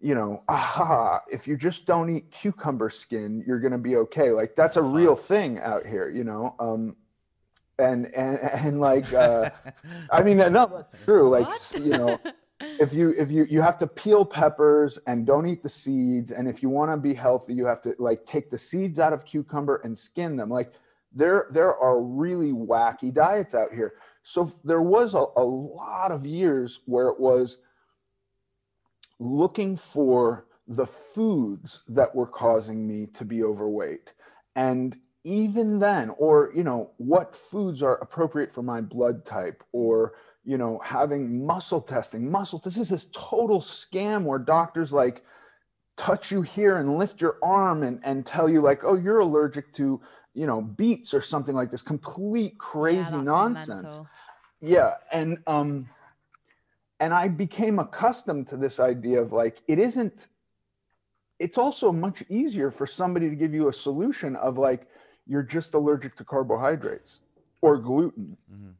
you 0.00 0.14
know 0.14 0.42
aha 0.48 1.20
if 1.30 1.46
you 1.46 1.56
just 1.56 1.86
don't 1.86 2.10
eat 2.10 2.30
cucumber 2.30 2.90
skin 2.90 3.42
you're 3.46 3.60
going 3.60 3.72
to 3.72 3.78
be 3.78 3.96
okay. 3.96 4.30
Like 4.30 4.54
that's 4.56 4.76
a 4.76 4.82
real 4.82 5.16
thing 5.16 5.58
out 5.60 5.86
here 5.86 6.08
you 6.08 6.24
know 6.24 6.54
um, 6.58 6.96
and 7.78 8.06
and 8.14 8.38
and 8.54 8.80
like 8.80 9.12
uh 9.12 9.50
i 10.10 10.22
mean 10.22 10.38
no 10.38 10.46
that's 10.48 10.84
true 11.04 11.28
like 11.28 11.46
what? 11.46 11.80
you 11.82 11.90
know 11.90 12.18
if 12.80 12.94
you 12.94 13.10
if 13.18 13.30
you 13.30 13.44
you 13.50 13.60
have 13.60 13.76
to 13.76 13.86
peel 13.86 14.24
peppers 14.24 14.98
and 15.06 15.26
don't 15.26 15.46
eat 15.46 15.62
the 15.62 15.68
seeds 15.68 16.32
and 16.32 16.48
if 16.48 16.62
you 16.62 16.70
want 16.70 16.90
to 16.90 16.96
be 16.96 17.12
healthy 17.12 17.52
you 17.52 17.66
have 17.66 17.82
to 17.82 17.94
like 17.98 18.24
take 18.24 18.50
the 18.50 18.58
seeds 18.58 18.98
out 18.98 19.12
of 19.12 19.24
cucumber 19.24 19.80
and 19.84 19.96
skin 19.96 20.36
them. 20.36 20.48
Like 20.48 20.72
there 21.12 21.46
there 21.50 21.74
are 21.76 22.02
really 22.02 22.52
wacky 22.52 23.12
diets 23.12 23.54
out 23.54 23.72
here. 23.72 23.94
So 24.22 24.52
there 24.64 24.82
was 24.82 25.14
a, 25.14 25.24
a 25.36 25.44
lot 25.44 26.10
of 26.10 26.26
years 26.26 26.80
where 26.86 27.08
it 27.08 27.18
was 27.18 27.58
looking 29.18 29.76
for 29.76 30.46
the 30.68 30.86
foods 30.86 31.82
that 31.88 32.14
were 32.14 32.26
causing 32.26 32.86
me 32.86 33.06
to 33.06 33.24
be 33.24 33.42
overweight. 33.42 34.12
And 34.54 34.96
even 35.24 35.80
then 35.80 36.10
or 36.18 36.52
you 36.54 36.62
know 36.62 36.92
what 36.98 37.34
foods 37.34 37.82
are 37.82 37.96
appropriate 37.96 38.50
for 38.50 38.62
my 38.62 38.80
blood 38.80 39.24
type 39.24 39.64
or 39.72 40.14
you 40.44 40.56
know 40.56 40.78
having 40.84 41.44
muscle 41.44 41.80
testing. 41.80 42.30
Muscle 42.30 42.60
this 42.60 42.76
is 42.76 42.88
this 42.88 43.10
total 43.12 43.60
scam 43.60 44.22
where 44.22 44.38
doctors 44.38 44.92
like 44.92 45.24
touch 45.96 46.30
you 46.30 46.42
here 46.42 46.76
and 46.76 46.96
lift 46.96 47.20
your 47.20 47.38
arm 47.42 47.82
and, 47.82 48.00
and 48.04 48.24
tell 48.24 48.48
you 48.48 48.60
like 48.60 48.84
oh 48.84 48.96
you're 48.96 49.18
allergic 49.18 49.72
to 49.72 50.00
you 50.34 50.46
know 50.46 50.62
beets 50.62 51.12
or 51.12 51.20
something 51.20 51.56
like 51.56 51.72
this. 51.72 51.82
Complete 51.82 52.56
crazy 52.58 53.16
yeah, 53.16 53.22
nonsense. 53.22 54.00
yeah 54.60 54.92
and 55.12 55.38
um 55.48 55.88
and 57.00 57.12
i 57.12 57.28
became 57.28 57.78
accustomed 57.78 58.46
to 58.48 58.56
this 58.56 58.80
idea 58.80 59.20
of 59.20 59.32
like 59.32 59.62
it 59.68 59.78
isn't 59.78 60.28
it's 61.38 61.58
also 61.58 61.92
much 61.92 62.24
easier 62.28 62.70
for 62.70 62.86
somebody 62.86 63.28
to 63.28 63.36
give 63.36 63.52
you 63.52 63.68
a 63.68 63.72
solution 63.72 64.36
of 64.36 64.58
like 64.58 64.86
you're 65.26 65.42
just 65.42 65.74
allergic 65.74 66.14
to 66.16 66.24
carbohydrates 66.24 67.20
or 67.60 67.78
gluten 67.78 68.36
mm-hmm. 68.52 68.70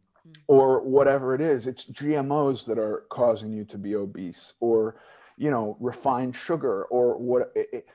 or 0.46 0.80
whatever 0.82 1.34
it 1.34 1.40
is. 1.40 1.66
It's 1.66 1.84
GMOs 1.86 2.64
that 2.66 2.78
are 2.78 3.04
causing 3.10 3.52
you 3.52 3.64
to 3.64 3.78
be 3.78 3.96
obese 3.96 4.54
or, 4.60 4.96
you 5.36 5.50
know, 5.50 5.76
refined 5.80 6.36
sugar 6.36 6.84
or 6.84 7.18
what. 7.18 7.52
It, 7.54 7.86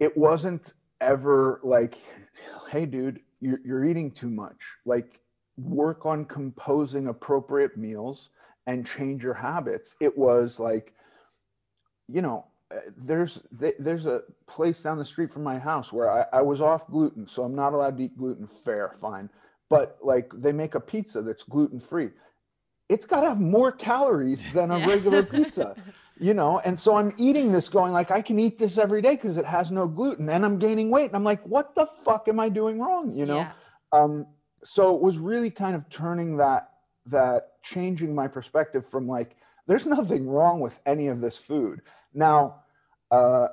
it 0.00 0.16
wasn't 0.16 0.74
ever 1.00 1.60
like, 1.62 1.98
hey, 2.70 2.86
dude, 2.86 3.20
you're, 3.40 3.60
you're 3.64 3.84
eating 3.84 4.10
too 4.10 4.30
much. 4.30 4.56
Like, 4.84 5.20
work 5.58 6.04
on 6.04 6.24
composing 6.26 7.08
appropriate 7.08 7.78
meals 7.78 8.28
and 8.66 8.86
change 8.86 9.22
your 9.22 9.34
habits. 9.34 9.94
It 10.00 10.16
was 10.16 10.58
like, 10.58 10.94
you 12.08 12.22
know, 12.22 12.46
uh, 12.70 12.78
there's 12.96 13.40
there's 13.52 14.06
a 14.06 14.22
place 14.46 14.80
down 14.80 14.98
the 14.98 15.04
street 15.04 15.30
from 15.30 15.44
my 15.44 15.58
house 15.58 15.92
where 15.92 16.10
I, 16.10 16.24
I 16.32 16.42
was 16.42 16.60
off 16.60 16.88
gluten, 16.88 17.26
so 17.28 17.44
I'm 17.44 17.54
not 17.54 17.72
allowed 17.72 17.96
to 17.98 18.04
eat 18.04 18.16
gluten. 18.16 18.46
Fair, 18.46 18.90
fine. 18.90 19.30
But 19.68 19.98
like 20.02 20.32
they 20.32 20.52
make 20.52 20.74
a 20.74 20.80
pizza 20.80 21.22
that's 21.22 21.44
gluten 21.44 21.78
free. 21.78 22.10
It's 22.88 23.06
got 23.06 23.22
to 23.22 23.28
have 23.28 23.40
more 23.40 23.72
calories 23.72 24.52
than 24.52 24.70
a 24.70 24.78
regular 24.86 25.22
pizza, 25.24 25.76
you 26.18 26.34
know. 26.34 26.60
And 26.60 26.78
so 26.78 26.96
I'm 26.96 27.12
eating 27.18 27.52
this, 27.52 27.68
going 27.68 27.92
like 27.92 28.10
I 28.10 28.20
can 28.20 28.38
eat 28.38 28.58
this 28.58 28.78
every 28.78 29.00
day 29.00 29.12
because 29.12 29.36
it 29.36 29.44
has 29.44 29.70
no 29.70 29.86
gluten, 29.86 30.28
and 30.28 30.44
I'm 30.44 30.58
gaining 30.58 30.90
weight. 30.90 31.06
And 31.06 31.14
I'm 31.14 31.24
like, 31.24 31.42
what 31.44 31.74
the 31.76 31.86
fuck 32.04 32.26
am 32.26 32.40
I 32.40 32.48
doing 32.48 32.80
wrong? 32.80 33.12
You 33.12 33.26
know. 33.26 33.38
Yeah. 33.38 33.52
Um, 33.92 34.26
so 34.64 34.94
it 34.96 35.00
was 35.00 35.18
really 35.18 35.50
kind 35.50 35.76
of 35.76 35.88
turning 35.88 36.36
that 36.38 36.70
that 37.06 37.52
changing 37.70 38.14
my 38.14 38.28
perspective 38.28 38.86
from 38.86 39.06
like 39.06 39.36
there's 39.66 39.86
nothing 39.86 40.28
wrong 40.28 40.60
with 40.60 40.78
any 40.86 41.08
of 41.08 41.20
this 41.20 41.36
food 41.36 41.82
now, 42.16 42.62
uh, 43.10 43.48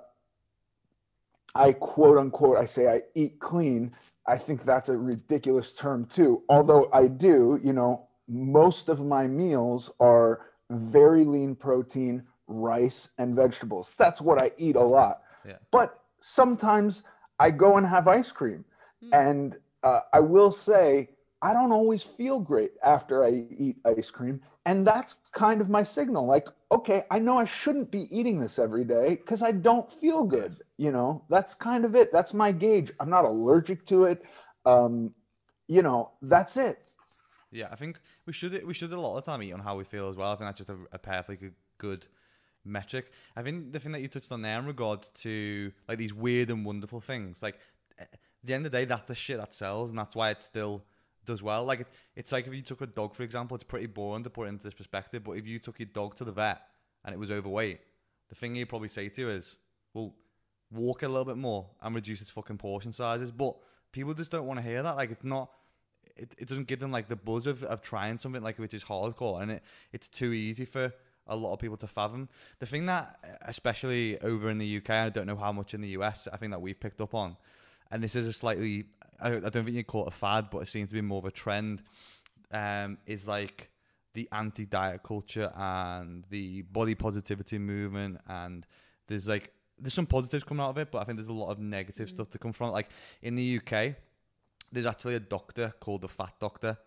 I 1.53 1.73
quote 1.73 2.17
unquote, 2.17 2.57
I 2.57 2.65
say 2.65 2.87
I 2.87 3.01
eat 3.13 3.39
clean. 3.39 3.91
I 4.25 4.37
think 4.37 4.63
that's 4.63 4.89
a 4.89 4.97
ridiculous 4.97 5.75
term 5.75 6.05
too. 6.05 6.43
Although 6.49 6.89
I 6.93 7.07
do, 7.07 7.59
you 7.61 7.73
know, 7.73 8.07
most 8.27 8.89
of 8.89 9.05
my 9.05 9.27
meals 9.27 9.91
are 9.99 10.47
very 10.71 11.25
lean 11.25 11.55
protein, 11.55 12.23
rice, 12.47 13.09
and 13.19 13.35
vegetables. 13.35 13.93
That's 13.97 14.21
what 14.21 14.41
I 14.41 14.51
eat 14.57 14.77
a 14.77 14.81
lot. 14.81 15.23
Yeah. 15.45 15.57
But 15.69 15.99
sometimes 16.21 17.03
I 17.37 17.51
go 17.51 17.77
and 17.77 17.85
have 17.85 18.07
ice 18.07 18.31
cream. 18.31 18.63
Mm. 19.03 19.29
And 19.29 19.57
uh, 19.83 19.99
I 20.13 20.21
will 20.21 20.51
say, 20.51 21.09
I 21.43 21.51
don't 21.51 21.73
always 21.73 22.03
feel 22.03 22.39
great 22.39 22.71
after 22.83 23.25
I 23.25 23.45
eat 23.59 23.75
ice 23.85 24.09
cream. 24.09 24.39
And 24.65 24.87
that's 24.87 25.19
kind 25.33 25.59
of 25.59 25.69
my 25.69 25.83
signal 25.83 26.25
like, 26.25 26.47
okay, 26.71 27.03
I 27.11 27.19
know 27.19 27.37
I 27.37 27.43
shouldn't 27.43 27.91
be 27.91 28.07
eating 28.17 28.39
this 28.39 28.57
every 28.57 28.85
day 28.85 29.17
because 29.17 29.41
I 29.43 29.51
don't 29.51 29.91
feel 29.91 30.23
good. 30.23 30.61
You 30.77 30.93
know, 30.93 31.25
that's 31.29 31.53
kind 31.53 31.83
of 31.83 31.95
it. 31.95 32.13
That's 32.13 32.33
my 32.33 32.53
gauge. 32.53 32.93
I'm 32.97 33.09
not 33.09 33.25
allergic 33.25 33.85
to 33.87 34.05
it. 34.05 34.23
Um, 34.65 35.13
you 35.67 35.81
know, 35.81 36.13
that's 36.21 36.55
it. 36.55 36.77
Yeah, 37.51 37.67
I 37.71 37.75
think 37.75 37.99
we 38.25 38.31
should 38.31 38.65
we 38.65 38.73
should 38.73 38.93
a 38.93 38.99
lot 38.99 39.17
of 39.17 39.25
time 39.25 39.43
eat 39.43 39.51
on 39.51 39.59
how 39.59 39.75
we 39.75 39.83
feel 39.83 40.07
as 40.07 40.15
well. 40.15 40.31
I 40.31 40.35
think 40.35 40.47
that's 40.47 40.59
just 40.59 40.69
a, 40.69 40.77
a 40.93 40.97
perfectly 40.97 41.51
good 41.77 42.07
metric. 42.63 43.11
I 43.35 43.43
think 43.43 43.73
the 43.73 43.79
thing 43.79 43.91
that 43.91 44.01
you 44.01 44.07
touched 44.07 44.31
on 44.31 44.41
there 44.41 44.57
in 44.59 44.65
regard 44.65 45.05
to 45.15 45.73
like 45.89 45.97
these 45.97 46.13
weird 46.13 46.49
and 46.51 46.65
wonderful 46.65 47.01
things, 47.01 47.43
like 47.43 47.59
at 47.99 48.17
the 48.45 48.53
end 48.53 48.65
of 48.65 48.71
the 48.71 48.77
day, 48.77 48.85
that's 48.85 49.03
the 49.03 49.15
shit 49.15 49.37
that 49.39 49.53
sells, 49.53 49.89
and 49.89 49.99
that's 49.99 50.15
why 50.15 50.29
it's 50.29 50.45
still 50.45 50.85
does 51.25 51.43
well. 51.43 51.63
Like 51.65 51.81
it, 51.81 51.87
it's 52.15 52.31
like 52.31 52.47
if 52.47 52.53
you 52.53 52.61
took 52.61 52.81
a 52.81 52.87
dog, 52.87 53.15
for 53.15 53.23
example, 53.23 53.55
it's 53.55 53.63
pretty 53.63 53.87
boring 53.87 54.23
to 54.23 54.29
put 54.29 54.47
into 54.47 54.63
this 54.63 54.73
perspective. 54.73 55.23
But 55.23 55.33
if 55.33 55.47
you 55.47 55.59
took 55.59 55.79
your 55.79 55.89
dog 55.91 56.15
to 56.17 56.23
the 56.23 56.31
vet 56.31 56.61
and 57.05 57.13
it 57.13 57.17
was 57.17 57.31
overweight, 57.31 57.79
the 58.29 58.35
thing 58.35 58.55
you'd 58.55 58.69
probably 58.69 58.87
say 58.87 59.09
to 59.09 59.21
you 59.21 59.29
is, 59.29 59.57
"Well, 59.93 60.13
walk 60.71 61.03
a 61.03 61.07
little 61.07 61.25
bit 61.25 61.37
more 61.37 61.67
and 61.81 61.95
reduce 61.95 62.21
its 62.21 62.31
fucking 62.31 62.57
portion 62.57 62.93
sizes." 62.93 63.31
But 63.31 63.55
people 63.91 64.13
just 64.13 64.31
don't 64.31 64.45
want 64.45 64.59
to 64.59 64.65
hear 64.65 64.83
that. 64.83 64.95
Like 64.95 65.11
it's 65.11 65.23
not. 65.23 65.49
It, 66.15 66.35
it 66.37 66.47
doesn't 66.47 66.67
give 66.67 66.79
them 66.79 66.91
like 66.91 67.07
the 67.07 67.15
buzz 67.15 67.47
of, 67.47 67.63
of 67.63 67.81
trying 67.81 68.17
something 68.17 68.43
like 68.43 68.59
which 68.59 68.73
is 68.73 68.83
hardcore 68.83 69.41
and 69.41 69.49
it, 69.51 69.63
it's 69.91 70.07
too 70.07 70.31
easy 70.31 70.65
for 70.65 70.93
a 71.27 71.35
lot 71.35 71.53
of 71.53 71.59
people 71.59 71.77
to 71.77 71.87
fathom. 71.87 72.29
The 72.59 72.65
thing 72.65 72.85
that, 72.87 73.17
especially 73.43 74.19
over 74.21 74.49
in 74.49 74.57
the 74.57 74.77
UK, 74.77 74.89
I 74.89 75.09
don't 75.09 75.27
know 75.27 75.35
how 75.35 75.51
much 75.51 75.73
in 75.73 75.81
the 75.81 75.89
US, 75.89 76.27
I 76.31 76.37
think 76.37 76.51
that 76.51 76.61
we've 76.61 76.79
picked 76.79 77.01
up 77.01 77.13
on, 77.13 77.37
and 77.93 78.03
this 78.03 78.15
is 78.15 78.27
a 78.27 78.33
slightly 78.33 78.85
I, 79.21 79.35
I 79.37 79.39
don't 79.39 79.63
think 79.63 79.69
you 79.69 79.83
call 79.83 80.05
it 80.05 80.07
a 80.09 80.11
fad, 80.11 80.49
but 80.51 80.59
it 80.59 80.67
seems 80.67 80.89
to 80.89 80.95
be 80.95 81.01
more 81.01 81.19
of 81.19 81.25
a 81.25 81.31
trend. 81.31 81.83
Um, 82.51 82.97
is 83.07 83.27
like 83.27 83.71
the 84.13 84.27
anti-diet 84.31 85.01
culture 85.01 85.51
and 85.55 86.23
the 86.29 86.63
body 86.63 86.93
positivity 86.95 87.57
movement, 87.57 88.19
and 88.27 88.65
there's 89.07 89.27
like 89.27 89.53
there's 89.79 89.93
some 89.93 90.05
positives 90.05 90.43
coming 90.43 90.63
out 90.63 90.71
of 90.71 90.77
it, 90.77 90.91
but 90.91 90.99
I 90.99 91.03
think 91.03 91.17
there's 91.17 91.29
a 91.29 91.33
lot 91.33 91.51
of 91.51 91.59
negative 91.59 92.07
mm-hmm. 92.07 92.15
stuff 92.15 92.29
to 92.31 92.37
come 92.37 92.51
from. 92.51 92.71
Like 92.71 92.89
in 93.21 93.35
the 93.35 93.59
UK, 93.59 93.95
there's 94.71 94.85
actually 94.85 95.15
a 95.15 95.19
doctor 95.19 95.73
called 95.79 96.01
the 96.01 96.09
Fat 96.09 96.33
Doctor, 96.39 96.77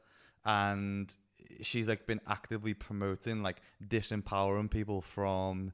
and 0.45 1.15
she's 1.63 1.89
like 1.89 2.07
been 2.07 2.21
actively 2.29 2.75
promoting 2.75 3.43
like 3.43 3.61
disempowering 3.89 4.71
people 4.71 5.01
from 5.01 5.73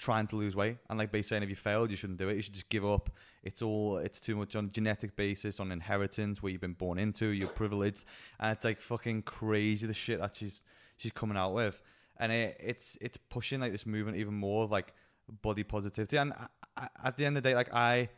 trying 0.00 0.26
to 0.26 0.34
lose 0.34 0.56
weight. 0.56 0.78
And 0.88 0.98
like 0.98 1.12
basically 1.12 1.36
saying 1.36 1.42
if 1.42 1.50
you 1.50 1.56
failed 1.56 1.90
you 1.90 1.96
shouldn't 1.96 2.18
do 2.18 2.28
it. 2.28 2.36
You 2.36 2.42
should 2.42 2.54
just 2.54 2.70
give 2.70 2.86
up. 2.86 3.10
It's 3.44 3.60
all 3.60 3.98
it's 3.98 4.18
too 4.18 4.34
much 4.34 4.56
on 4.56 4.72
genetic 4.72 5.14
basis 5.14 5.60
on 5.60 5.70
inheritance 5.70 6.42
where 6.42 6.50
you've 6.50 6.60
been 6.60 6.72
born 6.72 6.98
into 6.98 7.26
you're 7.26 7.48
privileged 7.48 8.06
and 8.40 8.50
it's 8.50 8.64
like 8.64 8.80
fucking 8.80 9.22
crazy 9.22 9.86
the 9.86 9.94
shit 9.94 10.18
that 10.20 10.36
she's 10.36 10.62
she's 10.96 11.12
coming 11.12 11.36
out 11.36 11.52
with. 11.52 11.82
And 12.18 12.32
it, 12.32 12.56
it's 12.58 12.96
it's 13.02 13.18
pushing 13.18 13.60
like 13.60 13.72
this 13.72 13.86
movement 13.86 14.16
even 14.16 14.34
more 14.34 14.66
like 14.66 14.94
body 15.42 15.62
positivity. 15.62 16.16
And 16.16 16.32
I, 16.32 16.46
I, 16.76 16.88
at 17.04 17.18
the 17.18 17.26
end 17.26 17.36
of 17.36 17.42
the 17.42 17.50
day 17.50 17.54
like 17.54 17.72
i 17.72 18.08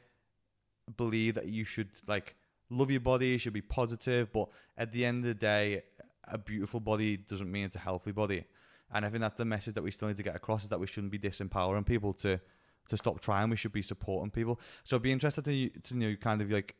believe 0.97 1.35
that 1.35 1.47
you 1.47 1.65
should 1.65 1.91
like 2.07 2.37
love 2.71 2.91
your 2.91 3.01
body 3.01 3.27
you 3.27 3.39
should 3.39 3.53
be 3.53 3.61
positive. 3.61 4.33
But 4.33 4.51
at 4.79 4.93
the 4.93 5.05
end 5.05 5.25
of 5.25 5.29
the 5.29 5.35
day 5.35 5.83
a 6.29 6.39
beautiful 6.39 6.79
body 6.79 7.17
doesn't 7.17 7.51
mean 7.51 7.65
it's 7.65 7.77
a 7.77 7.81
healthy 7.81 8.13
body 8.13 8.45
and 8.93 9.05
I 9.05 9.09
think 9.09 9.21
that's 9.21 9.37
the 9.37 9.45
message 9.45 9.75
that 9.75 9.83
we 9.83 9.91
still 9.91 10.09
need 10.09 10.17
to 10.19 10.23
get 10.23 10.37
across 10.37 10.65
is 10.65 10.69
that 10.71 10.81
we 10.81 10.87
shouldn't 10.87 11.13
be 11.13 11.19
disempowering 11.19 11.87
people 11.87 12.13
to 12.15 12.41
to 12.89 12.97
stop 12.97 13.21
trying. 13.21 13.51
We 13.51 13.57
should 13.57 13.73
be 13.73 13.83
supporting 13.83 14.31
people. 14.31 14.61
So 14.85 14.97
I'd 14.97 15.03
be 15.03 15.13
interested 15.13 15.45
to 15.45 15.69
to 15.69 15.97
know 15.97 16.15
kind 16.17 16.43
of 16.43 16.51
like 16.51 16.77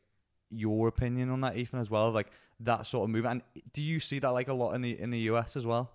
your 0.51 0.89
opinion 0.89 1.31
on 1.31 1.41
that, 1.41 1.57
Ethan, 1.57 1.79
as 1.79 1.91
well, 1.91 2.11
like 2.11 2.31
that 2.61 2.87
sort 2.87 3.05
of 3.05 3.11
movement. 3.11 3.43
And 3.55 3.63
do 3.73 3.83
you 3.83 4.01
see 4.01 4.19
that 4.19 4.29
like 4.29 4.49
a 4.49 4.55
lot 4.55 4.75
in 4.75 4.83
the 4.83 4.99
in 5.01 5.11
the 5.11 5.21
US 5.31 5.57
as 5.57 5.67
well? 5.67 5.91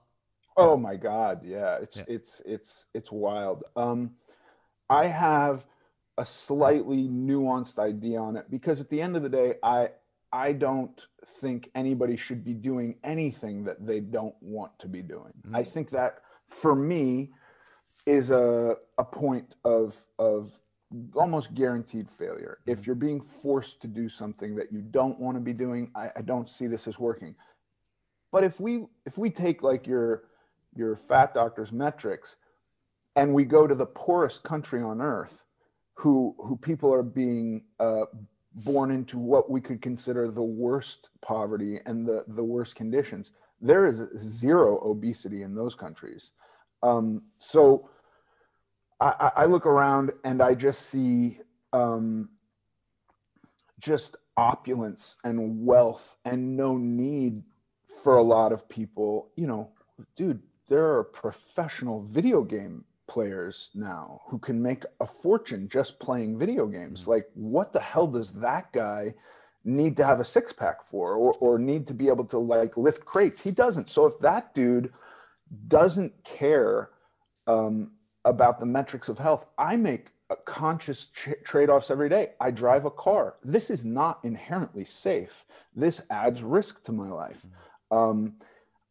Oh 0.55 0.76
my 0.76 0.95
God, 0.95 1.43
yeah, 1.43 1.78
it's 1.78 1.97
yeah. 1.97 2.03
it's 2.07 2.41
it's 2.45 2.86
it's 2.93 3.11
wild. 3.11 3.63
Um, 3.76 4.15
I 4.89 5.05
have 5.05 5.68
a 6.18 6.26
slightly 6.26 7.07
nuanced 7.07 7.78
idea 7.78 8.20
on 8.20 8.36
it 8.38 8.49
because 8.49 8.82
at 8.82 8.89
the 8.89 9.01
end 9.01 9.15
of 9.15 9.22
the 9.22 9.30
day, 9.30 9.55
I 9.61 9.89
I 10.38 10.54
don't 10.54 11.02
think 11.26 11.72
anybody 11.74 12.16
should 12.16 12.46
be 12.46 12.54
doing 12.54 12.96
anything 13.04 13.64
that 13.64 13.88
they 13.88 14.00
don't 14.00 14.36
want 14.40 14.78
to 14.78 14.88
be 14.88 15.02
doing. 15.02 15.34
Mm-hmm. 15.42 15.56
I 15.56 15.64
think 15.64 15.90
that 15.90 16.20
for 16.48 16.76
me 16.76 17.32
is 18.06 18.30
a, 18.30 18.76
a 19.00 19.04
point 19.04 19.56
of, 19.66 20.06
of 20.20 20.60
almost 21.16 21.56
guaranteed 21.56 22.08
failure. 22.08 22.60
Mm-hmm. 22.62 22.72
If 22.72 22.86
you're 22.86 22.96
being 22.96 23.20
forced 23.20 23.82
to 23.82 23.88
do 23.88 24.08
something 24.08 24.56
that 24.58 24.72
you 24.72 24.82
don't 24.82 25.20
want 25.20 25.38
to 25.38 25.42
be 25.42 25.54
doing, 25.54 25.90
I, 25.96 26.12
I 26.16 26.22
don't 26.22 26.48
see 26.48 26.68
this 26.68 26.88
as 26.88 27.00
working. 27.00 27.34
But 28.32 28.44
if 28.44 28.60
we 28.60 28.86
if 29.08 29.18
we 29.18 29.32
take 29.32 29.64
like 29.64 29.88
your 29.88 30.26
your 30.76 30.96
fat 30.96 31.34
doctor's 31.34 31.72
metrics 31.72 32.36
and 33.16 33.34
we 33.34 33.44
go 33.44 33.66
to 33.66 33.74
the 33.74 33.88
poorest 33.88 34.44
country 34.44 34.84
on 34.84 35.02
earth 35.02 35.46
who 35.96 36.36
who 36.38 36.56
people 36.58 36.94
are 36.94 37.02
being 37.02 37.64
uh, 37.80 38.06
born 38.58 38.91
into 38.91 39.20
what 39.20 39.49
we 39.49 39.62
could 39.62 39.82
consider 39.82 40.30
the 40.30 40.41
worst 40.41 41.10
poverty 41.22 41.80
and 41.86 42.05
the, 42.05 42.24
the 42.28 42.43
worst 42.43 42.76
conditions. 42.76 43.32
There 43.62 43.86
is 43.86 44.03
zero 44.18 44.82
obesity 44.84 45.43
in 45.43 45.53
those 45.53 45.76
countries. 45.76 46.32
Um, 46.82 47.22
so 47.39 47.89
I, 48.99 49.32
I, 49.36 49.45
look 49.45 49.66
around 49.66 50.12
and 50.24 50.41
I 50.41 50.53
just 50.55 50.89
see 50.89 51.39
um, 51.74 52.30
just 53.80 54.16
opulence 54.38 55.18
and 55.24 55.66
wealth 55.66 56.18
and 56.26 56.55
no 56.55 56.78
need 56.78 57.43
for 58.03 58.18
a 58.18 58.22
lot 58.22 58.51
of 58.51 58.68
people. 58.70 59.32
You 59.36 59.47
know, 59.47 59.72
dude, 60.16 60.41
there 60.68 60.86
are 60.97 61.03
professional 61.03 62.01
video 62.01 62.43
game 62.43 62.86
players 63.08 63.72
now 63.74 64.22
who 64.28 64.38
can 64.38 64.62
make 64.62 64.84
a 64.99 65.08
fortune 65.08 65.68
just 65.70 65.99
playing 65.99 66.38
video 66.38 66.68
games. 66.68 67.01
Mm-hmm. 67.01 67.12
Like, 67.12 67.28
what 67.34 67.74
the 67.74 67.80
hell 67.80 68.08
does 68.08 68.34
that 68.34 68.72
guy 68.74 69.14
need 69.64 69.97
to 69.97 70.05
have 70.05 70.20
a 70.20 70.26
six 70.26 70.53
pack 70.53 70.84
for 70.84 71.16
or, 71.16 71.34
or 71.39 71.60
need 71.60 71.88
to 71.88 71.93
be 71.93 72.08
able 72.08 72.26
to 72.26 72.38
like 72.38 72.78
lift 72.78 73.05
crates? 73.05 73.41
He 73.41 73.51
doesn't. 73.51 73.89
So, 73.89 74.05
if 74.05 74.20
that 74.20 74.53
dude 74.53 74.93
doesn't 75.68 76.24
care 76.24 76.91
um, 77.47 77.91
about 78.26 78.60
the 78.60 78.66
metrics 78.66 79.10
of 79.10 79.18
health, 79.18 79.47
I 79.58 79.76
make 79.78 80.08
conscious 80.45 81.05
ch- 81.05 81.41
trade 81.43 81.70
offs 81.70 81.89
every 81.89 82.10
day. 82.10 82.32
I 82.41 82.51
drive 82.51 82.86
a 82.86 82.91
car. 82.91 83.36
This 83.43 83.70
is 83.70 83.86
not 83.86 84.20
inherently 84.24 84.86
safe. 84.86 85.45
This 85.76 86.01
adds 86.10 86.43
risk 86.43 86.84
to 86.84 86.91
my 86.91 87.08
life. 87.08 87.45
Mm-hmm. 87.91 87.97
Um, 87.97 88.34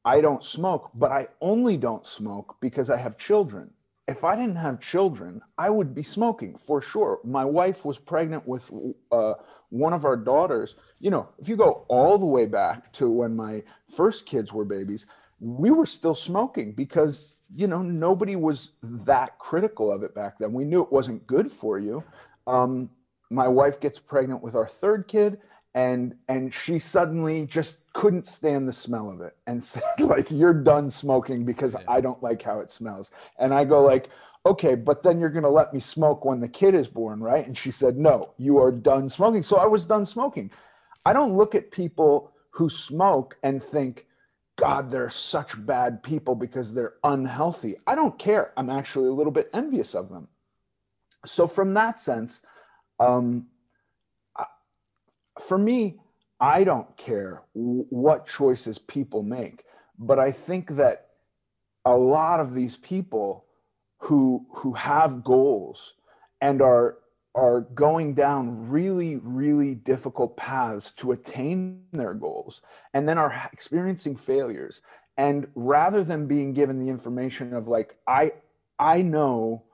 I 0.05 0.21
don't 0.21 0.43
smoke, 0.43 0.91
but 0.95 1.11
I 1.11 1.27
only 1.41 1.77
don't 1.77 2.07
smoke 2.07 2.57
because 2.61 2.91
I 2.91 2.97
have 2.97 3.19
children 3.19 3.73
if 4.09 4.23
I 4.23 4.37
didn't 4.37 4.57
have 4.57 4.81
children, 4.81 5.41
I 5.59 5.69
would 5.69 5.95
be 5.95 6.03
smoking 6.03 6.57
for 6.57 6.81
sure. 6.81 7.21
My 7.25 7.45
wife 7.45 7.85
was 7.85 7.99
pregnant 7.99 8.47
with 8.47 8.71
uh, 9.11 9.35
one 9.71 9.93
of 9.93 10.05
our 10.05 10.17
daughters. 10.17 10.77
You 11.01 11.11
know, 11.11 11.29
if 11.39 11.49
you 11.49 11.57
go 11.57 11.85
all 11.89 12.17
the 12.17 12.27
way 12.27 12.47
back 12.47 12.93
to 12.95 13.11
when 13.11 13.35
my 13.35 13.65
first 13.97 14.25
kids 14.25 14.53
were 14.53 14.65
babies, 14.65 15.07
we 15.41 15.71
were 15.71 15.87
still 15.87 16.15
smoking 16.15 16.73
because, 16.73 17.39
you 17.53 17.67
know, 17.67 17.83
nobody 17.83 18.37
was 18.37 18.73
that 18.83 19.39
critical 19.39 19.93
of 19.93 20.03
it 20.03 20.15
back 20.15 20.39
then. 20.39 20.53
We 20.53 20.65
knew 20.65 20.83
it 20.83 20.93
wasn't 20.93 21.27
good 21.27 21.51
for 21.51 21.79
you. 21.79 22.05
Um, 22.47 22.91
my 23.31 23.49
wife 23.49 23.81
gets 23.81 23.99
pregnant 23.99 24.41
with 24.41 24.55
our 24.55 24.69
third 24.69 25.09
kid 25.09 25.39
and 25.77 26.15
and 26.29 26.53
she 26.53 26.79
suddenly 26.79 27.47
just 27.47 27.86
couldn't 27.97 28.27
stand 28.27 28.69
the 28.69 28.73
smell 28.75 29.11
of 29.11 29.23
it 29.23 29.35
and 29.47 29.65
said 29.73 29.83
like 30.01 30.31
you're 30.31 30.55
done 30.55 30.91
smoking 30.91 31.45
because 31.45 31.75
yeah. 31.75 31.87
I 31.89 32.03
don't 32.03 32.23
like 32.23 32.43
how 32.43 32.61
it 32.61 32.71
smells. 32.71 33.11
And 33.39 33.55
I 33.55 33.65
go 33.65 33.83
like 33.83 34.11
okay, 34.45 34.77
but 34.77 35.03
then 35.03 35.19
you're 35.19 35.31
going 35.31 35.43
to 35.43 35.51
let 35.51 35.75
me 35.75 35.81
smoke 35.81 36.25
when 36.25 36.39
the 36.39 36.49
kid 36.49 36.73
is 36.73 36.87
born, 36.87 37.21
right? 37.21 37.45
And 37.45 37.59
she 37.59 37.73
said, 37.73 37.97
no, 37.97 38.33
you 38.39 38.59
are 38.59 38.71
done 38.71 39.11
smoking. 39.11 39.43
So 39.43 39.57
I 39.57 39.67
was 39.67 39.85
done 39.85 40.07
smoking. 40.07 40.53
I 41.05 41.13
don't 41.13 41.37
look 41.37 41.57
at 41.57 41.73
people 41.73 42.33
who 42.51 42.71
smoke 42.71 43.37
and 43.43 43.61
think, 43.61 44.07
God, 44.55 44.89
they're 44.89 45.11
such 45.11 45.67
bad 45.67 46.01
people 46.01 46.37
because 46.37 46.73
they're 46.73 46.95
unhealthy. 47.03 47.75
I 47.89 47.97
don't 47.97 48.17
care. 48.21 48.53
I'm 48.57 48.71
actually 48.71 49.09
a 49.09 49.13
little 49.13 49.33
bit 49.33 49.51
envious 49.53 49.97
of 49.97 50.11
them. 50.11 50.29
So, 51.27 51.49
from 51.49 51.75
that 51.75 51.99
sense, 51.99 52.43
um, 53.01 53.49
for 55.41 55.59
me, 55.59 55.99
I 56.41 56.65
don't 56.65 56.97
care 56.97 57.43
what 57.55 58.27
choices 58.27 58.79
people 58.79 59.23
make, 59.23 59.65
but 59.99 60.19
I 60.19 60.33
think 60.33 60.71
that 60.71 61.09
a 61.85 61.97
lot 61.97 62.41
of 62.41 62.53
these 62.53 62.77
people 62.77 63.45
who 63.99 64.47
who 64.53 64.73
have 64.73 65.25
goals 65.25 65.95
and 66.41 66.61
are 66.61 66.99
are 67.37 67.61
going 67.61 68.15
down 68.15 68.69
really, 68.71 69.17
really 69.17 69.75
difficult 69.75 70.37
paths 70.39 70.91
to 70.91 71.13
attain 71.13 71.83
their 71.93 72.15
goals 72.15 72.63
and 72.95 73.07
then 73.07 73.19
are 73.19 73.49
experiencing 73.53 74.17
failures. 74.17 74.81
And 75.19 75.47
rather 75.55 76.03
than 76.03 76.27
being 76.27 76.55
given 76.55 76.79
the 76.79 76.89
information 76.89 77.53
of 77.53 77.69
like, 77.69 77.95
I, 78.09 78.33
I 78.79 79.03
know 79.03 79.65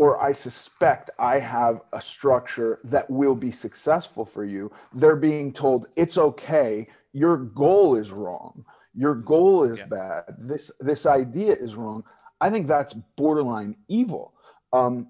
or 0.00 0.18
I 0.18 0.32
suspect 0.32 1.10
I 1.18 1.38
have 1.38 1.82
a 1.92 2.00
structure 2.00 2.80
that 2.84 3.10
will 3.10 3.34
be 3.34 3.52
successful 3.52 4.24
for 4.24 4.46
you, 4.46 4.72
they're 4.94 5.14
being 5.14 5.52
told 5.52 5.88
it's 5.94 6.16
okay. 6.16 6.88
Your 7.12 7.36
goal 7.36 7.96
is 7.96 8.10
wrong. 8.10 8.64
Your 8.94 9.14
goal 9.14 9.64
is 9.64 9.80
yeah. 9.80 9.84
bad. 9.84 10.22
This 10.38 10.70
this 10.80 11.04
idea 11.04 11.52
is 11.52 11.76
wrong. 11.76 12.02
I 12.40 12.48
think 12.48 12.66
that's 12.66 12.94
borderline 12.94 13.76
evil. 13.88 14.32
Um, 14.72 15.08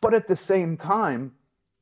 but 0.00 0.14
at 0.14 0.26
the 0.26 0.36
same 0.36 0.78
time, 0.78 1.32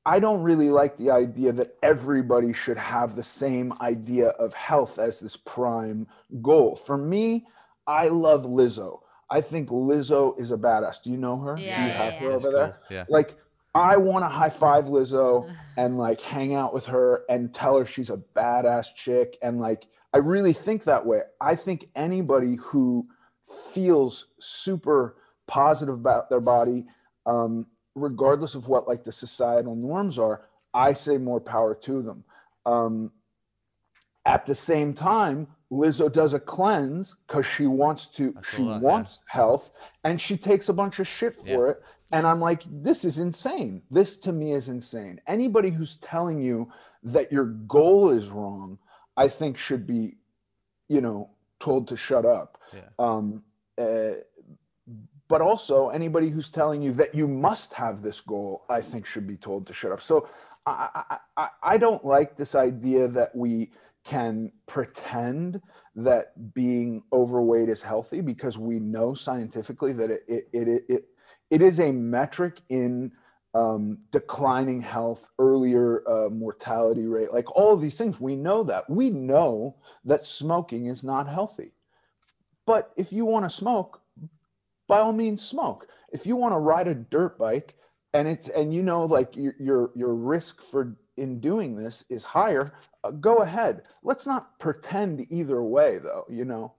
I 0.05 0.19
don't 0.19 0.43
really 0.43 0.71
like 0.71 0.97
the 0.97 1.13
idea 1.13 1.53
that 1.53 1.77
everybody 1.85 2.53
should 2.53 2.79
have 2.79 3.15
the 3.15 3.23
same 3.23 3.73
idea 3.81 4.31
of 4.31 4.53
health 4.53 4.99
as 4.99 5.21
this 5.21 5.37
prime 5.37 6.09
goal. 6.43 6.75
For 6.75 6.99
me, 6.99 7.47
I 7.87 8.09
love 8.09 8.43
Lizzo. 8.47 8.99
I 9.31 9.41
think 9.41 9.69
Lizzo 9.69 10.39
is 10.39 10.51
a 10.53 10.57
badass. 10.57 11.03
Do 11.03 11.11
you 11.11 11.17
know 11.17 11.39
her? 11.39 11.57
Yeah, 11.59 11.85
you 11.85 11.93
have 11.93 12.15
yeah, 12.15 12.19
her 12.21 12.29
yeah. 12.29 12.35
over 12.35 12.51
there? 12.51 12.81
Yeah. 12.91 13.05
Like 13.09 13.37
I 13.75 13.97
want 13.97 14.25
to 14.25 14.29
high 14.29 14.51
five 14.51 14.87
Lizzo 14.87 15.53
and 15.77 15.99
like 15.99 16.21
hang 16.21 16.55
out 16.55 16.73
with 16.73 16.87
her 16.87 17.25
and 17.29 17.55
tell 17.55 17.79
her 17.79 17.85
she's 17.85 18.11
a 18.11 18.21
badass 18.35 18.95
chick 18.95 19.37
and 19.43 19.61
like 19.61 19.87
I 20.15 20.19
really 20.19 20.55
think 20.55 20.85
that 20.85 21.05
way. 21.05 21.21
I 21.41 21.55
think 21.55 21.89
anybody 21.95 22.57
who 22.57 23.07
feels 23.73 24.29
super 24.41 25.17
positive 25.47 25.95
about 25.95 26.31
their 26.31 26.41
body 26.41 26.87
um, 27.29 27.67
regardless 27.95 28.55
of 28.55 28.69
what 28.69 28.89
like 28.89 29.05
the 29.05 29.13
societal 29.13 29.77
norms 29.77 30.19
are, 30.19 30.43
I 30.73 30.95
say 30.95 31.19
more 31.19 31.41
power 31.41 31.75
to 31.75 32.03
them. 32.03 32.25
Um, 32.65 33.13
at 34.25 34.47
the 34.47 34.55
same 34.55 34.95
time, 34.95 35.49
Lizzo 35.71 36.11
does 36.11 36.35
a 36.35 36.41
cleanse 36.41 37.17
because 37.27 37.45
she 37.47 37.67
wants 37.67 38.07
to, 38.07 38.35
she 38.43 38.65
that, 38.65 38.81
wants 38.81 39.23
health, 39.27 39.71
and 40.05 40.21
she 40.21 40.37
takes 40.37 40.69
a 40.69 40.73
bunch 40.73 40.99
of 40.99 41.07
shit 41.07 41.37
for 41.37 41.67
yeah. 41.67 41.71
it. 41.73 41.83
And 42.11 42.27
I'm 42.27 42.41
like, 42.41 42.63
this 42.67 43.05
is 43.05 43.19
insane. 43.19 43.83
This 43.91 44.17
to 44.21 44.33
me 44.33 44.53
is 44.53 44.69
insane. 44.69 45.21
Anybody 45.27 45.69
who's 45.71 45.97
telling 45.97 46.41
you 46.41 46.73
that 47.03 47.31
your 47.31 47.45
goal 47.45 48.11
is 48.11 48.29
wrong, 48.29 48.79
I 49.17 49.29
think 49.29 49.59
should 49.59 49.87
be, 49.87 50.17
you 50.89 51.03
know, 51.03 51.31
told 51.61 51.89
to 51.89 51.97
shut 51.99 52.25
up. 52.25 52.59
Yeah. 52.73 52.89
Um, 52.99 53.43
uh, 53.77 54.13
but 55.29 55.43
also 55.43 55.91
anybody 55.91 56.31
who's 56.31 56.51
telling 56.51 56.83
you 56.83 56.93
that 56.93 57.15
you 57.15 57.29
must 57.29 57.75
have 57.75 58.03
this 58.03 58.21
goal 58.21 58.65
i 58.69 58.81
think 58.81 59.07
should 59.07 59.27
be 59.27 59.37
told 59.37 59.67
to 59.67 59.73
shut 59.73 59.93
up 59.93 60.03
so 60.03 60.29
i 60.67 61.19
i, 61.37 61.49
I 61.63 61.79
don't 61.79 62.05
like 62.05 62.37
this 62.37 62.55
idea 62.55 63.07
that 63.09 63.37
we 63.37 63.71
can 64.05 64.51
pretend 64.67 65.61
that 65.97 66.55
being 66.55 67.03
overweight 67.13 67.69
is 67.69 67.83
healthy 67.83 68.21
because 68.21 68.57
we 68.57 68.79
know 68.79 69.15
scientifically 69.15 69.93
that 69.93 70.11
it 70.11 70.23
it 70.29 70.49
it, 70.53 70.85
it, 70.89 71.05
it 71.51 71.63
is 71.63 71.81
a 71.81 71.93
metric 71.93 72.61
in 72.69 73.13
um, 73.55 73.99
declining 74.13 74.81
health, 74.81 75.29
earlier 75.39 76.03
uh, 76.09 76.29
mortality 76.29 77.07
rate, 77.07 77.33
like 77.33 77.51
all 77.57 77.73
of 77.73 77.81
these 77.81 77.97
things. 77.97 78.21
We 78.21 78.37
know 78.37 78.63
that. 78.65 78.89
We 78.89 79.11
know 79.11 79.77
that 80.05 80.27
smoking 80.27 80.87
is 80.87 81.03
not 81.03 81.29
healthy. 81.29 81.73
But 82.67 82.93
if 82.97 83.13
you 83.13 83.25
want 83.25 83.51
to 83.51 83.57
smoke, 83.57 84.03
by 84.87 84.99
all 84.99 85.13
means 85.13 85.43
smoke. 85.43 85.87
If 86.13 86.27
you 86.27 86.37
want 86.37 86.53
to 86.53 86.59
ride 86.59 86.89
a 86.89 86.95
dirt 86.95 87.39
bike 87.39 87.75
and 88.15 88.29
it's 88.29 88.49
and 88.49 88.73
you 88.73 88.83
know 88.83 89.05
like 89.05 89.37
your 89.37 89.55
your, 89.59 89.91
your 89.95 90.15
risk 90.15 90.63
for 90.63 90.97
in 91.19 91.41
doing 91.41 91.75
this 91.75 92.05
is 92.09 92.25
higher, 92.25 92.73
uh, 93.05 93.11
go 93.11 93.39
ahead. 93.39 93.83
Let's 94.03 94.27
not 94.27 94.59
pretend 94.59 95.27
either 95.31 95.63
way 95.63 95.99
though, 95.99 96.25
you 96.29 96.45
know. 96.45 96.75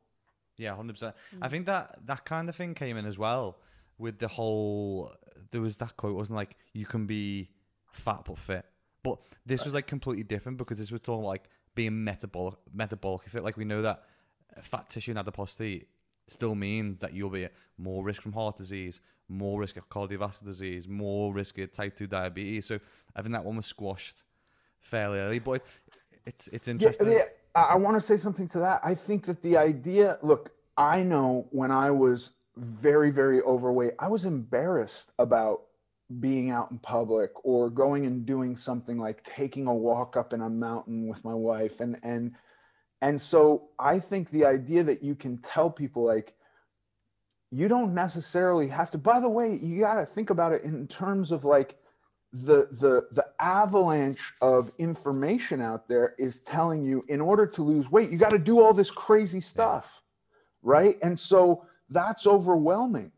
Yeah, 0.58 0.72
100%. 0.72 0.98
Mm. 0.98 1.14
I 1.42 1.48
think 1.48 1.66
that 1.68 2.00
that 2.06 2.26
kind 2.26 2.50
of 2.50 2.56
thing 2.56 2.74
came 2.74 2.98
in 2.98 3.06
as 3.06 3.18
well 3.18 3.60
with 3.98 4.20
the 4.20 4.28
whole 4.28 5.12
there 5.52 5.62
was 5.62 5.78
that 5.78 5.96
quote 5.98 6.16
wasn't 6.16 6.36
like 6.36 6.56
you 6.74 6.86
can 6.86 7.06
be 7.06 7.50
fat 7.92 8.22
but 8.26 8.38
fit. 8.38 8.66
But 9.04 9.20
this 9.46 9.64
was 9.64 9.74
like 9.74 9.88
completely 9.88 10.24
different 10.24 10.58
because 10.58 10.78
this 10.80 10.92
was 10.92 11.02
talking 11.02 11.24
like 11.24 11.50
being 11.76 12.04
metabolic 12.04 12.56
metabolic 12.74 13.24
fit. 13.28 13.44
Like 13.44 13.58
we 13.58 13.66
know 13.66 13.82
that 13.82 14.04
fat 14.62 14.90
tissue 14.90 15.12
and 15.12 15.20
adiposity 15.20 15.86
still 16.28 16.56
means 16.56 17.00
that 17.00 17.14
you'll 17.14 17.30
be 17.30 17.46
at 17.46 17.54
more 17.78 18.04
risk 18.04 18.22
from 18.22 18.34
heart 18.34 18.58
disease, 18.58 19.02
more 19.28 19.60
risk 19.60 19.78
of 19.78 19.90
cardiovascular 19.90 20.46
disease, 20.46 20.88
more 20.88 21.34
risk 21.34 21.58
of 21.58 21.72
type 21.72 21.96
2 21.96 22.08
diabetes. 22.08 22.66
So 22.66 22.80
I 23.16 23.22
think 23.22 23.34
that 23.34 23.46
one 23.46 23.56
was 23.56 23.66
squashed 23.66 24.24
fairly 24.82 25.19
early, 25.19 25.39
but 25.39 25.63
it's, 26.25 26.47
it's 26.49 26.67
interesting. 26.67 27.07
Yeah, 27.07 27.23
yeah, 27.55 27.61
I 27.63 27.75
want 27.75 27.95
to 27.95 28.01
say 28.01 28.17
something 28.17 28.47
to 28.49 28.59
that. 28.59 28.82
I 28.84 28.95
think 28.95 29.25
that 29.25 29.41
the 29.41 29.57
idea, 29.57 30.17
look, 30.21 30.51
I 30.77 31.03
know 31.03 31.47
when 31.51 31.71
I 31.71 31.91
was 31.91 32.32
very, 32.57 33.09
very 33.11 33.41
overweight, 33.41 33.93
I 33.99 34.09
was 34.09 34.25
embarrassed 34.25 35.11
about 35.19 35.61
being 36.19 36.49
out 36.49 36.71
in 36.71 36.80
public 36.80 37.32
or 37.43 37.69
going 37.69 38.05
and 38.05 38.25
doing 38.25 38.57
something 38.57 38.97
like 38.97 39.23
taking 39.23 39.67
a 39.67 39.73
walk 39.73 40.17
up 40.17 40.34
in 40.34 40.41
a 40.41 40.49
mountain 40.49 41.07
with 41.07 41.23
my 41.23 41.34
wife 41.36 41.82
and, 41.82 41.99
and, 42.01 42.34
and 43.01 43.21
so 43.21 43.69
I 43.77 43.99
think 43.99 44.30
the 44.30 44.45
idea 44.45 44.84
that 44.84 45.03
you 45.03 45.15
can 45.15 45.38
tell 45.38 45.69
people 45.69 46.03
like 46.03 46.34
you 47.51 47.67
don't 47.67 47.93
necessarily 47.93 48.67
have 48.67 48.91
to 48.91 48.97
by 48.97 49.19
the 49.19 49.30
way, 49.30 49.55
you 49.55 49.80
got 49.80 49.95
to 49.95 50.05
think 50.05 50.30
about 50.30 50.51
it 50.51 50.63
in 50.63 50.88
terms 50.88 51.32
of 51.32 51.43
like 51.43 51.75
the 52.32 52.67
the 52.71 53.07
the 53.11 53.25
avalanche 53.39 54.34
of 54.41 54.71
information 54.77 55.61
out 55.61 55.88
there 55.88 56.15
is 56.19 56.41
telling 56.41 56.84
you 56.84 57.03
in 57.09 57.21
order 57.21 57.47
to 57.47 57.63
lose 57.63 57.91
weight, 57.91 58.09
you 58.09 58.17
got 58.17 58.32
to 58.32 58.39
do 58.39 58.61
all 58.61 58.73
this 58.73 58.91
crazy 58.91 59.41
stuff. 59.41 60.03
Right? 60.61 60.97
And 61.01 61.19
so 61.19 61.65
that's 61.89 62.27
overwhelming. 62.27 63.11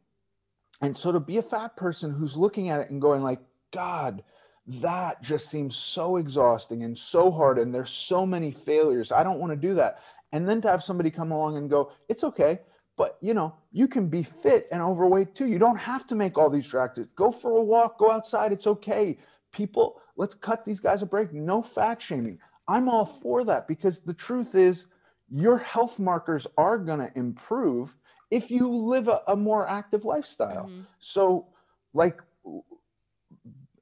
And 0.82 0.96
so 0.96 1.12
to 1.12 1.20
be 1.20 1.38
a 1.38 1.44
fat 1.44 1.76
person 1.76 2.12
who's 2.12 2.38
looking 2.38 2.70
at 2.70 2.80
it 2.80 2.90
and 2.90 3.02
going 3.02 3.22
like, 3.22 3.40
God, 3.72 4.24
that 4.68 5.22
just 5.22 5.50
seems 5.50 5.76
so 5.76 6.18
exhausting 6.18 6.84
and 6.84 6.98
so 6.98 7.32
hard 7.32 7.58
and 7.58 7.74
there's 7.74 7.90
so 7.90 8.26
many 8.26 8.52
failures 8.52 9.12
i 9.12 9.24
don't 9.24 9.40
want 9.40 9.52
to 9.52 9.56
do 9.56 9.74
that 9.74 10.00
and 10.32 10.48
then 10.48 10.62
to 10.62 10.70
have 10.70 10.84
somebody 10.84 11.10
come 11.10 11.32
along 11.32 11.58
and 11.58 11.70
go 11.70 11.92
it's 12.10 12.24
okay 12.24 12.60
but 12.98 13.18
you 13.22 13.34
know 13.34 13.56
you 13.72 13.88
can 13.88 14.08
be 14.08 14.24
fit 14.24 14.68
and 14.72 14.82
overweight 14.82 15.34
too. 15.36 15.48
You 15.48 15.60
don't 15.60 15.78
have 15.78 16.06
to 16.08 16.16
make 16.16 16.38
all 16.38 16.50
these 16.50 16.68
drastic 16.68 17.16
go 17.16 17.32
for 17.32 17.58
a 17.58 17.62
walk 17.62 17.98
go 17.98 18.12
outside 18.12 18.52
it's 18.52 18.68
okay. 18.68 19.18
People 19.52 20.02
let's 20.16 20.36
cut 20.36 20.64
these 20.64 20.80
guys 20.80 21.02
a 21.02 21.06
break. 21.06 21.34
No 21.34 21.62
fat 21.62 22.02
shaming. 22.02 22.40
I'm 22.68 22.88
all 22.88 23.06
for 23.06 23.44
that 23.46 23.68
because 23.68 24.02
the 24.02 24.14
truth 24.14 24.56
is 24.56 24.86
your 25.30 25.58
health 25.58 26.00
markers 26.00 26.46
are 26.58 26.78
going 26.78 27.00
to 27.00 27.12
improve 27.18 27.98
if 28.30 28.52
you 28.52 28.68
live 28.68 29.08
a, 29.08 29.22
a 29.28 29.36
more 29.36 29.68
active 29.68 30.06
lifestyle. 30.06 30.66
Mm-hmm. 30.66 30.82
so 31.00 31.48
like 31.94 32.22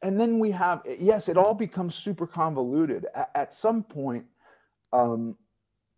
and 0.02 0.20
then 0.20 0.40
we 0.40 0.52
have 0.52 0.82
yes 1.00 1.28
it 1.28 1.38
all 1.38 1.54
becomes 1.54 1.96
super 1.96 2.28
convoluted. 2.28 3.06
At, 3.16 3.32
at 3.36 3.54
some 3.54 3.84
point 3.84 4.26
um, 4.94 5.38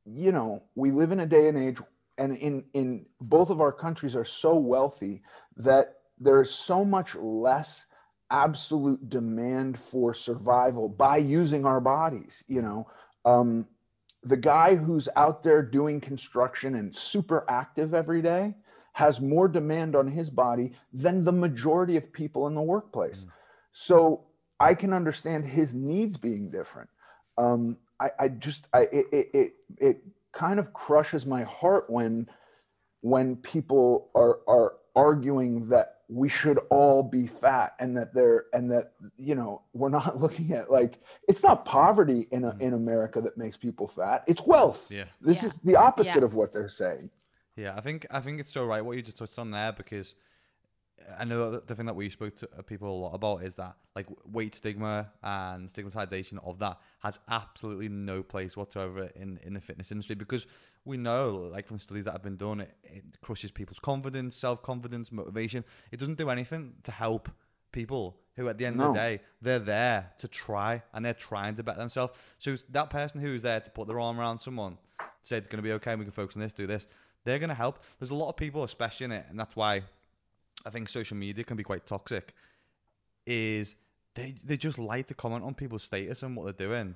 you 0.06 0.32
know 0.32 0.64
we 0.76 0.92
live 0.92 1.12
in 1.12 1.20
a 1.20 1.26
day 1.26 1.48
and 1.48 1.58
age 1.58 1.78
and 2.22 2.38
in 2.38 2.64
in 2.74 3.06
both 3.20 3.50
of 3.50 3.62
our 3.62 3.72
countries 3.72 4.16
are 4.16 4.26
so 4.26 4.56
wealthy 4.56 5.22
that 5.58 5.96
there's 6.20 6.52
so 6.52 6.86
much 6.86 7.16
less 7.16 7.86
absolute 8.30 9.10
demand 9.10 9.78
for 9.78 10.14
survival 10.14 10.88
by 10.88 11.18
using 11.18 11.66
our 11.66 11.82
bodies 11.82 12.44
you 12.48 12.62
know 12.62 12.88
um, 13.26 13.68
the 14.24 14.38
guy 14.38 14.76
who's 14.76 15.10
out 15.16 15.44
there 15.44 15.62
doing 15.62 16.00
construction 16.00 16.76
and 16.76 16.96
super 16.96 17.44
active 17.50 17.94
every 17.94 18.22
day 18.22 18.56
has 18.94 19.20
more 19.22 19.48
demand 19.48 19.96
on 19.96 20.08
his 20.08 20.30
body 20.30 20.72
than 20.94 21.24
the 21.24 21.32
majority 21.32 21.98
of 21.98 22.12
people 22.14 22.48
in 22.48 22.54
the 22.54 22.62
workplace 22.62 23.26
mm. 23.26 23.32
So 23.72 24.26
I 24.60 24.74
can 24.76 24.94
understand 24.94 25.46
his 25.46 25.74
needs 25.74 26.18
being 26.18 26.50
different. 26.50 26.90
Um, 27.38 27.78
I, 28.00 28.10
I 28.20 28.28
just, 28.28 28.68
I, 28.74 28.82
it, 28.92 29.06
it, 29.12 29.54
it, 29.78 30.04
kind 30.34 30.60
of 30.60 30.74
crushes 30.74 31.26
my 31.26 31.44
heart 31.44 31.90
when 31.90 32.28
when 33.02 33.36
people 33.38 34.10
are 34.16 34.40
are 34.48 34.74
arguing 34.96 35.70
that 35.70 35.98
we 36.08 36.28
should 36.28 36.60
all 36.70 37.04
be 37.04 37.26
fat 37.26 37.74
and 37.80 37.96
that 37.96 38.14
they're 38.14 38.46
and 38.54 38.70
that 38.70 38.92
you 39.18 39.34
know 39.34 39.62
we're 39.74 39.90
not 39.90 40.18
looking 40.22 40.52
at 40.52 40.70
like 40.70 41.00
it's 41.28 41.44
not 41.44 41.66
poverty 41.66 42.28
in 42.32 42.44
a, 42.44 42.52
mm. 42.52 42.62
in 42.62 42.74
America 42.74 43.22
that 43.22 43.38
makes 43.38 43.56
people 43.56 43.88
fat 43.88 44.24
it's 44.28 44.42
wealth 44.46 44.92
yeah 44.92 45.06
this 45.22 45.42
yeah. 45.42 45.50
is 45.50 45.56
the 45.60 45.76
opposite 45.76 46.20
yeah. 46.20 46.26
of 46.26 46.36
what 46.36 46.52
they're 46.52 46.70
saying 46.70 47.10
yeah 47.56 47.74
I 47.76 47.82
think 47.82 48.06
I 48.12 48.20
think 48.20 48.40
it's 48.40 48.52
so 48.52 48.66
right 48.66 48.84
what 48.84 48.98
you 48.98 49.02
just 49.02 49.18
touched 49.18 49.40
on 49.40 49.52
there 49.52 49.72
because 49.72 50.16
I 51.20 51.26
know 51.26 51.60
the 51.60 51.76
thing 51.76 51.86
that 51.86 51.96
we 51.96 52.10
spoke 52.10 52.36
to 52.38 52.50
uh, 52.58 52.62
people 52.62 52.90
a 52.90 53.00
lot 53.00 53.14
about 53.14 53.44
is 53.44 53.56
that 53.56 53.76
like 53.96 54.08
weight 54.26 54.56
stigma 54.56 55.12
and 55.24 55.70
stigmatization 55.70 56.40
of 56.40 56.60
that 56.60 56.78
has 57.00 57.20
absolutely 57.30 57.90
no 57.90 58.24
place 58.24 58.58
whatsoever 58.58 59.10
in, 59.16 59.40
in 59.44 59.54
the 59.54 59.62
fitness 59.62 59.92
industry 59.92 60.16
because 60.16 60.46
we 60.86 60.98
know 60.98 61.50
like 61.52 61.68
from 61.68 61.78
studies 61.78 62.06
that 62.06 62.12
have 62.12 62.24
been 62.24 62.38
done 62.38 62.62
it, 62.62 62.76
it 62.84 63.04
crushes 63.22 63.52
people's 63.52 63.80
confidence, 63.80 64.36
self 64.36 64.64
confidence, 64.64 65.12
motivation. 65.12 65.64
It 65.92 66.00
doesn't 66.00 66.18
do 66.18 66.30
anything 66.30 66.74
to 66.84 66.92
help 66.92 67.30
people 67.72 68.18
who 68.36 68.48
at 68.48 68.58
the 68.58 68.66
end 68.66 68.78
no. 68.78 68.90
of 68.90 68.94
the 68.94 69.00
day 69.00 69.20
they're 69.42 69.60
there 69.60 70.12
to 70.18 70.28
try 70.28 70.82
and 70.94 71.06
they're 71.06 71.14
trying 71.14 71.56
to 71.56 71.64
better 71.64 71.80
themselves. 71.80 72.18
So 72.38 72.56
that 72.70 72.90
person 72.90 73.22
who's 73.22 73.42
there 73.42 73.60
to 73.60 73.70
put 73.70 73.88
their 73.88 74.00
arm 74.00 74.20
around 74.20 74.38
someone, 74.38 74.78
say 75.22 75.38
it's 75.38 75.48
going 75.48 75.58
to 75.58 75.64
be 75.64 75.74
okay, 75.74 75.96
we 75.96 76.06
can 76.06 76.12
focus 76.12 76.36
on 76.36 76.42
this, 76.42 76.54
do 76.54 76.68
this. 76.68 76.88
They're 77.24 77.40
going 77.40 77.50
to 77.50 77.56
help. 77.56 77.80
There's 78.00 78.12
a 78.12 78.16
lot 78.16 78.30
of 78.30 78.36
people, 78.36 78.64
especially 78.64 79.06
in 79.06 79.12
it, 79.12 79.26
and 79.30 79.40
that's 79.40 79.56
why 79.56 79.84
I 80.66 80.70
think 80.70 80.90
social 80.90 81.18
media 81.18 81.44
can 81.44 81.58
be 81.58 81.64
quite 81.64 81.86
toxic, 81.86 82.34
is 83.26 83.76
they 84.16 84.36
they 84.44 84.58
just 84.58 84.78
like 84.78 85.08
to 85.08 85.14
comment 85.14 85.44
on 85.44 85.54
people's 85.54 85.84
status 85.84 86.24
and 86.24 86.36
what 86.36 86.44
they're 86.46 86.68
doing, 86.68 86.96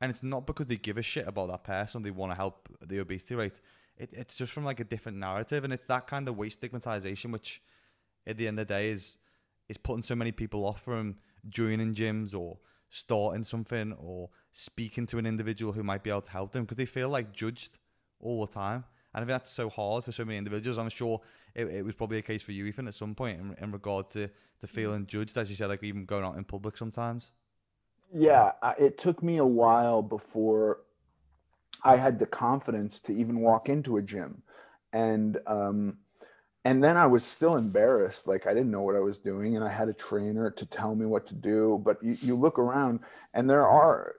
and 0.00 0.10
it's 0.10 0.22
not 0.22 0.46
because 0.46 0.66
they 0.66 0.76
give 0.76 0.98
a 0.98 1.02
shit 1.02 1.26
about 1.26 1.48
that 1.48 1.64
person. 1.64 2.02
They 2.02 2.10
want 2.10 2.32
to 2.32 2.36
help 2.36 2.68
the 2.86 2.98
obesity 2.98 3.34
rate. 3.34 3.60
It, 3.96 4.10
it's 4.12 4.36
just 4.36 4.52
from 4.52 4.64
like 4.64 4.80
a 4.80 4.84
different 4.84 5.18
narrative, 5.18 5.64
and 5.64 5.72
it's 5.72 5.86
that 5.86 6.06
kind 6.06 6.28
of 6.28 6.36
weight 6.36 6.52
stigmatization, 6.52 7.32
which 7.32 7.62
at 8.26 8.36
the 8.36 8.48
end 8.48 8.58
of 8.58 8.66
the 8.66 8.74
day 8.74 8.90
is 8.90 9.18
is 9.68 9.76
putting 9.76 10.02
so 10.02 10.14
many 10.14 10.32
people 10.32 10.64
off 10.64 10.82
from 10.82 11.16
joining 11.48 11.94
gyms 11.94 12.34
or 12.34 12.58
starting 12.90 13.42
something 13.42 13.92
or 13.94 14.30
speaking 14.52 15.06
to 15.06 15.18
an 15.18 15.26
individual 15.26 15.72
who 15.72 15.82
might 15.82 16.02
be 16.02 16.10
able 16.10 16.22
to 16.22 16.30
help 16.30 16.52
them 16.52 16.64
because 16.64 16.76
they 16.76 16.86
feel 16.86 17.08
like 17.08 17.32
judged 17.32 17.78
all 18.20 18.46
the 18.46 18.52
time. 18.52 18.84
And 19.16 19.22
I 19.22 19.26
think 19.26 19.40
that's 19.40 19.50
so 19.50 19.70
hard 19.70 20.04
for 20.04 20.12
so 20.12 20.26
many 20.26 20.36
individuals. 20.36 20.78
I'm 20.78 20.90
sure 20.90 21.22
it, 21.54 21.64
it 21.68 21.82
was 21.82 21.94
probably 21.94 22.18
a 22.18 22.22
case 22.22 22.42
for 22.42 22.52
you, 22.52 22.66
even 22.66 22.86
at 22.86 22.94
some 22.94 23.14
point, 23.14 23.40
in, 23.40 23.56
in 23.58 23.72
regard 23.72 24.10
to, 24.10 24.28
to 24.60 24.66
feeling 24.66 25.06
judged, 25.06 25.38
as 25.38 25.48
you 25.48 25.56
said, 25.56 25.70
like 25.70 25.82
even 25.82 26.04
going 26.04 26.22
out 26.22 26.36
in 26.36 26.44
public 26.44 26.76
sometimes. 26.76 27.32
Yeah, 28.12 28.52
it 28.78 28.98
took 28.98 29.22
me 29.22 29.38
a 29.38 29.44
while 29.44 30.02
before 30.02 30.80
I 31.82 31.96
had 31.96 32.18
the 32.18 32.26
confidence 32.26 33.00
to 33.00 33.14
even 33.14 33.40
walk 33.40 33.70
into 33.70 33.96
a 33.96 34.02
gym. 34.02 34.42
And, 34.92 35.38
um, 35.46 35.96
and 36.66 36.84
then 36.84 36.98
I 36.98 37.06
was 37.06 37.24
still 37.24 37.56
embarrassed. 37.56 38.26
Like 38.26 38.46
I 38.46 38.52
didn't 38.52 38.70
know 38.70 38.82
what 38.82 38.96
I 38.96 39.00
was 39.00 39.18
doing, 39.18 39.56
and 39.56 39.64
I 39.64 39.70
had 39.70 39.88
a 39.88 39.94
trainer 39.94 40.50
to 40.50 40.66
tell 40.66 40.94
me 40.94 41.06
what 41.06 41.26
to 41.28 41.34
do. 41.34 41.80
But 41.82 42.02
you, 42.02 42.18
you 42.20 42.34
look 42.34 42.58
around, 42.58 43.00
and 43.32 43.48
there 43.48 43.66
are 43.66 44.14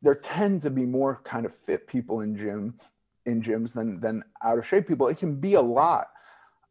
there 0.00 0.14
tend 0.14 0.62
to 0.62 0.70
be 0.70 0.86
more 0.86 1.20
kind 1.24 1.44
of 1.44 1.52
fit 1.52 1.86
people 1.86 2.22
in 2.22 2.34
gym 2.34 2.78
in 3.28 3.42
gyms 3.42 3.74
than 3.74 4.00
than 4.00 4.24
out 4.42 4.58
of 4.58 4.66
shape 4.66 4.88
people. 4.88 5.08
It 5.08 5.18
can 5.18 5.36
be 5.36 5.54
a 5.54 5.60
lot. 5.60 6.08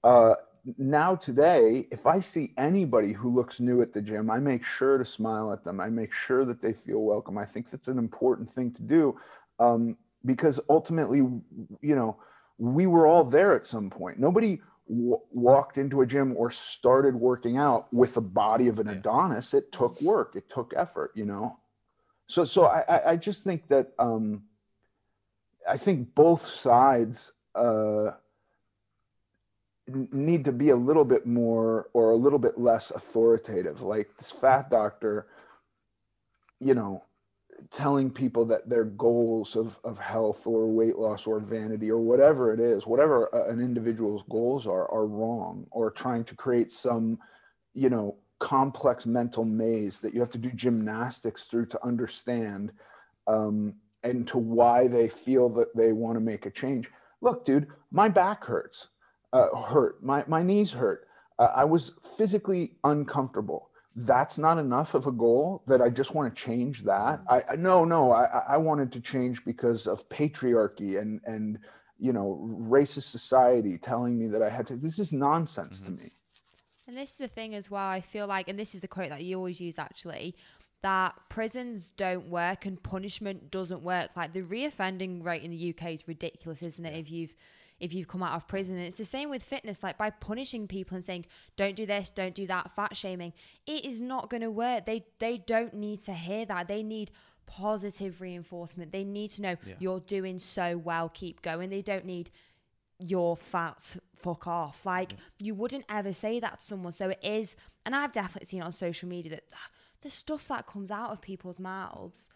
Uh, 0.03 0.35
now 0.77 1.15
today, 1.15 1.87
if 1.91 2.05
I 2.05 2.19
see 2.19 2.53
anybody 2.57 3.13
who 3.13 3.29
looks 3.29 3.59
new 3.59 3.81
at 3.81 3.93
the 3.93 4.01
gym, 4.01 4.29
I 4.29 4.39
make 4.39 4.65
sure 4.65 4.97
to 4.97 5.05
smile 5.05 5.53
at 5.53 5.63
them. 5.63 5.79
I 5.79 5.89
make 5.89 6.11
sure 6.11 6.43
that 6.45 6.61
they 6.61 6.73
feel 6.73 7.03
welcome. 7.03 7.37
I 7.37 7.45
think 7.45 7.69
that's 7.69 7.87
an 7.87 7.97
important 7.97 8.49
thing 8.49 8.71
to 8.73 8.81
do 8.81 9.17
um, 9.59 9.95
because 10.25 10.59
ultimately, 10.69 11.19
you 11.19 11.95
know, 11.95 12.17
we 12.57 12.85
were 12.85 13.07
all 13.07 13.23
there 13.23 13.55
at 13.55 13.65
some 13.65 13.89
point. 13.89 14.19
Nobody 14.19 14.59
w- 14.89 15.21
walked 15.31 15.77
into 15.77 16.01
a 16.01 16.05
gym 16.05 16.35
or 16.35 16.51
started 16.51 17.15
working 17.15 17.57
out 17.57 17.91
with 17.93 18.15
the 18.15 18.21
body 18.21 18.67
of 18.67 18.79
an 18.79 18.89
Adonis. 18.89 19.53
It 19.53 19.71
took 19.71 20.01
work. 20.01 20.35
It 20.35 20.49
took 20.49 20.73
effort. 20.75 21.11
You 21.15 21.27
know, 21.27 21.59
so 22.27 22.43
so 22.43 22.65
I 22.65 23.11
I 23.11 23.15
just 23.15 23.43
think 23.43 23.67
that. 23.69 23.93
Um, 23.99 24.46
I 25.67 25.77
think 25.77 26.15
both 26.15 26.45
sides 26.45 27.33
uh, 27.55 28.11
need 29.87 30.45
to 30.45 30.51
be 30.51 30.69
a 30.69 30.75
little 30.75 31.05
bit 31.05 31.25
more 31.25 31.89
or 31.93 32.11
a 32.11 32.15
little 32.15 32.39
bit 32.39 32.57
less 32.57 32.91
authoritative. 32.91 33.81
Like 33.81 34.15
this 34.17 34.31
fat 34.31 34.69
doctor, 34.69 35.27
you 36.59 36.73
know, 36.73 37.03
telling 37.71 38.11
people 38.11 38.45
that 38.45 38.69
their 38.69 38.85
goals 38.85 39.55
of, 39.55 39.79
of 39.83 39.97
health 39.97 40.45
or 40.45 40.67
weight 40.67 40.95
loss 40.95 41.25
or 41.25 41.39
vanity 41.39 41.89
or 41.89 41.99
whatever 41.99 42.53
it 42.53 42.59
is, 42.59 42.85
whatever 42.85 43.25
an 43.49 43.59
individual's 43.59 44.23
goals 44.29 44.67
are, 44.67 44.89
are 44.91 45.07
wrong, 45.07 45.65
or 45.71 45.89
trying 45.89 46.23
to 46.25 46.35
create 46.35 46.71
some, 46.71 47.17
you 47.73 47.89
know, 47.89 48.15
complex 48.39 49.05
mental 49.07 49.43
maze 49.43 49.99
that 49.99 50.13
you 50.13 50.19
have 50.19 50.29
to 50.29 50.37
do 50.37 50.51
gymnastics 50.51 51.45
through 51.45 51.65
to 51.65 51.83
understand. 51.83 52.71
Um, 53.25 53.73
and 54.07 54.27
to 54.27 54.37
why 54.37 54.87
they 54.87 55.07
feel 55.09 55.49
that 55.49 55.75
they 55.75 55.91
want 55.93 56.15
to 56.15 56.21
make 56.21 56.45
a 56.45 56.51
change. 56.51 56.89
Look, 57.21 57.45
dude, 57.45 57.67
my 57.91 58.09
back 58.09 58.43
hurts, 58.43 58.87
uh, 59.33 59.55
hurt, 59.55 60.03
my, 60.03 60.23
my 60.27 60.43
knees 60.43 60.71
hurt. 60.71 61.07
Uh, 61.39 61.51
I 61.55 61.65
was 61.65 61.93
physically 62.17 62.73
uncomfortable. 62.83 63.69
That's 63.95 64.37
not 64.37 64.57
enough 64.59 64.93
of 64.93 65.07
a 65.07 65.11
goal 65.11 65.63
that 65.67 65.81
I 65.81 65.89
just 65.89 66.13
want 66.13 66.33
to 66.33 66.41
change 66.41 66.83
that. 66.83 67.21
I, 67.29 67.43
I 67.51 67.55
no, 67.55 67.83
no, 67.83 68.11
I, 68.11 68.25
I 68.49 68.57
wanted 68.57 68.91
to 68.93 69.01
change 69.01 69.43
because 69.43 69.87
of 69.87 70.07
patriarchy 70.09 70.99
and, 71.01 71.19
and, 71.25 71.59
you 71.99 72.13
know, 72.13 72.47
racist 72.61 73.09
society 73.09 73.77
telling 73.77 74.17
me 74.19 74.27
that 74.27 74.43
I 74.43 74.49
had 74.49 74.67
to, 74.67 74.75
this 74.75 74.99
is 74.99 75.11
nonsense 75.11 75.81
mm-hmm. 75.81 75.95
to 75.95 76.03
me. 76.03 76.09
And 76.87 76.95
this 76.95 77.11
is 77.11 77.17
the 77.17 77.27
thing 77.27 77.53
as 77.53 77.69
well. 77.69 77.89
I 77.89 78.01
feel 78.01 78.27
like, 78.27 78.47
and 78.47 78.57
this 78.57 78.73
is 78.73 78.81
the 78.81 78.87
quote 78.87 79.09
that 79.09 79.23
you 79.23 79.35
always 79.35 79.59
use 79.59 79.77
actually 79.77 80.35
that 80.83 81.15
prisons 81.29 81.91
don't 81.91 82.29
work 82.29 82.65
and 82.65 82.81
punishment 82.81 83.51
doesn't 83.51 83.81
work. 83.81 84.11
Like 84.15 84.33
the 84.33 84.41
reoffending 84.41 85.23
rate 85.23 85.43
in 85.43 85.51
the 85.51 85.69
UK 85.69 85.93
is 85.93 86.07
ridiculous, 86.07 86.61
isn't 86.61 86.85
it? 86.85 86.97
If 86.97 87.11
you've 87.11 87.33
if 87.79 87.93
you've 87.93 88.07
come 88.07 88.23
out 88.23 88.33
of 88.33 88.47
prison. 88.47 88.75
And 88.75 88.85
it's 88.85 88.97
the 88.97 89.05
same 89.05 89.29
with 89.29 89.43
fitness, 89.43 89.83
like 89.83 89.97
by 89.97 90.09
punishing 90.09 90.67
people 90.67 90.95
and 90.95 91.05
saying, 91.05 91.25
don't 91.55 91.75
do 91.75 91.85
this, 91.85 92.09
don't 92.09 92.33
do 92.33 92.47
that, 92.47 92.71
fat 92.71 92.95
shaming, 92.95 93.33
it 93.65 93.85
is 93.85 94.01
not 94.01 94.29
gonna 94.29 94.51
work. 94.51 94.85
They 94.85 95.05
they 95.19 95.37
don't 95.37 95.73
need 95.73 96.01
to 96.03 96.13
hear 96.13 96.45
that. 96.45 96.67
They 96.67 96.83
need 96.83 97.11
positive 97.45 98.21
reinforcement. 98.21 98.91
They 98.91 99.03
need 99.03 99.31
to 99.31 99.41
know 99.41 99.55
yeah. 99.65 99.75
you're 99.79 100.01
doing 100.01 100.39
so 100.39 100.77
well, 100.77 101.09
keep 101.09 101.41
going. 101.41 101.69
They 101.69 101.81
don't 101.81 102.05
need 102.05 102.31
your 102.99 103.37
fat 103.37 103.97
fuck 104.15 104.47
off. 104.47 104.85
Like 104.85 105.09
mm-hmm. 105.09 105.45
you 105.45 105.55
wouldn't 105.55 105.85
ever 105.89 106.13
say 106.13 106.39
that 106.39 106.59
to 106.59 106.65
someone. 106.65 106.93
So 106.93 107.09
it 107.09 107.19
is 107.23 107.55
and 107.85 107.95
I've 107.95 108.11
definitely 108.11 108.47
seen 108.47 108.61
on 108.61 108.71
social 108.71 109.07
media 109.07 109.31
that 109.31 109.43
the 110.07 110.11
stuff 110.11 110.47
that 110.47 110.65
comes 110.65 110.89
out 110.89 111.11
of 111.11 111.21
people's 111.21 111.59
mouths 111.59 112.29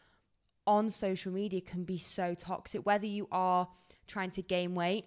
on 0.68 0.90
social 0.90 1.32
media 1.32 1.62
can 1.62 1.86
be 1.86 1.98
so 1.98 2.36
toxic. 2.36 2.86
Whether 2.86 3.06
you 3.06 3.30
are 3.32 3.70
trying 4.08 4.32
to 4.32 4.42
gain 4.42 4.76
weight 4.76 5.06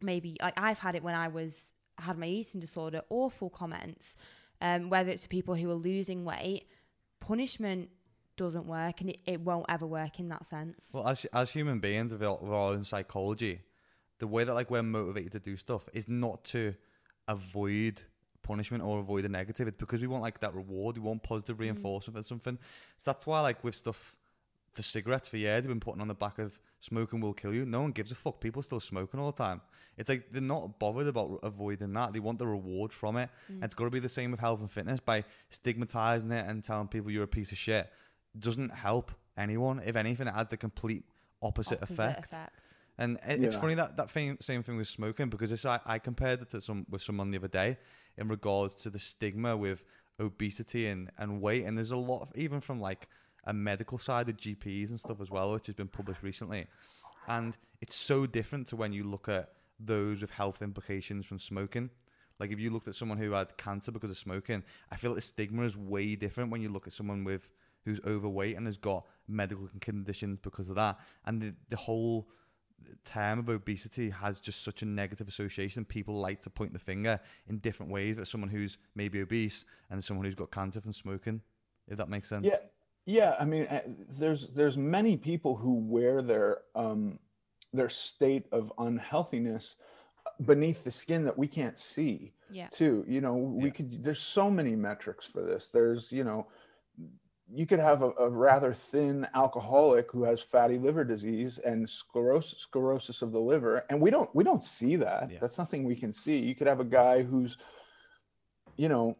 maybe 0.00 0.36
like 0.40 0.54
I've 0.56 0.78
had 0.78 0.94
it 0.94 1.02
when 1.02 1.14
I 1.14 1.28
was 1.28 1.72
had 1.98 2.18
my 2.18 2.26
eating 2.26 2.60
disorder 2.60 3.02
awful 3.08 3.48
comments 3.48 4.14
um, 4.60 4.90
whether 4.90 5.10
it's 5.10 5.26
people 5.26 5.54
who 5.54 5.70
are 5.70 5.76
losing 5.76 6.24
weight 6.24 6.66
punishment 7.20 7.88
doesn't 8.36 8.66
work 8.66 9.00
and 9.00 9.10
it, 9.10 9.20
it 9.24 9.40
won't 9.40 9.64
ever 9.68 9.86
work 9.86 10.20
in 10.20 10.28
that 10.28 10.44
sense. 10.44 10.90
Well 10.92 11.08
as, 11.08 11.24
as 11.32 11.50
human 11.50 11.80
beings 11.80 12.12
with 12.12 12.22
our 12.22 12.38
own 12.42 12.84
psychology 12.84 13.62
the 14.18 14.26
way 14.26 14.44
that 14.44 14.54
like 14.54 14.70
we're 14.70 14.82
motivated 14.82 15.32
to 15.32 15.40
do 15.40 15.56
stuff 15.56 15.88
is 15.92 16.08
not 16.08 16.44
to 16.44 16.74
avoid 17.26 18.02
punishment 18.46 18.82
or 18.82 19.00
avoid 19.00 19.24
the 19.24 19.28
negative. 19.28 19.68
It's 19.68 19.76
because 19.76 20.00
we 20.00 20.06
want 20.06 20.22
like 20.22 20.40
that 20.40 20.54
reward. 20.54 20.96
We 20.96 21.02
want 21.02 21.22
positive 21.22 21.56
mm. 21.56 21.60
reinforcement 21.60 22.16
mm. 22.16 22.20
or 22.20 22.24
something. 22.24 22.58
So 22.98 23.10
that's 23.10 23.26
why 23.26 23.40
like 23.40 23.62
with 23.64 23.74
stuff 23.74 24.16
for 24.72 24.82
cigarettes 24.82 25.26
for 25.28 25.38
years, 25.38 25.62
they've 25.62 25.68
been 25.68 25.80
putting 25.80 26.02
on 26.02 26.08
the 26.08 26.14
back 26.14 26.38
of 26.38 26.60
smoking 26.80 27.20
will 27.20 27.32
kill 27.32 27.54
you. 27.54 27.64
No 27.64 27.80
one 27.80 27.92
gives 27.92 28.12
a 28.12 28.14
fuck. 28.14 28.40
People 28.40 28.62
still 28.62 28.78
smoking 28.78 29.18
all 29.18 29.32
the 29.32 29.42
time. 29.42 29.62
It's 29.96 30.08
like 30.08 30.26
they're 30.30 30.42
not 30.42 30.78
bothered 30.78 31.06
about 31.06 31.40
avoiding 31.42 31.92
that. 31.94 32.12
They 32.12 32.20
want 32.20 32.38
the 32.38 32.46
reward 32.46 32.92
from 32.92 33.16
it. 33.16 33.30
Mm. 33.50 33.54
And 33.56 33.64
it's 33.64 33.74
got 33.74 33.84
to 33.84 33.90
be 33.90 34.00
the 34.00 34.08
same 34.08 34.30
with 34.30 34.40
health 34.40 34.60
and 34.60 34.70
fitness 34.70 35.00
by 35.00 35.24
stigmatizing 35.50 36.30
it 36.30 36.46
and 36.46 36.62
telling 36.62 36.88
people 36.88 37.10
you're 37.10 37.24
a 37.24 37.28
piece 37.28 37.52
of 37.52 37.58
shit. 37.58 37.90
Doesn't 38.38 38.70
help 38.70 39.12
anyone. 39.36 39.80
If 39.84 39.96
anything, 39.96 40.28
it 40.28 40.34
has 40.34 40.48
the 40.48 40.58
complete 40.58 41.04
opposite, 41.42 41.82
opposite 41.82 41.94
effect. 41.94 42.32
effect. 42.32 42.75
And 42.98 43.18
it, 43.26 43.40
yeah. 43.40 43.46
it's 43.46 43.54
funny 43.54 43.74
that 43.74 43.96
that 43.96 44.10
same 44.10 44.62
thing 44.62 44.76
with 44.76 44.88
smoking 44.88 45.28
because 45.28 45.52
it's, 45.52 45.66
I, 45.66 45.80
I 45.84 45.98
compared 45.98 46.42
it 46.42 46.48
to 46.50 46.60
some 46.60 46.86
with 46.88 47.02
someone 47.02 47.30
the 47.30 47.38
other 47.38 47.48
day 47.48 47.78
in 48.16 48.28
regards 48.28 48.74
to 48.76 48.90
the 48.90 48.98
stigma 48.98 49.56
with 49.56 49.84
obesity 50.18 50.86
and, 50.86 51.10
and 51.18 51.40
weight. 51.42 51.64
And 51.64 51.76
there's 51.76 51.90
a 51.90 51.96
lot 51.96 52.22
of, 52.22 52.32
even 52.34 52.60
from 52.60 52.80
like 52.80 53.08
a 53.44 53.52
medical 53.52 53.98
side 53.98 54.28
of 54.28 54.36
GPs 54.36 54.90
and 54.90 54.98
stuff 54.98 55.20
as 55.20 55.30
well, 55.30 55.52
which 55.52 55.66
has 55.66 55.74
been 55.74 55.88
published 55.88 56.22
recently. 56.22 56.66
And 57.28 57.56
it's 57.80 57.94
so 57.94 58.26
different 58.26 58.66
to 58.68 58.76
when 58.76 58.92
you 58.92 59.04
look 59.04 59.28
at 59.28 59.50
those 59.78 60.22
with 60.22 60.30
health 60.30 60.62
implications 60.62 61.26
from 61.26 61.38
smoking. 61.38 61.90
Like 62.38 62.50
if 62.50 62.58
you 62.58 62.70
looked 62.70 62.88
at 62.88 62.94
someone 62.94 63.18
who 63.18 63.32
had 63.32 63.56
cancer 63.56 63.92
because 63.92 64.10
of 64.10 64.18
smoking, 64.18 64.62
I 64.90 64.96
feel 64.96 65.10
like 65.10 65.16
the 65.16 65.22
stigma 65.22 65.62
is 65.62 65.76
way 65.76 66.16
different 66.16 66.50
when 66.50 66.62
you 66.62 66.68
look 66.68 66.86
at 66.86 66.92
someone 66.92 67.24
with 67.24 67.50
who's 67.84 68.00
overweight 68.06 68.56
and 68.56 68.66
has 68.66 68.76
got 68.76 69.06
medical 69.28 69.68
conditions 69.80 70.38
because 70.40 70.68
of 70.68 70.74
that. 70.74 70.98
And 71.24 71.40
the, 71.40 71.54
the 71.70 71.76
whole 71.76 72.28
term 73.04 73.38
of 73.38 73.48
obesity 73.48 74.10
has 74.10 74.40
just 74.40 74.62
such 74.62 74.82
a 74.82 74.86
negative 74.86 75.28
association. 75.28 75.84
People 75.84 76.18
like 76.18 76.40
to 76.42 76.50
point 76.50 76.72
the 76.72 76.78
finger 76.78 77.20
in 77.48 77.58
different 77.58 77.90
ways 77.92 78.18
at 78.18 78.26
someone 78.26 78.50
who's 78.50 78.78
maybe 78.94 79.20
obese 79.20 79.64
and 79.90 80.02
someone 80.02 80.24
who's 80.24 80.34
got 80.34 80.50
cancer 80.50 80.80
from 80.80 80.92
smoking. 80.92 81.40
If 81.88 81.98
that 81.98 82.08
makes 82.08 82.28
sense. 82.28 82.46
Yeah, 82.46 82.56
yeah. 83.04 83.36
I 83.38 83.44
mean, 83.44 83.66
uh, 83.66 83.82
there's 84.18 84.48
there's 84.48 84.76
many 84.76 85.16
people 85.16 85.56
who 85.56 85.74
wear 85.74 86.20
their 86.22 86.58
um, 86.74 87.18
their 87.72 87.88
state 87.88 88.46
of 88.52 88.72
unhealthiness 88.78 89.76
beneath 90.44 90.82
the 90.84 90.90
skin 90.90 91.24
that 91.24 91.38
we 91.38 91.46
can't 91.46 91.78
see. 91.78 92.32
Yeah. 92.50 92.68
Too. 92.68 93.04
You 93.08 93.20
know, 93.20 93.34
we 93.36 93.66
Yeah. 93.66 93.70
could. 93.70 94.02
There's 94.02 94.20
so 94.20 94.50
many 94.50 94.74
metrics 94.76 95.26
for 95.26 95.42
this. 95.42 95.68
There's 95.68 96.10
you 96.12 96.24
know 96.24 96.46
you 97.52 97.66
could 97.66 97.78
have 97.78 98.02
a, 98.02 98.10
a 98.18 98.28
rather 98.28 98.74
thin 98.74 99.26
alcoholic 99.34 100.10
who 100.10 100.24
has 100.24 100.40
fatty 100.40 100.78
liver 100.78 101.04
disease 101.04 101.58
and 101.58 101.88
sclerosis, 101.88 102.58
sclerosis 102.58 103.22
of 103.22 103.32
the 103.32 103.40
liver, 103.40 103.84
and 103.88 104.00
we 104.00 104.10
don't 104.10 104.32
we 104.34 104.42
don't 104.42 104.64
see 104.64 104.96
that. 104.96 105.30
Yeah. 105.30 105.38
That's 105.40 105.58
nothing 105.58 105.84
we 105.84 105.96
can 105.96 106.12
see. 106.12 106.38
You 106.38 106.54
could 106.54 106.66
have 106.66 106.80
a 106.80 106.84
guy 106.84 107.22
who's, 107.22 107.56
you 108.76 108.88
know, 108.88 109.16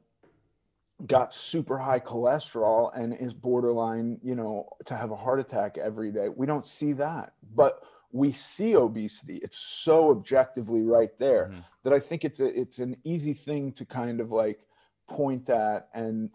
got 1.06 1.34
super 1.34 1.78
high 1.78 2.00
cholesterol 2.00 2.90
and 2.96 3.14
is 3.14 3.34
borderline, 3.34 4.18
you 4.22 4.34
know, 4.34 4.68
to 4.86 4.96
have 4.96 5.10
a 5.10 5.16
heart 5.16 5.38
attack 5.38 5.78
every 5.78 6.10
day. 6.10 6.28
We 6.28 6.46
don't 6.46 6.66
see 6.66 6.94
that, 6.94 7.34
but 7.54 7.82
we 8.12 8.32
see 8.32 8.76
obesity. 8.76 9.36
It's 9.36 9.58
so 9.58 10.10
objectively 10.10 10.82
right 10.82 11.16
there 11.18 11.50
Mhm. 11.52 11.64
that 11.84 11.92
I 11.92 12.00
think 12.00 12.24
it's 12.24 12.40
a 12.40 12.46
it's 12.46 12.78
an 12.78 12.96
easy 13.04 13.34
thing 13.34 13.72
to 13.72 13.84
kind 13.84 14.20
of 14.20 14.30
like 14.30 14.66
point 15.08 15.48
at 15.50 15.88
and 15.94 16.30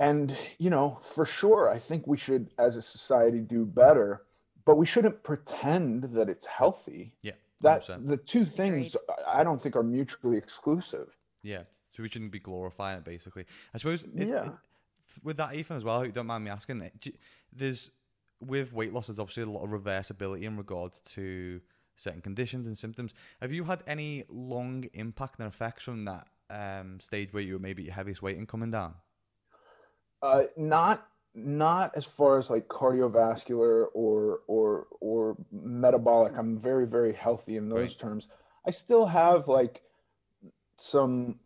and 0.00 0.36
you 0.58 0.70
know 0.70 0.98
for 1.02 1.24
sure 1.24 1.68
i 1.70 1.78
think 1.78 2.06
we 2.06 2.16
should 2.16 2.50
as 2.58 2.76
a 2.76 2.82
society 2.82 3.40
do 3.40 3.64
better 3.64 4.22
but 4.64 4.76
we 4.76 4.84
shouldn't 4.86 5.22
pretend 5.22 6.04
that 6.04 6.28
it's 6.28 6.46
healthy 6.46 7.12
Yeah. 7.22 7.32
that 7.62 7.86
100%. 7.86 8.06
the 8.06 8.16
two 8.16 8.44
things 8.44 8.96
i 9.26 9.42
don't 9.42 9.60
think 9.60 9.74
are 9.76 9.82
mutually 9.82 10.36
exclusive 10.36 11.16
Yeah, 11.42 11.62
so 11.88 12.02
we 12.02 12.08
shouldn't 12.08 12.32
be 12.32 12.40
glorifying 12.40 12.98
it. 12.98 13.04
Basically, 13.04 13.44
I 13.72 13.78
suppose. 13.78 14.02
If, 14.02 14.28
Yeah. 14.28 14.46
if- 15.06 15.22
with 15.22 15.36
that, 15.36 15.54
Ethan, 15.54 15.76
as 15.76 15.84
well, 15.84 16.02
who 16.02 16.10
don't 16.10 16.26
mind 16.26 16.42
me 16.44 16.50
asking, 16.50 16.82
eh, 16.82 16.90
do 17.00 17.12
there's 17.52 17.92
with 18.40 18.72
weight 18.72 18.92
loss, 18.92 19.06
there's 19.06 19.20
obviously 19.20 19.44
a 19.44 19.46
lot 19.56 19.62
of 19.64 19.70
reversibility 19.70 20.42
in 20.42 20.56
regards 20.56 20.98
to 21.14 21.60
certain 21.94 22.20
conditions 22.20 22.66
and 22.66 22.76
symptoms. 22.76 23.14
Have 23.40 23.52
you 23.52 23.62
had 23.64 23.84
any 23.86 24.24
long 24.28 24.84
impact 24.94 25.38
and 25.38 25.46
effects 25.46 25.84
from 25.84 26.04
that 26.06 26.26
um, 26.50 26.98
stage 26.98 27.32
where 27.32 27.42
you 27.44 27.52
were 27.54 27.60
maybe 27.60 27.82
at 27.82 27.86
your 27.86 27.94
heaviest 27.94 28.20
weight 28.22 28.36
and 28.36 28.48
coming 28.48 28.72
down? 28.72 28.94
Uh 30.26 30.42
not 30.56 31.06
not 31.34 31.92
as 31.94 32.04
far 32.04 32.38
as 32.38 32.50
like 32.50 32.66
cardiovascular 32.68 33.86
or 33.94 34.40
or 34.48 34.86
or 35.00 35.36
metabolic 35.52 36.32
i'm 36.36 36.58
very 36.58 36.86
very 36.86 37.12
healthy 37.12 37.56
in 37.56 37.68
those 37.68 37.94
Great. 37.94 37.98
terms 37.98 38.28
i 38.66 38.70
still 38.70 39.06
have 39.06 39.46
like 39.48 39.82
some 40.78 41.38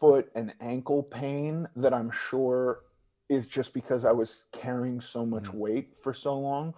foot 0.00 0.30
and 0.34 0.54
ankle 0.60 1.02
pain 1.02 1.68
that 1.76 1.92
i'm 1.92 2.10
sure 2.10 2.80
is 3.28 3.46
just 3.48 3.74
because 3.74 4.04
i 4.04 4.12
was 4.12 4.46
carrying 4.52 5.00
so 5.00 5.26
much 5.26 5.46
Mhm. 5.46 5.54
weight 5.54 5.98
for 5.98 6.14
so 6.14 6.38
long 6.38 6.74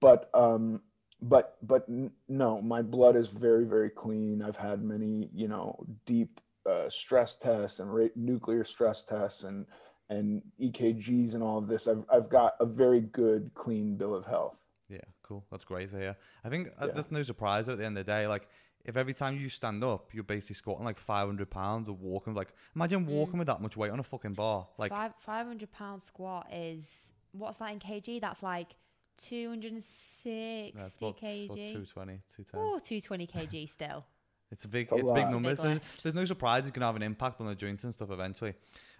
but 0.00 0.28
um 0.34 0.82
but 1.22 1.56
but 1.62 1.86
no 2.28 2.60
my 2.60 2.82
blood 2.82 3.16
is 3.16 3.28
very 3.28 3.64
very 3.64 3.90
clean 3.90 4.42
i've 4.42 4.56
had 4.56 4.82
many 4.82 5.30
you 5.32 5.48
know 5.48 5.78
deep 6.04 6.40
uh, 6.68 6.90
stress 6.90 7.38
tests 7.38 7.78
and 7.78 8.10
nuclear 8.16 8.64
stress 8.64 9.04
tests 9.04 9.44
and 9.44 9.66
and 10.08 10.42
EKGs 10.60 11.34
and 11.34 11.42
all 11.42 11.58
of 11.58 11.66
this, 11.66 11.88
I've 11.88 12.04
I've 12.12 12.28
got 12.28 12.54
a 12.60 12.66
very 12.66 13.00
good, 13.00 13.50
clean 13.54 13.96
bill 13.96 14.14
of 14.14 14.24
health. 14.26 14.64
Yeah, 14.88 14.98
cool. 15.22 15.44
That's 15.50 15.64
great 15.64 15.90
to 15.90 15.98
hear. 15.98 16.16
I 16.44 16.48
think 16.48 16.68
uh, 16.80 16.86
Yeah. 16.86 16.92
that's 16.94 17.10
no 17.10 17.22
surprise 17.22 17.68
at 17.68 17.78
the 17.78 17.84
end 17.84 17.98
of 17.98 18.06
the 18.06 18.12
day. 18.12 18.26
Like, 18.28 18.48
if 18.84 18.96
every 18.96 19.14
time 19.14 19.36
you 19.36 19.48
stand 19.48 19.82
up, 19.82 20.14
you're 20.14 20.22
basically 20.22 20.54
squatting 20.54 20.84
like 20.84 20.96
500 20.98 21.50
pounds 21.50 21.88
or 21.88 21.96
walking, 21.96 22.34
like, 22.34 22.52
imagine 22.76 23.04
walking 23.04 23.36
with 23.38 23.48
that 23.48 23.60
much 23.60 23.76
weight 23.76 23.90
on 23.90 23.98
a 23.98 24.04
fucking 24.04 24.34
bar. 24.34 24.68
Like, 24.78 24.92
Five 24.92 25.12
five 25.18 25.46
hundred 25.46 25.72
pound 25.72 26.02
squat 26.02 26.46
is 26.52 27.12
what's 27.32 27.58
that 27.58 27.72
in 27.72 27.80
kg? 27.80 28.20
That's 28.20 28.44
like 28.44 28.76
260 29.18 30.30
yeah, 30.30 30.36
it's 30.74 30.84
sixty 30.92 31.06
about, 31.06 31.16
about 31.18 31.26
kg. 31.26 31.48
220, 31.56 32.20
210. 32.36 32.60
Oh, 32.60 32.78
220 32.78 33.26
kg 33.26 33.68
still. 33.68 34.04
It's 34.52 34.64
a 34.64 34.68
big, 34.68 34.82
It's 34.84 34.92
a 34.92 34.96
it's 34.98 35.10
big 35.10 35.28
numbers. 35.28 35.58
Big 35.60 35.66
There's, 35.66 36.02
there's 36.04 36.14
no 36.14 36.24
surprise 36.24 36.62
it's 36.62 36.70
gonna 36.70 36.86
have 36.86 36.94
an 36.94 37.02
impact 37.02 37.40
on 37.40 37.48
the 37.48 37.56
joints 37.56 37.82
and 37.82 37.92
stuff 37.92 38.12
eventually. 38.12 38.54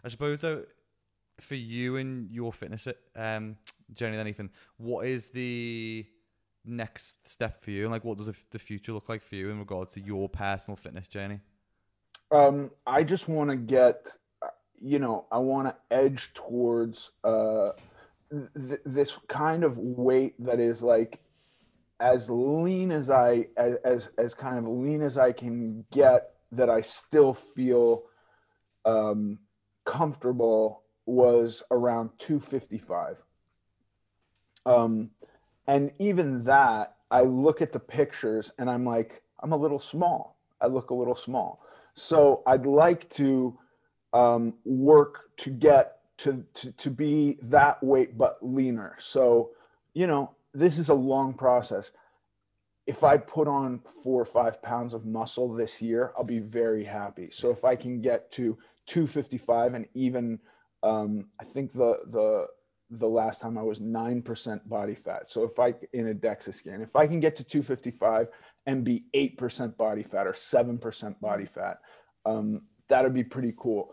I 0.04 0.08
suppose 0.08 0.40
though, 0.40 0.64
for 1.40 1.54
you 1.54 1.96
and 1.96 2.30
your 2.30 2.52
fitness 2.52 2.88
um, 3.14 3.56
journey, 3.94 4.16
then 4.16 4.28
Ethan, 4.28 4.50
what 4.76 5.06
is 5.06 5.28
the 5.28 6.06
next 6.64 7.28
step 7.28 7.62
for 7.62 7.70
you, 7.70 7.82
and 7.82 7.92
like 7.92 8.04
what 8.04 8.18
does 8.18 8.30
the, 8.50 8.58
future 8.58 8.92
look 8.92 9.08
like 9.08 9.22
for 9.22 9.36
you 9.36 9.50
in 9.50 9.58
regards 9.58 9.92
to 9.92 10.00
your 10.00 10.28
personal 10.28 10.76
fitness 10.76 11.08
journey? 11.08 11.40
Um, 12.30 12.70
I 12.86 13.04
just 13.04 13.28
want 13.28 13.50
to 13.50 13.56
get, 13.56 14.08
uh, 14.42 14.48
you 14.80 14.98
know, 14.98 15.26
I 15.30 15.38
want 15.38 15.68
to 15.68 15.76
edge 15.96 16.34
towards 16.34 17.12
uh, 17.22 17.70
th- 18.30 18.80
this 18.84 19.18
kind 19.28 19.62
of 19.62 19.78
weight 19.78 20.34
that 20.44 20.58
is 20.58 20.82
like 20.82 21.20
as 22.00 22.28
lean 22.28 22.90
as 22.90 23.08
I 23.08 23.46
as, 23.56 23.76
as 23.84 24.08
as 24.18 24.34
kind 24.34 24.58
of 24.58 24.66
lean 24.66 25.02
as 25.02 25.16
I 25.16 25.32
can 25.32 25.84
get 25.92 26.30
that 26.52 26.68
I 26.68 26.80
still 26.80 27.32
feel 27.32 28.04
um, 28.84 29.38
comfortable 29.84 30.82
was 31.06 31.62
around 31.70 32.10
255. 32.18 33.22
Um, 34.66 35.10
and 35.66 35.92
even 35.98 36.44
that, 36.44 36.96
I 37.10 37.22
look 37.22 37.62
at 37.62 37.72
the 37.72 37.80
pictures 37.80 38.52
and 38.58 38.68
I'm 38.68 38.84
like, 38.84 39.22
I'm 39.40 39.52
a 39.52 39.56
little 39.56 39.78
small. 39.78 40.36
I 40.60 40.66
look 40.66 40.90
a 40.90 40.94
little 40.94 41.16
small. 41.16 41.62
So 41.94 42.42
I'd 42.46 42.66
like 42.66 43.08
to 43.10 43.58
um, 44.12 44.54
work 44.64 45.36
to 45.38 45.50
get 45.50 45.92
to, 46.18 46.44
to 46.54 46.72
to 46.72 46.90
be 46.90 47.36
that 47.42 47.82
weight 47.82 48.16
but 48.16 48.38
leaner. 48.40 48.96
So 49.00 49.50
you 49.94 50.06
know, 50.06 50.34
this 50.52 50.78
is 50.78 50.88
a 50.88 50.94
long 50.94 51.34
process. 51.34 51.92
If 52.86 53.02
I 53.02 53.16
put 53.16 53.48
on 53.48 53.80
four 53.80 54.22
or 54.22 54.26
five 54.26 54.62
pounds 54.62 54.94
of 54.94 55.04
muscle 55.04 55.52
this 55.52 55.82
year, 55.82 56.12
I'll 56.16 56.24
be 56.24 56.38
very 56.38 56.84
happy. 56.84 57.30
So 57.32 57.50
if 57.50 57.64
I 57.64 57.76
can 57.76 58.00
get 58.00 58.30
to 58.32 58.56
255 58.86 59.74
and 59.74 59.86
even 59.94 60.38
um, 60.86 61.26
I 61.40 61.44
think 61.44 61.72
the 61.72 61.98
the 62.06 62.46
the 62.90 63.08
last 63.08 63.40
time 63.40 63.58
I 63.58 63.62
was 63.62 63.80
nine 63.80 64.22
percent 64.22 64.66
body 64.68 64.94
fat. 64.94 65.28
So 65.28 65.42
if 65.42 65.58
I 65.58 65.74
in 65.92 66.08
a 66.08 66.14
DEXA 66.14 66.54
scan, 66.54 66.80
if 66.82 66.94
I 66.94 67.06
can 67.06 67.18
get 67.18 67.36
to 67.36 67.44
255 67.44 68.28
and 68.66 68.84
be 68.84 69.04
eight 69.12 69.36
percent 69.38 69.76
body 69.76 70.04
fat 70.04 70.26
or 70.26 70.34
seven 70.34 70.78
percent 70.78 71.20
body 71.20 71.46
fat, 71.46 71.78
um, 72.24 72.62
that'd 72.88 73.12
be 73.14 73.24
pretty 73.24 73.54
cool. 73.56 73.92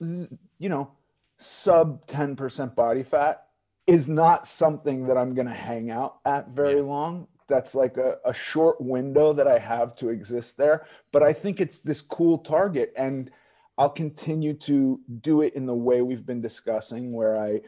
You 0.00 0.68
know, 0.68 0.90
sub 1.38 2.06
10% 2.06 2.74
body 2.74 3.02
fat 3.02 3.46
is 3.86 4.08
not 4.08 4.46
something 4.46 5.06
that 5.06 5.16
I'm 5.16 5.34
going 5.34 5.48
to 5.48 5.54
hang 5.54 5.90
out 5.90 6.18
at 6.24 6.48
very 6.48 6.76
Yeah. 6.76 6.82
long. 6.82 7.28
That's 7.48 7.74
like 7.74 7.98
a, 7.98 8.16
a 8.24 8.32
short 8.32 8.80
window 8.80 9.32
that 9.34 9.46
I 9.46 9.58
have 9.58 9.94
to 9.96 10.08
exist 10.08 10.56
there. 10.56 10.86
But 11.12 11.22
I 11.22 11.32
think 11.34 11.60
it's 11.60 11.80
this 11.80 12.00
cool 12.00 12.38
target. 12.38 12.92
And 12.96 13.30
I'll 13.76 13.90
continue 13.90 14.54
to 14.54 15.00
do 15.20 15.42
it 15.42 15.54
in 15.54 15.66
the 15.66 15.74
way 15.74 16.02
we've 16.02 16.26
been 16.26 16.40
discussing, 16.40 17.12
where 17.12 17.36
I 17.36 17.60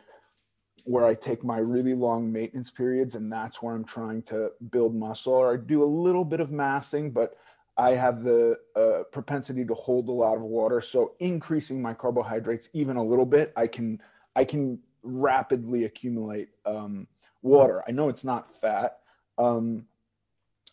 where 0.84 1.04
I 1.04 1.14
take 1.14 1.42
my 1.42 1.58
really 1.58 1.94
long 1.94 2.30
maintenance 2.30 2.70
periods 2.70 3.16
and 3.16 3.30
that's 3.30 3.60
where 3.60 3.74
I'm 3.74 3.84
trying 3.84 4.22
to 4.22 4.52
build 4.70 4.94
muscle 4.94 5.32
or 5.32 5.52
I 5.52 5.56
do 5.56 5.82
a 5.82 5.84
little 5.84 6.24
bit 6.24 6.38
of 6.38 6.52
massing, 6.52 7.10
but 7.10 7.36
I 7.76 7.90
have 7.90 8.22
the 8.22 8.56
uh, 8.76 9.02
propensity 9.10 9.64
to 9.64 9.74
hold 9.74 10.08
a 10.08 10.12
lot 10.12 10.36
of 10.36 10.42
water. 10.42 10.80
So 10.80 11.14
increasing 11.18 11.82
my 11.82 11.92
carbohydrates 11.92 12.70
even 12.72 12.96
a 12.96 13.02
little 13.02 13.26
bit, 13.26 13.52
I 13.56 13.66
can 13.66 14.00
I 14.36 14.44
can 14.44 14.78
rapidly 15.02 15.84
accumulate 15.84 16.50
um, 16.64 17.08
water. 17.42 17.82
I 17.86 17.90
know 17.90 18.08
it's 18.08 18.24
not 18.24 18.54
fat, 18.54 18.98
um, 19.38 19.86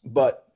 but 0.06 0.48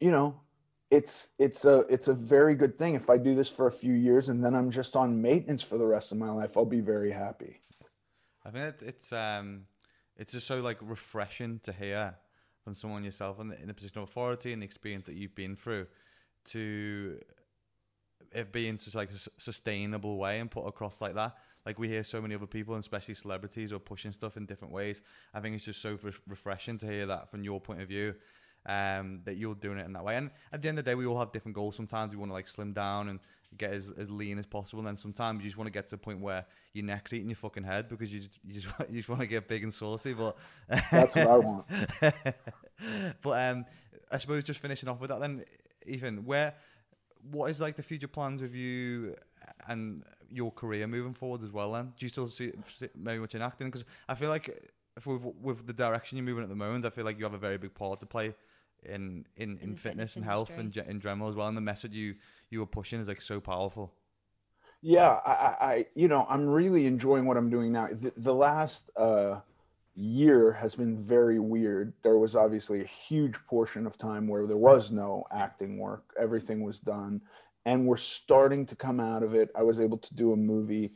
you 0.00 0.12
know, 0.12 0.40
it's 0.90 1.28
it's 1.38 1.64
a 1.64 1.80
it's 1.90 2.08
a 2.08 2.14
very 2.14 2.54
good 2.54 2.78
thing. 2.78 2.94
If 2.94 3.10
I 3.10 3.18
do 3.18 3.34
this 3.34 3.50
for 3.50 3.66
a 3.66 3.72
few 3.72 3.92
years 3.92 4.28
and 4.28 4.42
then 4.42 4.54
I'm 4.54 4.70
just 4.70 4.96
on 4.96 5.20
maintenance 5.20 5.62
for 5.62 5.76
the 5.76 5.86
rest 5.86 6.12
of 6.12 6.18
my 6.18 6.30
life, 6.30 6.56
I'll 6.56 6.64
be 6.64 6.80
very 6.80 7.10
happy. 7.10 7.60
I 8.44 8.50
think 8.50 8.64
it, 8.64 8.82
it's 8.82 9.12
um, 9.12 9.64
it's 10.16 10.32
just 10.32 10.46
so 10.46 10.60
like 10.60 10.78
refreshing 10.80 11.60
to 11.64 11.72
hear 11.72 12.14
from 12.64 12.74
someone 12.74 13.04
yourself 13.04 13.38
in 13.40 13.48
the, 13.48 13.60
in 13.60 13.68
the 13.68 13.74
position 13.74 13.98
of 13.98 14.08
authority 14.08 14.52
and 14.52 14.62
the 14.62 14.66
experience 14.66 15.06
that 15.06 15.16
you've 15.16 15.34
been 15.34 15.56
through 15.56 15.86
to 16.46 17.18
it 18.32 18.52
be 18.52 18.68
in 18.68 18.76
such 18.76 18.94
like 18.94 19.10
a 19.10 19.40
sustainable 19.40 20.18
way 20.18 20.40
and 20.40 20.50
put 20.50 20.66
across 20.66 21.00
like 21.00 21.14
that. 21.14 21.36
Like 21.64 21.78
we 21.78 21.88
hear 21.88 22.04
so 22.04 22.20
many 22.20 22.34
other 22.34 22.46
people, 22.46 22.74
especially 22.74 23.14
celebrities, 23.14 23.72
are 23.72 23.78
pushing 23.78 24.12
stuff 24.12 24.36
in 24.36 24.46
different 24.46 24.72
ways. 24.72 25.02
I 25.34 25.40
think 25.40 25.56
it's 25.56 25.64
just 25.64 25.82
so 25.82 25.98
re- 26.02 26.12
refreshing 26.26 26.78
to 26.78 26.86
hear 26.86 27.06
that 27.06 27.30
from 27.30 27.42
your 27.44 27.60
point 27.60 27.82
of 27.82 27.88
view. 27.88 28.14
Um, 28.66 29.20
that 29.24 29.36
you're 29.36 29.54
doing 29.54 29.78
it 29.78 29.86
in 29.86 29.92
that 29.94 30.04
way. 30.04 30.16
And 30.16 30.30
at 30.52 30.62
the 30.62 30.68
end 30.68 30.78
of 30.78 30.84
the 30.84 30.90
day, 30.90 30.94
we 30.94 31.06
all 31.06 31.18
have 31.18 31.32
different 31.32 31.54
goals. 31.54 31.76
Sometimes 31.76 32.12
we 32.12 32.18
want 32.18 32.30
to 32.30 32.34
like 32.34 32.48
slim 32.48 32.72
down 32.72 33.08
and 33.08 33.20
get 33.56 33.70
as, 33.70 33.90
as 33.96 34.10
lean 34.10 34.38
as 34.38 34.46
possible. 34.46 34.80
And 34.80 34.88
then 34.88 34.96
sometimes 34.96 35.42
you 35.42 35.48
just 35.48 35.56
want 35.56 35.66
to 35.66 35.72
get 35.72 35.88
to 35.88 35.94
a 35.94 35.98
point 35.98 36.20
where 36.20 36.44
your 36.74 36.84
neck's 36.84 37.12
eating 37.12 37.28
your 37.28 37.36
fucking 37.36 37.64
head 37.64 37.88
because 37.88 38.12
you 38.12 38.20
just, 38.20 38.38
you 38.44 38.60
just, 38.60 38.66
you 38.90 38.98
just 38.98 39.08
want 39.08 39.20
to 39.20 39.26
get 39.26 39.48
big 39.48 39.62
and 39.62 39.72
saucy. 39.72 40.12
But 40.12 40.36
that's 40.68 41.16
what 41.16 41.26
I 41.26 41.36
want. 41.36 41.66
but 43.22 43.50
um, 43.50 43.66
I 44.10 44.18
suppose 44.18 44.44
just 44.44 44.60
finishing 44.60 44.88
off 44.88 45.00
with 45.00 45.10
that, 45.10 45.20
then 45.20 45.44
Ethan, 45.86 46.24
where 46.24 46.54
what 47.30 47.50
is 47.50 47.60
like 47.60 47.76
the 47.76 47.82
future 47.82 48.08
plans 48.08 48.40
with 48.40 48.54
you 48.54 49.14
and 49.66 50.04
your 50.30 50.50
career 50.50 50.86
moving 50.86 51.14
forward 51.14 51.42
as 51.42 51.50
well? 51.50 51.72
Then 51.72 51.92
do 51.98 52.06
you 52.06 52.10
still 52.10 52.26
see, 52.26 52.52
very 52.94 53.18
much 53.18 53.34
in 53.34 53.42
acting? 53.42 53.68
Because 53.68 53.84
I 54.08 54.14
feel 54.14 54.28
like 54.28 54.72
with 55.06 55.24
with 55.40 55.66
the 55.66 55.72
direction 55.72 56.18
you're 56.18 56.24
moving 56.24 56.42
at 56.42 56.48
the 56.48 56.56
moment, 56.56 56.84
I 56.84 56.90
feel 56.90 57.04
like 57.04 57.18
you 57.18 57.24
have 57.24 57.34
a 57.34 57.38
very 57.38 57.58
big 57.58 57.74
part 57.74 58.00
to 58.00 58.06
play 58.06 58.34
in 58.82 59.26
in, 59.36 59.50
in, 59.50 59.50
in 59.50 59.56
fitness, 59.58 59.80
fitness, 59.82 60.16
and 60.16 60.24
health 60.24 60.50
and 60.56 60.76
in 60.76 61.00
general 61.00 61.28
as 61.28 61.34
well. 61.34 61.48
And 61.48 61.56
the 61.56 61.62
message 61.62 61.94
you 61.94 62.14
you 62.50 62.60
were 62.60 62.66
pushing 62.66 63.00
is 63.00 63.08
like 63.08 63.22
so 63.22 63.40
powerful. 63.40 63.92
Yeah, 64.80 65.18
I, 65.26 65.30
I 65.30 65.86
you 65.94 66.08
know 66.08 66.26
I'm 66.28 66.46
really 66.46 66.86
enjoying 66.86 67.26
what 67.26 67.36
I'm 67.36 67.50
doing 67.50 67.72
now. 67.72 67.88
The, 67.90 68.12
the 68.16 68.34
last 68.34 68.90
uh, 68.96 69.40
year 69.94 70.52
has 70.52 70.74
been 70.74 70.96
very 70.96 71.40
weird. 71.40 71.92
There 72.02 72.18
was 72.18 72.36
obviously 72.36 72.80
a 72.80 72.86
huge 72.86 73.34
portion 73.46 73.86
of 73.86 73.98
time 73.98 74.28
where 74.28 74.46
there 74.46 74.56
was 74.56 74.90
no 74.90 75.24
acting 75.32 75.78
work. 75.78 76.14
Everything 76.18 76.62
was 76.62 76.78
done, 76.78 77.20
and 77.66 77.86
we're 77.86 77.96
starting 77.96 78.64
to 78.66 78.76
come 78.76 79.00
out 79.00 79.22
of 79.22 79.34
it. 79.34 79.50
I 79.56 79.62
was 79.62 79.80
able 79.80 79.98
to 79.98 80.14
do 80.14 80.32
a 80.32 80.36
movie 80.36 80.92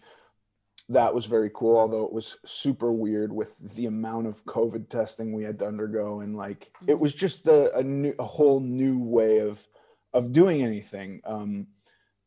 that 0.93 1.15
was 1.15 1.27
very 1.27 1.51
cool 1.55 1.77
although 1.77 2.05
it 2.05 2.13
was 2.13 2.37
super 2.45 2.93
weird 2.93 3.33
with 3.33 3.59
the 3.75 3.87
amount 3.87 4.27
of 4.27 4.45
covid 4.45 4.89
testing 4.89 5.33
we 5.33 5.43
had 5.43 5.59
to 5.59 5.67
undergo 5.67 6.21
and 6.21 6.37
like 6.37 6.71
mm-hmm. 6.77 6.91
it 6.91 6.99
was 6.99 7.15
just 7.15 7.47
a, 7.47 7.77
a, 7.77 7.83
new 7.83 8.15
a 8.19 8.25
whole 8.25 8.61
new 8.61 8.99
way 8.99 9.39
of 9.39 9.67
of 10.13 10.33
doing 10.33 10.63
anything. 10.63 11.21
Um 11.25 11.67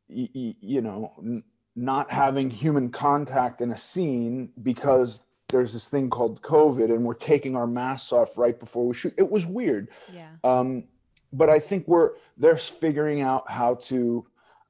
y- 0.10 0.30
y- 0.34 0.56
you 0.60 0.82
know 0.82 1.14
n- 1.20 1.44
not 1.76 2.10
having 2.10 2.50
human 2.50 2.90
contact 2.90 3.62
in 3.62 3.72
a 3.72 3.78
scene 3.78 4.52
because 4.62 5.24
there's 5.50 5.74
this 5.74 5.88
thing 5.90 6.10
called 6.10 6.42
covid 6.42 6.86
and 6.86 7.04
we're 7.04 7.14
taking 7.14 7.56
our 7.56 7.68
masks 7.68 8.12
off 8.12 8.38
right 8.38 8.60
before 8.60 8.88
we 8.88 8.96
shoot. 8.96 9.14
It 9.18 9.30
was 9.30 9.46
weird. 9.46 9.90
Yeah. 10.12 10.30
Um 10.44 10.86
but 11.34 11.50
i 11.50 11.60
think 11.60 11.86
we're 11.88 12.12
they're 12.38 12.56
figuring 12.56 13.20
out 13.20 13.50
how 13.50 13.76
to 13.76 14.26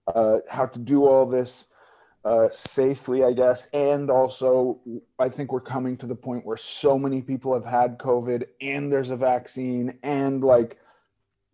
uh 0.07 0.39
how 0.49 0.65
to 0.65 0.79
do 0.79 1.05
all 1.05 1.25
this 1.25 1.67
uh, 2.25 2.49
safely, 2.51 3.23
I 3.23 3.33
guess. 3.33 3.67
And 3.67 4.09
also, 4.09 4.81
I 5.19 5.29
think 5.29 5.51
we're 5.51 5.59
coming 5.59 5.95
to 5.97 6.07
the 6.07 6.15
point 6.15 6.45
where 6.45 6.57
so 6.57 6.97
many 6.97 7.21
people 7.21 7.53
have 7.53 7.63
had 7.63 7.99
COVID 7.99 8.47
and 8.59 8.91
there's 8.91 9.11
a 9.11 9.15
vaccine, 9.15 9.97
and 10.01 10.43
like, 10.43 10.79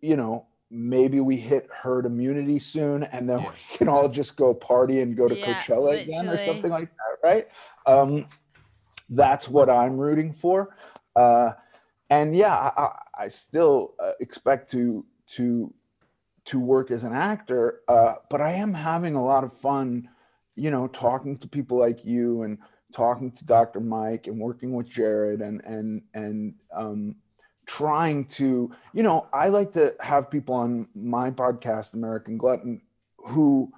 you 0.00 0.16
know, 0.16 0.46
maybe 0.70 1.20
we 1.20 1.36
hit 1.36 1.68
herd 1.70 2.06
immunity 2.06 2.58
soon 2.58 3.02
and 3.04 3.28
then 3.28 3.42
we 3.42 3.76
can 3.76 3.88
all 3.88 4.08
just 4.08 4.36
go 4.36 4.54
party 4.54 5.02
and 5.02 5.14
go 5.16 5.28
to 5.28 5.38
yeah, 5.38 5.60
Coachella 5.60 5.82
literally. 5.82 6.02
again 6.02 6.28
or 6.28 6.38
something 6.38 6.70
like 6.70 6.88
that, 6.88 7.28
right? 7.28 7.48
Um, 7.86 8.26
that's 9.10 9.48
what 9.48 9.68
I'm 9.68 9.98
rooting 9.98 10.32
for. 10.32 10.74
Uh, 11.14 11.52
and 12.08 12.34
yeah, 12.34 12.54
I, 12.54 12.88
I 13.18 13.28
still 13.28 13.94
uh, 14.02 14.12
expect 14.20 14.70
to 14.72 15.04
to 15.32 15.72
to 16.44 16.58
work 16.58 16.90
as 16.90 17.04
an 17.04 17.12
actor, 17.12 17.82
uh, 17.88 18.14
but 18.28 18.40
I 18.40 18.52
am 18.52 18.74
having 18.74 19.14
a 19.14 19.24
lot 19.24 19.44
of 19.44 19.52
fun 19.52 20.08
you 20.56 20.70
know, 20.70 20.86
talking 20.88 21.38
to 21.38 21.48
people 21.48 21.78
like 21.78 22.04
you 22.04 22.42
and 22.42 22.58
talking 22.92 23.32
to 23.32 23.44
Dr. 23.44 23.80
Mike 23.80 24.26
and 24.26 24.38
working 24.38 24.74
with 24.74 24.88
Jared 24.88 25.40
and 25.40 25.62
and 25.64 26.02
and 26.14 26.54
um, 26.74 27.16
trying 27.66 28.26
to, 28.26 28.70
you 28.92 29.02
know, 29.02 29.28
I 29.32 29.48
like 29.48 29.72
to 29.72 29.94
have 30.00 30.30
people 30.30 30.54
on 30.54 30.88
my 30.94 31.30
podcast, 31.30 31.94
American 31.94 32.36
Glutton, 32.36 32.80
who 33.18 33.72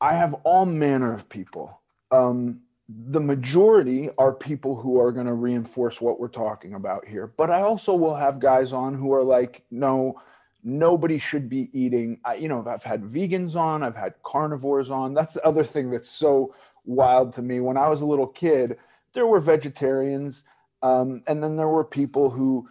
I 0.00 0.14
have 0.14 0.34
all 0.44 0.66
manner 0.66 1.14
of 1.14 1.28
people. 1.28 1.80
Um, 2.10 2.62
the 2.88 3.20
majority 3.20 4.10
are 4.18 4.34
people 4.34 4.76
who 4.76 5.00
are 5.00 5.10
going 5.10 5.26
to 5.26 5.32
reinforce 5.32 6.00
what 6.00 6.20
we're 6.20 6.28
talking 6.28 6.74
about 6.74 7.06
here, 7.06 7.26
but 7.26 7.50
I 7.50 7.62
also 7.62 7.94
will 7.94 8.14
have 8.14 8.38
guys 8.38 8.72
on 8.72 8.94
who 8.94 9.12
are 9.14 9.24
like, 9.24 9.64
no, 9.70 10.20
nobody 10.64 11.18
should 11.18 11.48
be 11.48 11.68
eating. 11.72 12.18
I, 12.24 12.34
you 12.36 12.48
know 12.48 12.64
i've 12.66 12.82
had 12.82 13.02
vegans 13.02 13.54
on 13.54 13.82
i've 13.82 13.96
had 13.96 14.14
carnivores 14.22 14.90
on. 14.90 15.14
That's 15.14 15.34
the 15.34 15.46
other 15.46 15.62
thing 15.62 15.90
that's 15.90 16.10
so 16.10 16.54
wild 16.84 17.32
to 17.34 17.42
me. 17.42 17.60
When 17.60 17.76
i 17.76 17.88
was 17.88 18.00
a 18.00 18.06
little 18.06 18.26
kid 18.26 18.78
there 19.12 19.26
were 19.26 19.40
vegetarians 19.40 20.44
um, 20.82 21.22
and 21.28 21.42
then 21.42 21.56
there 21.56 21.68
were 21.68 21.84
people 21.84 22.30
who 22.30 22.68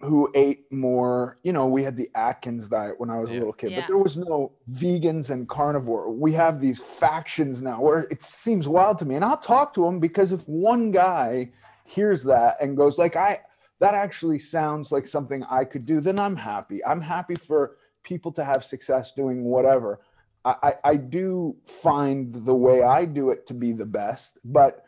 who 0.00 0.30
ate 0.34 0.70
more. 0.72 1.38
You 1.42 1.52
know 1.52 1.66
we 1.66 1.82
had 1.82 1.96
the 1.96 2.08
atkins 2.14 2.68
diet 2.68 2.98
when 2.98 3.10
i 3.10 3.18
was 3.18 3.30
yeah. 3.30 3.38
a 3.38 3.40
little 3.40 3.52
kid 3.52 3.72
yeah. 3.72 3.80
but 3.80 3.88
there 3.88 3.98
was 3.98 4.16
no 4.16 4.52
vegans 4.70 5.30
and 5.30 5.48
carnivore. 5.48 6.10
We 6.12 6.32
have 6.32 6.60
these 6.60 6.78
factions 6.78 7.60
now 7.60 7.80
where 7.80 8.06
it 8.10 8.22
seems 8.22 8.68
wild 8.68 8.98
to 9.00 9.04
me 9.04 9.16
and 9.16 9.24
i'll 9.24 9.36
talk 9.36 9.74
to 9.74 9.84
them 9.84 9.98
because 9.98 10.30
if 10.30 10.48
one 10.48 10.92
guy 10.92 11.50
hears 11.84 12.22
that 12.24 12.56
and 12.60 12.76
goes 12.76 12.98
like 12.98 13.16
i 13.16 13.40
that 13.80 13.94
actually 13.94 14.38
sounds 14.38 14.90
like 14.92 15.06
something 15.06 15.44
I 15.44 15.64
could 15.64 15.84
do, 15.84 16.00
then 16.00 16.18
I'm 16.18 16.36
happy. 16.36 16.84
I'm 16.84 17.00
happy 17.00 17.34
for 17.34 17.76
people 18.02 18.32
to 18.32 18.44
have 18.44 18.64
success 18.64 19.12
doing 19.12 19.44
whatever. 19.44 20.00
I, 20.44 20.74
I, 20.82 20.96
do 20.96 21.56
find 21.66 22.32
the 22.32 22.54
way 22.54 22.82
I 22.82 23.04
do 23.04 23.30
it 23.30 23.46
to 23.48 23.54
be 23.54 23.72
the 23.72 23.84
best, 23.84 24.38
but 24.44 24.84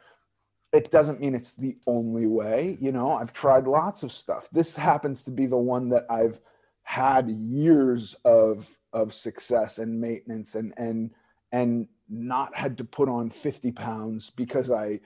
it 0.73 0.91
doesn't 0.91 1.21
mean 1.21 1.35
it's 1.35 1.55
the 1.55 1.77
only 1.87 2.27
way. 2.27 2.79
You 2.81 2.93
know, 2.93 3.11
I've 3.11 3.33
tried 3.33 3.67
lots 3.67 4.03
of 4.03 4.13
stuff. 4.13 4.49
This 4.53 4.75
happens 4.75 5.23
to 5.25 5.31
be 5.31 5.47
the 5.47 5.59
one 5.59 5.89
that 5.91 6.07
I've 6.09 6.41
had 6.83 7.29
years 7.29 8.17
of 8.25 8.79
of 8.93 9.13
success 9.13 9.79
and 9.79 10.01
maintenance 10.01 10.55
and 10.55 10.73
and 10.77 11.11
and 11.53 11.89
not 12.09 12.55
had 12.57 12.79
to 12.79 12.85
put 12.85 13.09
on 13.09 13.31
50 13.31 13.73
pounds 13.73 14.31
because 14.31 14.71
I 14.71 15.01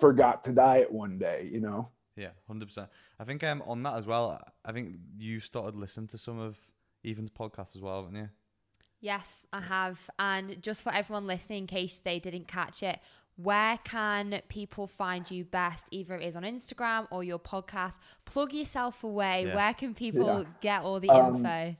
forgot 0.00 0.44
to 0.44 0.52
diet 0.52 0.92
one 0.92 1.18
day, 1.18 1.48
you 1.50 1.60
know. 1.60 1.90
Yeah, 2.16 2.30
hundred 2.46 2.66
percent. 2.66 2.88
I 3.20 3.24
think 3.24 3.42
um 3.44 3.62
on 3.66 3.82
that 3.82 3.96
as 3.96 4.06
well. 4.06 4.40
I 4.64 4.72
think 4.72 4.96
you 5.16 5.40
started 5.40 5.76
listening 5.76 6.08
to 6.08 6.18
some 6.18 6.38
of 6.38 6.56
Ethan's 7.04 7.30
podcast 7.30 7.74
as 7.76 7.82
well, 7.82 8.04
haven't 8.04 8.16
you? 8.16 8.28
Yes, 9.00 9.46
I 9.52 9.60
have. 9.60 10.10
And 10.18 10.60
just 10.62 10.82
for 10.82 10.92
everyone 10.92 11.26
listening, 11.26 11.60
in 11.60 11.66
case 11.66 11.98
they 12.00 12.18
didn't 12.18 12.48
catch 12.48 12.82
it, 12.82 12.98
where 13.36 13.78
can 13.84 14.40
people 14.48 14.88
find 14.88 15.30
you 15.30 15.44
best? 15.44 15.86
Either 15.92 16.16
it 16.16 16.24
is 16.24 16.34
on 16.34 16.42
Instagram 16.42 17.06
or 17.10 17.22
your 17.22 17.38
podcast. 17.38 17.98
Plug 18.24 18.52
yourself 18.52 19.04
away. 19.04 19.44
Yeah. 19.46 19.54
Where 19.54 19.74
can 19.74 19.94
people 19.94 20.40
yeah. 20.40 20.44
get 20.60 20.82
all 20.82 20.98
the 20.98 21.10
um, 21.10 21.36
info? 21.36 21.76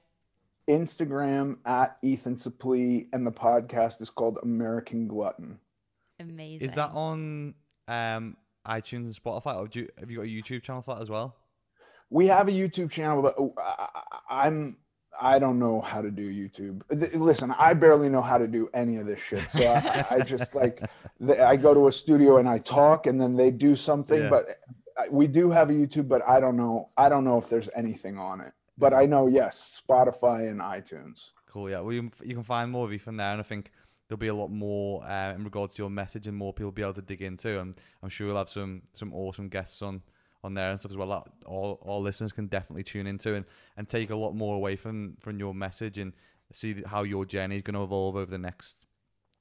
Instagram 0.69 1.59
at 1.65 1.97
Ethan 2.03 2.37
Suplee, 2.37 3.09
and 3.13 3.27
the 3.27 3.33
podcast 3.33 4.01
is 4.01 4.11
called 4.11 4.39
American 4.43 5.09
Glutton. 5.09 5.59
Amazing. 6.21 6.69
Is 6.69 6.75
that 6.75 6.91
on 6.93 7.55
um 7.89 8.37
iTunes 8.69 9.07
and 9.07 9.15
Spotify? 9.15 9.57
Or 9.57 9.67
do 9.67 9.81
you, 9.81 9.89
have 9.99 10.11
you 10.11 10.19
got 10.19 10.25
a 10.25 10.29
YouTube 10.29 10.63
channel 10.63 10.83
for 10.83 10.95
that 10.95 11.03
as 11.03 11.11
well? 11.11 11.37
We 12.11 12.27
have 12.27 12.49
a 12.49 12.53
YouTube 12.53 12.91
channel, 12.91 13.23
but 13.23 13.35
oh, 13.39 13.55
I'm 14.31 14.77
I 15.21 15.39
don't 15.39 15.59
know 15.59 15.81
how 15.81 16.01
to 16.01 16.11
do 16.11 16.31
YouTube. 16.33 16.83
Listen, 17.15 17.55
I 17.59 17.75
barely 17.75 18.09
know 18.09 18.23
how 18.23 18.39
to 18.39 18.47
do 18.47 18.71
any 18.73 18.97
of 18.97 19.07
this 19.07 19.21
shit. 19.21 19.49
So 19.51 19.67
I, 19.67 20.07
I 20.11 20.21
just 20.21 20.55
like 20.55 20.83
I 21.39 21.57
go 21.57 21.75
to 21.75 21.89
a 21.89 21.93
studio 21.93 22.39
and 22.39 22.49
I 22.49 22.59
talk, 22.59 23.07
and 23.07 23.21
then 23.21 23.37
they 23.37 23.51
do 23.51 23.75
something. 23.77 24.23
Yeah. 24.23 24.31
But 24.31 24.47
uh, 24.97 25.05
we 25.11 25.27
do 25.27 25.51
have 25.51 25.71
a 25.71 25.73
YouTube, 25.73 26.09
but 26.09 26.23
I 26.27 26.41
don't 26.41 26.57
know. 26.57 26.89
I 26.97 27.09
don't 27.09 27.25
know 27.25 27.39
if 27.39 27.49
there's 27.49 27.69
anything 27.75 28.19
on 28.19 28.41
it. 28.41 28.53
But 28.77 28.95
I 28.95 29.07
know 29.07 29.27
yes, 29.27 29.83
Spotify 29.89 30.49
and 30.51 30.61
iTunes. 30.61 31.33
Cool. 31.51 31.71
Yeah. 31.71 31.81
Well, 31.81 31.93
you, 31.93 32.11
you 32.23 32.35
can 32.35 32.45
find 32.45 32.71
more 32.71 32.87
of 32.87 32.93
you 32.93 32.99
from 32.99 33.17
there, 33.17 33.33
and 33.33 33.41
I 33.41 33.43
think 33.43 33.73
there'll 34.09 34.19
be 34.19 34.29
a 34.29 34.35
lot 34.35 34.51
more 34.51 35.05
uh, 35.05 35.35
in 35.35 35.45
regards 35.45 35.75
to 35.75 35.83
your 35.83 35.91
message 35.91 36.27
and 36.27 36.37
more 36.37 36.53
people 36.53 36.67
will 36.67 36.73
be 36.73 36.83
able 36.83 36.95
to 36.95 37.03
dig 37.03 37.23
into. 37.23 37.61
And 37.61 37.75
I'm 38.03 38.09
sure 38.09 38.27
we'll 38.27 38.37
have 38.37 38.49
some 38.49 38.83
some 38.93 39.15
awesome 39.15 39.49
guests 39.49 39.83
on 39.83 40.03
on 40.45 40.55
there 40.55 40.71
and 40.71 40.79
stuff 40.79 40.93
as 40.93 40.97
well 40.97 41.09
that 41.09 41.27
all, 41.47 41.79
all 41.83 42.01
listeners 42.01 42.33
can 42.33 42.47
definitely 42.47 42.85
tune 42.85 43.09
into 43.09 43.35
and, 43.35 43.45
and 43.77 43.89
take 43.89 44.11
a 44.11 44.17
lot 44.17 44.35
more 44.35 44.55
away 44.55 44.77
from 44.77 45.17
from 45.21 45.39
your 45.39 45.55
message 45.55 45.99
and 45.99 46.13
see 46.53 46.83
how 46.87 47.03
your 47.03 47.25
journey 47.25 47.57
is 47.57 47.63
going 47.63 47.75
to 47.75 47.83
evolve 47.83 48.17
over 48.17 48.31
the 48.31 48.39
next 48.39 48.87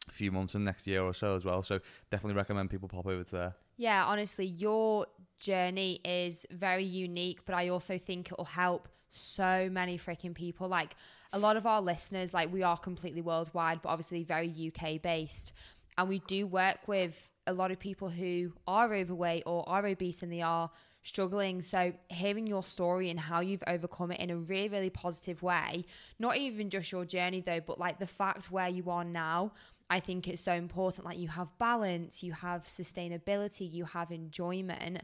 few 0.09 0.31
months 0.31 0.55
and 0.55 0.65
next 0.65 0.87
year 0.87 1.01
or 1.01 1.13
so 1.13 1.35
as 1.35 1.45
well. 1.45 1.61
So 1.61 1.79
definitely 2.11 2.35
recommend 2.35 2.69
people 2.69 2.87
pop 2.87 3.05
over 3.05 3.23
to 3.23 3.31
there. 3.31 3.55
Yeah, 3.77 4.05
honestly, 4.05 4.45
your 4.45 5.05
journey 5.39 5.99
is 6.03 6.45
very 6.49 6.83
unique, 6.83 7.45
but 7.45 7.53
I 7.55 7.69
also 7.69 7.97
think 7.97 8.31
it 8.31 8.37
will 8.37 8.45
help 8.45 8.87
so 9.11 9.69
many 9.71 9.97
freaking 9.97 10.33
people. 10.33 10.67
Like 10.67 10.95
a 11.33 11.39
lot 11.39 11.57
of 11.57 11.65
our 11.65 11.81
listeners, 11.81 12.33
like 12.33 12.51
we 12.51 12.63
are 12.63 12.77
completely 12.77 13.21
worldwide, 13.21 13.81
but 13.81 13.89
obviously 13.89 14.23
very 14.23 14.71
UK 14.71 15.01
based. 15.01 15.53
And 15.97 16.07
we 16.07 16.19
do 16.27 16.45
work 16.45 16.87
with 16.87 17.31
a 17.47 17.53
lot 17.53 17.71
of 17.71 17.79
people 17.79 18.09
who 18.09 18.53
are 18.67 18.93
overweight 18.93 19.43
or 19.45 19.67
are 19.67 19.85
obese 19.85 20.21
and 20.21 20.31
they 20.31 20.41
are 20.41 20.69
struggling. 21.01 21.61
So, 21.61 21.93
hearing 22.09 22.45
your 22.45 22.63
story 22.63 23.09
and 23.09 23.19
how 23.19 23.39
you've 23.39 23.63
overcome 23.65 24.11
it 24.11 24.19
in 24.19 24.29
a 24.29 24.37
really, 24.37 24.69
really 24.69 24.89
positive 24.89 25.41
way, 25.41 25.85
not 26.19 26.37
even 26.37 26.69
just 26.69 26.91
your 26.91 27.05
journey 27.05 27.41
though, 27.41 27.61
but 27.65 27.79
like 27.79 27.99
the 27.99 28.07
fact 28.07 28.51
where 28.51 28.67
you 28.67 28.89
are 28.89 29.03
now, 29.05 29.53
I 29.89 29.99
think 29.99 30.27
it's 30.27 30.43
so 30.43 30.53
important. 30.53 31.05
Like, 31.05 31.17
you 31.17 31.29
have 31.29 31.47
balance, 31.57 32.21
you 32.21 32.33
have 32.33 32.63
sustainability, 32.63 33.71
you 33.71 33.85
have 33.85 34.11
enjoyment. 34.11 35.01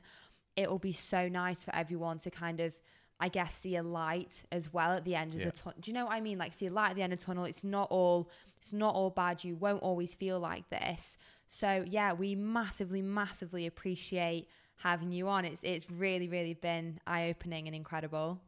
It 0.56 0.70
will 0.70 0.80
be 0.80 0.92
so 0.92 1.28
nice 1.30 1.64
for 1.64 1.74
everyone 1.74 2.20
to 2.20 2.30
kind 2.30 2.60
of 2.60 2.78
I 3.20 3.30
guess 3.30 3.54
see 3.56 3.76
a 3.76 3.84
light 3.84 4.44
as 4.52 4.74
well 4.74 4.92
at 4.92 5.06
the 5.06 5.16
end 5.16 5.34
of 5.34 5.40
Yeah. 5.40 5.46
the 5.46 5.52
tunnel. 5.52 5.78
Do 5.80 5.92
you 5.92 5.96
know 5.96 6.06
what 6.06 6.14
I 6.14 6.22
mean? 6.22 6.38
Like 6.38 6.54
see 6.54 6.68
a 6.68 6.72
light 6.72 6.90
at 6.92 6.96
the 6.96 7.02
end 7.04 7.14
of 7.14 7.20
the 7.20 7.26
tunnel. 7.26 7.46
It's 7.46 7.64
not 7.64 7.90
all 7.90 8.30
it's 8.58 8.74
not 8.74 8.96
all 8.96 9.10
bad. 9.10 9.44
You 9.44 9.56
won't 9.56 9.82
always 9.82 10.14
feel 10.16 10.40
like 10.40 10.70
this. 10.70 11.18
So 11.48 11.84
yeah, 11.88 12.14
we 12.14 12.36
massively, 12.36 13.02
massively 13.02 13.66
appreciate 13.68 14.48
having 14.78 15.12
you 15.12 15.28
on. 15.30 15.46
It's 15.46 15.64
it's 15.64 15.90
really, 15.90 16.28
really 16.28 16.54
been 16.56 17.00
eye 17.08 17.30
opening 17.30 17.68
and 17.68 17.76
incredible. 17.76 18.42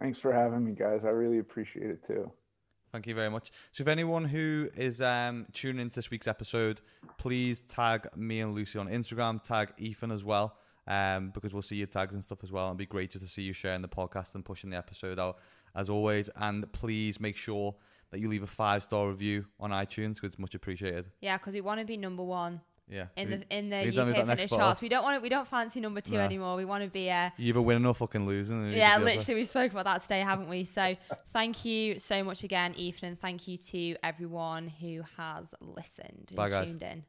Thanks 0.00 0.18
for 0.18 0.32
having 0.32 0.64
me, 0.64 0.72
guys. 0.72 1.04
I 1.04 1.10
really 1.10 1.38
appreciate 1.38 1.90
it 1.90 2.02
too. 2.04 2.30
Thank 2.92 3.06
you 3.06 3.14
very 3.14 3.30
much. 3.30 3.50
So, 3.72 3.82
if 3.82 3.88
anyone 3.88 4.24
who 4.24 4.68
is 4.74 5.02
um, 5.02 5.46
tuning 5.52 5.80
into 5.82 5.94
this 5.96 6.10
week's 6.10 6.28
episode, 6.28 6.80
please 7.18 7.60
tag 7.60 8.06
me 8.16 8.40
and 8.40 8.54
Lucy 8.54 8.78
on 8.78 8.88
Instagram, 8.88 9.42
tag 9.42 9.72
Ethan 9.76 10.10
as 10.10 10.24
well, 10.24 10.56
um, 10.86 11.30
because 11.30 11.52
we'll 11.52 11.62
see 11.62 11.76
your 11.76 11.86
tags 11.86 12.14
and 12.14 12.22
stuff 12.22 12.38
as 12.42 12.50
well. 12.52 12.66
And 12.66 12.72
it'd 12.72 12.78
be 12.88 12.92
great 12.92 13.10
just 13.10 13.24
to 13.24 13.30
see 13.30 13.42
you 13.42 13.52
sharing 13.52 13.82
the 13.82 13.88
podcast 13.88 14.34
and 14.34 14.44
pushing 14.44 14.70
the 14.70 14.76
episode 14.76 15.18
out 15.18 15.38
as 15.74 15.90
always. 15.90 16.30
And 16.36 16.70
please 16.72 17.18
make 17.20 17.36
sure 17.36 17.74
that 18.10 18.20
you 18.20 18.28
leave 18.28 18.42
a 18.42 18.46
five 18.46 18.82
star 18.82 19.08
review 19.08 19.46
on 19.58 19.70
iTunes 19.70 20.14
because 20.14 20.28
it's 20.28 20.38
much 20.38 20.54
appreciated. 20.54 21.06
Yeah, 21.20 21.38
because 21.38 21.54
we 21.54 21.60
want 21.60 21.80
to 21.80 21.86
be 21.86 21.96
number 21.96 22.22
one 22.22 22.60
Yeah. 22.88 23.06
in 23.16 23.28
We- 23.30 23.36
the 23.36 23.56
in 23.58 23.68
the 23.68 23.82
we 23.84 23.90
done 23.90 24.06
with 24.06 24.16
UK 24.16 24.26
fitness 24.28 24.50
charts. 24.52 24.80
We 24.80 24.88
don't 24.88 25.02
want 25.02 25.16
to, 25.16 25.20
we 25.20 25.28
don't 25.28 25.48
fancy 25.48 25.80
number 25.80 26.00
two 26.00 26.14
No. 26.14 26.20
anymore. 26.20 26.54
We 26.54 26.64
want 26.64 26.84
to 26.84 26.88
be 26.88 27.10
uh, 27.10 27.30
you 27.36 27.48
either 27.48 27.60
winning 27.60 27.84
or 27.84 27.94
fucking 27.94 28.24
losing. 28.24 28.62
yeah, 28.72 28.92
can 28.92 28.98
deal 29.00 29.04
with 29.06 29.14
it. 29.14 29.16
literally, 29.18 29.40
we 29.40 29.44
spoke 29.44 29.72
about 29.72 29.86
that 29.86 30.02
today, 30.02 30.20
haven't 30.20 30.48
we? 30.48 30.62
So, 30.62 30.94
thank 31.32 31.64
you 31.64 31.98
so 31.98 32.22
much 32.22 32.44
again, 32.44 32.74
Ethan, 32.76 33.08
and 33.08 33.20
thank 33.20 33.48
you 33.48 33.56
to 33.58 33.96
everyone 34.04 34.68
who 34.68 35.02
has 35.16 35.52
listened 35.60 36.26
and 36.28 36.36
Bye, 36.36 36.48
guys. 36.50 36.68
tuned 36.68 36.82
in. 36.84 37.04